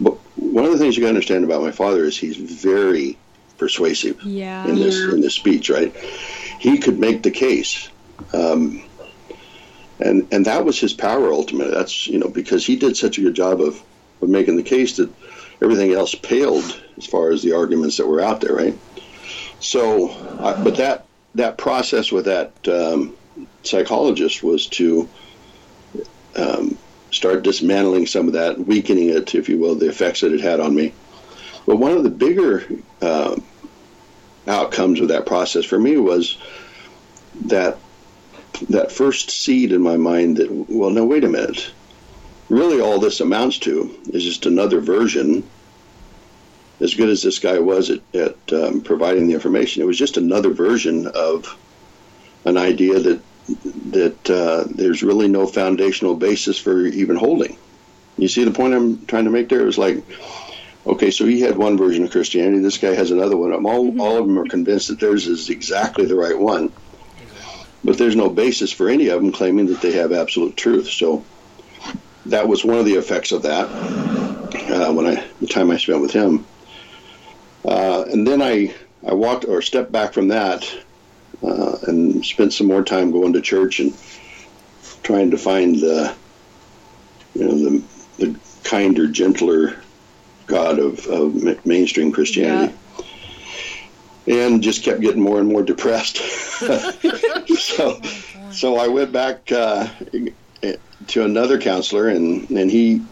But 0.00 0.14
one 0.36 0.64
of 0.64 0.72
the 0.72 0.78
things 0.78 0.96
you 0.96 1.02
got 1.02 1.08
to 1.08 1.14
understand 1.14 1.44
about 1.44 1.62
my 1.62 1.70
father 1.70 2.04
is 2.04 2.18
he's 2.18 2.36
very 2.36 3.16
persuasive 3.58 4.20
Yeah. 4.22 4.66
in 4.66 4.74
this 4.76 4.96
in 4.96 5.20
this 5.20 5.34
speech, 5.34 5.70
right? 5.70 5.94
He 6.58 6.78
could 6.78 6.98
make 6.98 7.22
the 7.22 7.30
case. 7.30 7.88
Um, 8.32 8.82
and 10.00 10.26
and 10.32 10.46
that 10.46 10.64
was 10.64 10.78
his 10.80 10.92
power 10.92 11.32
ultimately. 11.32 11.72
That's 11.72 12.08
you 12.08 12.18
know 12.18 12.28
because 12.28 12.66
he 12.66 12.76
did 12.76 12.96
such 12.96 13.18
a 13.18 13.22
good 13.22 13.34
job 13.34 13.60
of, 13.60 13.80
of 14.20 14.28
making 14.28 14.56
the 14.56 14.62
case 14.62 14.96
that 14.96 15.10
everything 15.62 15.92
else 15.92 16.14
paled 16.14 16.82
as 16.96 17.06
far 17.06 17.30
as 17.30 17.42
the 17.42 17.52
arguments 17.52 17.96
that 17.98 18.06
were 18.06 18.20
out 18.20 18.40
there, 18.40 18.54
right? 18.54 18.76
So, 19.60 20.10
I, 20.40 20.62
but 20.62 20.76
that 20.76 21.06
that 21.34 21.58
process 21.58 22.12
with 22.12 22.26
that 22.26 22.52
um, 22.68 23.16
psychologist 23.62 24.42
was 24.42 24.66
to 24.68 25.08
um, 26.36 26.76
start 27.10 27.42
dismantling 27.42 28.06
some 28.06 28.26
of 28.26 28.32
that, 28.34 28.58
weakening 28.58 29.08
it, 29.10 29.34
if 29.34 29.48
you 29.48 29.58
will, 29.58 29.74
the 29.74 29.88
effects 29.88 30.20
that 30.20 30.32
it 30.32 30.40
had 30.40 30.60
on 30.60 30.74
me. 30.74 30.92
But 31.66 31.76
one 31.76 31.92
of 31.92 32.02
the 32.02 32.10
bigger 32.10 32.66
uh, 33.00 33.36
outcomes 34.46 35.00
of 35.00 35.08
that 35.08 35.26
process 35.26 35.64
for 35.64 35.78
me 35.78 35.96
was 35.96 36.38
that 37.46 37.78
that 38.68 38.92
first 38.92 39.30
seed 39.30 39.72
in 39.72 39.82
my 39.82 39.96
mind 39.96 40.36
that 40.36 40.50
well, 40.50 40.90
no, 40.90 41.04
wait 41.04 41.24
a 41.24 41.28
minute. 41.28 41.72
Really, 42.48 42.80
all 42.80 43.00
this 43.00 43.20
amounts 43.20 43.58
to 43.60 43.98
is 44.12 44.22
just 44.22 44.46
another 44.46 44.80
version. 44.80 45.48
As 46.80 46.94
good 46.94 47.08
as 47.08 47.22
this 47.22 47.38
guy 47.38 47.58
was 47.60 47.90
at, 47.90 48.00
at 48.14 48.52
um, 48.52 48.80
providing 48.80 49.28
the 49.28 49.34
information, 49.34 49.82
it 49.82 49.86
was 49.86 49.98
just 49.98 50.16
another 50.16 50.50
version 50.50 51.06
of 51.06 51.56
an 52.44 52.56
idea 52.56 52.98
that 52.98 53.22
that 53.90 54.30
uh, 54.30 54.64
there's 54.70 55.02
really 55.02 55.28
no 55.28 55.46
foundational 55.46 56.16
basis 56.16 56.58
for 56.58 56.86
even 56.86 57.16
holding. 57.16 57.58
You 58.16 58.28
see 58.28 58.44
the 58.44 58.50
point 58.50 58.74
I'm 58.74 59.04
trying 59.06 59.24
to 59.24 59.30
make 59.30 59.48
there? 59.48 59.60
It 59.60 59.66
was 59.66 59.78
like, 59.78 60.02
okay, 60.86 61.10
so 61.10 61.26
he 61.26 61.40
had 61.40 61.56
one 61.56 61.76
version 61.76 62.04
of 62.04 62.10
Christianity. 62.10 62.60
This 62.60 62.78
guy 62.78 62.94
has 62.94 63.10
another 63.10 63.36
one. 63.36 63.52
All 63.52 64.00
all 64.00 64.18
of 64.18 64.26
them 64.26 64.38
are 64.38 64.46
convinced 64.46 64.88
that 64.88 65.00
theirs 65.00 65.26
is 65.26 65.50
exactly 65.50 66.06
the 66.06 66.14
right 66.14 66.38
one, 66.38 66.72
but 67.82 67.98
there's 67.98 68.16
no 68.16 68.30
basis 68.30 68.72
for 68.72 68.88
any 68.88 69.08
of 69.08 69.20
them 69.20 69.32
claiming 69.32 69.66
that 69.66 69.80
they 69.80 69.92
have 69.92 70.12
absolute 70.12 70.56
truth. 70.56 70.88
So 70.88 71.24
that 72.26 72.48
was 72.48 72.64
one 72.64 72.78
of 72.78 72.86
the 72.86 72.94
effects 72.94 73.32
of 73.32 73.42
that. 73.42 73.68
Uh, 74.70 74.92
when 74.92 75.06
I 75.06 75.24
the 75.40 75.46
time 75.46 75.70
I 75.70 75.76
spent 75.76 76.00
with 76.00 76.12
him, 76.12 76.46
uh, 77.64 78.04
and 78.10 78.26
then 78.26 78.42
I 78.42 78.74
I 79.06 79.14
walked 79.14 79.44
or 79.44 79.62
stepped 79.62 79.92
back 79.92 80.12
from 80.12 80.28
that 80.28 80.70
uh, 81.42 81.76
and 81.86 82.24
spent 82.24 82.52
some 82.52 82.66
more 82.66 82.82
time 82.82 83.10
going 83.10 83.32
to 83.34 83.40
church 83.40 83.80
and 83.80 83.96
trying 85.02 85.30
to 85.30 85.38
find 85.38 85.76
the 85.76 86.14
you 87.34 87.44
know 87.44 87.58
the 87.58 87.82
the 88.18 88.38
kinder, 88.64 89.06
gentler 89.06 89.76
God 90.46 90.78
of, 90.78 91.06
of 91.06 91.42
ma- 91.42 91.54
mainstream 91.64 92.12
Christianity. 92.12 92.74
And 94.26 94.62
just 94.62 94.82
kept 94.82 95.00
getting 95.00 95.20
more 95.20 95.38
and 95.38 95.48
more 95.48 95.62
depressed. 95.62 96.16
so, 97.58 98.00
so 98.50 98.76
I 98.76 98.88
went 98.88 99.12
back 99.12 99.52
uh, 99.52 99.88
to 101.08 101.24
another 101.24 101.60
counselor, 101.60 102.08
and, 102.08 102.48
and 102.50 102.70
he 102.70 103.04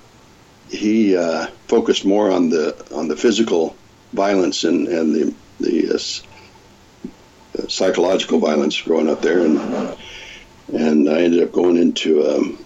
he 0.70 1.14
uh, 1.14 1.48
focused 1.68 2.06
more 2.06 2.30
on 2.30 2.48
the 2.48 2.74
on 2.94 3.08
the 3.08 3.16
physical 3.16 3.76
violence 4.12 4.64
and, 4.64 4.88
and 4.88 5.14
the 5.14 5.34
the 5.60 5.90
uh, 5.90 7.62
uh, 7.62 7.68
psychological 7.68 8.38
violence 8.38 8.80
growing 8.80 9.08
up 9.08 9.22
there, 9.22 9.40
and 9.40 9.58
and 10.72 11.08
I 11.08 11.22
ended 11.22 11.42
up 11.42 11.52
going 11.52 11.76
into 11.76 12.26
um, 12.26 12.64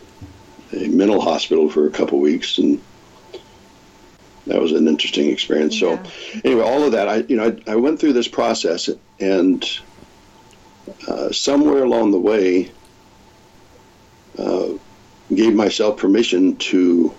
a 0.72 0.88
mental 0.88 1.20
hospital 1.20 1.68
for 1.68 1.86
a 1.86 1.90
couple 1.90 2.20
weeks, 2.20 2.58
and 2.58 2.80
that 4.46 4.60
was 4.60 4.72
an 4.72 4.86
interesting 4.86 5.28
experience. 5.30 5.78
So, 5.78 6.00
anyway, 6.44 6.62
all 6.62 6.84
of 6.84 6.92
that, 6.92 7.08
I 7.08 7.16
you 7.28 7.36
know, 7.36 7.56
I, 7.66 7.72
I 7.72 7.76
went 7.76 8.00
through 8.00 8.12
this 8.12 8.28
process, 8.28 8.88
and 9.18 9.64
uh, 11.08 11.32
somewhere 11.32 11.82
along 11.82 12.12
the 12.12 12.20
way, 12.20 12.70
uh, 14.38 14.68
gave 15.34 15.54
myself 15.54 15.98
permission 15.98 16.56
to 16.56 17.14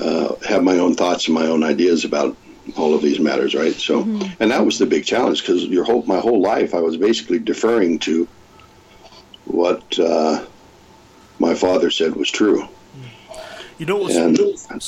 uh, 0.00 0.34
have 0.46 0.62
my 0.62 0.78
own 0.78 0.94
thoughts 0.94 1.26
and 1.26 1.34
my 1.34 1.46
own 1.46 1.62
ideas 1.62 2.04
about 2.04 2.36
all 2.76 2.94
of 2.94 3.02
these 3.02 3.20
matters, 3.20 3.54
right? 3.54 3.74
So, 3.74 4.02
and 4.40 4.50
that 4.50 4.64
was 4.64 4.78
the 4.78 4.86
big 4.86 5.04
challenge 5.04 5.42
because 5.42 5.64
your 5.66 5.84
whole 5.84 6.02
my 6.04 6.18
whole 6.18 6.40
life 6.40 6.74
I 6.74 6.80
was 6.80 6.96
basically 6.96 7.38
deferring 7.38 7.98
to 8.00 8.26
what 9.44 9.98
uh, 9.98 10.44
my 11.38 11.54
father 11.54 11.90
said 11.90 12.16
was 12.16 12.30
true. 12.30 12.68
You 13.78 13.86
know, 13.86 13.98
what's 13.98 14.16
and 14.16 14.36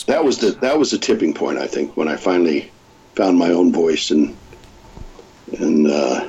that 0.07 0.25
was 0.25 0.39
the 0.39 0.53
that 0.61 0.79
was 0.79 0.91
the 0.91 0.99
tipping 0.99 1.35
point. 1.35 1.59
I 1.59 1.67
think 1.67 1.97
when 1.97 2.09
I 2.09 2.17
finally 2.17 2.71
found 3.15 3.39
my 3.39 3.51
own 3.51 3.73
voice 3.73 4.11
and 4.11 4.37
and 5.59 5.89
uh, 5.89 6.29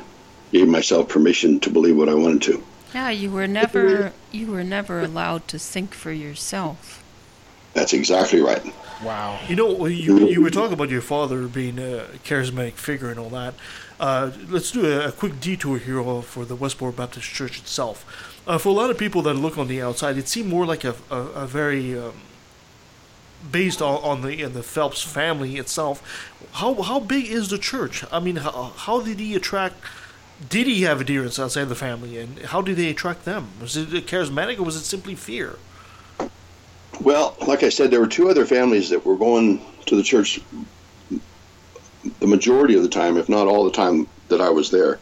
gave 0.51 0.67
myself 0.67 1.09
permission 1.09 1.59
to 1.61 1.69
believe 1.69 1.95
what 1.95 2.09
I 2.09 2.13
wanted 2.13 2.41
to. 2.43 2.63
Yeah, 2.93 3.09
you 3.09 3.31
were 3.31 3.47
never 3.47 4.13
you 4.31 4.47
were 4.47 4.63
never 4.63 5.01
allowed 5.01 5.47
to 5.49 5.59
think 5.59 5.93
for 5.93 6.11
yourself. 6.11 7.03
That's 7.73 7.93
exactly 7.93 8.41
right. 8.41 8.63
Wow. 9.03 9.39
You 9.47 9.55
know, 9.55 9.85
you, 9.85 10.27
you 10.27 10.41
were 10.41 10.49
talking 10.49 10.73
about 10.73 10.89
your 10.89 11.01
father 11.01 11.47
being 11.47 11.79
a 11.79 12.07
charismatic 12.25 12.73
figure 12.73 13.09
and 13.09 13.19
all 13.19 13.29
that. 13.29 13.53
Uh, 13.99 14.31
let's 14.49 14.71
do 14.71 14.85
a, 14.85 15.07
a 15.07 15.11
quick 15.11 15.39
detour 15.39 15.77
here 15.77 16.03
for 16.21 16.45
the 16.45 16.55
Westboro 16.55 16.95
Baptist 16.95 17.27
Church 17.27 17.59
itself. 17.59 18.05
Uh, 18.45 18.57
for 18.57 18.69
a 18.69 18.73
lot 18.73 18.89
of 18.89 18.97
people 18.97 19.21
that 19.21 19.35
look 19.35 19.57
on 19.57 19.67
the 19.67 19.81
outside, 19.81 20.17
it 20.17 20.27
seemed 20.27 20.49
more 20.49 20.65
like 20.65 20.83
a, 20.83 20.95
a, 21.09 21.15
a 21.15 21.47
very 21.47 21.97
um, 21.97 22.13
based 23.51 23.81
on, 23.81 24.01
on 24.03 24.21
the 24.21 24.41
in 24.41 24.53
the 24.53 24.63
Phelps 24.63 25.01
family 25.01 25.57
itself. 25.57 26.35
How 26.53 26.81
how 26.81 26.99
big 26.99 27.25
is 27.25 27.49
the 27.49 27.57
church? 27.57 28.03
I 28.11 28.19
mean, 28.19 28.37
how, 28.37 28.73
how 28.75 29.01
did 29.01 29.19
he 29.19 29.35
attract? 29.35 29.77
Did 30.49 30.67
he 30.67 30.83
have 30.83 31.01
adherents 31.01 31.37
outside 31.37 31.65
the 31.65 31.75
family, 31.75 32.17
and 32.17 32.39
how 32.39 32.61
did 32.61 32.77
they 32.77 32.89
attract 32.89 33.25
them? 33.25 33.49
Was 33.61 33.75
it 33.75 33.89
charismatic, 34.07 34.57
or 34.57 34.63
was 34.63 34.75
it 34.75 34.83
simply 34.83 35.15
fear? 35.15 35.57
Well, 37.01 37.35
like 37.47 37.63
I 37.63 37.69
said, 37.69 37.91
there 37.91 37.99
were 37.99 38.07
two 38.07 38.29
other 38.29 38.45
families 38.45 38.89
that 38.89 39.05
were 39.05 39.15
going 39.15 39.65
to 39.85 39.95
the 39.95 40.03
church 40.03 40.39
the 42.19 42.27
majority 42.27 42.75
of 42.75 42.83
the 42.83 42.89
time, 42.89 43.17
if 43.17 43.29
not 43.29 43.47
all 43.47 43.65
the 43.65 43.71
time 43.71 44.07
that 44.29 44.41
I 44.41 44.49
was 44.49 44.71
there. 44.71 44.99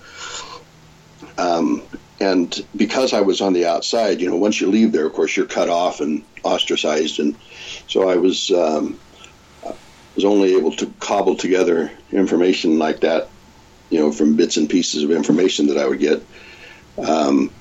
Um, 1.37 1.81
and 2.19 2.65
because 2.75 3.13
I 3.13 3.21
was 3.21 3.41
on 3.41 3.53
the 3.53 3.65
outside, 3.65 4.19
you 4.19 4.29
know, 4.29 4.35
once 4.35 4.59
you 4.59 4.69
leave 4.69 4.91
there, 4.91 5.05
of 5.05 5.13
course, 5.13 5.37
you're 5.37 5.45
cut 5.45 5.69
off 5.69 6.01
and 6.01 6.23
ostracized, 6.43 7.19
and 7.19 7.35
so 7.87 8.09
I 8.09 8.15
was 8.15 8.49
um, 8.51 8.99
was 10.15 10.25
only 10.25 10.55
able 10.55 10.71
to 10.71 10.87
cobble 10.99 11.35
together 11.35 11.91
information 12.11 12.79
like 12.79 13.01
that, 13.01 13.29
you 13.91 13.99
know, 13.99 14.11
from 14.11 14.35
bits 14.35 14.57
and 14.57 14.67
pieces 14.67 15.03
of 15.03 15.11
information 15.11 15.67
that 15.67 15.77
I 15.77 15.87
would 15.87 15.99
get. 15.99 16.23
Um, 16.97 17.51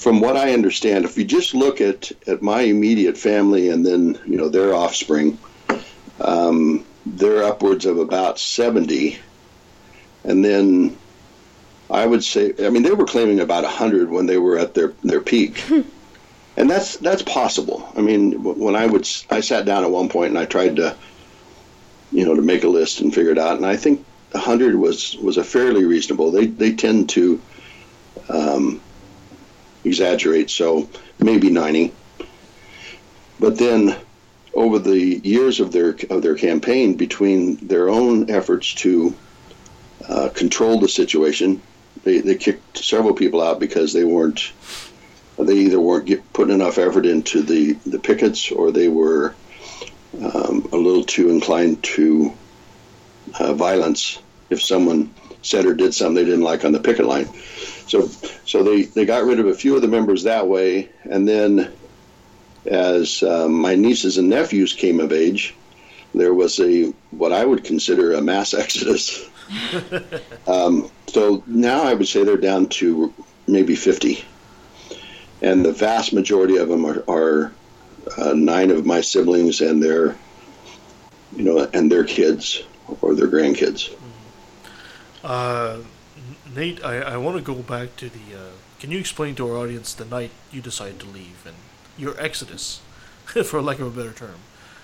from 0.00 0.20
what 0.20 0.34
I 0.34 0.54
understand, 0.54 1.04
if 1.04 1.18
you 1.18 1.24
just 1.24 1.54
look 1.54 1.82
at, 1.82 2.10
at 2.26 2.40
my 2.40 2.62
immediate 2.62 3.18
family 3.18 3.68
and 3.68 3.84
then 3.84 4.18
you 4.26 4.38
know 4.38 4.48
their 4.48 4.74
offspring, 4.74 5.38
um, 6.20 6.86
they're 7.04 7.44
upwards 7.44 7.84
of 7.84 7.98
about 7.98 8.38
seventy, 8.38 9.18
and 10.24 10.42
then 10.42 10.96
I 11.90 12.06
would 12.06 12.24
say, 12.24 12.54
I 12.64 12.70
mean, 12.70 12.82
they 12.82 12.92
were 12.92 13.04
claiming 13.04 13.40
about 13.40 13.64
hundred 13.64 14.10
when 14.10 14.24
they 14.24 14.38
were 14.38 14.58
at 14.58 14.72
their 14.72 14.94
their 15.04 15.20
peak, 15.20 15.62
and 16.56 16.70
that's 16.70 16.96
that's 16.96 17.22
possible. 17.22 17.86
I 17.94 18.00
mean, 18.00 18.42
when 18.42 18.74
I 18.74 18.86
would 18.86 19.06
I 19.30 19.40
sat 19.40 19.66
down 19.66 19.84
at 19.84 19.90
one 19.90 20.08
point 20.08 20.30
and 20.30 20.38
I 20.38 20.46
tried 20.46 20.76
to, 20.76 20.96
you 22.10 22.24
know, 22.24 22.34
to 22.34 22.42
make 22.42 22.64
a 22.64 22.68
list 22.68 23.02
and 23.02 23.14
figure 23.14 23.32
it 23.32 23.38
out, 23.38 23.58
and 23.58 23.66
I 23.66 23.76
think 23.76 24.02
hundred 24.34 24.76
was 24.76 25.14
was 25.18 25.36
a 25.36 25.44
fairly 25.44 25.84
reasonable. 25.84 26.30
They 26.30 26.46
they 26.46 26.72
tend 26.72 27.10
to. 27.10 27.38
Um, 28.30 28.80
exaggerate, 29.84 30.50
so 30.50 30.88
maybe 31.18 31.50
90. 31.50 31.92
But 33.38 33.58
then 33.58 33.96
over 34.52 34.78
the 34.78 34.98
years 34.98 35.60
of 35.60 35.72
their 35.72 35.96
of 36.10 36.22
their 36.22 36.34
campaign, 36.34 36.94
between 36.94 37.56
their 37.66 37.88
own 37.88 38.30
efforts 38.30 38.74
to 38.74 39.14
uh, 40.08 40.28
control 40.30 40.78
the 40.78 40.88
situation, 40.88 41.62
they, 42.04 42.18
they 42.18 42.34
kicked 42.34 42.78
several 42.78 43.14
people 43.14 43.42
out 43.42 43.60
because 43.60 43.92
they 43.92 44.04
weren't 44.04 44.52
they 45.38 45.54
either 45.54 45.80
weren't 45.80 46.06
get, 46.06 46.32
putting 46.32 46.54
enough 46.54 46.78
effort 46.78 47.06
into 47.06 47.42
the, 47.42 47.72
the 47.86 47.98
pickets 47.98 48.50
or 48.50 48.70
they 48.70 48.88
were 48.88 49.34
um, 50.22 50.68
a 50.72 50.76
little 50.76 51.04
too 51.04 51.30
inclined 51.30 51.82
to 51.82 52.32
uh, 53.38 53.54
violence 53.54 54.18
if 54.50 54.62
someone 54.62 55.12
said 55.42 55.64
or 55.64 55.74
did 55.74 55.94
something 55.94 56.16
they 56.16 56.24
didn't 56.24 56.42
like 56.42 56.64
on 56.64 56.72
the 56.72 56.80
picket 56.80 57.06
line. 57.06 57.28
So, 57.90 58.06
so 58.46 58.62
they, 58.62 58.82
they 58.82 59.04
got 59.04 59.24
rid 59.24 59.40
of 59.40 59.48
a 59.48 59.54
few 59.54 59.74
of 59.74 59.82
the 59.82 59.88
members 59.88 60.22
that 60.22 60.46
way, 60.46 60.88
and 61.10 61.26
then 61.26 61.72
as 62.66 63.20
um, 63.24 63.52
my 63.52 63.74
nieces 63.74 64.16
and 64.16 64.28
nephews 64.28 64.72
came 64.72 65.00
of 65.00 65.10
age, 65.10 65.56
there 66.14 66.32
was 66.32 66.60
a 66.60 66.94
what 67.10 67.32
I 67.32 67.44
would 67.44 67.64
consider 67.64 68.12
a 68.12 68.20
mass 68.20 68.54
exodus. 68.64 69.28
um, 70.46 70.88
so 71.08 71.42
now 71.48 71.82
I 71.82 71.94
would 71.94 72.06
say 72.06 72.22
they're 72.22 72.36
down 72.36 72.68
to 72.68 73.12
maybe 73.48 73.74
50, 73.74 74.24
and 75.42 75.64
the 75.64 75.72
vast 75.72 76.12
majority 76.12 76.58
of 76.58 76.68
them 76.68 76.86
are, 76.86 77.02
are 77.08 77.52
uh, 78.16 78.34
nine 78.34 78.70
of 78.70 78.86
my 78.86 79.00
siblings 79.00 79.60
and 79.62 79.82
their, 79.82 80.16
you 81.34 81.42
know, 81.42 81.68
and 81.74 81.90
their 81.90 82.04
kids 82.04 82.62
or 83.00 83.16
their 83.16 83.26
grandkids. 83.26 83.92
Uh, 85.24 85.78
Nate, 86.54 86.84
I, 86.84 86.98
I 87.00 87.16
want 87.16 87.36
to 87.36 87.42
go 87.42 87.54
back 87.54 87.96
to 87.96 88.08
the. 88.08 88.36
Uh, 88.36 88.50
can 88.78 88.90
you 88.90 88.98
explain 88.98 89.34
to 89.36 89.48
our 89.48 89.56
audience 89.56 89.94
the 89.94 90.04
night 90.04 90.30
you 90.50 90.60
decided 90.60 90.98
to 91.00 91.06
leave 91.06 91.44
and 91.46 91.56
your 91.96 92.18
exodus, 92.20 92.80
for 93.24 93.62
lack 93.62 93.78
of 93.78 93.86
a 93.86 93.90
better 93.90 94.12
term? 94.12 94.36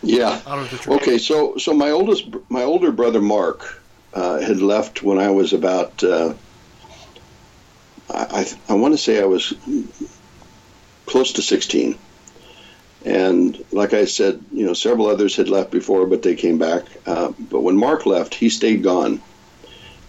Yeah. 0.03 0.41
Out 0.47 0.59
of 0.59 0.71
the 0.71 0.77
church. 0.77 1.03
Okay, 1.03 1.19
so 1.19 1.57
so 1.57 1.73
my 1.73 1.91
oldest, 1.91 2.29
my 2.49 2.63
older 2.63 2.93
brother 2.93 3.21
Mark, 3.21 3.83
uh, 4.15 4.41
had 4.41 4.61
left 4.61 5.03
when 5.03 5.19
I 5.19 5.31
was 5.31 5.53
about. 5.53 6.03
Uh, 6.03 6.35
I 8.11 8.47
I, 8.69 8.73
I 8.73 8.75
want 8.75 8.95
to 8.95 8.99
say 8.99 9.21
I 9.21 9.27
was 9.27 9.53
close 11.07 11.33
to 11.33 11.43
sixteen, 11.43 11.99
and 13.05 13.65
like 13.73 13.93
I 13.93 14.05
said, 14.05 14.41
you 14.53 14.65
know, 14.65 14.75
several 14.75 15.09
others 15.09 15.35
had 15.35 15.49
left 15.49 15.73
before, 15.73 16.07
but 16.07 16.23
they 16.23 16.37
came 16.37 16.59
back. 16.59 16.85
Uh, 17.07 17.33
but 17.51 17.63
when 17.63 17.77
Mark 17.77 18.07
left, 18.07 18.35
he 18.35 18.51
stayed 18.51 18.85
gone 18.85 19.21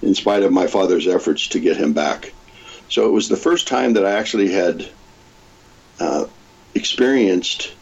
in 0.01 0.15
spite 0.15 0.43
of 0.43 0.51
my 0.51 0.67
father's 0.67 1.07
efforts 1.07 1.47
to 1.49 1.59
get 1.59 1.77
him 1.77 1.93
back. 1.93 2.33
So 2.89 3.07
it 3.07 3.11
was 3.11 3.27
the 3.27 3.37
first 3.37 3.67
time 3.67 3.93
that 3.93 4.05
I 4.05 4.13
actually 4.13 4.51
had 4.51 4.89
uh, 5.99 6.25
experienced 6.73 7.75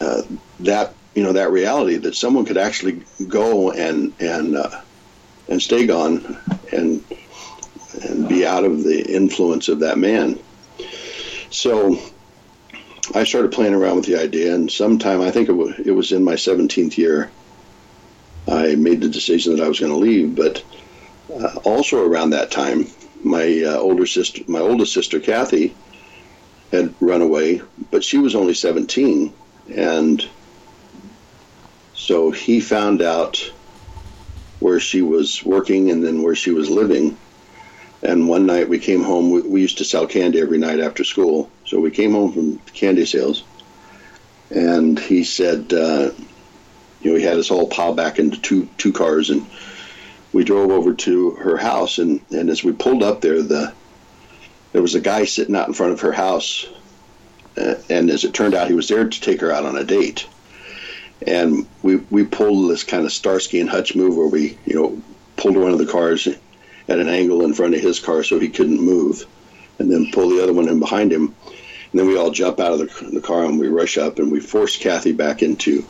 uh, 0.00 0.22
that 0.60 0.94
you 1.14 1.22
know 1.22 1.32
that 1.32 1.50
reality 1.50 1.96
that 1.96 2.14
someone 2.14 2.44
could 2.44 2.58
actually 2.58 3.02
go 3.28 3.70
and 3.70 4.12
and 4.20 4.56
uh, 4.56 4.82
and 5.48 5.62
stay 5.62 5.86
gone 5.86 6.38
and 6.72 7.02
and 8.02 8.28
be 8.28 8.44
out 8.44 8.64
of 8.64 8.84
the 8.84 9.14
influence 9.14 9.68
of 9.68 9.80
that 9.80 9.98
man. 9.98 10.38
So 11.50 11.98
I 13.14 13.24
started 13.24 13.52
playing 13.52 13.74
around 13.74 13.96
with 13.96 14.06
the 14.06 14.20
idea, 14.20 14.54
and 14.54 14.70
sometime 14.70 15.22
I 15.22 15.30
think 15.30 15.48
it, 15.48 15.86
it 15.86 15.92
was 15.92 16.12
in 16.12 16.24
my 16.24 16.34
17th 16.34 16.98
year. 16.98 17.30
I 18.48 18.76
made 18.76 19.00
the 19.00 19.08
decision 19.08 19.56
that 19.56 19.64
I 19.64 19.68
was 19.68 19.80
going 19.80 19.92
to 19.92 19.98
leave, 19.98 20.36
but 20.36 20.64
uh, 21.32 21.56
also 21.64 22.04
around 22.04 22.30
that 22.30 22.50
time, 22.50 22.86
my 23.24 23.62
uh, 23.64 23.76
older 23.76 24.06
sister, 24.06 24.42
my 24.46 24.60
oldest 24.60 24.94
sister 24.94 25.18
Kathy, 25.18 25.74
had 26.70 26.94
run 27.00 27.22
away, 27.22 27.60
but 27.90 28.04
she 28.04 28.18
was 28.18 28.34
only 28.34 28.54
17, 28.54 29.32
and 29.74 30.28
so 31.94 32.30
he 32.30 32.60
found 32.60 33.02
out 33.02 33.52
where 34.60 34.78
she 34.78 35.02
was 35.02 35.44
working 35.44 35.90
and 35.90 36.04
then 36.04 36.22
where 36.22 36.34
she 36.34 36.50
was 36.50 36.70
living. 36.70 37.16
And 38.02 38.28
one 38.28 38.46
night 38.46 38.68
we 38.68 38.78
came 38.78 39.02
home. 39.02 39.30
We, 39.30 39.40
we 39.42 39.60
used 39.60 39.78
to 39.78 39.84
sell 39.84 40.06
candy 40.06 40.40
every 40.40 40.58
night 40.58 40.80
after 40.80 41.02
school, 41.02 41.50
so 41.64 41.80
we 41.80 41.90
came 41.90 42.12
home 42.12 42.32
from 42.32 42.58
candy 42.58 43.06
sales, 43.06 43.42
and 44.50 44.98
he 44.98 45.24
said. 45.24 45.72
Uh, 45.72 46.10
you 47.06 47.12
know, 47.12 47.18
he 47.18 47.24
had 47.24 47.38
us 47.38 47.52
all 47.52 47.68
pile 47.68 47.94
back 47.94 48.18
into 48.18 48.36
two 48.40 48.68
two 48.78 48.92
cars, 48.92 49.30
and 49.30 49.46
we 50.32 50.42
drove 50.42 50.72
over 50.72 50.92
to 50.92 51.30
her 51.36 51.56
house. 51.56 51.98
And, 51.98 52.20
and 52.32 52.50
as 52.50 52.64
we 52.64 52.72
pulled 52.72 53.04
up 53.04 53.20
there, 53.20 53.42
the 53.42 53.72
there 54.72 54.82
was 54.82 54.96
a 54.96 55.00
guy 55.00 55.24
sitting 55.24 55.54
out 55.54 55.68
in 55.68 55.74
front 55.74 55.92
of 55.92 56.00
her 56.00 56.10
house, 56.10 56.66
uh, 57.56 57.76
and 57.88 58.10
as 58.10 58.24
it 58.24 58.34
turned 58.34 58.54
out, 58.54 58.66
he 58.66 58.74
was 58.74 58.88
there 58.88 59.08
to 59.08 59.20
take 59.20 59.40
her 59.40 59.52
out 59.52 59.64
on 59.64 59.78
a 59.78 59.84
date. 59.84 60.26
And 61.24 61.68
we 61.84 61.98
we 62.10 62.24
pulled 62.24 62.68
this 62.68 62.82
kind 62.82 63.04
of 63.04 63.12
Starsky 63.12 63.60
and 63.60 63.70
Hutch 63.70 63.94
move 63.94 64.16
where 64.16 64.26
we 64.26 64.58
you 64.66 64.74
know 64.74 65.00
pulled 65.36 65.56
one 65.56 65.70
of 65.70 65.78
the 65.78 65.86
cars 65.86 66.26
at 66.26 66.98
an 66.98 67.08
angle 67.08 67.44
in 67.44 67.54
front 67.54 67.76
of 67.76 67.80
his 67.80 68.00
car 68.00 68.24
so 68.24 68.40
he 68.40 68.48
couldn't 68.48 68.80
move, 68.80 69.24
and 69.78 69.92
then 69.92 70.10
pull 70.10 70.30
the 70.30 70.42
other 70.42 70.52
one 70.52 70.68
in 70.68 70.80
behind 70.80 71.12
him. 71.12 71.36
And 71.92 72.00
then 72.00 72.08
we 72.08 72.16
all 72.16 72.32
jump 72.32 72.58
out 72.58 72.72
of 72.72 72.80
the, 72.80 73.10
the 73.12 73.20
car 73.20 73.44
and 73.44 73.60
we 73.60 73.68
rush 73.68 73.96
up 73.96 74.18
and 74.18 74.32
we 74.32 74.40
force 74.40 74.76
Kathy 74.76 75.12
back 75.12 75.44
into 75.44 75.86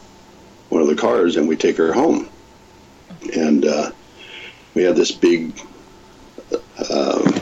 one 0.68 0.82
of 0.82 0.88
the 0.88 0.94
cars 0.94 1.36
and 1.36 1.48
we 1.48 1.56
take 1.56 1.76
her 1.76 1.92
home. 1.92 2.28
And 3.34 3.64
uh, 3.64 3.90
we 4.74 4.82
had 4.82 4.96
this 4.96 5.12
big, 5.12 5.58
uh, 6.90 7.40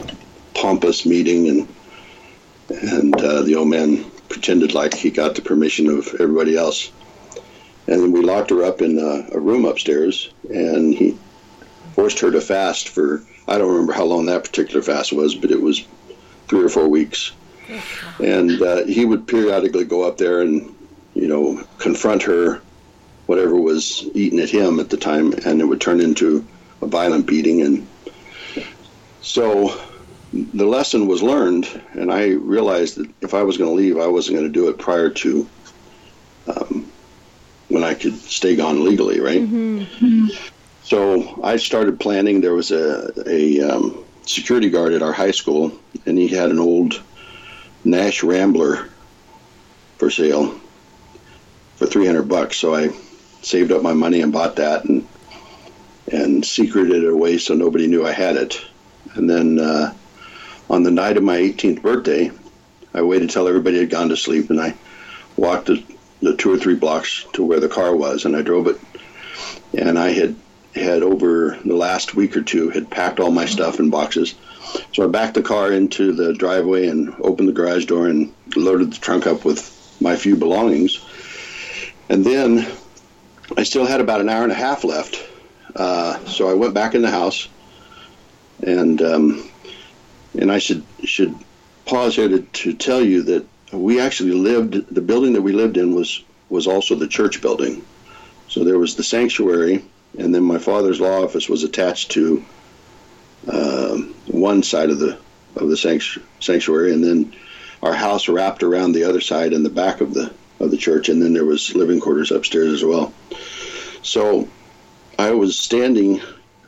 pompous 0.53 1.05
meeting, 1.05 1.49
and 1.49 1.67
and 2.69 3.15
uh, 3.15 3.41
the 3.43 3.55
old 3.55 3.67
man 3.67 4.09
pretended 4.29 4.73
like 4.73 4.93
he 4.93 5.11
got 5.11 5.35
the 5.35 5.41
permission 5.41 5.87
of 5.87 6.07
everybody 6.19 6.57
else. 6.57 6.91
And 7.87 8.01
then 8.01 8.11
we 8.11 8.21
locked 8.21 8.49
her 8.49 8.63
up 8.63 8.81
in 8.81 8.97
a, 8.97 9.35
a 9.35 9.39
room 9.39 9.65
upstairs, 9.65 10.33
and 10.49 10.93
he 10.93 11.17
forced 11.93 12.19
her 12.19 12.31
to 12.31 12.41
fast 12.41 12.89
for 12.89 13.23
I 13.47 13.57
don't 13.57 13.69
remember 13.69 13.93
how 13.93 14.05
long 14.05 14.25
that 14.25 14.43
particular 14.43 14.81
fast 14.81 15.13
was, 15.13 15.35
but 15.35 15.51
it 15.51 15.61
was 15.61 15.85
three 16.47 16.63
or 16.63 16.69
four 16.69 16.87
weeks. 16.87 17.31
And 18.19 18.61
uh, 18.61 18.85
he 18.85 19.05
would 19.05 19.27
periodically 19.27 19.85
go 19.85 20.03
up 20.03 20.17
there 20.17 20.41
and 20.41 20.73
you 21.13 21.27
know 21.27 21.63
confront 21.79 22.23
her 22.23 22.61
whatever 23.25 23.55
was 23.55 24.07
eating 24.13 24.39
at 24.39 24.49
him 24.49 24.79
at 24.79 24.89
the 24.89 24.97
time, 24.97 25.33
and 25.45 25.61
it 25.61 25.65
would 25.65 25.81
turn 25.81 25.99
into 25.99 26.45
a 26.81 26.87
violent 26.87 27.25
beating. 27.25 27.61
And 27.61 27.87
so 29.21 29.79
the 30.33 30.65
lesson 30.65 31.07
was 31.07 31.23
learned, 31.23 31.67
and 31.93 32.11
I 32.11 32.27
realized 32.29 32.97
that 32.97 33.09
if 33.21 33.33
I 33.33 33.41
was 33.43 33.57
going 33.57 33.69
to 33.69 33.75
leave, 33.75 33.97
I 33.97 34.07
wasn't 34.07 34.37
going 34.37 34.47
to 34.47 34.53
do 34.53 34.69
it 34.69 34.77
prior 34.77 35.09
to 35.09 35.49
um, 36.47 36.91
when 37.69 37.83
I 37.83 37.93
could 37.95 38.15
stay 38.15 38.55
gone 38.55 38.83
legally, 38.83 39.19
right? 39.19 39.41
So 40.83 41.39
I 41.43 41.57
started 41.57 41.99
planning. 41.99 42.41
There 42.41 42.53
was 42.53 42.71
a 42.71 43.11
a 43.27 43.59
um, 43.61 44.03
security 44.25 44.69
guard 44.69 44.93
at 44.93 45.01
our 45.01 45.13
high 45.13 45.31
school, 45.31 45.71
and 46.05 46.17
he 46.17 46.27
had 46.27 46.51
an 46.51 46.59
old 46.59 47.01
Nash 47.83 48.21
Rambler 48.23 48.89
for 49.97 50.11
sale 50.11 50.59
for 51.77 51.87
three 51.87 52.05
hundred 52.05 52.27
bucks. 52.29 52.57
So 52.57 52.75
I 52.75 52.89
saved 53.45 53.71
up 53.71 53.83
my 53.83 53.93
money 53.93 54.21
and 54.21 54.33
bought 54.33 54.55
that, 54.55 54.85
and 54.85 55.07
and 56.11 56.45
secreted 56.45 57.03
it 57.03 57.09
away 57.09 57.37
so 57.37 57.55
nobody 57.55 57.87
knew 57.87 58.05
I 58.05 58.11
had 58.11 58.35
it. 58.35 58.61
And 59.15 59.29
then 59.29 59.59
uh, 59.59 59.93
on 60.69 60.83
the 60.83 60.91
night 60.91 61.17
of 61.17 61.23
my 61.23 61.37
18th 61.37 61.81
birthday, 61.81 62.31
I 62.93 63.01
waited 63.01 63.29
till 63.29 63.47
everybody 63.47 63.79
had 63.79 63.89
gone 63.89 64.09
to 64.09 64.17
sleep, 64.17 64.49
and 64.49 64.59
I 64.61 64.75
walked 65.35 65.67
the, 65.67 65.83
the 66.21 66.35
two 66.35 66.53
or 66.53 66.57
three 66.57 66.75
blocks 66.75 67.25
to 67.33 67.43
where 67.43 67.59
the 67.59 67.69
car 67.69 67.95
was, 67.95 68.25
and 68.25 68.35
I 68.35 68.41
drove 68.41 68.67
it. 68.67 68.79
And 69.77 69.97
I 69.97 70.09
had 70.09 70.35
had 70.73 71.03
over 71.03 71.57
the 71.63 71.75
last 71.75 72.15
week 72.15 72.35
or 72.35 72.41
two 72.41 72.69
had 72.69 72.89
packed 72.89 73.19
all 73.19 73.31
my 73.31 73.45
stuff 73.45 73.79
in 73.79 73.89
boxes. 73.89 74.35
So 74.93 75.03
I 75.03 75.07
backed 75.07 75.35
the 75.35 75.41
car 75.41 75.71
into 75.71 76.11
the 76.11 76.33
driveway 76.33 76.87
and 76.87 77.13
opened 77.21 77.47
the 77.47 77.53
garage 77.53 77.85
door 77.85 78.07
and 78.07 78.33
loaded 78.55 78.91
the 78.91 78.99
trunk 78.99 79.25
up 79.25 79.45
with 79.45 79.71
my 80.01 80.15
few 80.15 80.35
belongings. 80.35 80.99
And 82.09 82.25
then 82.25 82.67
I 83.57 83.63
still 83.63 83.85
had 83.85 84.01
about 84.01 84.21
an 84.21 84.29
hour 84.29 84.43
and 84.43 84.51
a 84.51 84.55
half 84.55 84.83
left. 84.83 85.23
Uh, 85.75 86.23
so 86.25 86.49
I 86.49 86.53
went 86.53 86.73
back 86.73 86.95
in 86.95 87.01
the 87.01 87.11
house, 87.11 87.47
and 88.63 89.01
um, 89.01 89.49
and 90.37 90.51
I 90.51 90.57
should 90.57 90.83
should 91.03 91.35
pause 91.85 92.15
here 92.15 92.29
to, 92.29 92.41
to 92.41 92.73
tell 92.73 93.03
you 93.03 93.23
that 93.23 93.45
we 93.71 93.99
actually 93.99 94.31
lived. 94.31 94.93
The 94.93 95.01
building 95.01 95.33
that 95.33 95.41
we 95.41 95.51
lived 95.51 95.77
in 95.77 95.93
was 95.93 96.23
was 96.49 96.67
also 96.67 96.95
the 96.95 97.07
church 97.07 97.41
building. 97.41 97.83
So 98.47 98.63
there 98.63 98.79
was 98.79 98.95
the 98.95 99.03
sanctuary, 99.03 99.83
and 100.17 100.33
then 100.33 100.43
my 100.43 100.57
father's 100.57 101.01
law 101.01 101.23
office 101.23 101.49
was 101.49 101.63
attached 101.63 102.11
to 102.11 102.43
um 103.51 104.15
one 104.27 104.63
side 104.63 104.89
of 104.89 104.99
the 104.99 105.17
of 105.55 105.69
the 105.69 105.77
sanctuary, 106.39 106.93
and 106.93 107.03
then 107.03 107.33
our 107.83 107.93
house 107.93 108.27
wrapped 108.27 108.63
around 108.63 108.93
the 108.93 109.03
other 109.03 109.21
side 109.21 109.53
in 109.53 109.63
the 109.63 109.69
back 109.69 110.01
of 110.01 110.13
the 110.13 110.33
of 110.65 110.71
the 110.71 110.77
church, 110.77 111.09
and 111.09 111.21
then 111.21 111.33
there 111.33 111.45
was 111.45 111.75
living 111.75 111.99
quarters 111.99 112.31
upstairs 112.31 112.73
as 112.73 112.83
well. 112.83 113.13
So 114.01 114.47
I 115.17 115.31
was 115.31 115.57
standing. 115.57 116.21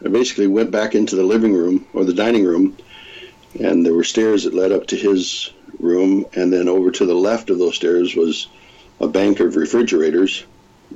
I 0.03 0.09
basically 0.09 0.47
went 0.47 0.71
back 0.71 0.95
into 0.95 1.15
the 1.15 1.23
living 1.23 1.53
room 1.53 1.85
or 1.93 2.05
the 2.05 2.13
dining 2.13 2.45
room, 2.45 2.77
and 3.59 3.85
there 3.85 3.93
were 3.93 4.03
stairs 4.03 4.43
that 4.43 4.53
led 4.53 4.71
up 4.71 4.87
to 4.87 4.95
his 4.95 5.51
room, 5.79 6.25
and 6.33 6.51
then 6.51 6.67
over 6.67 6.91
to 6.91 7.05
the 7.05 7.13
left 7.13 7.49
of 7.49 7.59
those 7.59 7.75
stairs 7.75 8.15
was 8.15 8.47
a 8.99 9.07
bank 9.07 9.39
of 9.39 9.55
refrigerators 9.55 10.45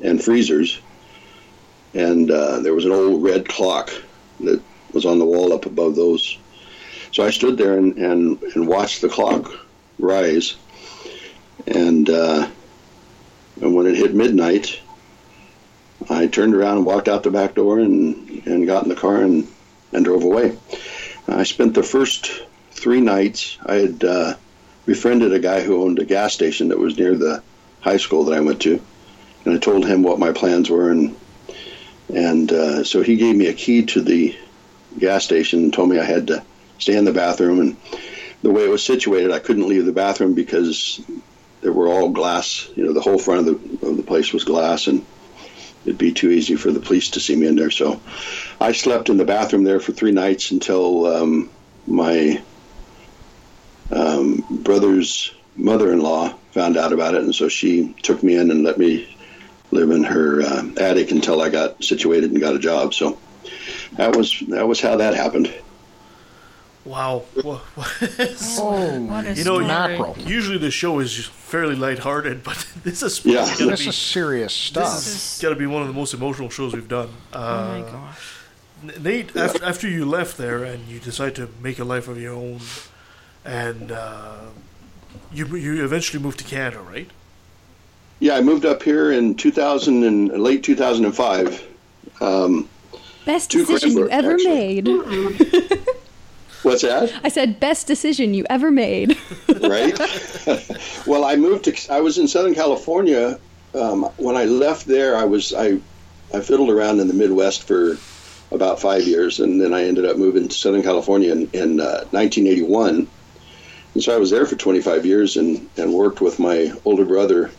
and 0.03 0.23
freezers, 0.23 0.79
and 1.93 2.31
uh, 2.31 2.59
there 2.59 2.73
was 2.73 2.85
an 2.85 2.91
old 2.91 3.23
red 3.23 3.47
clock 3.47 3.91
that 4.39 4.61
was 4.93 5.05
on 5.05 5.19
the 5.19 5.25
wall 5.25 5.53
up 5.53 5.65
above 5.65 5.95
those. 5.95 6.37
So 7.11 7.23
I 7.23 7.29
stood 7.29 7.57
there 7.57 7.77
and, 7.77 7.97
and, 7.97 8.41
and 8.55 8.67
watched 8.67 9.01
the 9.01 9.09
clock 9.09 9.51
rise, 9.99 10.55
and 11.67 12.09
uh, 12.09 12.49
and 13.61 13.75
when 13.75 13.85
it 13.85 13.95
hit 13.95 14.13
midnight, 14.13 14.79
I 16.09 16.27
turned 16.27 16.55
around 16.55 16.77
and 16.77 16.85
walked 16.85 17.07
out 17.07 17.23
the 17.23 17.31
back 17.31 17.55
door 17.55 17.79
and, 17.79 18.45
and 18.45 18.65
got 18.65 18.83
in 18.83 18.89
the 18.89 18.95
car 18.95 19.21
and, 19.21 19.47
and 19.93 20.03
drove 20.03 20.23
away. 20.23 20.57
I 21.27 21.43
spent 21.43 21.75
the 21.75 21.83
first 21.83 22.43
three 22.71 23.01
nights. 23.01 23.57
I 23.65 23.75
had 23.75 24.03
uh, 24.03 24.35
befriended 24.85 25.33
a 25.33 25.39
guy 25.39 25.61
who 25.61 25.83
owned 25.83 25.99
a 25.99 26.05
gas 26.05 26.33
station 26.33 26.69
that 26.69 26.79
was 26.79 26.97
near 26.97 27.15
the 27.15 27.43
high 27.81 27.97
school 27.97 28.25
that 28.25 28.37
I 28.37 28.41
went 28.41 28.61
to, 28.63 28.81
and 29.45 29.53
I 29.53 29.57
told 29.57 29.85
him 29.85 30.03
what 30.03 30.19
my 30.19 30.31
plans 30.31 30.69
were, 30.69 30.89
and 30.91 31.15
and 32.13 32.51
uh, 32.51 32.83
so 32.83 33.01
he 33.01 33.15
gave 33.15 33.35
me 33.35 33.47
a 33.47 33.53
key 33.53 33.85
to 33.85 34.01
the 34.01 34.35
gas 34.99 35.23
station 35.23 35.63
and 35.63 35.73
told 35.73 35.89
me 35.89 35.99
I 35.99 36.03
had 36.03 36.27
to 36.27 36.43
stay 36.77 36.97
in 36.97 37.05
the 37.05 37.13
bathroom. 37.13 37.59
And 37.59 37.77
the 38.41 38.51
way 38.51 38.65
it 38.65 38.69
was 38.69 38.83
situated, 38.83 39.31
I 39.31 39.39
couldn't 39.39 39.69
leave 39.69 39.85
the 39.85 39.93
bathroom 39.93 40.33
because 40.33 40.99
there 41.61 41.71
were 41.71 41.87
all 41.87 42.09
glass. 42.09 42.69
You 42.75 42.85
know, 42.85 42.93
the 42.93 43.01
whole 43.01 43.17
front 43.17 43.47
of 43.47 43.79
the 43.79 43.87
of 43.87 43.97
the 43.97 44.03
place 44.03 44.33
was 44.33 44.43
glass, 44.43 44.87
and 44.87 45.05
it'd 45.85 45.97
be 45.97 46.11
too 46.11 46.29
easy 46.29 46.55
for 46.55 46.71
the 46.71 46.79
police 46.79 47.09
to 47.11 47.19
see 47.19 47.35
me 47.35 47.47
in 47.47 47.55
there. 47.55 47.71
So 47.71 48.01
I 48.59 48.71
slept 48.71 49.09
in 49.09 49.17
the 49.17 49.25
bathroom 49.25 49.63
there 49.63 49.79
for 49.79 49.91
three 49.91 50.11
nights 50.11 50.51
until 50.51 51.05
um, 51.05 51.49
my 51.87 52.41
um, 53.91 54.43
brother's 54.49 55.33
mother-in-law 55.55 56.35
found 56.51 56.77
out 56.77 56.93
about 56.93 57.15
it, 57.15 57.23
and 57.23 57.35
so 57.35 57.47
she 57.47 57.93
took 58.01 58.23
me 58.23 58.35
in 58.35 58.51
and 58.51 58.63
let 58.63 58.77
me 58.77 59.15
live 59.71 59.91
in 59.91 60.03
her 60.03 60.41
uh, 60.41 60.69
attic 60.77 61.11
until 61.11 61.41
I 61.41 61.49
got 61.49 61.83
situated 61.83 62.31
and 62.31 62.39
got 62.39 62.55
a 62.55 62.59
job. 62.59 62.93
So 62.93 63.17
that 63.93 64.15
was 64.15 64.39
that 64.49 64.67
was 64.67 64.81
how 64.81 64.97
that 64.97 65.13
happened. 65.13 65.53
Wow. 66.83 67.23
Wha- 67.43 67.59
Oh, 68.57 69.01
what 69.01 69.37
you 69.37 69.43
know, 69.43 69.59
mackerel. 69.59 70.15
usually 70.19 70.57
the 70.57 70.71
show 70.71 70.99
is 70.99 71.13
just 71.13 71.29
fairly 71.29 71.75
lighthearted, 71.75 72.43
but 72.43 72.65
this 72.83 73.03
is 73.03 73.23
Yeah. 73.23 73.45
gotta 73.45 73.65
This 73.67 73.83
be, 73.83 73.89
is 73.89 73.95
serious 73.97 74.53
stuff. 74.53 74.95
This 74.95 75.05
has 75.35 75.39
got 75.41 75.49
to 75.49 75.55
be 75.55 75.67
one 75.67 75.81
of 75.83 75.87
the 75.87 75.93
most 75.93 76.13
emotional 76.13 76.49
shows 76.49 76.73
we've 76.73 76.87
done. 76.87 77.09
Uh, 77.33 77.37
oh 77.37 77.81
my 77.83 77.91
gosh. 77.91 78.99
Nate, 78.99 79.35
after, 79.35 79.63
after 79.63 79.87
you 79.87 80.05
left 80.05 80.37
there 80.37 80.63
and 80.63 80.87
you 80.87 80.99
decided 80.99 81.35
to 81.35 81.49
make 81.61 81.77
a 81.77 81.83
life 81.83 82.07
of 82.07 82.19
your 82.19 82.33
own, 82.33 82.59
and 83.45 83.91
uh, 83.91 84.37
you 85.31 85.45
you 85.55 85.83
eventually 85.85 86.21
moved 86.21 86.39
to 86.39 86.45
Canada, 86.45 86.79
right? 86.81 87.07
Yeah, 88.19 88.35
I 88.37 88.41
moved 88.41 88.65
up 88.65 88.81
here 88.81 89.11
in 89.11 89.35
2000 89.35 90.03
and 90.03 90.29
late 90.41 90.63
2005. 90.63 91.67
Um, 92.21 92.67
Best 93.25 93.51
Two 93.51 93.65
decision 93.65 93.91
you 93.91 94.07
grandpa- 94.07 94.15
ever 94.15 94.31
actually. 94.33 94.81
made. 94.81 95.79
what's 96.63 96.81
that? 96.81 97.13
I 97.23 97.29
said 97.29 97.59
best 97.59 97.87
decision 97.87 98.33
you 98.33 98.45
ever 98.49 98.71
made. 98.71 99.17
right? 99.61 99.97
well, 101.07 101.25
I 101.25 101.35
moved 101.35 101.65
to. 101.65 101.93
I 101.93 102.01
was 102.01 102.17
in 102.17 102.27
Southern 102.27 102.55
California 102.55 103.39
um, 103.73 104.03
when 104.17 104.35
I 104.35 104.45
left 104.45 104.85
there. 104.85 105.15
I 105.15 105.25
was 105.25 105.53
I 105.53 105.79
I 106.33 106.41
fiddled 106.41 106.69
around 106.69 106.99
in 106.99 107.07
the 107.07 107.13
Midwest 107.13 107.63
for 107.63 107.97
about 108.51 108.79
five 108.79 109.03
years, 109.03 109.39
and 109.39 109.61
then 109.61 109.73
I 109.73 109.85
ended 109.85 110.05
up 110.05 110.17
moving 110.17 110.47
to 110.47 110.53
Southern 110.53 110.83
California 110.83 111.31
in, 111.31 111.49
in 111.53 111.79
uh, 111.79 112.05
1981. 112.11 113.07
And 113.93 114.03
so 114.03 114.13
I 114.13 114.17
was 114.17 114.29
there 114.29 114.45
for 114.45 114.55
25 114.55 115.05
years 115.05 115.37
and, 115.37 115.69
and 115.77 115.93
worked 115.93 116.21
with 116.21 116.39
my 116.39 116.73
older 116.85 117.05
brother, 117.05 117.51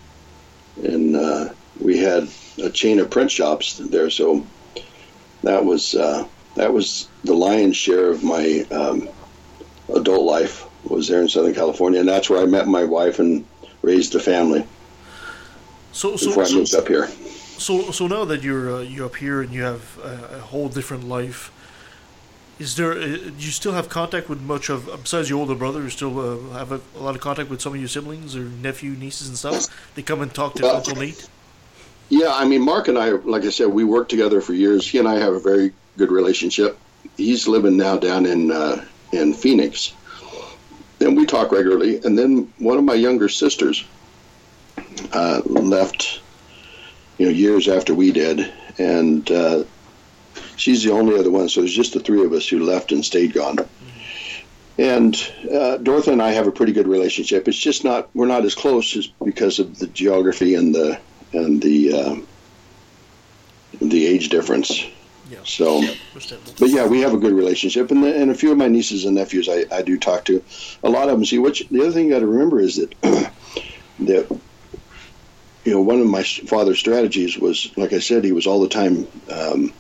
and 0.83 1.17
uh, 1.17 1.51
we 1.81 1.99
had 1.99 2.29
a 2.63 2.71
chain 2.71 2.99
of 3.01 3.11
print 3.11 3.31
shops 3.31 3.79
there. 3.79 4.11
So 4.11 4.47
that 5.43 5.65
was 5.65 5.95
uh, 5.95 6.27
that 6.57 6.73
was 6.73 7.09
the 7.25 7.35
lion's 7.35 7.77
share 7.77 8.11
of 8.11 8.23
my 8.25 8.65
um, 8.71 9.09
adult 9.95 10.25
life 10.25 10.67
was 10.85 11.09
there 11.09 11.21
in 11.21 11.29
Southern 11.29 11.55
California, 11.55 12.01
and 12.01 12.09
that's 12.09 12.29
where 12.29 12.41
I 12.43 12.47
met 12.47 12.67
my 12.67 12.85
wife 12.85 13.19
and 13.19 13.45
raised 13.83 14.15
a 14.15 14.21
family 14.21 14.65
So 15.93 16.17
so 16.17 16.27
before 16.29 16.45
I 16.45 16.53
moved 16.53 16.75
up 16.75 16.89
here. 16.89 17.09
So 17.59 17.91
so 17.93 18.07
now 18.07 18.25
that 18.25 18.43
you're 18.43 18.75
uh, 18.77 18.81
you're 18.81 19.07
up 19.07 19.17
here 19.17 19.43
and 19.43 19.53
you 19.53 19.63
have 19.63 19.99
a, 20.03 20.37
a 20.37 20.41
whole 20.41 20.69
different 20.69 21.09
life, 21.09 21.53
is 22.59 22.75
there? 22.77 22.93
Uh, 22.93 23.07
do 23.07 23.33
you 23.39 23.51
still 23.51 23.73
have 23.73 23.89
contact 23.89 24.29
with 24.29 24.41
much 24.41 24.69
of 24.71 24.87
besides 25.03 25.29
your 25.31 25.39
older 25.39 25.55
brother? 25.55 25.81
You 25.83 25.91
still 25.91 26.19
uh, 26.19 26.59
have 26.59 26.73
a, 26.73 26.81
a 26.97 27.03
lot 27.03 27.15
of 27.15 27.21
contact 27.21 27.51
with 27.51 27.61
some 27.61 27.75
of 27.75 27.79
your 27.81 27.89
siblings 27.89 28.35
or 28.35 28.45
nephew, 28.45 28.91
nieces, 28.93 29.29
and 29.29 29.37
stuff. 29.37 29.67
They 29.95 30.03
come 30.03 30.21
and 30.23 30.33
talk 30.35 30.55
to 30.57 30.63
Well- 30.63 30.77
Uncle 30.77 30.97
Nate. 30.97 31.29
Yeah, 32.09 32.35
I 32.35 32.45
mean, 32.45 32.61
Mark 32.61 32.89
and 32.89 32.99
I, 32.99 33.11
like 33.11 33.45
I 33.45 33.49
said, 33.51 33.69
we 33.69 33.85
worked 33.85 34.11
together 34.11 34.43
for 34.43 34.53
years. 34.53 34.87
He 34.87 34.99
and 34.99 35.09
I 35.09 35.15
have 35.19 35.33
a 35.33 35.41
very 35.41 35.73
good 35.97 36.11
relationship. 36.11 36.77
He's 37.17 37.49
living 37.49 37.77
now 37.77 37.97
down 37.97 38.27
in 38.27 38.51
uh, 38.51 38.85
in 39.13 39.35
Phoenix, 39.35 39.93
and 41.01 41.17
we 41.17 41.27
talk 41.27 41.53
regularly. 41.53 42.01
And 42.03 42.19
then 42.19 42.53
one 42.59 42.79
of 42.79 42.85
my 42.85 42.95
younger 42.95 43.29
sisters 43.29 43.85
uh, 45.13 45.43
left, 45.45 46.21
you 47.19 47.27
know, 47.27 47.33
years 47.33 47.69
after 47.69 47.95
we 47.95 48.13
did, 48.13 48.53
and 48.79 49.31
uh, 49.31 49.65
she's 50.57 50.83
the 50.83 50.93
only 50.93 51.19
other 51.19 51.31
one. 51.31 51.49
So 51.49 51.61
there's 51.61 51.75
just 51.75 51.95
the 51.95 52.01
three 52.01 52.25
of 52.25 52.33
us 52.33 52.49
who 52.49 52.65
left 52.65 52.93
and 52.93 53.05
stayed 53.05 53.33
gone. 53.33 53.59
And 54.79 55.15
uh, 55.53 55.77
Dorothy 55.77 56.13
and 56.13 56.23
I 56.23 56.33
have 56.33 56.47
a 56.47 56.53
pretty 56.53 56.73
good 56.73 56.89
relationship. 56.89 57.47
It's 57.47 57.59
just 57.59 57.85
not 57.85 58.09
we're 58.15 58.27
not 58.27 58.45
as 58.45 58.55
close 58.55 58.97
as 58.97 59.07
because 59.07 59.59
of 59.59 59.79
the 59.79 59.87
geography 59.87 60.55
and 60.55 60.75
the 60.75 60.99
and 61.33 61.61
the 61.61 61.93
um, 61.93 62.27
the 63.81 64.07
age 64.07 64.29
difference. 64.31 64.83
So, 65.45 65.81
but 66.59 66.71
yeah, 66.71 66.87
we 66.87 67.01
have 67.01 67.15
a 67.15 67.19
good 67.19 67.33
relationship, 67.33 67.91
and 67.91 68.03
the, 68.05 68.15
and 68.15 68.31
a 68.31 68.35
few 68.35 68.53
of 68.53 68.59
my 68.59 68.69
nieces 68.69 69.05
and 69.05 69.15
nephews 69.15 69.49
I, 69.49 69.65
I 69.73 69.83
do 69.83 69.99
talk 69.99 70.25
to. 70.27 70.43
A 70.83 70.91
lot 70.91 71.09
of 71.09 71.17
them 71.17 71.25
see. 71.25 71.39
Which 71.39 71.67
the 71.71 71.81
other 71.81 71.93
thing 71.93 72.07
you 72.07 72.13
got 72.13 72.21
to 72.21 72.27
remember 72.27 72.61
is 72.61 72.77
that 72.77 72.95
that 74.01 74.41
you 75.65 75.73
know 75.73 75.81
one 75.81 76.01
of 76.01 76.07
my 76.07 76.23
father's 76.23 76.79
strategies 76.79 77.39
was, 77.39 77.71
like 77.77 77.93
I 77.93 77.99
said, 77.99 78.25
he 78.25 78.33
was 78.33 78.47
all 78.47 78.61
the 78.61 78.69
time 78.69 79.07
um, 79.31 79.73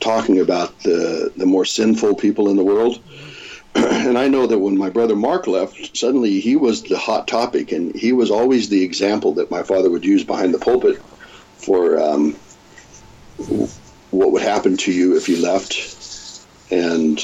talking 0.00 0.40
about 0.40 0.78
the 0.80 1.32
the 1.36 1.46
more 1.46 1.64
sinful 1.64 2.16
people 2.16 2.48
in 2.50 2.56
the 2.56 2.64
world. 2.64 3.00
and 3.74 4.18
I 4.18 4.28
know 4.28 4.46
that 4.46 4.58
when 4.58 4.76
my 4.76 4.90
brother 4.90 5.16
Mark 5.16 5.46
left, 5.46 5.96
suddenly 5.96 6.40
he 6.40 6.56
was 6.56 6.82
the 6.82 6.98
hot 6.98 7.26
topic, 7.28 7.72
and 7.72 7.94
he 7.94 8.12
was 8.12 8.30
always 8.30 8.68
the 8.68 8.82
example 8.82 9.32
that 9.34 9.50
my 9.50 9.62
father 9.62 9.90
would 9.90 10.04
use 10.04 10.24
behind 10.24 10.52
the 10.52 10.58
pulpit 10.58 11.00
for 11.56 11.98
um, 11.98 12.36
what 14.12 14.30
would 14.30 14.42
happen 14.42 14.76
to 14.76 14.92
you 14.92 15.16
if 15.16 15.28
you 15.28 15.38
left, 15.38 16.46
and 16.70 17.20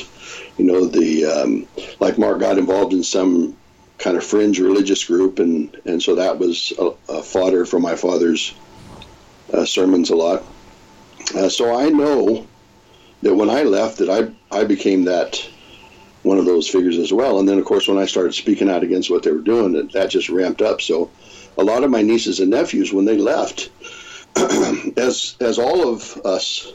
you 0.57 0.65
know 0.65 0.87
the 0.87 1.25
um, 1.25 1.69
like 2.01 2.19
Mark 2.19 2.41
got 2.41 2.59
involved 2.59 2.93
in 2.93 3.05
some 3.05 3.57
kind 3.99 4.17
of 4.17 4.25
fringe 4.25 4.59
religious 4.59 5.05
group, 5.05 5.39
and 5.39 5.77
and 5.85 6.03
so 6.03 6.17
that 6.17 6.39
was 6.39 6.73
a, 6.79 6.93
a 7.11 7.23
fodder 7.23 7.65
for 7.65 7.79
my 7.79 7.95
father's 7.95 8.55
uh, 9.53 9.65
sermons 9.65 10.11
a 10.11 10.17
lot. 10.17 10.43
Uh, 11.35 11.49
so 11.49 11.79
I 11.79 11.91
know 11.91 12.47
that 13.23 13.35
when 13.35 13.51
I 13.51 13.63
left, 13.63 13.99
that 13.99 14.09
I 14.09 14.33
I 14.57 14.65
became 14.65 15.05
that 15.05 15.47
one 16.23 16.39
of 16.39 16.47
those 16.47 16.69
figures 16.69 16.99
as 16.99 17.13
well. 17.13 17.39
And 17.39 17.49
then 17.49 17.59
of 17.59 17.65
course 17.65 17.87
when 17.87 17.99
I 17.99 18.07
started 18.07 18.35
speaking 18.35 18.71
out 18.71 18.83
against 18.83 19.11
what 19.11 19.23
they 19.23 19.31
were 19.31 19.39
doing, 19.39 19.73
that 19.73 19.93
that 19.93 20.11
just 20.11 20.31
ramped 20.31 20.63
up. 20.63 20.81
So 20.81 21.11
a 21.59 21.65
lot 21.65 21.85
of 21.85 21.91
my 21.91 22.03
nieces 22.03 22.41
and 22.41 22.51
nephews 22.51 22.93
when 22.93 23.05
they 23.05 23.19
left, 23.19 23.71
as 24.97 25.37
as 25.41 25.59
all 25.59 25.93
of 25.93 26.17
us 26.25 26.73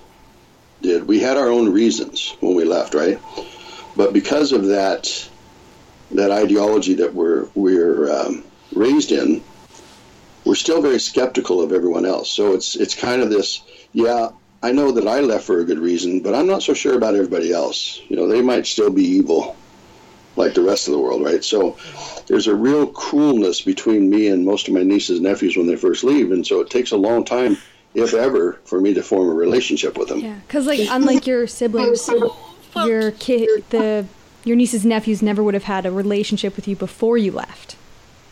did, 0.83 1.07
we 1.07 1.19
had 1.19 1.37
our 1.37 1.47
own 1.47 1.71
reasons 1.71 2.35
when 2.41 2.55
we 2.55 2.65
left, 2.65 2.93
right? 2.93 3.19
But 3.95 4.13
because 4.13 4.51
of 4.51 4.67
that 4.67 5.29
that 6.11 6.29
ideology 6.29 6.93
that 6.95 7.13
we're 7.15 7.47
we're 7.55 8.11
um, 8.11 8.43
raised 8.75 9.11
in, 9.11 9.43
we're 10.45 10.55
still 10.55 10.81
very 10.81 10.99
skeptical 10.99 11.61
of 11.61 11.71
everyone 11.71 12.05
else. 12.05 12.29
So 12.29 12.53
it's 12.53 12.75
it's 12.75 12.93
kind 12.93 13.21
of 13.21 13.31
this, 13.31 13.63
yeah, 13.93 14.29
I 14.61 14.71
know 14.71 14.91
that 14.91 15.07
I 15.07 15.21
left 15.21 15.45
for 15.45 15.59
a 15.59 15.65
good 15.65 15.79
reason, 15.79 16.19
but 16.19 16.35
I'm 16.35 16.47
not 16.47 16.61
so 16.61 16.73
sure 16.73 16.95
about 16.95 17.15
everybody 17.15 17.51
else. 17.51 17.99
You 18.09 18.15
know, 18.15 18.27
they 18.27 18.41
might 18.41 18.67
still 18.67 18.91
be 18.91 19.03
evil, 19.03 19.55
like 20.35 20.53
the 20.53 20.61
rest 20.61 20.87
of 20.87 20.93
the 20.93 20.99
world, 20.99 21.23
right? 21.23 21.43
So 21.43 21.77
there's 22.27 22.47
a 22.47 22.55
real 22.55 22.87
coolness 22.93 23.61
between 23.61 24.09
me 24.09 24.27
and 24.27 24.45
most 24.45 24.67
of 24.67 24.73
my 24.73 24.83
nieces 24.83 25.17
and 25.17 25.27
nephews 25.27 25.57
when 25.57 25.67
they 25.67 25.75
first 25.77 26.03
leave, 26.03 26.31
and 26.31 26.45
so 26.45 26.59
it 26.61 26.69
takes 26.69 26.91
a 26.91 26.97
long 26.97 27.23
time, 27.23 27.57
if 27.93 28.13
ever, 28.13 28.53
for 28.65 28.81
me 28.81 28.93
to 28.93 29.03
form 29.03 29.29
a 29.29 29.33
relationship 29.33 29.97
with 29.97 30.09
them. 30.09 30.19
Yeah, 30.19 30.35
because 30.47 30.67
like 30.67 30.81
unlike 30.89 31.27
your 31.27 31.47
siblings, 31.47 32.09
your 32.75 33.11
kid, 33.11 33.63
the 33.69 34.05
your 34.43 34.55
nieces 34.55 34.83
and 34.83 34.89
nephews 34.89 35.21
never 35.21 35.43
would 35.43 35.53
have 35.53 35.63
had 35.63 35.85
a 35.85 35.91
relationship 35.91 36.55
with 36.55 36.67
you 36.67 36.75
before 36.75 37.17
you 37.17 37.31
left. 37.31 37.75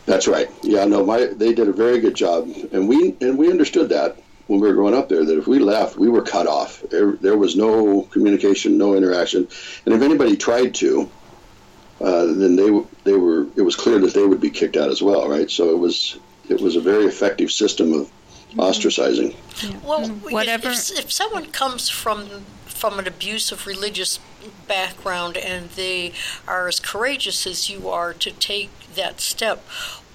That's 0.04 0.26
right. 0.26 0.50
Yeah, 0.62 0.84
no, 0.84 1.04
my 1.04 1.26
they 1.26 1.54
did 1.54 1.68
a 1.68 1.72
very 1.72 2.00
good 2.00 2.14
job, 2.14 2.50
and 2.72 2.88
we 2.88 3.14
and 3.20 3.38
we 3.38 3.50
understood 3.50 3.88
that 3.90 4.16
when 4.46 4.60
we 4.60 4.68
were 4.68 4.74
growing 4.74 4.94
up 4.94 5.08
there 5.08 5.24
that 5.24 5.38
if 5.38 5.46
we 5.46 5.58
left, 5.58 5.96
we 5.96 6.08
were 6.08 6.22
cut 6.22 6.46
off. 6.46 6.82
There, 6.90 7.12
there 7.12 7.38
was 7.38 7.56
no 7.56 8.02
communication, 8.10 8.76
no 8.76 8.94
interaction, 8.94 9.48
and 9.86 9.94
if 9.94 10.02
anybody 10.02 10.36
tried 10.36 10.74
to, 10.76 11.08
uh, 12.00 12.26
then 12.26 12.56
they 12.56 12.82
they 13.04 13.14
were. 13.16 13.46
It 13.56 13.62
was 13.62 13.76
clear 13.76 13.98
that 14.00 14.12
they 14.12 14.26
would 14.26 14.40
be 14.40 14.50
kicked 14.50 14.76
out 14.76 14.90
as 14.90 15.02
well, 15.02 15.28
right? 15.28 15.50
So 15.50 15.70
it 15.70 15.78
was 15.78 16.18
it 16.48 16.60
was 16.60 16.74
a 16.76 16.80
very 16.80 17.06
effective 17.06 17.52
system 17.52 17.92
of 17.92 18.10
ostracizing. 18.56 19.34
Well, 19.82 20.08
whatever. 20.08 20.70
If, 20.70 20.90
if, 20.90 20.98
if 21.06 21.12
someone 21.12 21.46
comes 21.46 21.88
from 21.88 22.44
from 22.66 22.98
an 22.98 23.06
abusive 23.06 23.66
religious 23.66 24.18
background 24.66 25.36
and 25.36 25.70
they 25.70 26.12
are 26.48 26.66
as 26.66 26.80
courageous 26.80 27.46
as 27.46 27.70
you 27.70 27.88
are 27.88 28.12
to 28.12 28.30
take 28.32 28.70
that 28.96 29.20
step, 29.20 29.64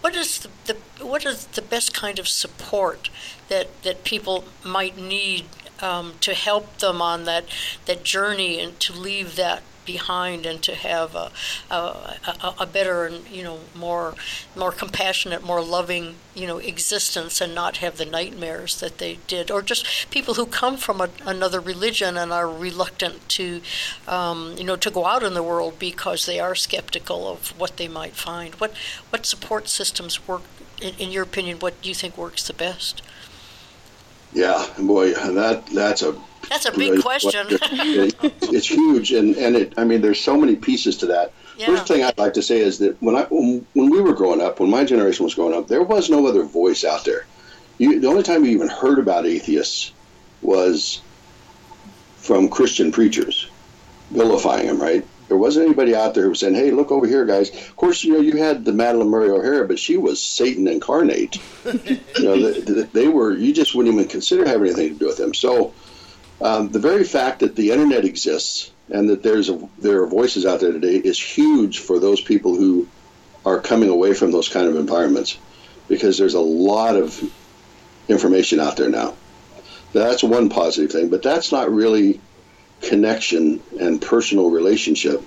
what 0.02 0.16
is 0.16 0.40
the, 0.40 0.50
the 0.66 1.06
what 1.06 1.26
is 1.26 1.46
the 1.48 1.62
best 1.62 1.94
kind 1.94 2.20
of 2.20 2.28
support 2.28 3.10
that 3.50 3.68
that 3.84 4.04
people 4.04 4.46
might 4.64 4.98
need 4.98 5.46
um, 5.82 6.14
to 6.22 6.34
help 6.34 6.78
them 6.80 7.02
on 7.02 7.26
that 7.26 7.46
that 7.86 8.04
journey 8.04 8.60
and 8.60 8.80
to 8.80 8.94
leave 8.94 9.36
that 9.36 9.64
behind 9.88 10.46
and 10.46 10.62
to 10.62 10.76
have 10.76 11.16
a, 11.16 11.32
a, 11.72 12.54
a, 12.60 12.66
better 12.68 13.06
and 13.06 13.28
you 13.30 13.42
know 13.42 13.60
more 13.74 14.14
more 14.56 14.72
compassionate 14.72 15.44
more 15.44 15.62
loving 15.62 16.16
you 16.36 16.46
know 16.46 16.60
existence 16.60 17.42
and 17.42 17.56
not 17.56 17.78
have 17.78 17.98
the 17.98 18.06
nightmares 18.06 18.80
that 18.80 19.00
they 19.00 19.18
did. 19.26 19.50
Or 19.50 19.64
just 19.64 20.12
people 20.12 20.36
who 20.36 20.46
come 20.46 20.78
from 20.78 21.02
a, 21.02 21.10
another 21.26 21.60
religion 21.60 22.18
and 22.18 22.32
are 22.32 22.48
reluctant 22.48 23.28
to 23.30 23.62
um, 24.08 24.54
you 24.58 24.64
know 24.66 24.76
to 24.76 24.92
go 24.92 25.06
out 25.08 25.24
in 25.24 25.34
the 25.34 25.42
world 25.42 25.80
because 25.80 26.28
they 26.28 26.40
are 26.40 26.54
skeptical 26.54 27.28
of 27.28 27.60
what 27.60 27.78
they 27.78 27.88
might 27.88 28.14
find. 28.14 28.54
What 28.56 28.76
what 29.10 29.26
support 29.26 29.70
systems 29.70 30.28
work 30.28 30.44
in, 30.82 30.94
in 31.00 31.12
your 31.12 31.24
opinion 31.24 31.60
what 31.60 31.82
do 31.82 31.90
you 31.90 31.96
think 31.96 32.18
works 32.18 32.46
the 32.46 32.54
best 32.54 33.02
yeah 34.34 34.66
boy 34.80 35.14
that 35.14 35.66
that's 35.68 36.02
a 36.02 36.16
that's 36.50 36.66
a 36.66 36.72
big 36.72 37.02
question. 37.02 37.48
it, 37.50 38.16
it's 38.22 38.70
huge, 38.70 39.12
and 39.12 39.36
and 39.36 39.56
it. 39.56 39.74
I 39.78 39.84
mean, 39.84 40.02
there's 40.02 40.20
so 40.20 40.38
many 40.38 40.56
pieces 40.56 40.98
to 40.98 41.08
that. 41.08 41.34
Yeah. 41.58 41.68
First 41.68 41.88
thing 41.88 42.04
I'd 42.04 42.18
like 42.18 42.34
to 42.34 42.42
say 42.42 42.60
is 42.60 42.80
that 42.80 43.02
when 43.02 43.16
I 43.16 43.24
when, 43.24 43.66
when 43.74 43.90
we 43.90 44.02
were 44.02 44.14
growing 44.14 44.42
up, 44.42 44.60
when 44.60 44.70
my 44.70 44.86
generation 44.86 45.24
was 45.24 45.36
growing 45.36 45.54
up, 45.54 45.68
there 45.68 45.84
was 45.84 46.10
no 46.10 46.28
other 46.28 46.44
voice 46.44 46.84
out 46.84 47.06
there. 47.06 47.26
You, 47.78 48.00
the 48.00 48.08
only 48.08 48.24
time 48.24 48.46
you 48.46 48.52
even 48.52 48.70
heard 48.70 49.00
about 49.00 49.26
atheists 49.26 49.92
was 50.42 51.02
from 52.18 52.50
Christian 52.50 52.92
preachers 52.92 53.50
vilifying 54.12 54.68
them. 54.68 54.82
Right? 54.82 55.06
There 55.28 55.38
wasn't 55.38 55.66
anybody 55.66 55.96
out 55.96 56.14
there 56.14 56.24
who 56.24 56.30
was 56.30 56.40
saying, 56.40 56.56
"Hey, 56.56 56.72
look 56.72 56.92
over 56.92 57.06
here, 57.06 57.26
guys." 57.26 57.50
Of 57.50 57.76
course, 57.76 58.04
you 58.04 58.14
know 58.14 58.20
you 58.20 58.38
had 58.38 58.66
the 58.66 58.72
Madalyn 58.72 59.10
Murray 59.10 59.30
O'Hair, 59.30 59.66
but 59.66 59.80
she 59.80 59.98
was 59.98 60.22
Satan 60.22 60.68
incarnate. 60.68 61.38
you 61.66 62.00
know, 62.24 62.52
they, 62.52 62.84
they 62.84 63.08
were. 63.08 63.34
You 63.34 63.54
just 63.54 63.76
wouldn't 63.76 63.94
even 63.94 64.08
consider 64.08 64.48
having 64.48 64.68
anything 64.68 64.94
to 64.94 65.00
do 65.00 65.08
with 65.08 65.18
them. 65.18 65.34
So. 65.34 65.74
Um, 66.40 66.70
the 66.70 66.78
very 66.78 67.04
fact 67.04 67.40
that 67.40 67.56
the 67.56 67.72
internet 67.72 68.06
exists 68.06 68.72
and 68.92 69.10
that 69.10 69.24
there's 69.24 69.50
a, 69.50 69.68
there 69.80 70.04
are 70.04 70.08
voices 70.08 70.46
out 70.46 70.60
there 70.60 70.72
today 70.72 70.96
is 70.96 71.20
huge 71.20 71.80
for 71.80 71.98
those 71.98 72.22
people 72.22 72.56
who 72.56 72.88
are 73.46 73.60
coming 73.60 73.90
away 73.90 74.14
from 74.14 74.32
those 74.32 74.50
kind 74.50 74.68
of 74.68 74.76
environments 74.76 75.38
because 75.88 76.18
there's 76.18 76.34
a 76.34 76.40
lot 76.40 76.96
of 76.96 77.20
information 78.08 78.60
out 78.60 78.78
there 78.78 78.90
now. 78.90 79.16
That's 79.94 80.24
one 80.24 80.50
positive 80.50 80.92
thing, 80.92 81.10
but 81.10 81.24
that's 81.24 81.52
not 81.52 81.72
really 81.72 82.20
connection 82.82 83.62
and 83.80 84.02
personal 84.02 84.50
relationship. 84.52 85.24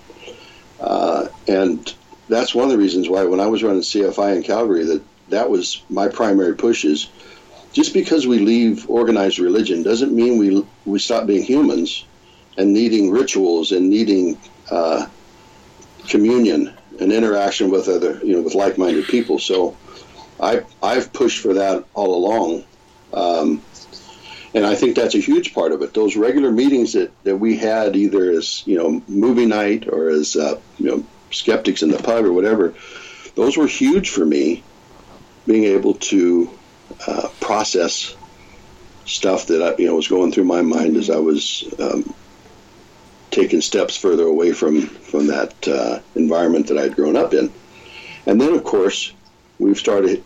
Uh, 0.78 1.28
and 1.48 1.94
that's 2.28 2.54
one 2.54 2.64
of 2.64 2.70
the 2.70 2.78
reasons 2.78 3.08
why 3.08 3.24
when 3.24 3.40
I 3.40 3.46
was 3.46 3.62
running 3.62 3.82
CFI 3.82 4.36
in 4.36 4.42
Calgary, 4.42 4.84
that 4.84 5.02
that 5.28 5.50
was 5.50 5.82
my 5.88 6.08
primary 6.08 6.56
push 6.56 6.84
is 6.84 7.08
just 7.72 7.94
because 7.94 8.26
we 8.26 8.38
leave 8.38 8.88
organized 8.90 9.38
religion 9.38 9.82
doesn't 9.82 10.12
mean 10.12 10.38
we 10.38 10.66
we 10.84 10.98
stop 10.98 11.26
being 11.26 11.44
humans 11.44 12.04
and 12.56 12.72
needing 12.72 13.10
rituals 13.10 13.72
and 13.72 13.88
needing 13.88 14.38
uh, 14.70 15.06
communion 16.08 16.76
and 17.00 17.12
interaction 17.12 17.70
with 17.70 17.88
other 17.88 18.20
you 18.24 18.34
know 18.34 18.42
with 18.42 18.54
like-minded 18.54 19.06
people. 19.06 19.38
So 19.38 19.76
I 20.40 20.64
I've 20.82 21.12
pushed 21.12 21.40
for 21.40 21.54
that 21.54 21.84
all 21.94 22.14
along. 22.14 22.64
Um, 23.12 23.62
and 24.54 24.66
I 24.66 24.74
think 24.74 24.96
that's 24.96 25.14
a 25.14 25.20
huge 25.20 25.54
part 25.54 25.72
of 25.72 25.82
it. 25.82 25.94
Those 25.94 26.16
regular 26.16 26.50
meetings 26.50 26.94
that, 26.94 27.12
that 27.24 27.36
we 27.36 27.56
had, 27.56 27.96
either 27.96 28.30
as 28.30 28.66
you 28.66 28.78
know 28.78 29.02
movie 29.08 29.46
night 29.46 29.88
or 29.88 30.08
as 30.08 30.36
uh, 30.36 30.60
you 30.78 30.86
know 30.86 31.06
skeptics 31.30 31.82
in 31.82 31.90
the 31.90 32.02
pub 32.02 32.24
or 32.24 32.32
whatever, 32.32 32.74
those 33.34 33.56
were 33.56 33.66
huge 33.66 34.10
for 34.10 34.24
me. 34.24 34.62
Being 35.46 35.64
able 35.64 35.94
to 35.94 36.50
uh, 37.06 37.28
process 37.40 38.14
stuff 39.06 39.46
that 39.46 39.62
I, 39.62 39.76
you 39.80 39.86
know 39.86 39.96
was 39.96 40.08
going 40.08 40.32
through 40.32 40.44
my 40.44 40.62
mind 40.62 40.96
as 40.96 41.10
I 41.10 41.16
was 41.16 41.64
um, 41.78 42.14
taking 43.30 43.60
steps 43.60 43.96
further 43.96 44.24
away 44.24 44.52
from 44.52 44.82
from 44.82 45.28
that 45.28 45.68
uh, 45.68 46.00
environment 46.14 46.68
that 46.68 46.78
I'd 46.78 46.96
grown 46.96 47.16
up 47.16 47.34
in. 47.34 47.52
And 48.26 48.40
then, 48.40 48.54
of 48.54 48.64
course, 48.64 49.12
we've 49.58 49.78
started 49.78 50.22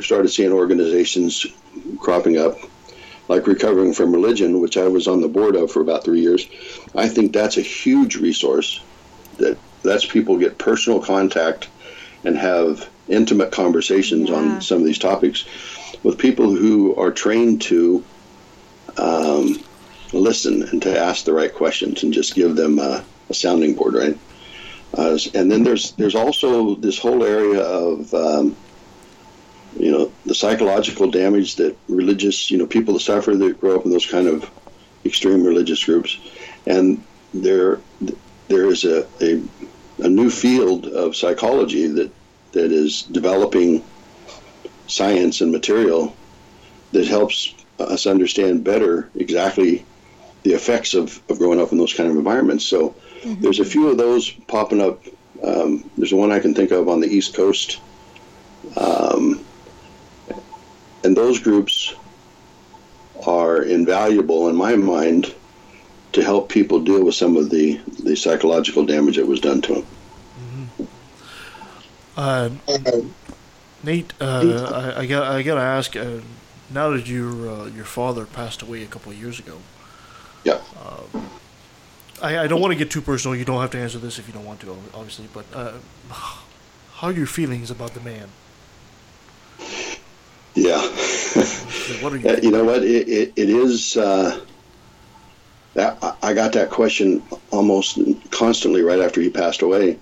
started 0.00 0.28
seeing 0.28 0.52
organizations 0.52 1.46
cropping 1.98 2.38
up, 2.38 2.58
like 3.28 3.46
Recovering 3.46 3.92
from 3.92 4.12
Religion, 4.12 4.60
which 4.60 4.76
I 4.76 4.88
was 4.88 5.08
on 5.08 5.20
the 5.20 5.28
board 5.28 5.56
of 5.56 5.70
for 5.70 5.80
about 5.80 6.04
three 6.04 6.20
years. 6.20 6.46
I 6.94 7.08
think 7.08 7.32
that's 7.32 7.56
a 7.56 7.62
huge 7.62 8.16
resource 8.16 8.80
that 9.38 9.58
lets 9.82 10.06
people 10.06 10.38
get 10.38 10.58
personal 10.58 11.00
contact 11.00 11.68
and 12.24 12.36
have 12.36 12.88
intimate 13.08 13.52
conversations 13.52 14.28
yeah. 14.28 14.36
on 14.36 14.60
some 14.60 14.78
of 14.78 14.84
these 14.84 14.98
topics 14.98 15.44
with 16.02 16.18
people 16.18 16.54
who 16.54 16.94
are 16.96 17.10
trained 17.10 17.62
to 17.62 18.04
um, 18.98 19.62
listen 20.12 20.62
and 20.62 20.82
to 20.82 20.98
ask 20.98 21.24
the 21.24 21.32
right 21.32 21.54
questions 21.54 22.02
and 22.02 22.12
just 22.12 22.34
give 22.34 22.56
them 22.56 22.78
a, 22.78 23.04
a 23.28 23.34
sounding 23.34 23.74
board, 23.74 23.94
right? 23.94 24.18
Uh, 24.94 25.18
and 25.34 25.50
then 25.50 25.62
there's 25.62 25.92
there's 25.92 26.14
also 26.14 26.74
this 26.76 26.98
whole 26.98 27.24
area 27.24 27.60
of 27.60 28.12
um, 28.14 28.56
you 29.78 29.90
know 29.90 30.12
the 30.24 30.34
psychological 30.34 31.10
damage 31.10 31.56
that 31.56 31.76
religious 31.88 32.50
you 32.50 32.58
know 32.58 32.66
people 32.66 32.94
that 32.94 33.00
suffer 33.00 33.36
that 33.36 33.60
grow 33.60 33.76
up 33.76 33.84
in 33.84 33.90
those 33.90 34.06
kind 34.06 34.26
of 34.26 34.50
extreme 35.04 35.44
religious 35.44 35.84
groups, 35.84 36.18
and 36.66 37.02
there 37.34 37.80
there 38.48 38.66
is 38.66 38.84
a, 38.84 39.06
a 39.20 39.42
a 39.98 40.08
new 40.08 40.30
field 40.30 40.86
of 40.86 41.16
psychology 41.16 41.86
that 41.86 42.10
that 42.52 42.72
is 42.72 43.02
developing 43.02 43.84
science 44.86 45.40
and 45.40 45.52
material 45.52 46.16
that 46.92 47.06
helps 47.06 47.54
us 47.78 48.06
understand 48.06 48.64
better 48.64 49.10
exactly 49.16 49.84
the 50.42 50.52
effects 50.52 50.94
of, 50.94 51.20
of 51.28 51.38
growing 51.38 51.60
up 51.60 51.72
in 51.72 51.78
those 51.78 51.92
kind 51.92 52.08
of 52.08 52.16
environments. 52.16 52.64
So 52.64 52.90
mm-hmm. 53.20 53.40
there's 53.42 53.60
a 53.60 53.64
few 53.64 53.88
of 53.88 53.98
those 53.98 54.30
popping 54.30 54.80
up. 54.80 55.02
Um, 55.42 55.90
there's 55.98 56.14
one 56.14 56.32
I 56.32 56.38
can 56.38 56.54
think 56.54 56.70
of 56.70 56.88
on 56.88 57.00
the 57.00 57.08
East 57.08 57.34
Coast. 57.34 57.80
Um, 58.76 59.44
and 61.04 61.16
those 61.16 61.38
groups 61.38 61.94
are 63.26 63.62
invaluable 63.62 64.48
in 64.48 64.56
my 64.56 64.76
mind 64.76 65.34
to 66.12 66.22
help 66.22 66.48
people 66.48 66.80
deal 66.80 67.04
with 67.04 67.14
some 67.14 67.36
of 67.36 67.50
the, 67.50 67.80
the 68.02 68.16
psychological 68.16 68.84
damage 68.86 69.16
that 69.16 69.26
was 69.26 69.40
done 69.40 69.60
to 69.62 69.74
them. 69.74 70.88
Uh, 72.16 72.48
Nate, 73.82 74.14
uh, 74.20 74.92
I, 74.96 75.00
I 75.00 75.06
got 75.06 75.30
I 75.30 75.42
gotta 75.42 75.60
ask. 75.60 75.94
Uh, 75.94 76.20
now 76.70 76.90
that 76.90 77.06
your 77.06 77.48
uh, 77.48 77.66
your 77.66 77.84
father 77.84 78.24
passed 78.24 78.62
away 78.62 78.82
a 78.82 78.86
couple 78.86 79.12
of 79.12 79.18
years 79.18 79.38
ago, 79.38 79.58
yeah. 80.42 80.60
Uh, 80.80 81.20
I, 82.22 82.38
I 82.38 82.46
don't 82.46 82.60
want 82.60 82.72
to 82.72 82.78
get 82.78 82.90
too 82.90 83.02
personal. 83.02 83.36
You 83.36 83.44
don't 83.44 83.60
have 83.60 83.70
to 83.72 83.78
answer 83.78 83.98
this 83.98 84.18
if 84.18 84.26
you 84.26 84.32
don't 84.32 84.46
want 84.46 84.60
to, 84.60 84.70
obviously. 84.94 85.28
But 85.32 85.44
uh, 85.52 85.72
how 86.10 87.08
are 87.08 87.12
your 87.12 87.26
feelings 87.26 87.70
about 87.70 87.92
the 87.92 88.00
man? 88.00 88.28
Yeah. 90.56 90.82
you? 92.16 92.38
you 92.42 92.50
know 92.50 92.64
what? 92.64 92.82
It, 92.82 93.08
it, 93.08 93.32
it 93.36 93.50
is. 93.50 93.96
Uh, 93.96 94.40
that 95.74 95.98
I- 96.22 96.32
got 96.32 96.54
that 96.54 96.70
question 96.70 97.22
almost 97.50 97.98
constantly 98.30 98.82
right 98.82 99.00
after 99.00 99.20
he 99.20 99.28
passed 99.28 99.60
away, 99.62 99.98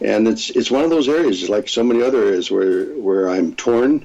and 0.00 0.26
it's 0.26 0.48
it's 0.50 0.70
one 0.70 0.82
of 0.82 0.90
those 0.90 1.08
areas, 1.08 1.48
like 1.50 1.68
so 1.68 1.84
many 1.84 2.02
other 2.02 2.24
areas, 2.24 2.50
where 2.50 2.86
where 2.94 3.28
I'm 3.28 3.54
torn. 3.54 4.04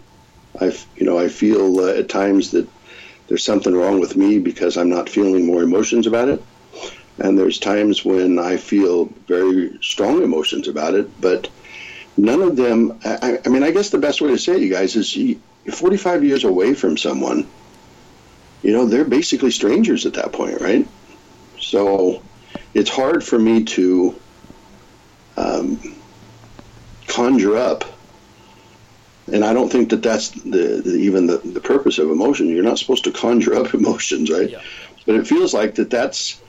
I 0.59 0.77
you 0.97 1.05
know 1.05 1.17
I 1.17 1.29
feel 1.29 1.79
uh, 1.79 1.93
at 1.93 2.09
times 2.09 2.51
that 2.51 2.67
there's 3.27 3.45
something 3.45 3.73
wrong 3.73 3.99
with 4.01 4.15
me 4.17 4.39
because 4.39 4.77
I'm 4.77 4.89
not 4.89 5.09
feeling 5.09 5.45
more 5.45 5.63
emotions 5.63 6.05
about 6.05 6.27
it, 6.27 6.43
and 7.19 7.39
there's 7.39 7.59
times 7.59 8.03
when 8.03 8.37
I 8.37 8.57
feel 8.57 9.05
very 9.27 9.77
strong 9.81 10.21
emotions 10.21 10.67
about 10.67 10.95
it, 10.95 11.09
but 11.21 11.49
none 12.17 12.41
of 12.41 12.57
them. 12.57 12.99
I, 13.05 13.39
I- 13.45 13.49
mean, 13.49 13.63
I 13.63 13.71
guess 13.71 13.89
the 13.89 13.97
best 13.99 14.19
way 14.19 14.31
to 14.31 14.37
say 14.37 14.55
it, 14.55 14.61
you 14.61 14.69
guys, 14.69 14.97
is 14.97 15.15
you, 15.15 15.39
45 15.71 16.23
years 16.23 16.43
away 16.43 16.73
from 16.73 16.97
someone. 16.97 17.47
You 18.61 18.71
know, 18.71 18.85
they're 18.85 19.05
basically 19.05 19.51
strangers 19.51 20.05
at 20.05 20.13
that 20.13 20.31
point, 20.31 20.61
right? 20.61 20.87
So 21.59 22.23
it's 22.73 22.89
hard 22.89 23.23
for 23.23 23.37
me 23.39 23.63
to 23.65 24.19
um, 25.37 25.79
conjure 27.07 27.57
up. 27.57 27.83
And 29.31 29.43
I 29.43 29.53
don't 29.53 29.71
think 29.71 29.89
that 29.89 30.03
that's 30.03 30.29
the, 30.29 30.81
the 30.85 30.95
even 30.95 31.25
the, 31.25 31.37
the 31.37 31.59
purpose 31.59 31.97
of 31.97 32.11
emotion. 32.11 32.47
You're 32.47 32.63
not 32.63 32.77
supposed 32.79 33.03
to 33.05 33.11
conjure 33.11 33.55
up 33.55 33.73
emotions, 33.73 34.29
right? 34.31 34.51
But 35.05 35.15
it 35.15 35.27
feels 35.27 35.53
like 35.53 35.75
that 35.75 35.89
that's 35.89 36.41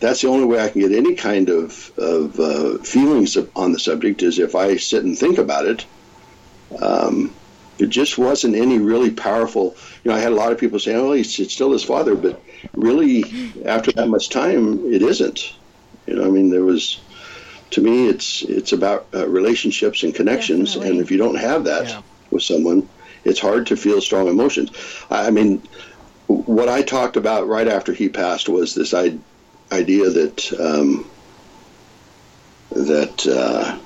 that's 0.00 0.20
the 0.20 0.28
only 0.28 0.44
way 0.44 0.60
I 0.60 0.68
can 0.68 0.82
get 0.82 0.92
any 0.92 1.14
kind 1.14 1.48
of 1.48 1.90
of 1.96 2.38
uh, 2.38 2.78
feelings 2.78 3.36
on 3.56 3.72
the 3.72 3.78
subject 3.78 4.22
is 4.22 4.38
if 4.38 4.54
I 4.54 4.76
sit 4.76 5.04
and 5.04 5.18
think 5.18 5.38
about 5.38 5.66
it. 5.66 5.86
Um, 6.80 7.34
it 7.78 7.88
just 7.88 8.18
wasn't 8.18 8.54
any 8.54 8.78
really 8.78 9.10
powerful. 9.10 9.76
You 10.04 10.10
know, 10.10 10.16
I 10.16 10.20
had 10.20 10.32
a 10.32 10.36
lot 10.36 10.52
of 10.52 10.58
people 10.58 10.78
saying, 10.78 10.96
"Oh, 10.96 11.12
it's, 11.12 11.38
it's 11.38 11.54
still 11.54 11.72
his 11.72 11.82
father," 11.84 12.14
but 12.14 12.40
really, 12.74 13.24
after 13.64 13.90
that 13.92 14.08
much 14.08 14.28
time, 14.30 14.92
it 14.92 15.02
isn't. 15.02 15.54
You 16.06 16.14
know, 16.16 16.24
I 16.24 16.28
mean, 16.30 16.50
there 16.50 16.64
was. 16.64 17.00
To 17.70 17.80
me, 17.80 18.08
it's 18.08 18.42
it's 18.42 18.72
about 18.72 19.08
uh, 19.12 19.26
relationships 19.28 20.04
and 20.04 20.14
connections, 20.14 20.76
and 20.76 21.00
if 21.00 21.10
you 21.10 21.16
don't 21.18 21.34
have 21.36 21.64
that 21.64 21.86
with 22.30 22.42
someone, 22.44 22.88
it's 23.24 23.40
hard 23.40 23.66
to 23.68 23.76
feel 23.76 24.00
strong 24.00 24.28
emotions. 24.28 24.70
I 25.10 25.26
I 25.26 25.30
mean, 25.30 25.60
what 26.26 26.68
I 26.68 26.82
talked 26.82 27.16
about 27.16 27.48
right 27.48 27.66
after 27.66 27.92
he 27.92 28.08
passed 28.08 28.48
was 28.48 28.74
this 28.74 28.94
I- 28.94 29.18
idea 29.72 30.08
that 30.10 30.52
um, 30.60 31.10
that 32.70 33.26
uh, 33.26 33.78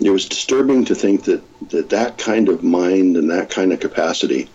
it 0.00 0.10
was 0.10 0.28
disturbing 0.28 0.84
to 0.84 0.94
think 0.94 1.24
that, 1.24 1.42
that 1.70 1.90
that 1.90 2.18
kind 2.18 2.48
of 2.48 2.62
mind 2.62 3.16
and 3.16 3.30
that 3.30 3.50
kind 3.50 3.72
of 3.72 3.80
capacity 3.80 4.48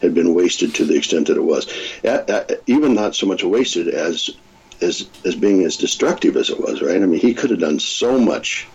had 0.00 0.14
been 0.14 0.34
wasted 0.34 0.74
to 0.74 0.84
the 0.84 0.96
extent 0.96 1.26
that 1.26 1.36
it 1.36 1.42
was. 1.42 1.66
Uh, 2.04 2.24
uh, 2.28 2.44
even 2.66 2.94
not 2.94 3.14
so 3.14 3.26
much 3.26 3.44
wasted 3.44 3.88
as 3.88 4.30
as 4.82 5.08
as 5.24 5.34
being 5.34 5.64
as 5.64 5.76
destructive 5.76 6.36
as 6.36 6.50
it 6.50 6.60
was. 6.60 6.82
Right? 6.82 7.02
I 7.02 7.06
mean, 7.06 7.20
he 7.20 7.34
could 7.34 7.50
have 7.50 7.60
done 7.60 7.78
so 7.78 8.18
much 8.18 8.66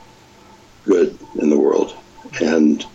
good 0.84 1.18
in 1.40 1.50
the 1.50 1.60
world, 1.60 1.96
and 2.42 2.86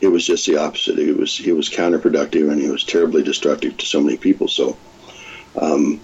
it 0.00 0.08
was 0.08 0.26
just 0.26 0.46
the 0.46 0.56
opposite. 0.56 0.98
He 0.98 1.12
was 1.12 1.36
he 1.36 1.52
was 1.52 1.68
counterproductive 1.70 2.50
and 2.50 2.60
he 2.60 2.68
was 2.68 2.84
terribly 2.84 3.22
destructive 3.22 3.76
to 3.78 3.86
so 3.86 4.00
many 4.00 4.16
people. 4.16 4.48
So 4.48 4.76
um, 5.60 6.00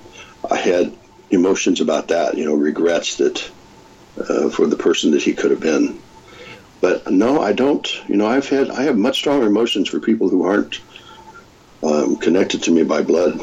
I 0.50 0.56
had 0.56 0.96
emotions 1.30 1.80
about 1.80 2.08
that. 2.08 2.36
You 2.36 2.44
know, 2.44 2.54
regrets 2.54 3.16
that 3.16 3.50
uh, 4.18 4.50
for 4.50 4.66
the 4.66 4.76
person 4.76 5.10
that 5.12 5.22
he 5.22 5.34
could 5.34 5.50
have 5.50 5.60
been. 5.60 6.00
But 6.80 7.10
no, 7.10 7.40
I 7.40 7.52
don't. 7.52 7.88
You 8.08 8.16
know, 8.16 8.26
I've 8.26 8.48
had 8.48 8.70
I 8.70 8.82
have 8.82 8.96
much 8.96 9.16
stronger 9.16 9.46
emotions 9.46 9.88
for 9.88 10.00
people 10.00 10.28
who 10.28 10.44
aren't 10.44 10.80
um, 11.82 12.16
connected 12.16 12.62
to 12.64 12.70
me 12.70 12.84
by 12.84 13.02
blood 13.02 13.40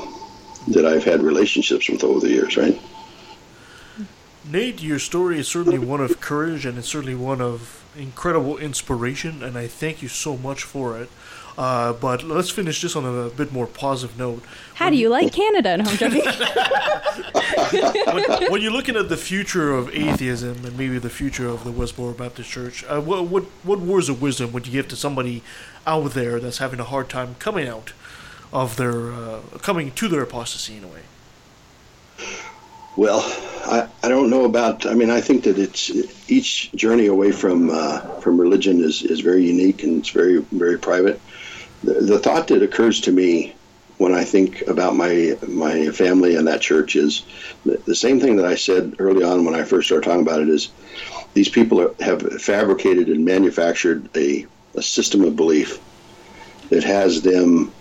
that 0.69 0.85
I've 0.85 1.03
had 1.03 1.21
relationships 1.21 1.89
with 1.89 2.03
over 2.03 2.19
the 2.19 2.29
years. 2.29 2.57
Right? 2.57 2.79
Nate, 4.49 4.81
your 4.81 4.99
story 4.99 5.39
is 5.39 5.47
certainly 5.47 5.79
one 5.79 6.01
of 6.01 6.21
courage 6.21 6.65
and 6.65 6.77
it's 6.77 6.87
certainly 6.87 7.15
one 7.15 7.41
of 7.41 7.83
incredible 7.97 8.57
inspiration, 8.57 9.41
and 9.41 9.57
I 9.57 9.67
thank 9.67 10.01
you 10.01 10.07
so 10.07 10.37
much 10.37 10.63
for 10.63 10.99
it. 10.99 11.09
Uh, 11.57 11.93
but 11.93 12.23
let's 12.23 12.49
finish 12.49 12.81
this 12.81 12.95
on 12.97 13.05
a, 13.05 13.29
bit 13.29 13.53
more 13.53 13.65
positive 13.65 14.17
note. 14.17 14.43
How 14.73 14.89
do 14.89 14.97
you 14.97 15.07
like 15.07 15.31
Canada? 15.31 15.77
No, 15.77 15.85
I'm 15.85 15.97
joking. 15.97 16.21
when, 18.13 18.51
when 18.51 18.61
you're 18.61 18.73
looking 18.73 18.97
at 18.97 19.07
the 19.07 19.15
future 19.15 19.71
of 19.71 19.89
atheism 19.95 20.65
and 20.65 20.77
maybe 20.77 20.99
the 20.99 21.09
future 21.09 21.47
of 21.47 21.63
the 21.63 21.71
Westboro 21.71 22.17
Baptist 22.17 22.49
Church, 22.49 22.83
uh, 22.85 22.99
what, 22.99 23.27
what 23.27 23.43
what 23.63 23.79
words 23.79 24.09
of 24.09 24.21
wisdom 24.21 24.51
would 24.51 24.67
you 24.67 24.73
give 24.73 24.89
to 24.89 24.97
somebody 24.97 25.43
out 25.87 26.11
there 26.11 26.41
that's 26.41 26.57
having 26.57 26.81
a 26.81 26.83
hard 26.83 27.07
time 27.07 27.35
coming 27.39 27.69
out 27.69 27.93
of 28.51 28.75
their 28.75 29.13
uh, 29.13 29.39
coming 29.61 29.91
to 29.91 30.09
their 30.09 30.23
apostasy 30.23 30.75
in 30.75 30.83
a 30.83 30.87
way? 30.87 31.03
Well, 32.97 33.21
I, 33.65 33.87
I 34.03 34.09
don't 34.09 34.29
know 34.29 34.45
about. 34.45 34.85
I 34.85 34.93
mean, 34.93 35.09
I 35.09 35.21
think 35.21 35.43
that 35.43 35.57
it's 35.57 35.89
each 36.29 36.71
journey 36.73 37.07
away 37.07 37.31
from 37.31 37.69
uh, 37.69 37.99
from 38.19 38.39
religion 38.39 38.81
is, 38.81 39.03
is 39.03 39.21
very 39.21 39.45
unique 39.45 39.83
and 39.83 39.99
it's 39.99 40.09
very 40.09 40.39
very 40.51 40.77
private. 40.77 41.21
The, 41.85 42.19
thought 42.19 42.47
that 42.47 42.63
occurs 42.63 42.99
to 43.01 43.11
me 43.11 43.55
when 43.97 44.13
I 44.13 44.23
think 44.23 44.61
about 44.67 44.95
my 44.95 45.37
my 45.47 45.89
family 45.89 46.35
and 46.35 46.47
that 46.47 46.61
church 46.61 46.95
is 46.95 47.25
the, 47.65 47.77
the 47.85 47.95
same 47.95 48.19
thing 48.19 48.35
that 48.37 48.45
I 48.45 48.55
said 48.55 48.95
early 48.99 49.23
on 49.23 49.45
when 49.45 49.55
I 49.55 49.63
first 49.63 49.87
started 49.87 50.05
talking 50.05 50.21
about 50.21 50.41
it 50.41 50.49
is 50.49 50.69
these 51.33 51.49
people 51.49 51.81
are, 51.81 51.93
have 52.03 52.41
fabricated 52.41 53.07
and 53.07 53.23
manufactured 53.23 54.09
a, 54.17 54.45
a 54.75 54.81
system 54.81 55.23
of 55.23 55.35
belief 55.35 55.79
that 56.69 56.83
has 56.83 57.21
them 57.21 57.71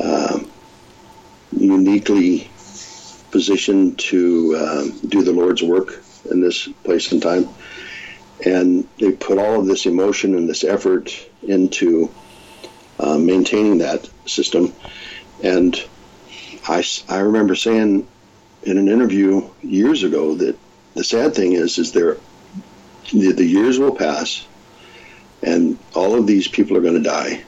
um, 0.00 0.50
uniquely 1.52 2.48
positioned 3.30 3.98
to 3.98 4.56
um, 4.56 4.98
do 5.08 5.22
the 5.22 5.32
Lord's 5.32 5.62
work 5.62 6.02
in 6.30 6.40
this 6.40 6.68
place 6.84 7.12
and 7.12 7.22
time. 7.22 7.48
And 8.44 8.86
they 8.98 9.12
put 9.12 9.38
all 9.38 9.60
of 9.60 9.66
this 9.66 9.86
emotion 9.86 10.36
and 10.36 10.48
this 10.48 10.64
effort 10.64 11.12
into 11.42 12.12
uh, 12.98 13.18
maintaining 13.18 13.78
that 13.78 14.08
system. 14.26 14.72
And 15.42 15.76
I, 16.66 16.84
I 17.08 17.18
remember 17.18 17.54
saying 17.54 18.06
in 18.64 18.78
an 18.78 18.88
interview 18.88 19.48
years 19.62 20.02
ago 20.02 20.34
that 20.34 20.58
the 20.94 21.04
sad 21.04 21.34
thing 21.34 21.52
is, 21.52 21.78
is 21.78 21.92
there, 21.92 22.16
the, 23.12 23.32
the 23.32 23.44
years 23.44 23.78
will 23.78 23.94
pass 23.94 24.46
and 25.42 25.78
all 25.94 26.16
of 26.16 26.26
these 26.26 26.48
people 26.48 26.76
are 26.76 26.82
going 26.82 26.94
to 26.94 27.08
die 27.08 27.44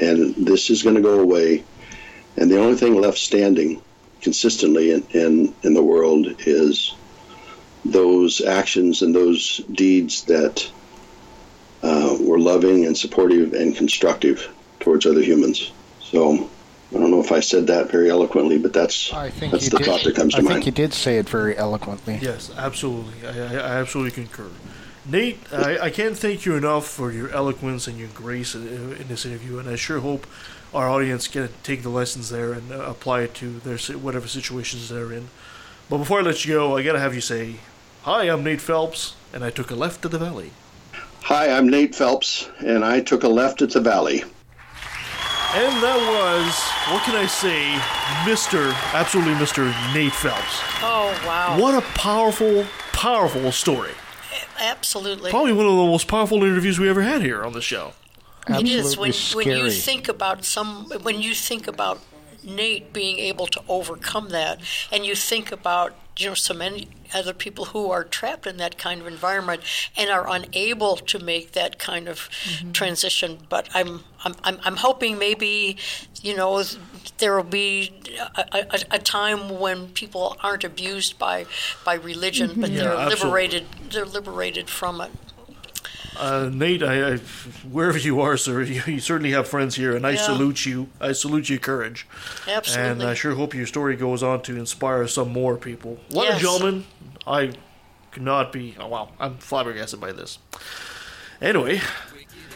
and 0.00 0.34
this 0.36 0.70
is 0.70 0.82
going 0.82 0.94
to 0.94 1.02
go 1.02 1.20
away. 1.20 1.64
And 2.36 2.50
the 2.50 2.60
only 2.60 2.76
thing 2.76 3.00
left 3.00 3.18
standing 3.18 3.82
consistently 4.20 4.92
in, 4.92 5.06
in, 5.10 5.54
in 5.62 5.74
the 5.74 5.82
world 5.82 6.26
is 6.40 6.94
those 7.84 8.40
actions 8.40 9.02
and 9.02 9.14
those 9.14 9.58
deeds 9.72 10.24
that 10.24 10.70
uh, 11.82 12.16
were 12.20 12.38
loving 12.38 12.84
and 12.84 12.96
supportive 12.96 13.52
and 13.52 13.76
constructive 13.76 14.52
towards 14.86 15.04
other 15.04 15.20
humans. 15.20 15.72
So 16.00 16.48
I 16.94 16.98
don't 16.98 17.10
know 17.10 17.18
if 17.20 17.32
I 17.32 17.40
said 17.40 17.66
that 17.66 17.90
very 17.90 18.08
eloquently, 18.08 18.56
but 18.56 18.72
that's 18.72 19.12
I 19.12 19.30
think 19.30 19.50
that's 19.50 19.64
you 19.64 19.70
the 19.70 19.78
did. 19.78 19.86
thought 19.86 20.04
that 20.04 20.14
comes 20.14 20.34
to 20.34 20.38
I 20.38 20.42
mind. 20.42 20.54
think 20.54 20.66
you 20.66 20.72
did 20.84 20.94
say 20.94 21.18
it 21.18 21.28
very 21.28 21.56
eloquently. 21.56 22.20
Yes, 22.22 22.52
absolutely. 22.56 23.26
I, 23.26 23.30
I, 23.30 23.54
I 23.54 23.80
absolutely 23.80 24.12
concur. 24.12 24.48
Nate, 25.04 25.40
I, 25.52 25.78
I 25.86 25.90
can't 25.90 26.16
thank 26.16 26.46
you 26.46 26.54
enough 26.54 26.86
for 26.86 27.10
your 27.10 27.30
eloquence 27.30 27.88
and 27.88 27.98
your 27.98 28.10
grace 28.14 28.54
in, 28.54 28.92
in 28.92 29.08
this 29.08 29.26
interview, 29.26 29.58
and 29.58 29.68
I 29.68 29.74
sure 29.74 29.98
hope 29.98 30.24
our 30.72 30.88
audience 30.88 31.26
can 31.26 31.48
take 31.64 31.82
the 31.82 31.88
lessons 31.88 32.30
there 32.30 32.52
and 32.52 32.70
uh, 32.70 32.76
apply 32.76 33.22
it 33.22 33.34
to 33.34 33.58
their 33.58 33.78
whatever 33.98 34.28
situations 34.28 34.88
they're 34.88 35.12
in. 35.12 35.30
But 35.90 35.98
before 35.98 36.20
I 36.20 36.22
let 36.22 36.44
you 36.44 36.54
go, 36.54 36.76
I 36.76 36.84
gotta 36.84 37.00
have 37.00 37.14
you 37.14 37.20
say, 37.20 37.56
"Hi, 38.02 38.30
I'm 38.30 38.44
Nate 38.44 38.60
Phelps, 38.60 39.16
and 39.32 39.42
I 39.42 39.50
took 39.50 39.72
a 39.72 39.74
left 39.74 40.04
at 40.04 40.12
the 40.12 40.18
valley." 40.18 40.52
Hi, 41.22 41.50
I'm 41.50 41.68
Nate 41.68 41.96
Phelps, 41.96 42.48
and 42.60 42.84
I 42.84 43.00
took 43.00 43.24
a 43.24 43.28
left 43.28 43.60
at 43.62 43.70
the 43.70 43.80
valley. 43.80 44.22
And 45.56 45.82
that 45.82 45.96
was, 45.96 46.92
what 46.92 47.02
can 47.04 47.16
I 47.16 47.24
say, 47.24 47.80
Mister, 48.30 48.74
absolutely 48.92 49.34
Mister 49.36 49.64
Nate 49.94 50.12
Phelps. 50.12 50.60
Oh, 50.82 51.18
wow. 51.26 51.58
What 51.58 51.74
a 51.74 51.80
powerful, 51.98 52.66
powerful 52.92 53.50
story. 53.52 53.92
Absolutely. 54.60 55.30
Probably 55.30 55.54
one 55.54 55.64
of 55.64 55.72
the 55.72 55.78
most 55.78 56.08
powerful 56.08 56.44
interviews 56.44 56.78
we 56.78 56.90
ever 56.90 57.00
had 57.00 57.22
here 57.22 57.42
on 57.42 57.54
the 57.54 57.62
show. 57.62 57.94
It 58.48 58.68
is 58.68 58.98
Absolutely 58.98 59.12
when 59.38 59.48
when 59.48 59.64
you 59.64 59.70
think 59.70 60.08
about 60.08 60.44
some 60.44 60.90
when 61.02 61.22
you 61.22 61.34
think 61.34 61.66
about 61.66 62.00
Nate 62.44 62.92
being 62.92 63.18
able 63.18 63.46
to 63.46 63.62
overcome 63.66 64.28
that, 64.28 64.60
and 64.92 65.06
you 65.06 65.14
think 65.14 65.50
about 65.50 65.94
you 66.18 66.28
know 66.28 66.34
so 66.34 66.54
many 66.54 66.88
other 67.14 67.32
people 67.32 67.66
who 67.66 67.90
are 67.90 68.04
trapped 68.04 68.46
in 68.46 68.56
that 68.56 68.78
kind 68.78 69.00
of 69.00 69.06
environment 69.06 69.62
and 69.96 70.10
are 70.10 70.28
unable 70.28 70.96
to 70.96 71.18
make 71.18 71.52
that 71.52 71.78
kind 71.78 72.08
of 72.08 72.28
mm-hmm. 72.44 72.72
transition. 72.72 73.38
But 73.48 73.68
I'm 73.74 74.04
I'm 74.24 74.34
I'm, 74.42 74.58
I'm 74.64 74.76
hoping 74.76 75.18
maybe 75.18 75.76
you 76.22 76.36
know 76.36 76.62
there 77.18 77.36
will 77.36 77.44
be 77.44 77.92
a, 78.36 78.66
a, 78.70 78.80
a 78.92 78.98
time 78.98 79.60
when 79.60 79.88
people 79.88 80.36
aren't 80.42 80.64
abused 80.64 81.18
by 81.18 81.46
by 81.84 81.94
religion, 81.94 82.48
but 82.56 82.70
mm-hmm. 82.70 82.76
Yeah, 82.76 82.82
they're 82.82 82.92
absolutely. 82.92 83.24
liberated. 83.24 83.66
They're 83.90 84.04
liberated 84.04 84.70
from 84.70 85.00
it. 85.00 85.10
Uh, 86.18 86.50
Nate, 86.52 86.82
I, 86.82 87.14
I, 87.14 87.16
wherever 87.70 87.98
you 87.98 88.20
are, 88.20 88.36
sir, 88.36 88.62
you, 88.74 88.82
you 88.86 89.00
certainly 89.00 89.32
have 89.32 89.46
friends 89.48 89.74
here, 89.76 89.94
and 89.94 90.06
I 90.06 90.12
Yeah. 90.12 90.22
salute 90.22 90.64
you. 90.66 90.88
I 91.00 91.12
salute 91.12 91.48
your 91.50 91.58
courage. 91.58 92.06
Absolutely. 92.48 92.90
And 92.90 93.02
I 93.02 93.14
sure 93.14 93.34
hope 93.34 93.54
your 93.54 93.66
story 93.66 93.96
goes 93.96 94.22
on 94.22 94.42
to 94.42 94.56
inspire 94.56 95.06
some 95.08 95.30
more 95.32 95.56
people. 95.56 95.98
What 96.10 96.28
Yes. 96.28 96.38
a 96.38 96.42
gentleman. 96.42 96.86
I 97.26 97.52
cannot 98.12 98.52
be. 98.52 98.76
Oh, 98.80 98.86
wow. 98.88 99.10
I'm 99.20 99.36
flabbergasted 99.38 100.00
by 100.00 100.12
this. 100.12 100.38
Anyway, 101.42 101.80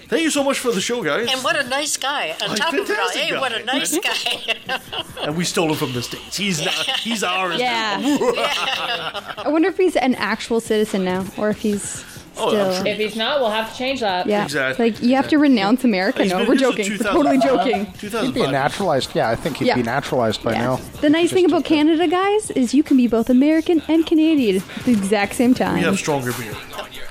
thank 0.08 0.22
you 0.22 0.30
so 0.30 0.42
much 0.42 0.58
for 0.58 0.72
the 0.72 0.80
show, 0.80 1.02
guys. 1.04 1.28
And 1.30 1.42
what 1.44 1.54
a 1.56 1.68
nice 1.68 1.96
guy. 1.98 2.34
On 2.40 2.56
top 2.56 2.72
of 2.72 2.78
it 2.78 2.98
all, 2.98 3.08
fantastic 3.10 3.22
hey, 3.22 3.38
what 3.38 3.52
a 3.52 3.64
nice 3.64 3.98
guy. 4.68 4.80
And 5.22 5.36
we 5.36 5.44
stole 5.44 5.68
him 5.68 5.74
from 5.76 5.92
the 5.92 6.00
States. 6.02 6.36
He's 6.38 6.64
not, 6.64 6.72
he's 7.00 7.22
ours. 7.22 7.58
Yeah. 7.60 7.98
now. 8.00 9.34
I 9.44 9.48
wonder 9.48 9.68
if 9.68 9.76
he's 9.76 9.96
an 9.96 10.14
actual 10.14 10.60
citizen 10.60 11.04
now, 11.04 11.26
or 11.36 11.50
if 11.50 11.58
he's 11.60 12.02
Oh, 12.40 12.50
still. 12.72 12.86
If 12.86 12.98
he's 12.98 13.16
not, 13.16 13.40
we'll 13.40 13.50
have 13.50 13.70
to 13.72 13.76
change 13.78 14.00
that. 14.00 14.26
yeah, 14.26 14.44
Exactly. 14.44 14.90
like 14.90 15.02
you 15.02 15.14
have 15.16 15.28
to 15.28 15.38
renounce 15.38 15.84
America. 15.84 16.22
He's 16.22 16.32
No, 16.32 16.38
been 16.38 16.48
we're 16.48 16.56
here 16.56 16.72
since 16.72 16.76
joking. 16.88 16.98
2000. 16.98 17.12
Totally 17.12 17.38
joking. 17.38 17.86
He'd 18.26 18.34
be 18.34 18.46
naturalized. 18.50 19.10
Yeah, 19.14 19.28
I 19.30 19.36
think 19.36 19.58
he'd 19.58 19.66
Yeah. 19.68 19.74
be 19.76 19.82
naturalized 19.82 20.42
by 20.42 20.54
now. 20.54 20.80
The 21.00 21.10
nice 21.10 21.32
thing 21.32 21.44
about 21.46 21.64
Canada, 21.64 22.06
guys, 22.08 22.50
is 22.52 22.74
you 22.74 22.82
can 22.82 22.96
be 22.96 23.06
both 23.06 23.30
American 23.30 23.82
and 23.88 24.06
Canadian 24.06 24.56
at 24.76 24.84
the 24.84 24.92
exact 24.92 25.34
same 25.34 25.54
time. 25.54 25.74
We 25.74 25.80
have 25.82 25.98
stronger 25.98 26.32
beer. 26.32 26.54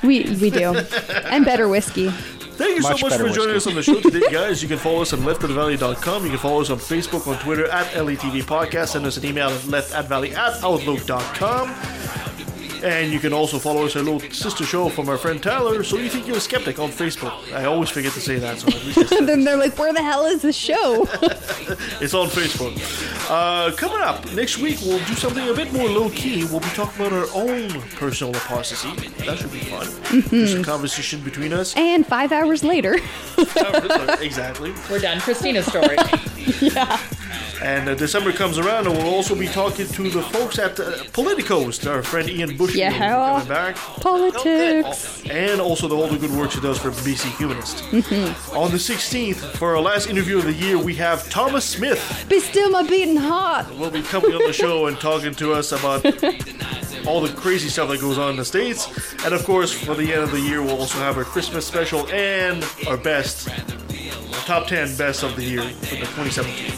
we, 0.03 0.23
we 0.41 0.49
do, 0.49 0.76
and 1.26 1.43
better 1.45 1.68
whiskey. 1.68 2.10
Thank 2.10 2.76
you 2.76 2.81
Much 2.81 2.99
so 2.99 3.06
much 3.06 3.11
better 3.14 3.27
for 3.30 3.34
joining 3.34 3.53
whiskey. 3.53 3.69
us 3.72 3.88
on 3.88 3.95
the 3.95 4.01
show 4.03 4.10
today, 4.10 4.30
guys. 4.31 4.61
You 4.61 4.68
can 4.68 4.77
follow 4.77 5.01
us 5.01 5.14
on 5.14 5.19
leftofthevalley.com. 5.19 6.23
You 6.26 6.30
can 6.30 6.39
follow 6.39 6.60
us 6.60 6.69
on 6.69 6.77
Facebook, 6.77 7.26
on 7.26 7.39
Twitter, 7.39 7.68
at 7.69 7.88
LATV 7.93 8.43
Podcast. 8.43 8.89
Send 8.89 9.06
us 9.06 9.15
an 9.15 9.23
email 9.26 9.47
at 9.47 9.61
leftatvalley 9.61 10.34
at 10.34 10.61
outlook.com. 10.61 12.48
And 12.84 13.11
you 13.11 13.19
can 13.19 13.34
also 13.34 13.60
follow 13.60 13.85
us, 13.85 13.95
our 13.95 14.01
little 14.03 14.19
sister 14.31 14.64
show 14.64 14.89
from 14.89 15.10
our 15.10 15.18
friend 15.18 15.41
Tyler, 15.41 15.84
So 15.84 15.97
You 15.97 16.10
Think 16.10 16.27
You're 16.27 16.38
a 16.38 16.41
Skeptic 16.41 16.80
on 16.80 16.89
Facebook. 16.89 17.34
I 17.53 17.65
always 17.65 17.89
forget 17.89 18.14
to 18.14 18.22
say 18.22 18.38
that, 18.39 18.60
so 18.60 18.68
at 18.68 19.10
then 19.27 19.43
they're 19.43 19.57
like, 19.57 19.77
"Where 19.77 19.93
the 19.93 20.01
hell 20.01 20.26
is 20.26 20.41
the 20.41 20.53
show?" 20.53 21.03
it's 22.01 22.14
on 22.14 22.27
Facebook. 22.30 22.76
Uh, 23.30 23.76
coming 23.76 24.01
up 24.01 24.31
next 24.34 24.57
week, 24.60 24.80
we'll 24.81 25.03
do 25.06 25.14
something 25.14 25.47
a 25.49 25.53
bit 25.53 25.72
more 25.73 25.88
low 25.89 26.10
key. 26.10 26.45
We'll 26.45 26.61
be 26.61 26.68
talking 26.68 27.06
about 27.06 27.14
our 27.14 27.27
own 27.34 27.69
personal 27.97 28.35
apostasy. 28.35 28.91
That 29.26 29.38
should 29.39 29.51
be 29.51 29.60
fun. 29.60 29.88
Just 30.30 30.57
a 30.57 30.64
conversation 30.64 31.22
between 31.22 31.53
us. 31.53 31.76
and 31.76 32.06
five 32.06 32.31
hours 32.31 32.64
later, 32.64 32.97
exactly. 34.22 34.73
We're 34.89 34.99
done. 34.99 35.19
Kristina's 35.19 35.65
story. 35.65 35.97
yeah. 36.61 36.99
And 37.61 37.89
uh, 37.89 37.95
December 37.95 38.31
comes 38.31 38.57
around, 38.57 38.88
and 38.88 38.95
we'll 38.97 39.13
also 39.13 39.35
be 39.35 39.47
talking 39.47 39.85
to 39.88 40.09
the 40.09 40.21
folks 40.21 40.57
at 40.57 40.80
uh, 40.80 40.91
Politicos. 41.11 41.85
Our 41.89 42.01
friend 42.01 42.30
Ian 42.30 42.55
Bush 42.57 42.73
Yeah. 42.76 42.97
coming 42.97 43.47
back. 43.47 43.76
Politics. 43.76 45.23
And 45.30 45.59
also 45.61 45.88
the, 45.88 45.95
all 45.95 46.07
the 46.07 46.17
good 46.17 46.31
work 46.31 46.51
she 46.51 46.61
does 46.61 46.80
for 46.80 46.91
BC 46.91 47.30
Humanist. 47.38 47.84
Mhm. 47.91 48.55
On 48.57 48.71
the 48.71 48.77
16th, 48.77 49.35
for 49.57 49.76
our 49.76 49.81
last 49.81 50.07
interview 50.09 50.38
of 50.38 50.45
the 50.45 50.53
year, 50.53 50.77
we 50.77 50.95
have 50.95 51.30
Thomas 51.30 51.65
Smith. 51.65 51.99
Be 52.30 52.39
still 52.39 52.69
my 52.69 52.84
beating 52.84 53.17
heart. 53.17 53.67
will 53.77 53.91
be 53.91 54.01
coming 54.01 54.31
on 54.34 54.43
the 54.45 54.53
show 54.53 54.88
and 54.88 54.97
talking 54.99 55.35
to 55.35 55.53
us 55.53 55.71
about 55.71 56.05
all 57.07 57.21
the 57.21 57.34
crazy 57.35 57.69
stuff 57.69 57.89
that 57.89 57.99
goes 57.99 58.17
on 58.17 58.31
in 58.31 58.35
the 58.38 58.45
States. 58.45 58.88
And 59.26 59.34
of 59.34 59.43
course, 59.43 59.71
for 59.73 59.95
the 59.95 60.13
end 60.13 60.23
of 60.23 60.31
the 60.31 60.39
year, 60.39 60.61
we'll 60.61 60.80
also 60.80 60.97
have 60.99 61.17
our 61.17 61.26
Christmas 61.26 61.65
special 61.67 62.07
and 62.09 62.63
our 62.88 62.97
best, 62.97 63.49
top 64.49 64.65
10 64.65 64.95
best 64.95 65.21
of 65.21 65.35
the 65.35 65.43
year 65.43 65.61
for 65.61 65.93
the 65.93 66.07
2017. 66.07 66.73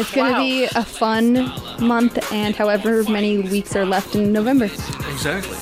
it's 0.00 0.14
going 0.14 0.32
to 0.32 0.38
be 0.38 0.64
a 0.64 0.82
fun 0.82 1.52
month, 1.78 2.32
and 2.32 2.56
however 2.56 3.04
many 3.04 3.38
weeks 3.38 3.76
are 3.76 3.84
left 3.84 4.14
in 4.14 4.32
November. 4.32 4.64
Exactly. 4.64 5.58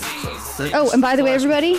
Oh, 0.75 0.93
and 0.93 1.03
by 1.03 1.17
the 1.17 1.25
way, 1.25 1.35
everybody, 1.35 1.77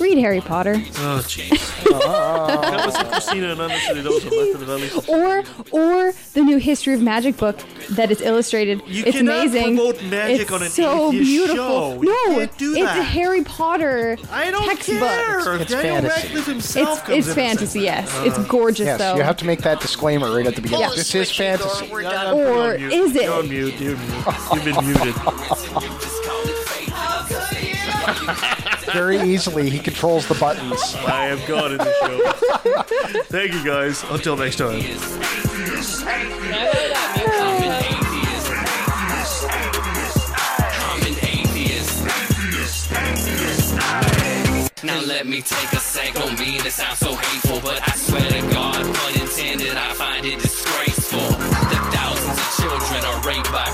read 0.00 0.18
Harry 0.18 0.40
Potter. 0.40 0.74
Oh, 0.76 1.22
jeez. 1.26 1.50
that 1.84 2.86
was 2.86 2.94
Kristina 2.96 3.52
and 3.52 3.60
unnecessary 3.60 4.00
those 4.00 4.24
of 4.24 4.32
Left 4.32 4.54
of 4.54 4.60
the 4.60 4.66
Valley. 4.66 4.90
Or 5.08 5.44
or 5.72 6.12
the 6.34 6.40
new 6.42 6.58
History 6.58 6.94
of 6.94 7.02
Magic 7.02 7.36
book 7.36 7.58
that 7.90 8.10
is 8.10 8.20
illustrated. 8.20 8.82
You 8.86 9.04
it's 9.06 9.16
cannot 9.16 9.46
amazing. 9.46 9.76
promote 9.76 10.02
magic 10.04 10.42
it's 10.42 10.52
on 10.52 10.62
an 10.62 10.68
so 10.70 11.08
atheist 11.08 11.28
beautiful. 11.30 11.56
show. 11.56 12.02
You 12.02 12.08
No, 12.28 12.34
can't 12.38 12.58
do 12.58 12.74
it's 12.74 12.82
a. 12.82 13.02
Harry 13.02 13.42
Potter 13.44 14.16
I 14.30 14.50
don't 14.50 14.68
textbook. 14.68 14.98
care. 14.98 15.54
It's 15.56 15.70
Daniel 15.70 15.94
fantasy. 15.94 16.22
Radcliffe 16.26 16.46
himself 16.46 16.88
It's 16.98 17.00
comes 17.06 17.18
it's 17.18 17.26
in 17.26 17.30
and 17.30 17.48
fantasy. 17.50 17.78
says- 17.80 17.84
Yes, 17.84 18.20
it's 18.26 18.38
uh, 18.38 18.42
gorgeous 18.48 18.86
Yes, 18.86 18.98
though. 18.98 19.16
you 19.16 19.22
have 19.22 19.36
to 19.38 19.44
make 19.44 19.60
that 19.62 19.80
disclaimer 19.80 20.34
right 20.34 20.46
at 20.46 20.54
the 20.54 20.62
beginning. 20.62 20.88
Yeah. 20.88 20.94
This 20.96 21.14
is 21.14 21.30
fantasy. 21.30 21.88
We're 21.90 22.02
done. 22.02 22.34
Or 22.36 22.40
you're 22.44 22.72
on 22.74 22.78
mute. 22.80 22.92
is 22.92 23.16
it? 23.16 23.22
You're 23.24 23.34
on 23.34 23.48
mute. 23.48 23.80
You're 23.80 23.96
mute. 23.96 24.24
You've 24.54 24.64
been 24.64 24.84
muted. 24.86 25.14
Very 28.92 29.20
easily, 29.20 29.70
he 29.70 29.78
controls 29.78 30.26
the 30.26 30.34
buttons. 30.34 30.94
I 30.96 31.26
am 31.26 31.38
God 31.46 31.72
in 31.72 31.78
the 31.78 31.92
show. 32.00 32.32
Thank 33.24 33.52
you 33.52 33.64
guys. 33.64 34.04
Until 34.10 34.36
next 34.36 34.56
time. 34.56 34.70
I'm 34.70 34.82
an 41.02 41.16
atheist. 41.22 42.04
Now 44.82 45.00
let 45.02 45.26
me 45.26 45.42
take 45.42 45.72
a 45.72 45.76
sec. 45.76 46.14
Don't 46.14 46.38
mean 46.38 46.60
to 46.60 46.70
sound 46.70 46.96
so 46.98 47.14
hateful, 47.14 47.60
but 47.60 47.80
I 47.86 47.92
swear 47.94 48.28
to 48.28 48.40
God, 48.52 48.94
pun 48.94 49.20
intended, 49.20 49.76
I 49.76 49.92
find 49.94 50.26
it 50.26 50.40
disgraceful 50.40 51.20
that 51.20 51.90
thousands 51.92 52.38
of 52.38 52.50
children 52.58 53.04
are 53.04 53.20
raped 53.28 53.52
by 53.52 53.66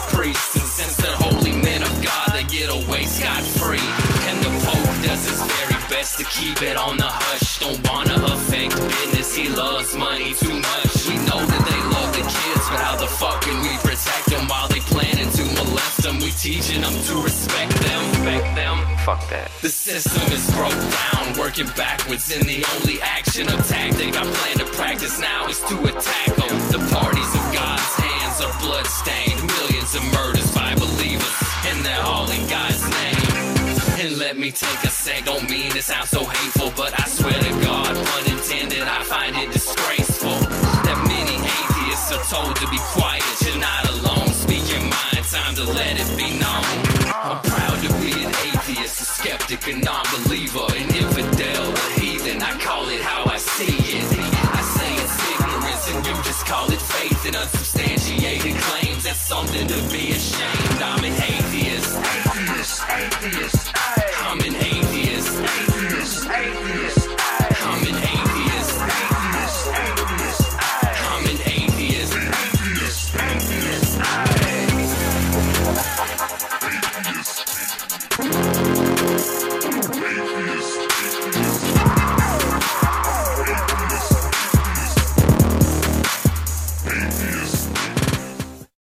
does 5.07 5.23
his 5.29 5.41
very 5.43 5.81
best 5.89 6.19
to 6.19 6.25
keep 6.25 6.63
it 6.63 6.77
on 6.77 6.97
the 6.97 7.07
hush. 7.07 7.59
Don't 7.61 7.81
wanna 7.89 8.19
affect 8.35 8.75
business. 8.75 9.35
He 9.35 9.49
loves 9.49 9.95
money 9.95 10.35
too 10.35 10.57
much. 10.59 10.93
We 11.07 11.17
know 11.29 11.41
that 11.53 11.63
they 11.71 11.81
love 11.95 12.11
the 12.19 12.27
kids, 12.27 12.65
but 12.71 12.81
how 12.83 12.97
the 12.97 13.07
fuck 13.07 13.43
can 13.43 13.57
we 13.63 13.73
protect 13.87 14.27
them 14.27 14.49
while 14.49 14.69
they 14.69 14.81
planning 14.81 15.31
to 15.39 15.45
molest 15.57 16.03
them? 16.03 16.19
We 16.19 16.31
teaching 16.31 16.83
them 16.83 16.97
to 17.09 17.15
respect 17.23 17.73
them. 17.87 18.01
Respect 18.11 18.49
them. 18.57 18.77
Fuck 19.07 19.23
that. 19.31 19.51
The 19.63 19.71
system 19.71 20.27
is 20.33 20.45
broke 20.51 20.75
down, 20.75 21.39
working 21.39 21.71
backwards, 21.77 22.27
and 22.35 22.43
the 22.45 22.67
only 22.75 23.01
action 23.01 23.47
or 23.47 23.61
tactic 23.63 24.17
I 24.17 24.25
plan 24.27 24.57
to 24.59 24.67
practice 24.75 25.21
now 25.21 25.47
is 25.47 25.61
to 25.71 25.75
attack 25.91 26.31
them. 26.35 26.55
The 26.75 26.83
parties 26.91 27.33
of 27.39 27.45
God's 27.55 27.95
hands 28.03 28.37
are 28.43 28.55
bloodstained, 28.59 29.39
millions 29.47 29.95
of 29.95 30.03
murders 30.13 30.51
by 30.53 30.75
believers, 30.75 31.37
and 31.71 31.85
they're 31.85 32.03
all 32.03 32.29
in 32.31 32.43
God's 32.49 32.76
let 34.27 34.37
me 34.37 34.51
take 34.51 34.83
a 34.83 34.91
sec, 34.91 35.25
don't 35.25 35.49
mean 35.49 35.71
to 35.71 35.81
sound 35.81 36.09
so 36.09 36.25
hateful, 36.25 36.73
but 36.75 36.91
I 36.99 37.07
swear 37.07 37.39
to 37.39 37.53
God, 37.63 37.95
pun 37.95 38.25
intended, 38.27 38.83
I 38.83 39.05
find 39.05 39.37
it 39.37 39.53
disgraceful 39.53 40.35
that 40.83 40.99
many 41.07 41.39
atheists 41.39 42.11
are 42.11 42.25
told 42.27 42.57
to 42.57 42.67
be 42.67 42.81
quiet. 42.91 43.23
You're 43.47 43.63
not 43.63 43.87
alone, 43.95 44.27
speak 44.35 44.67
your 44.67 44.83
mind, 44.83 45.23
time 45.31 45.55
to 45.55 45.65
let 45.71 45.95
it 45.95 46.11
be 46.19 46.35
known. 46.43 46.67
I'm 47.15 47.39
proud 47.39 47.79
to 47.87 47.91
be 48.03 48.19
an 48.27 48.35
atheist, 48.51 48.99
a 48.99 49.07
skeptic, 49.07 49.63
a 49.71 49.79
non-believer, 49.79 50.75
an 50.75 50.91
infidel, 50.91 51.71
a 51.71 51.87
heathen. 51.95 52.43
I 52.43 52.59
call 52.59 52.83
it 52.91 53.03
how 53.07 53.31
I 53.31 53.39
see 53.39 53.79
it. 53.79 54.11
I 54.11 54.63
say 54.75 54.91
it's 55.07 55.17
ignorance, 55.39 55.85
and 55.87 56.03
you 56.03 56.15
just 56.27 56.43
call 56.51 56.67
it 56.75 56.83
faith 56.83 57.23
and 57.31 57.37
unsubstantiated 57.37 58.59
claims. 58.59 59.05
That's 59.07 59.23
something 59.23 59.69
to 59.71 59.79
be 59.95 60.19
ashamed. 60.19 60.83
I'm 60.83 61.05
an 61.05 61.15
atheist. 61.15 61.95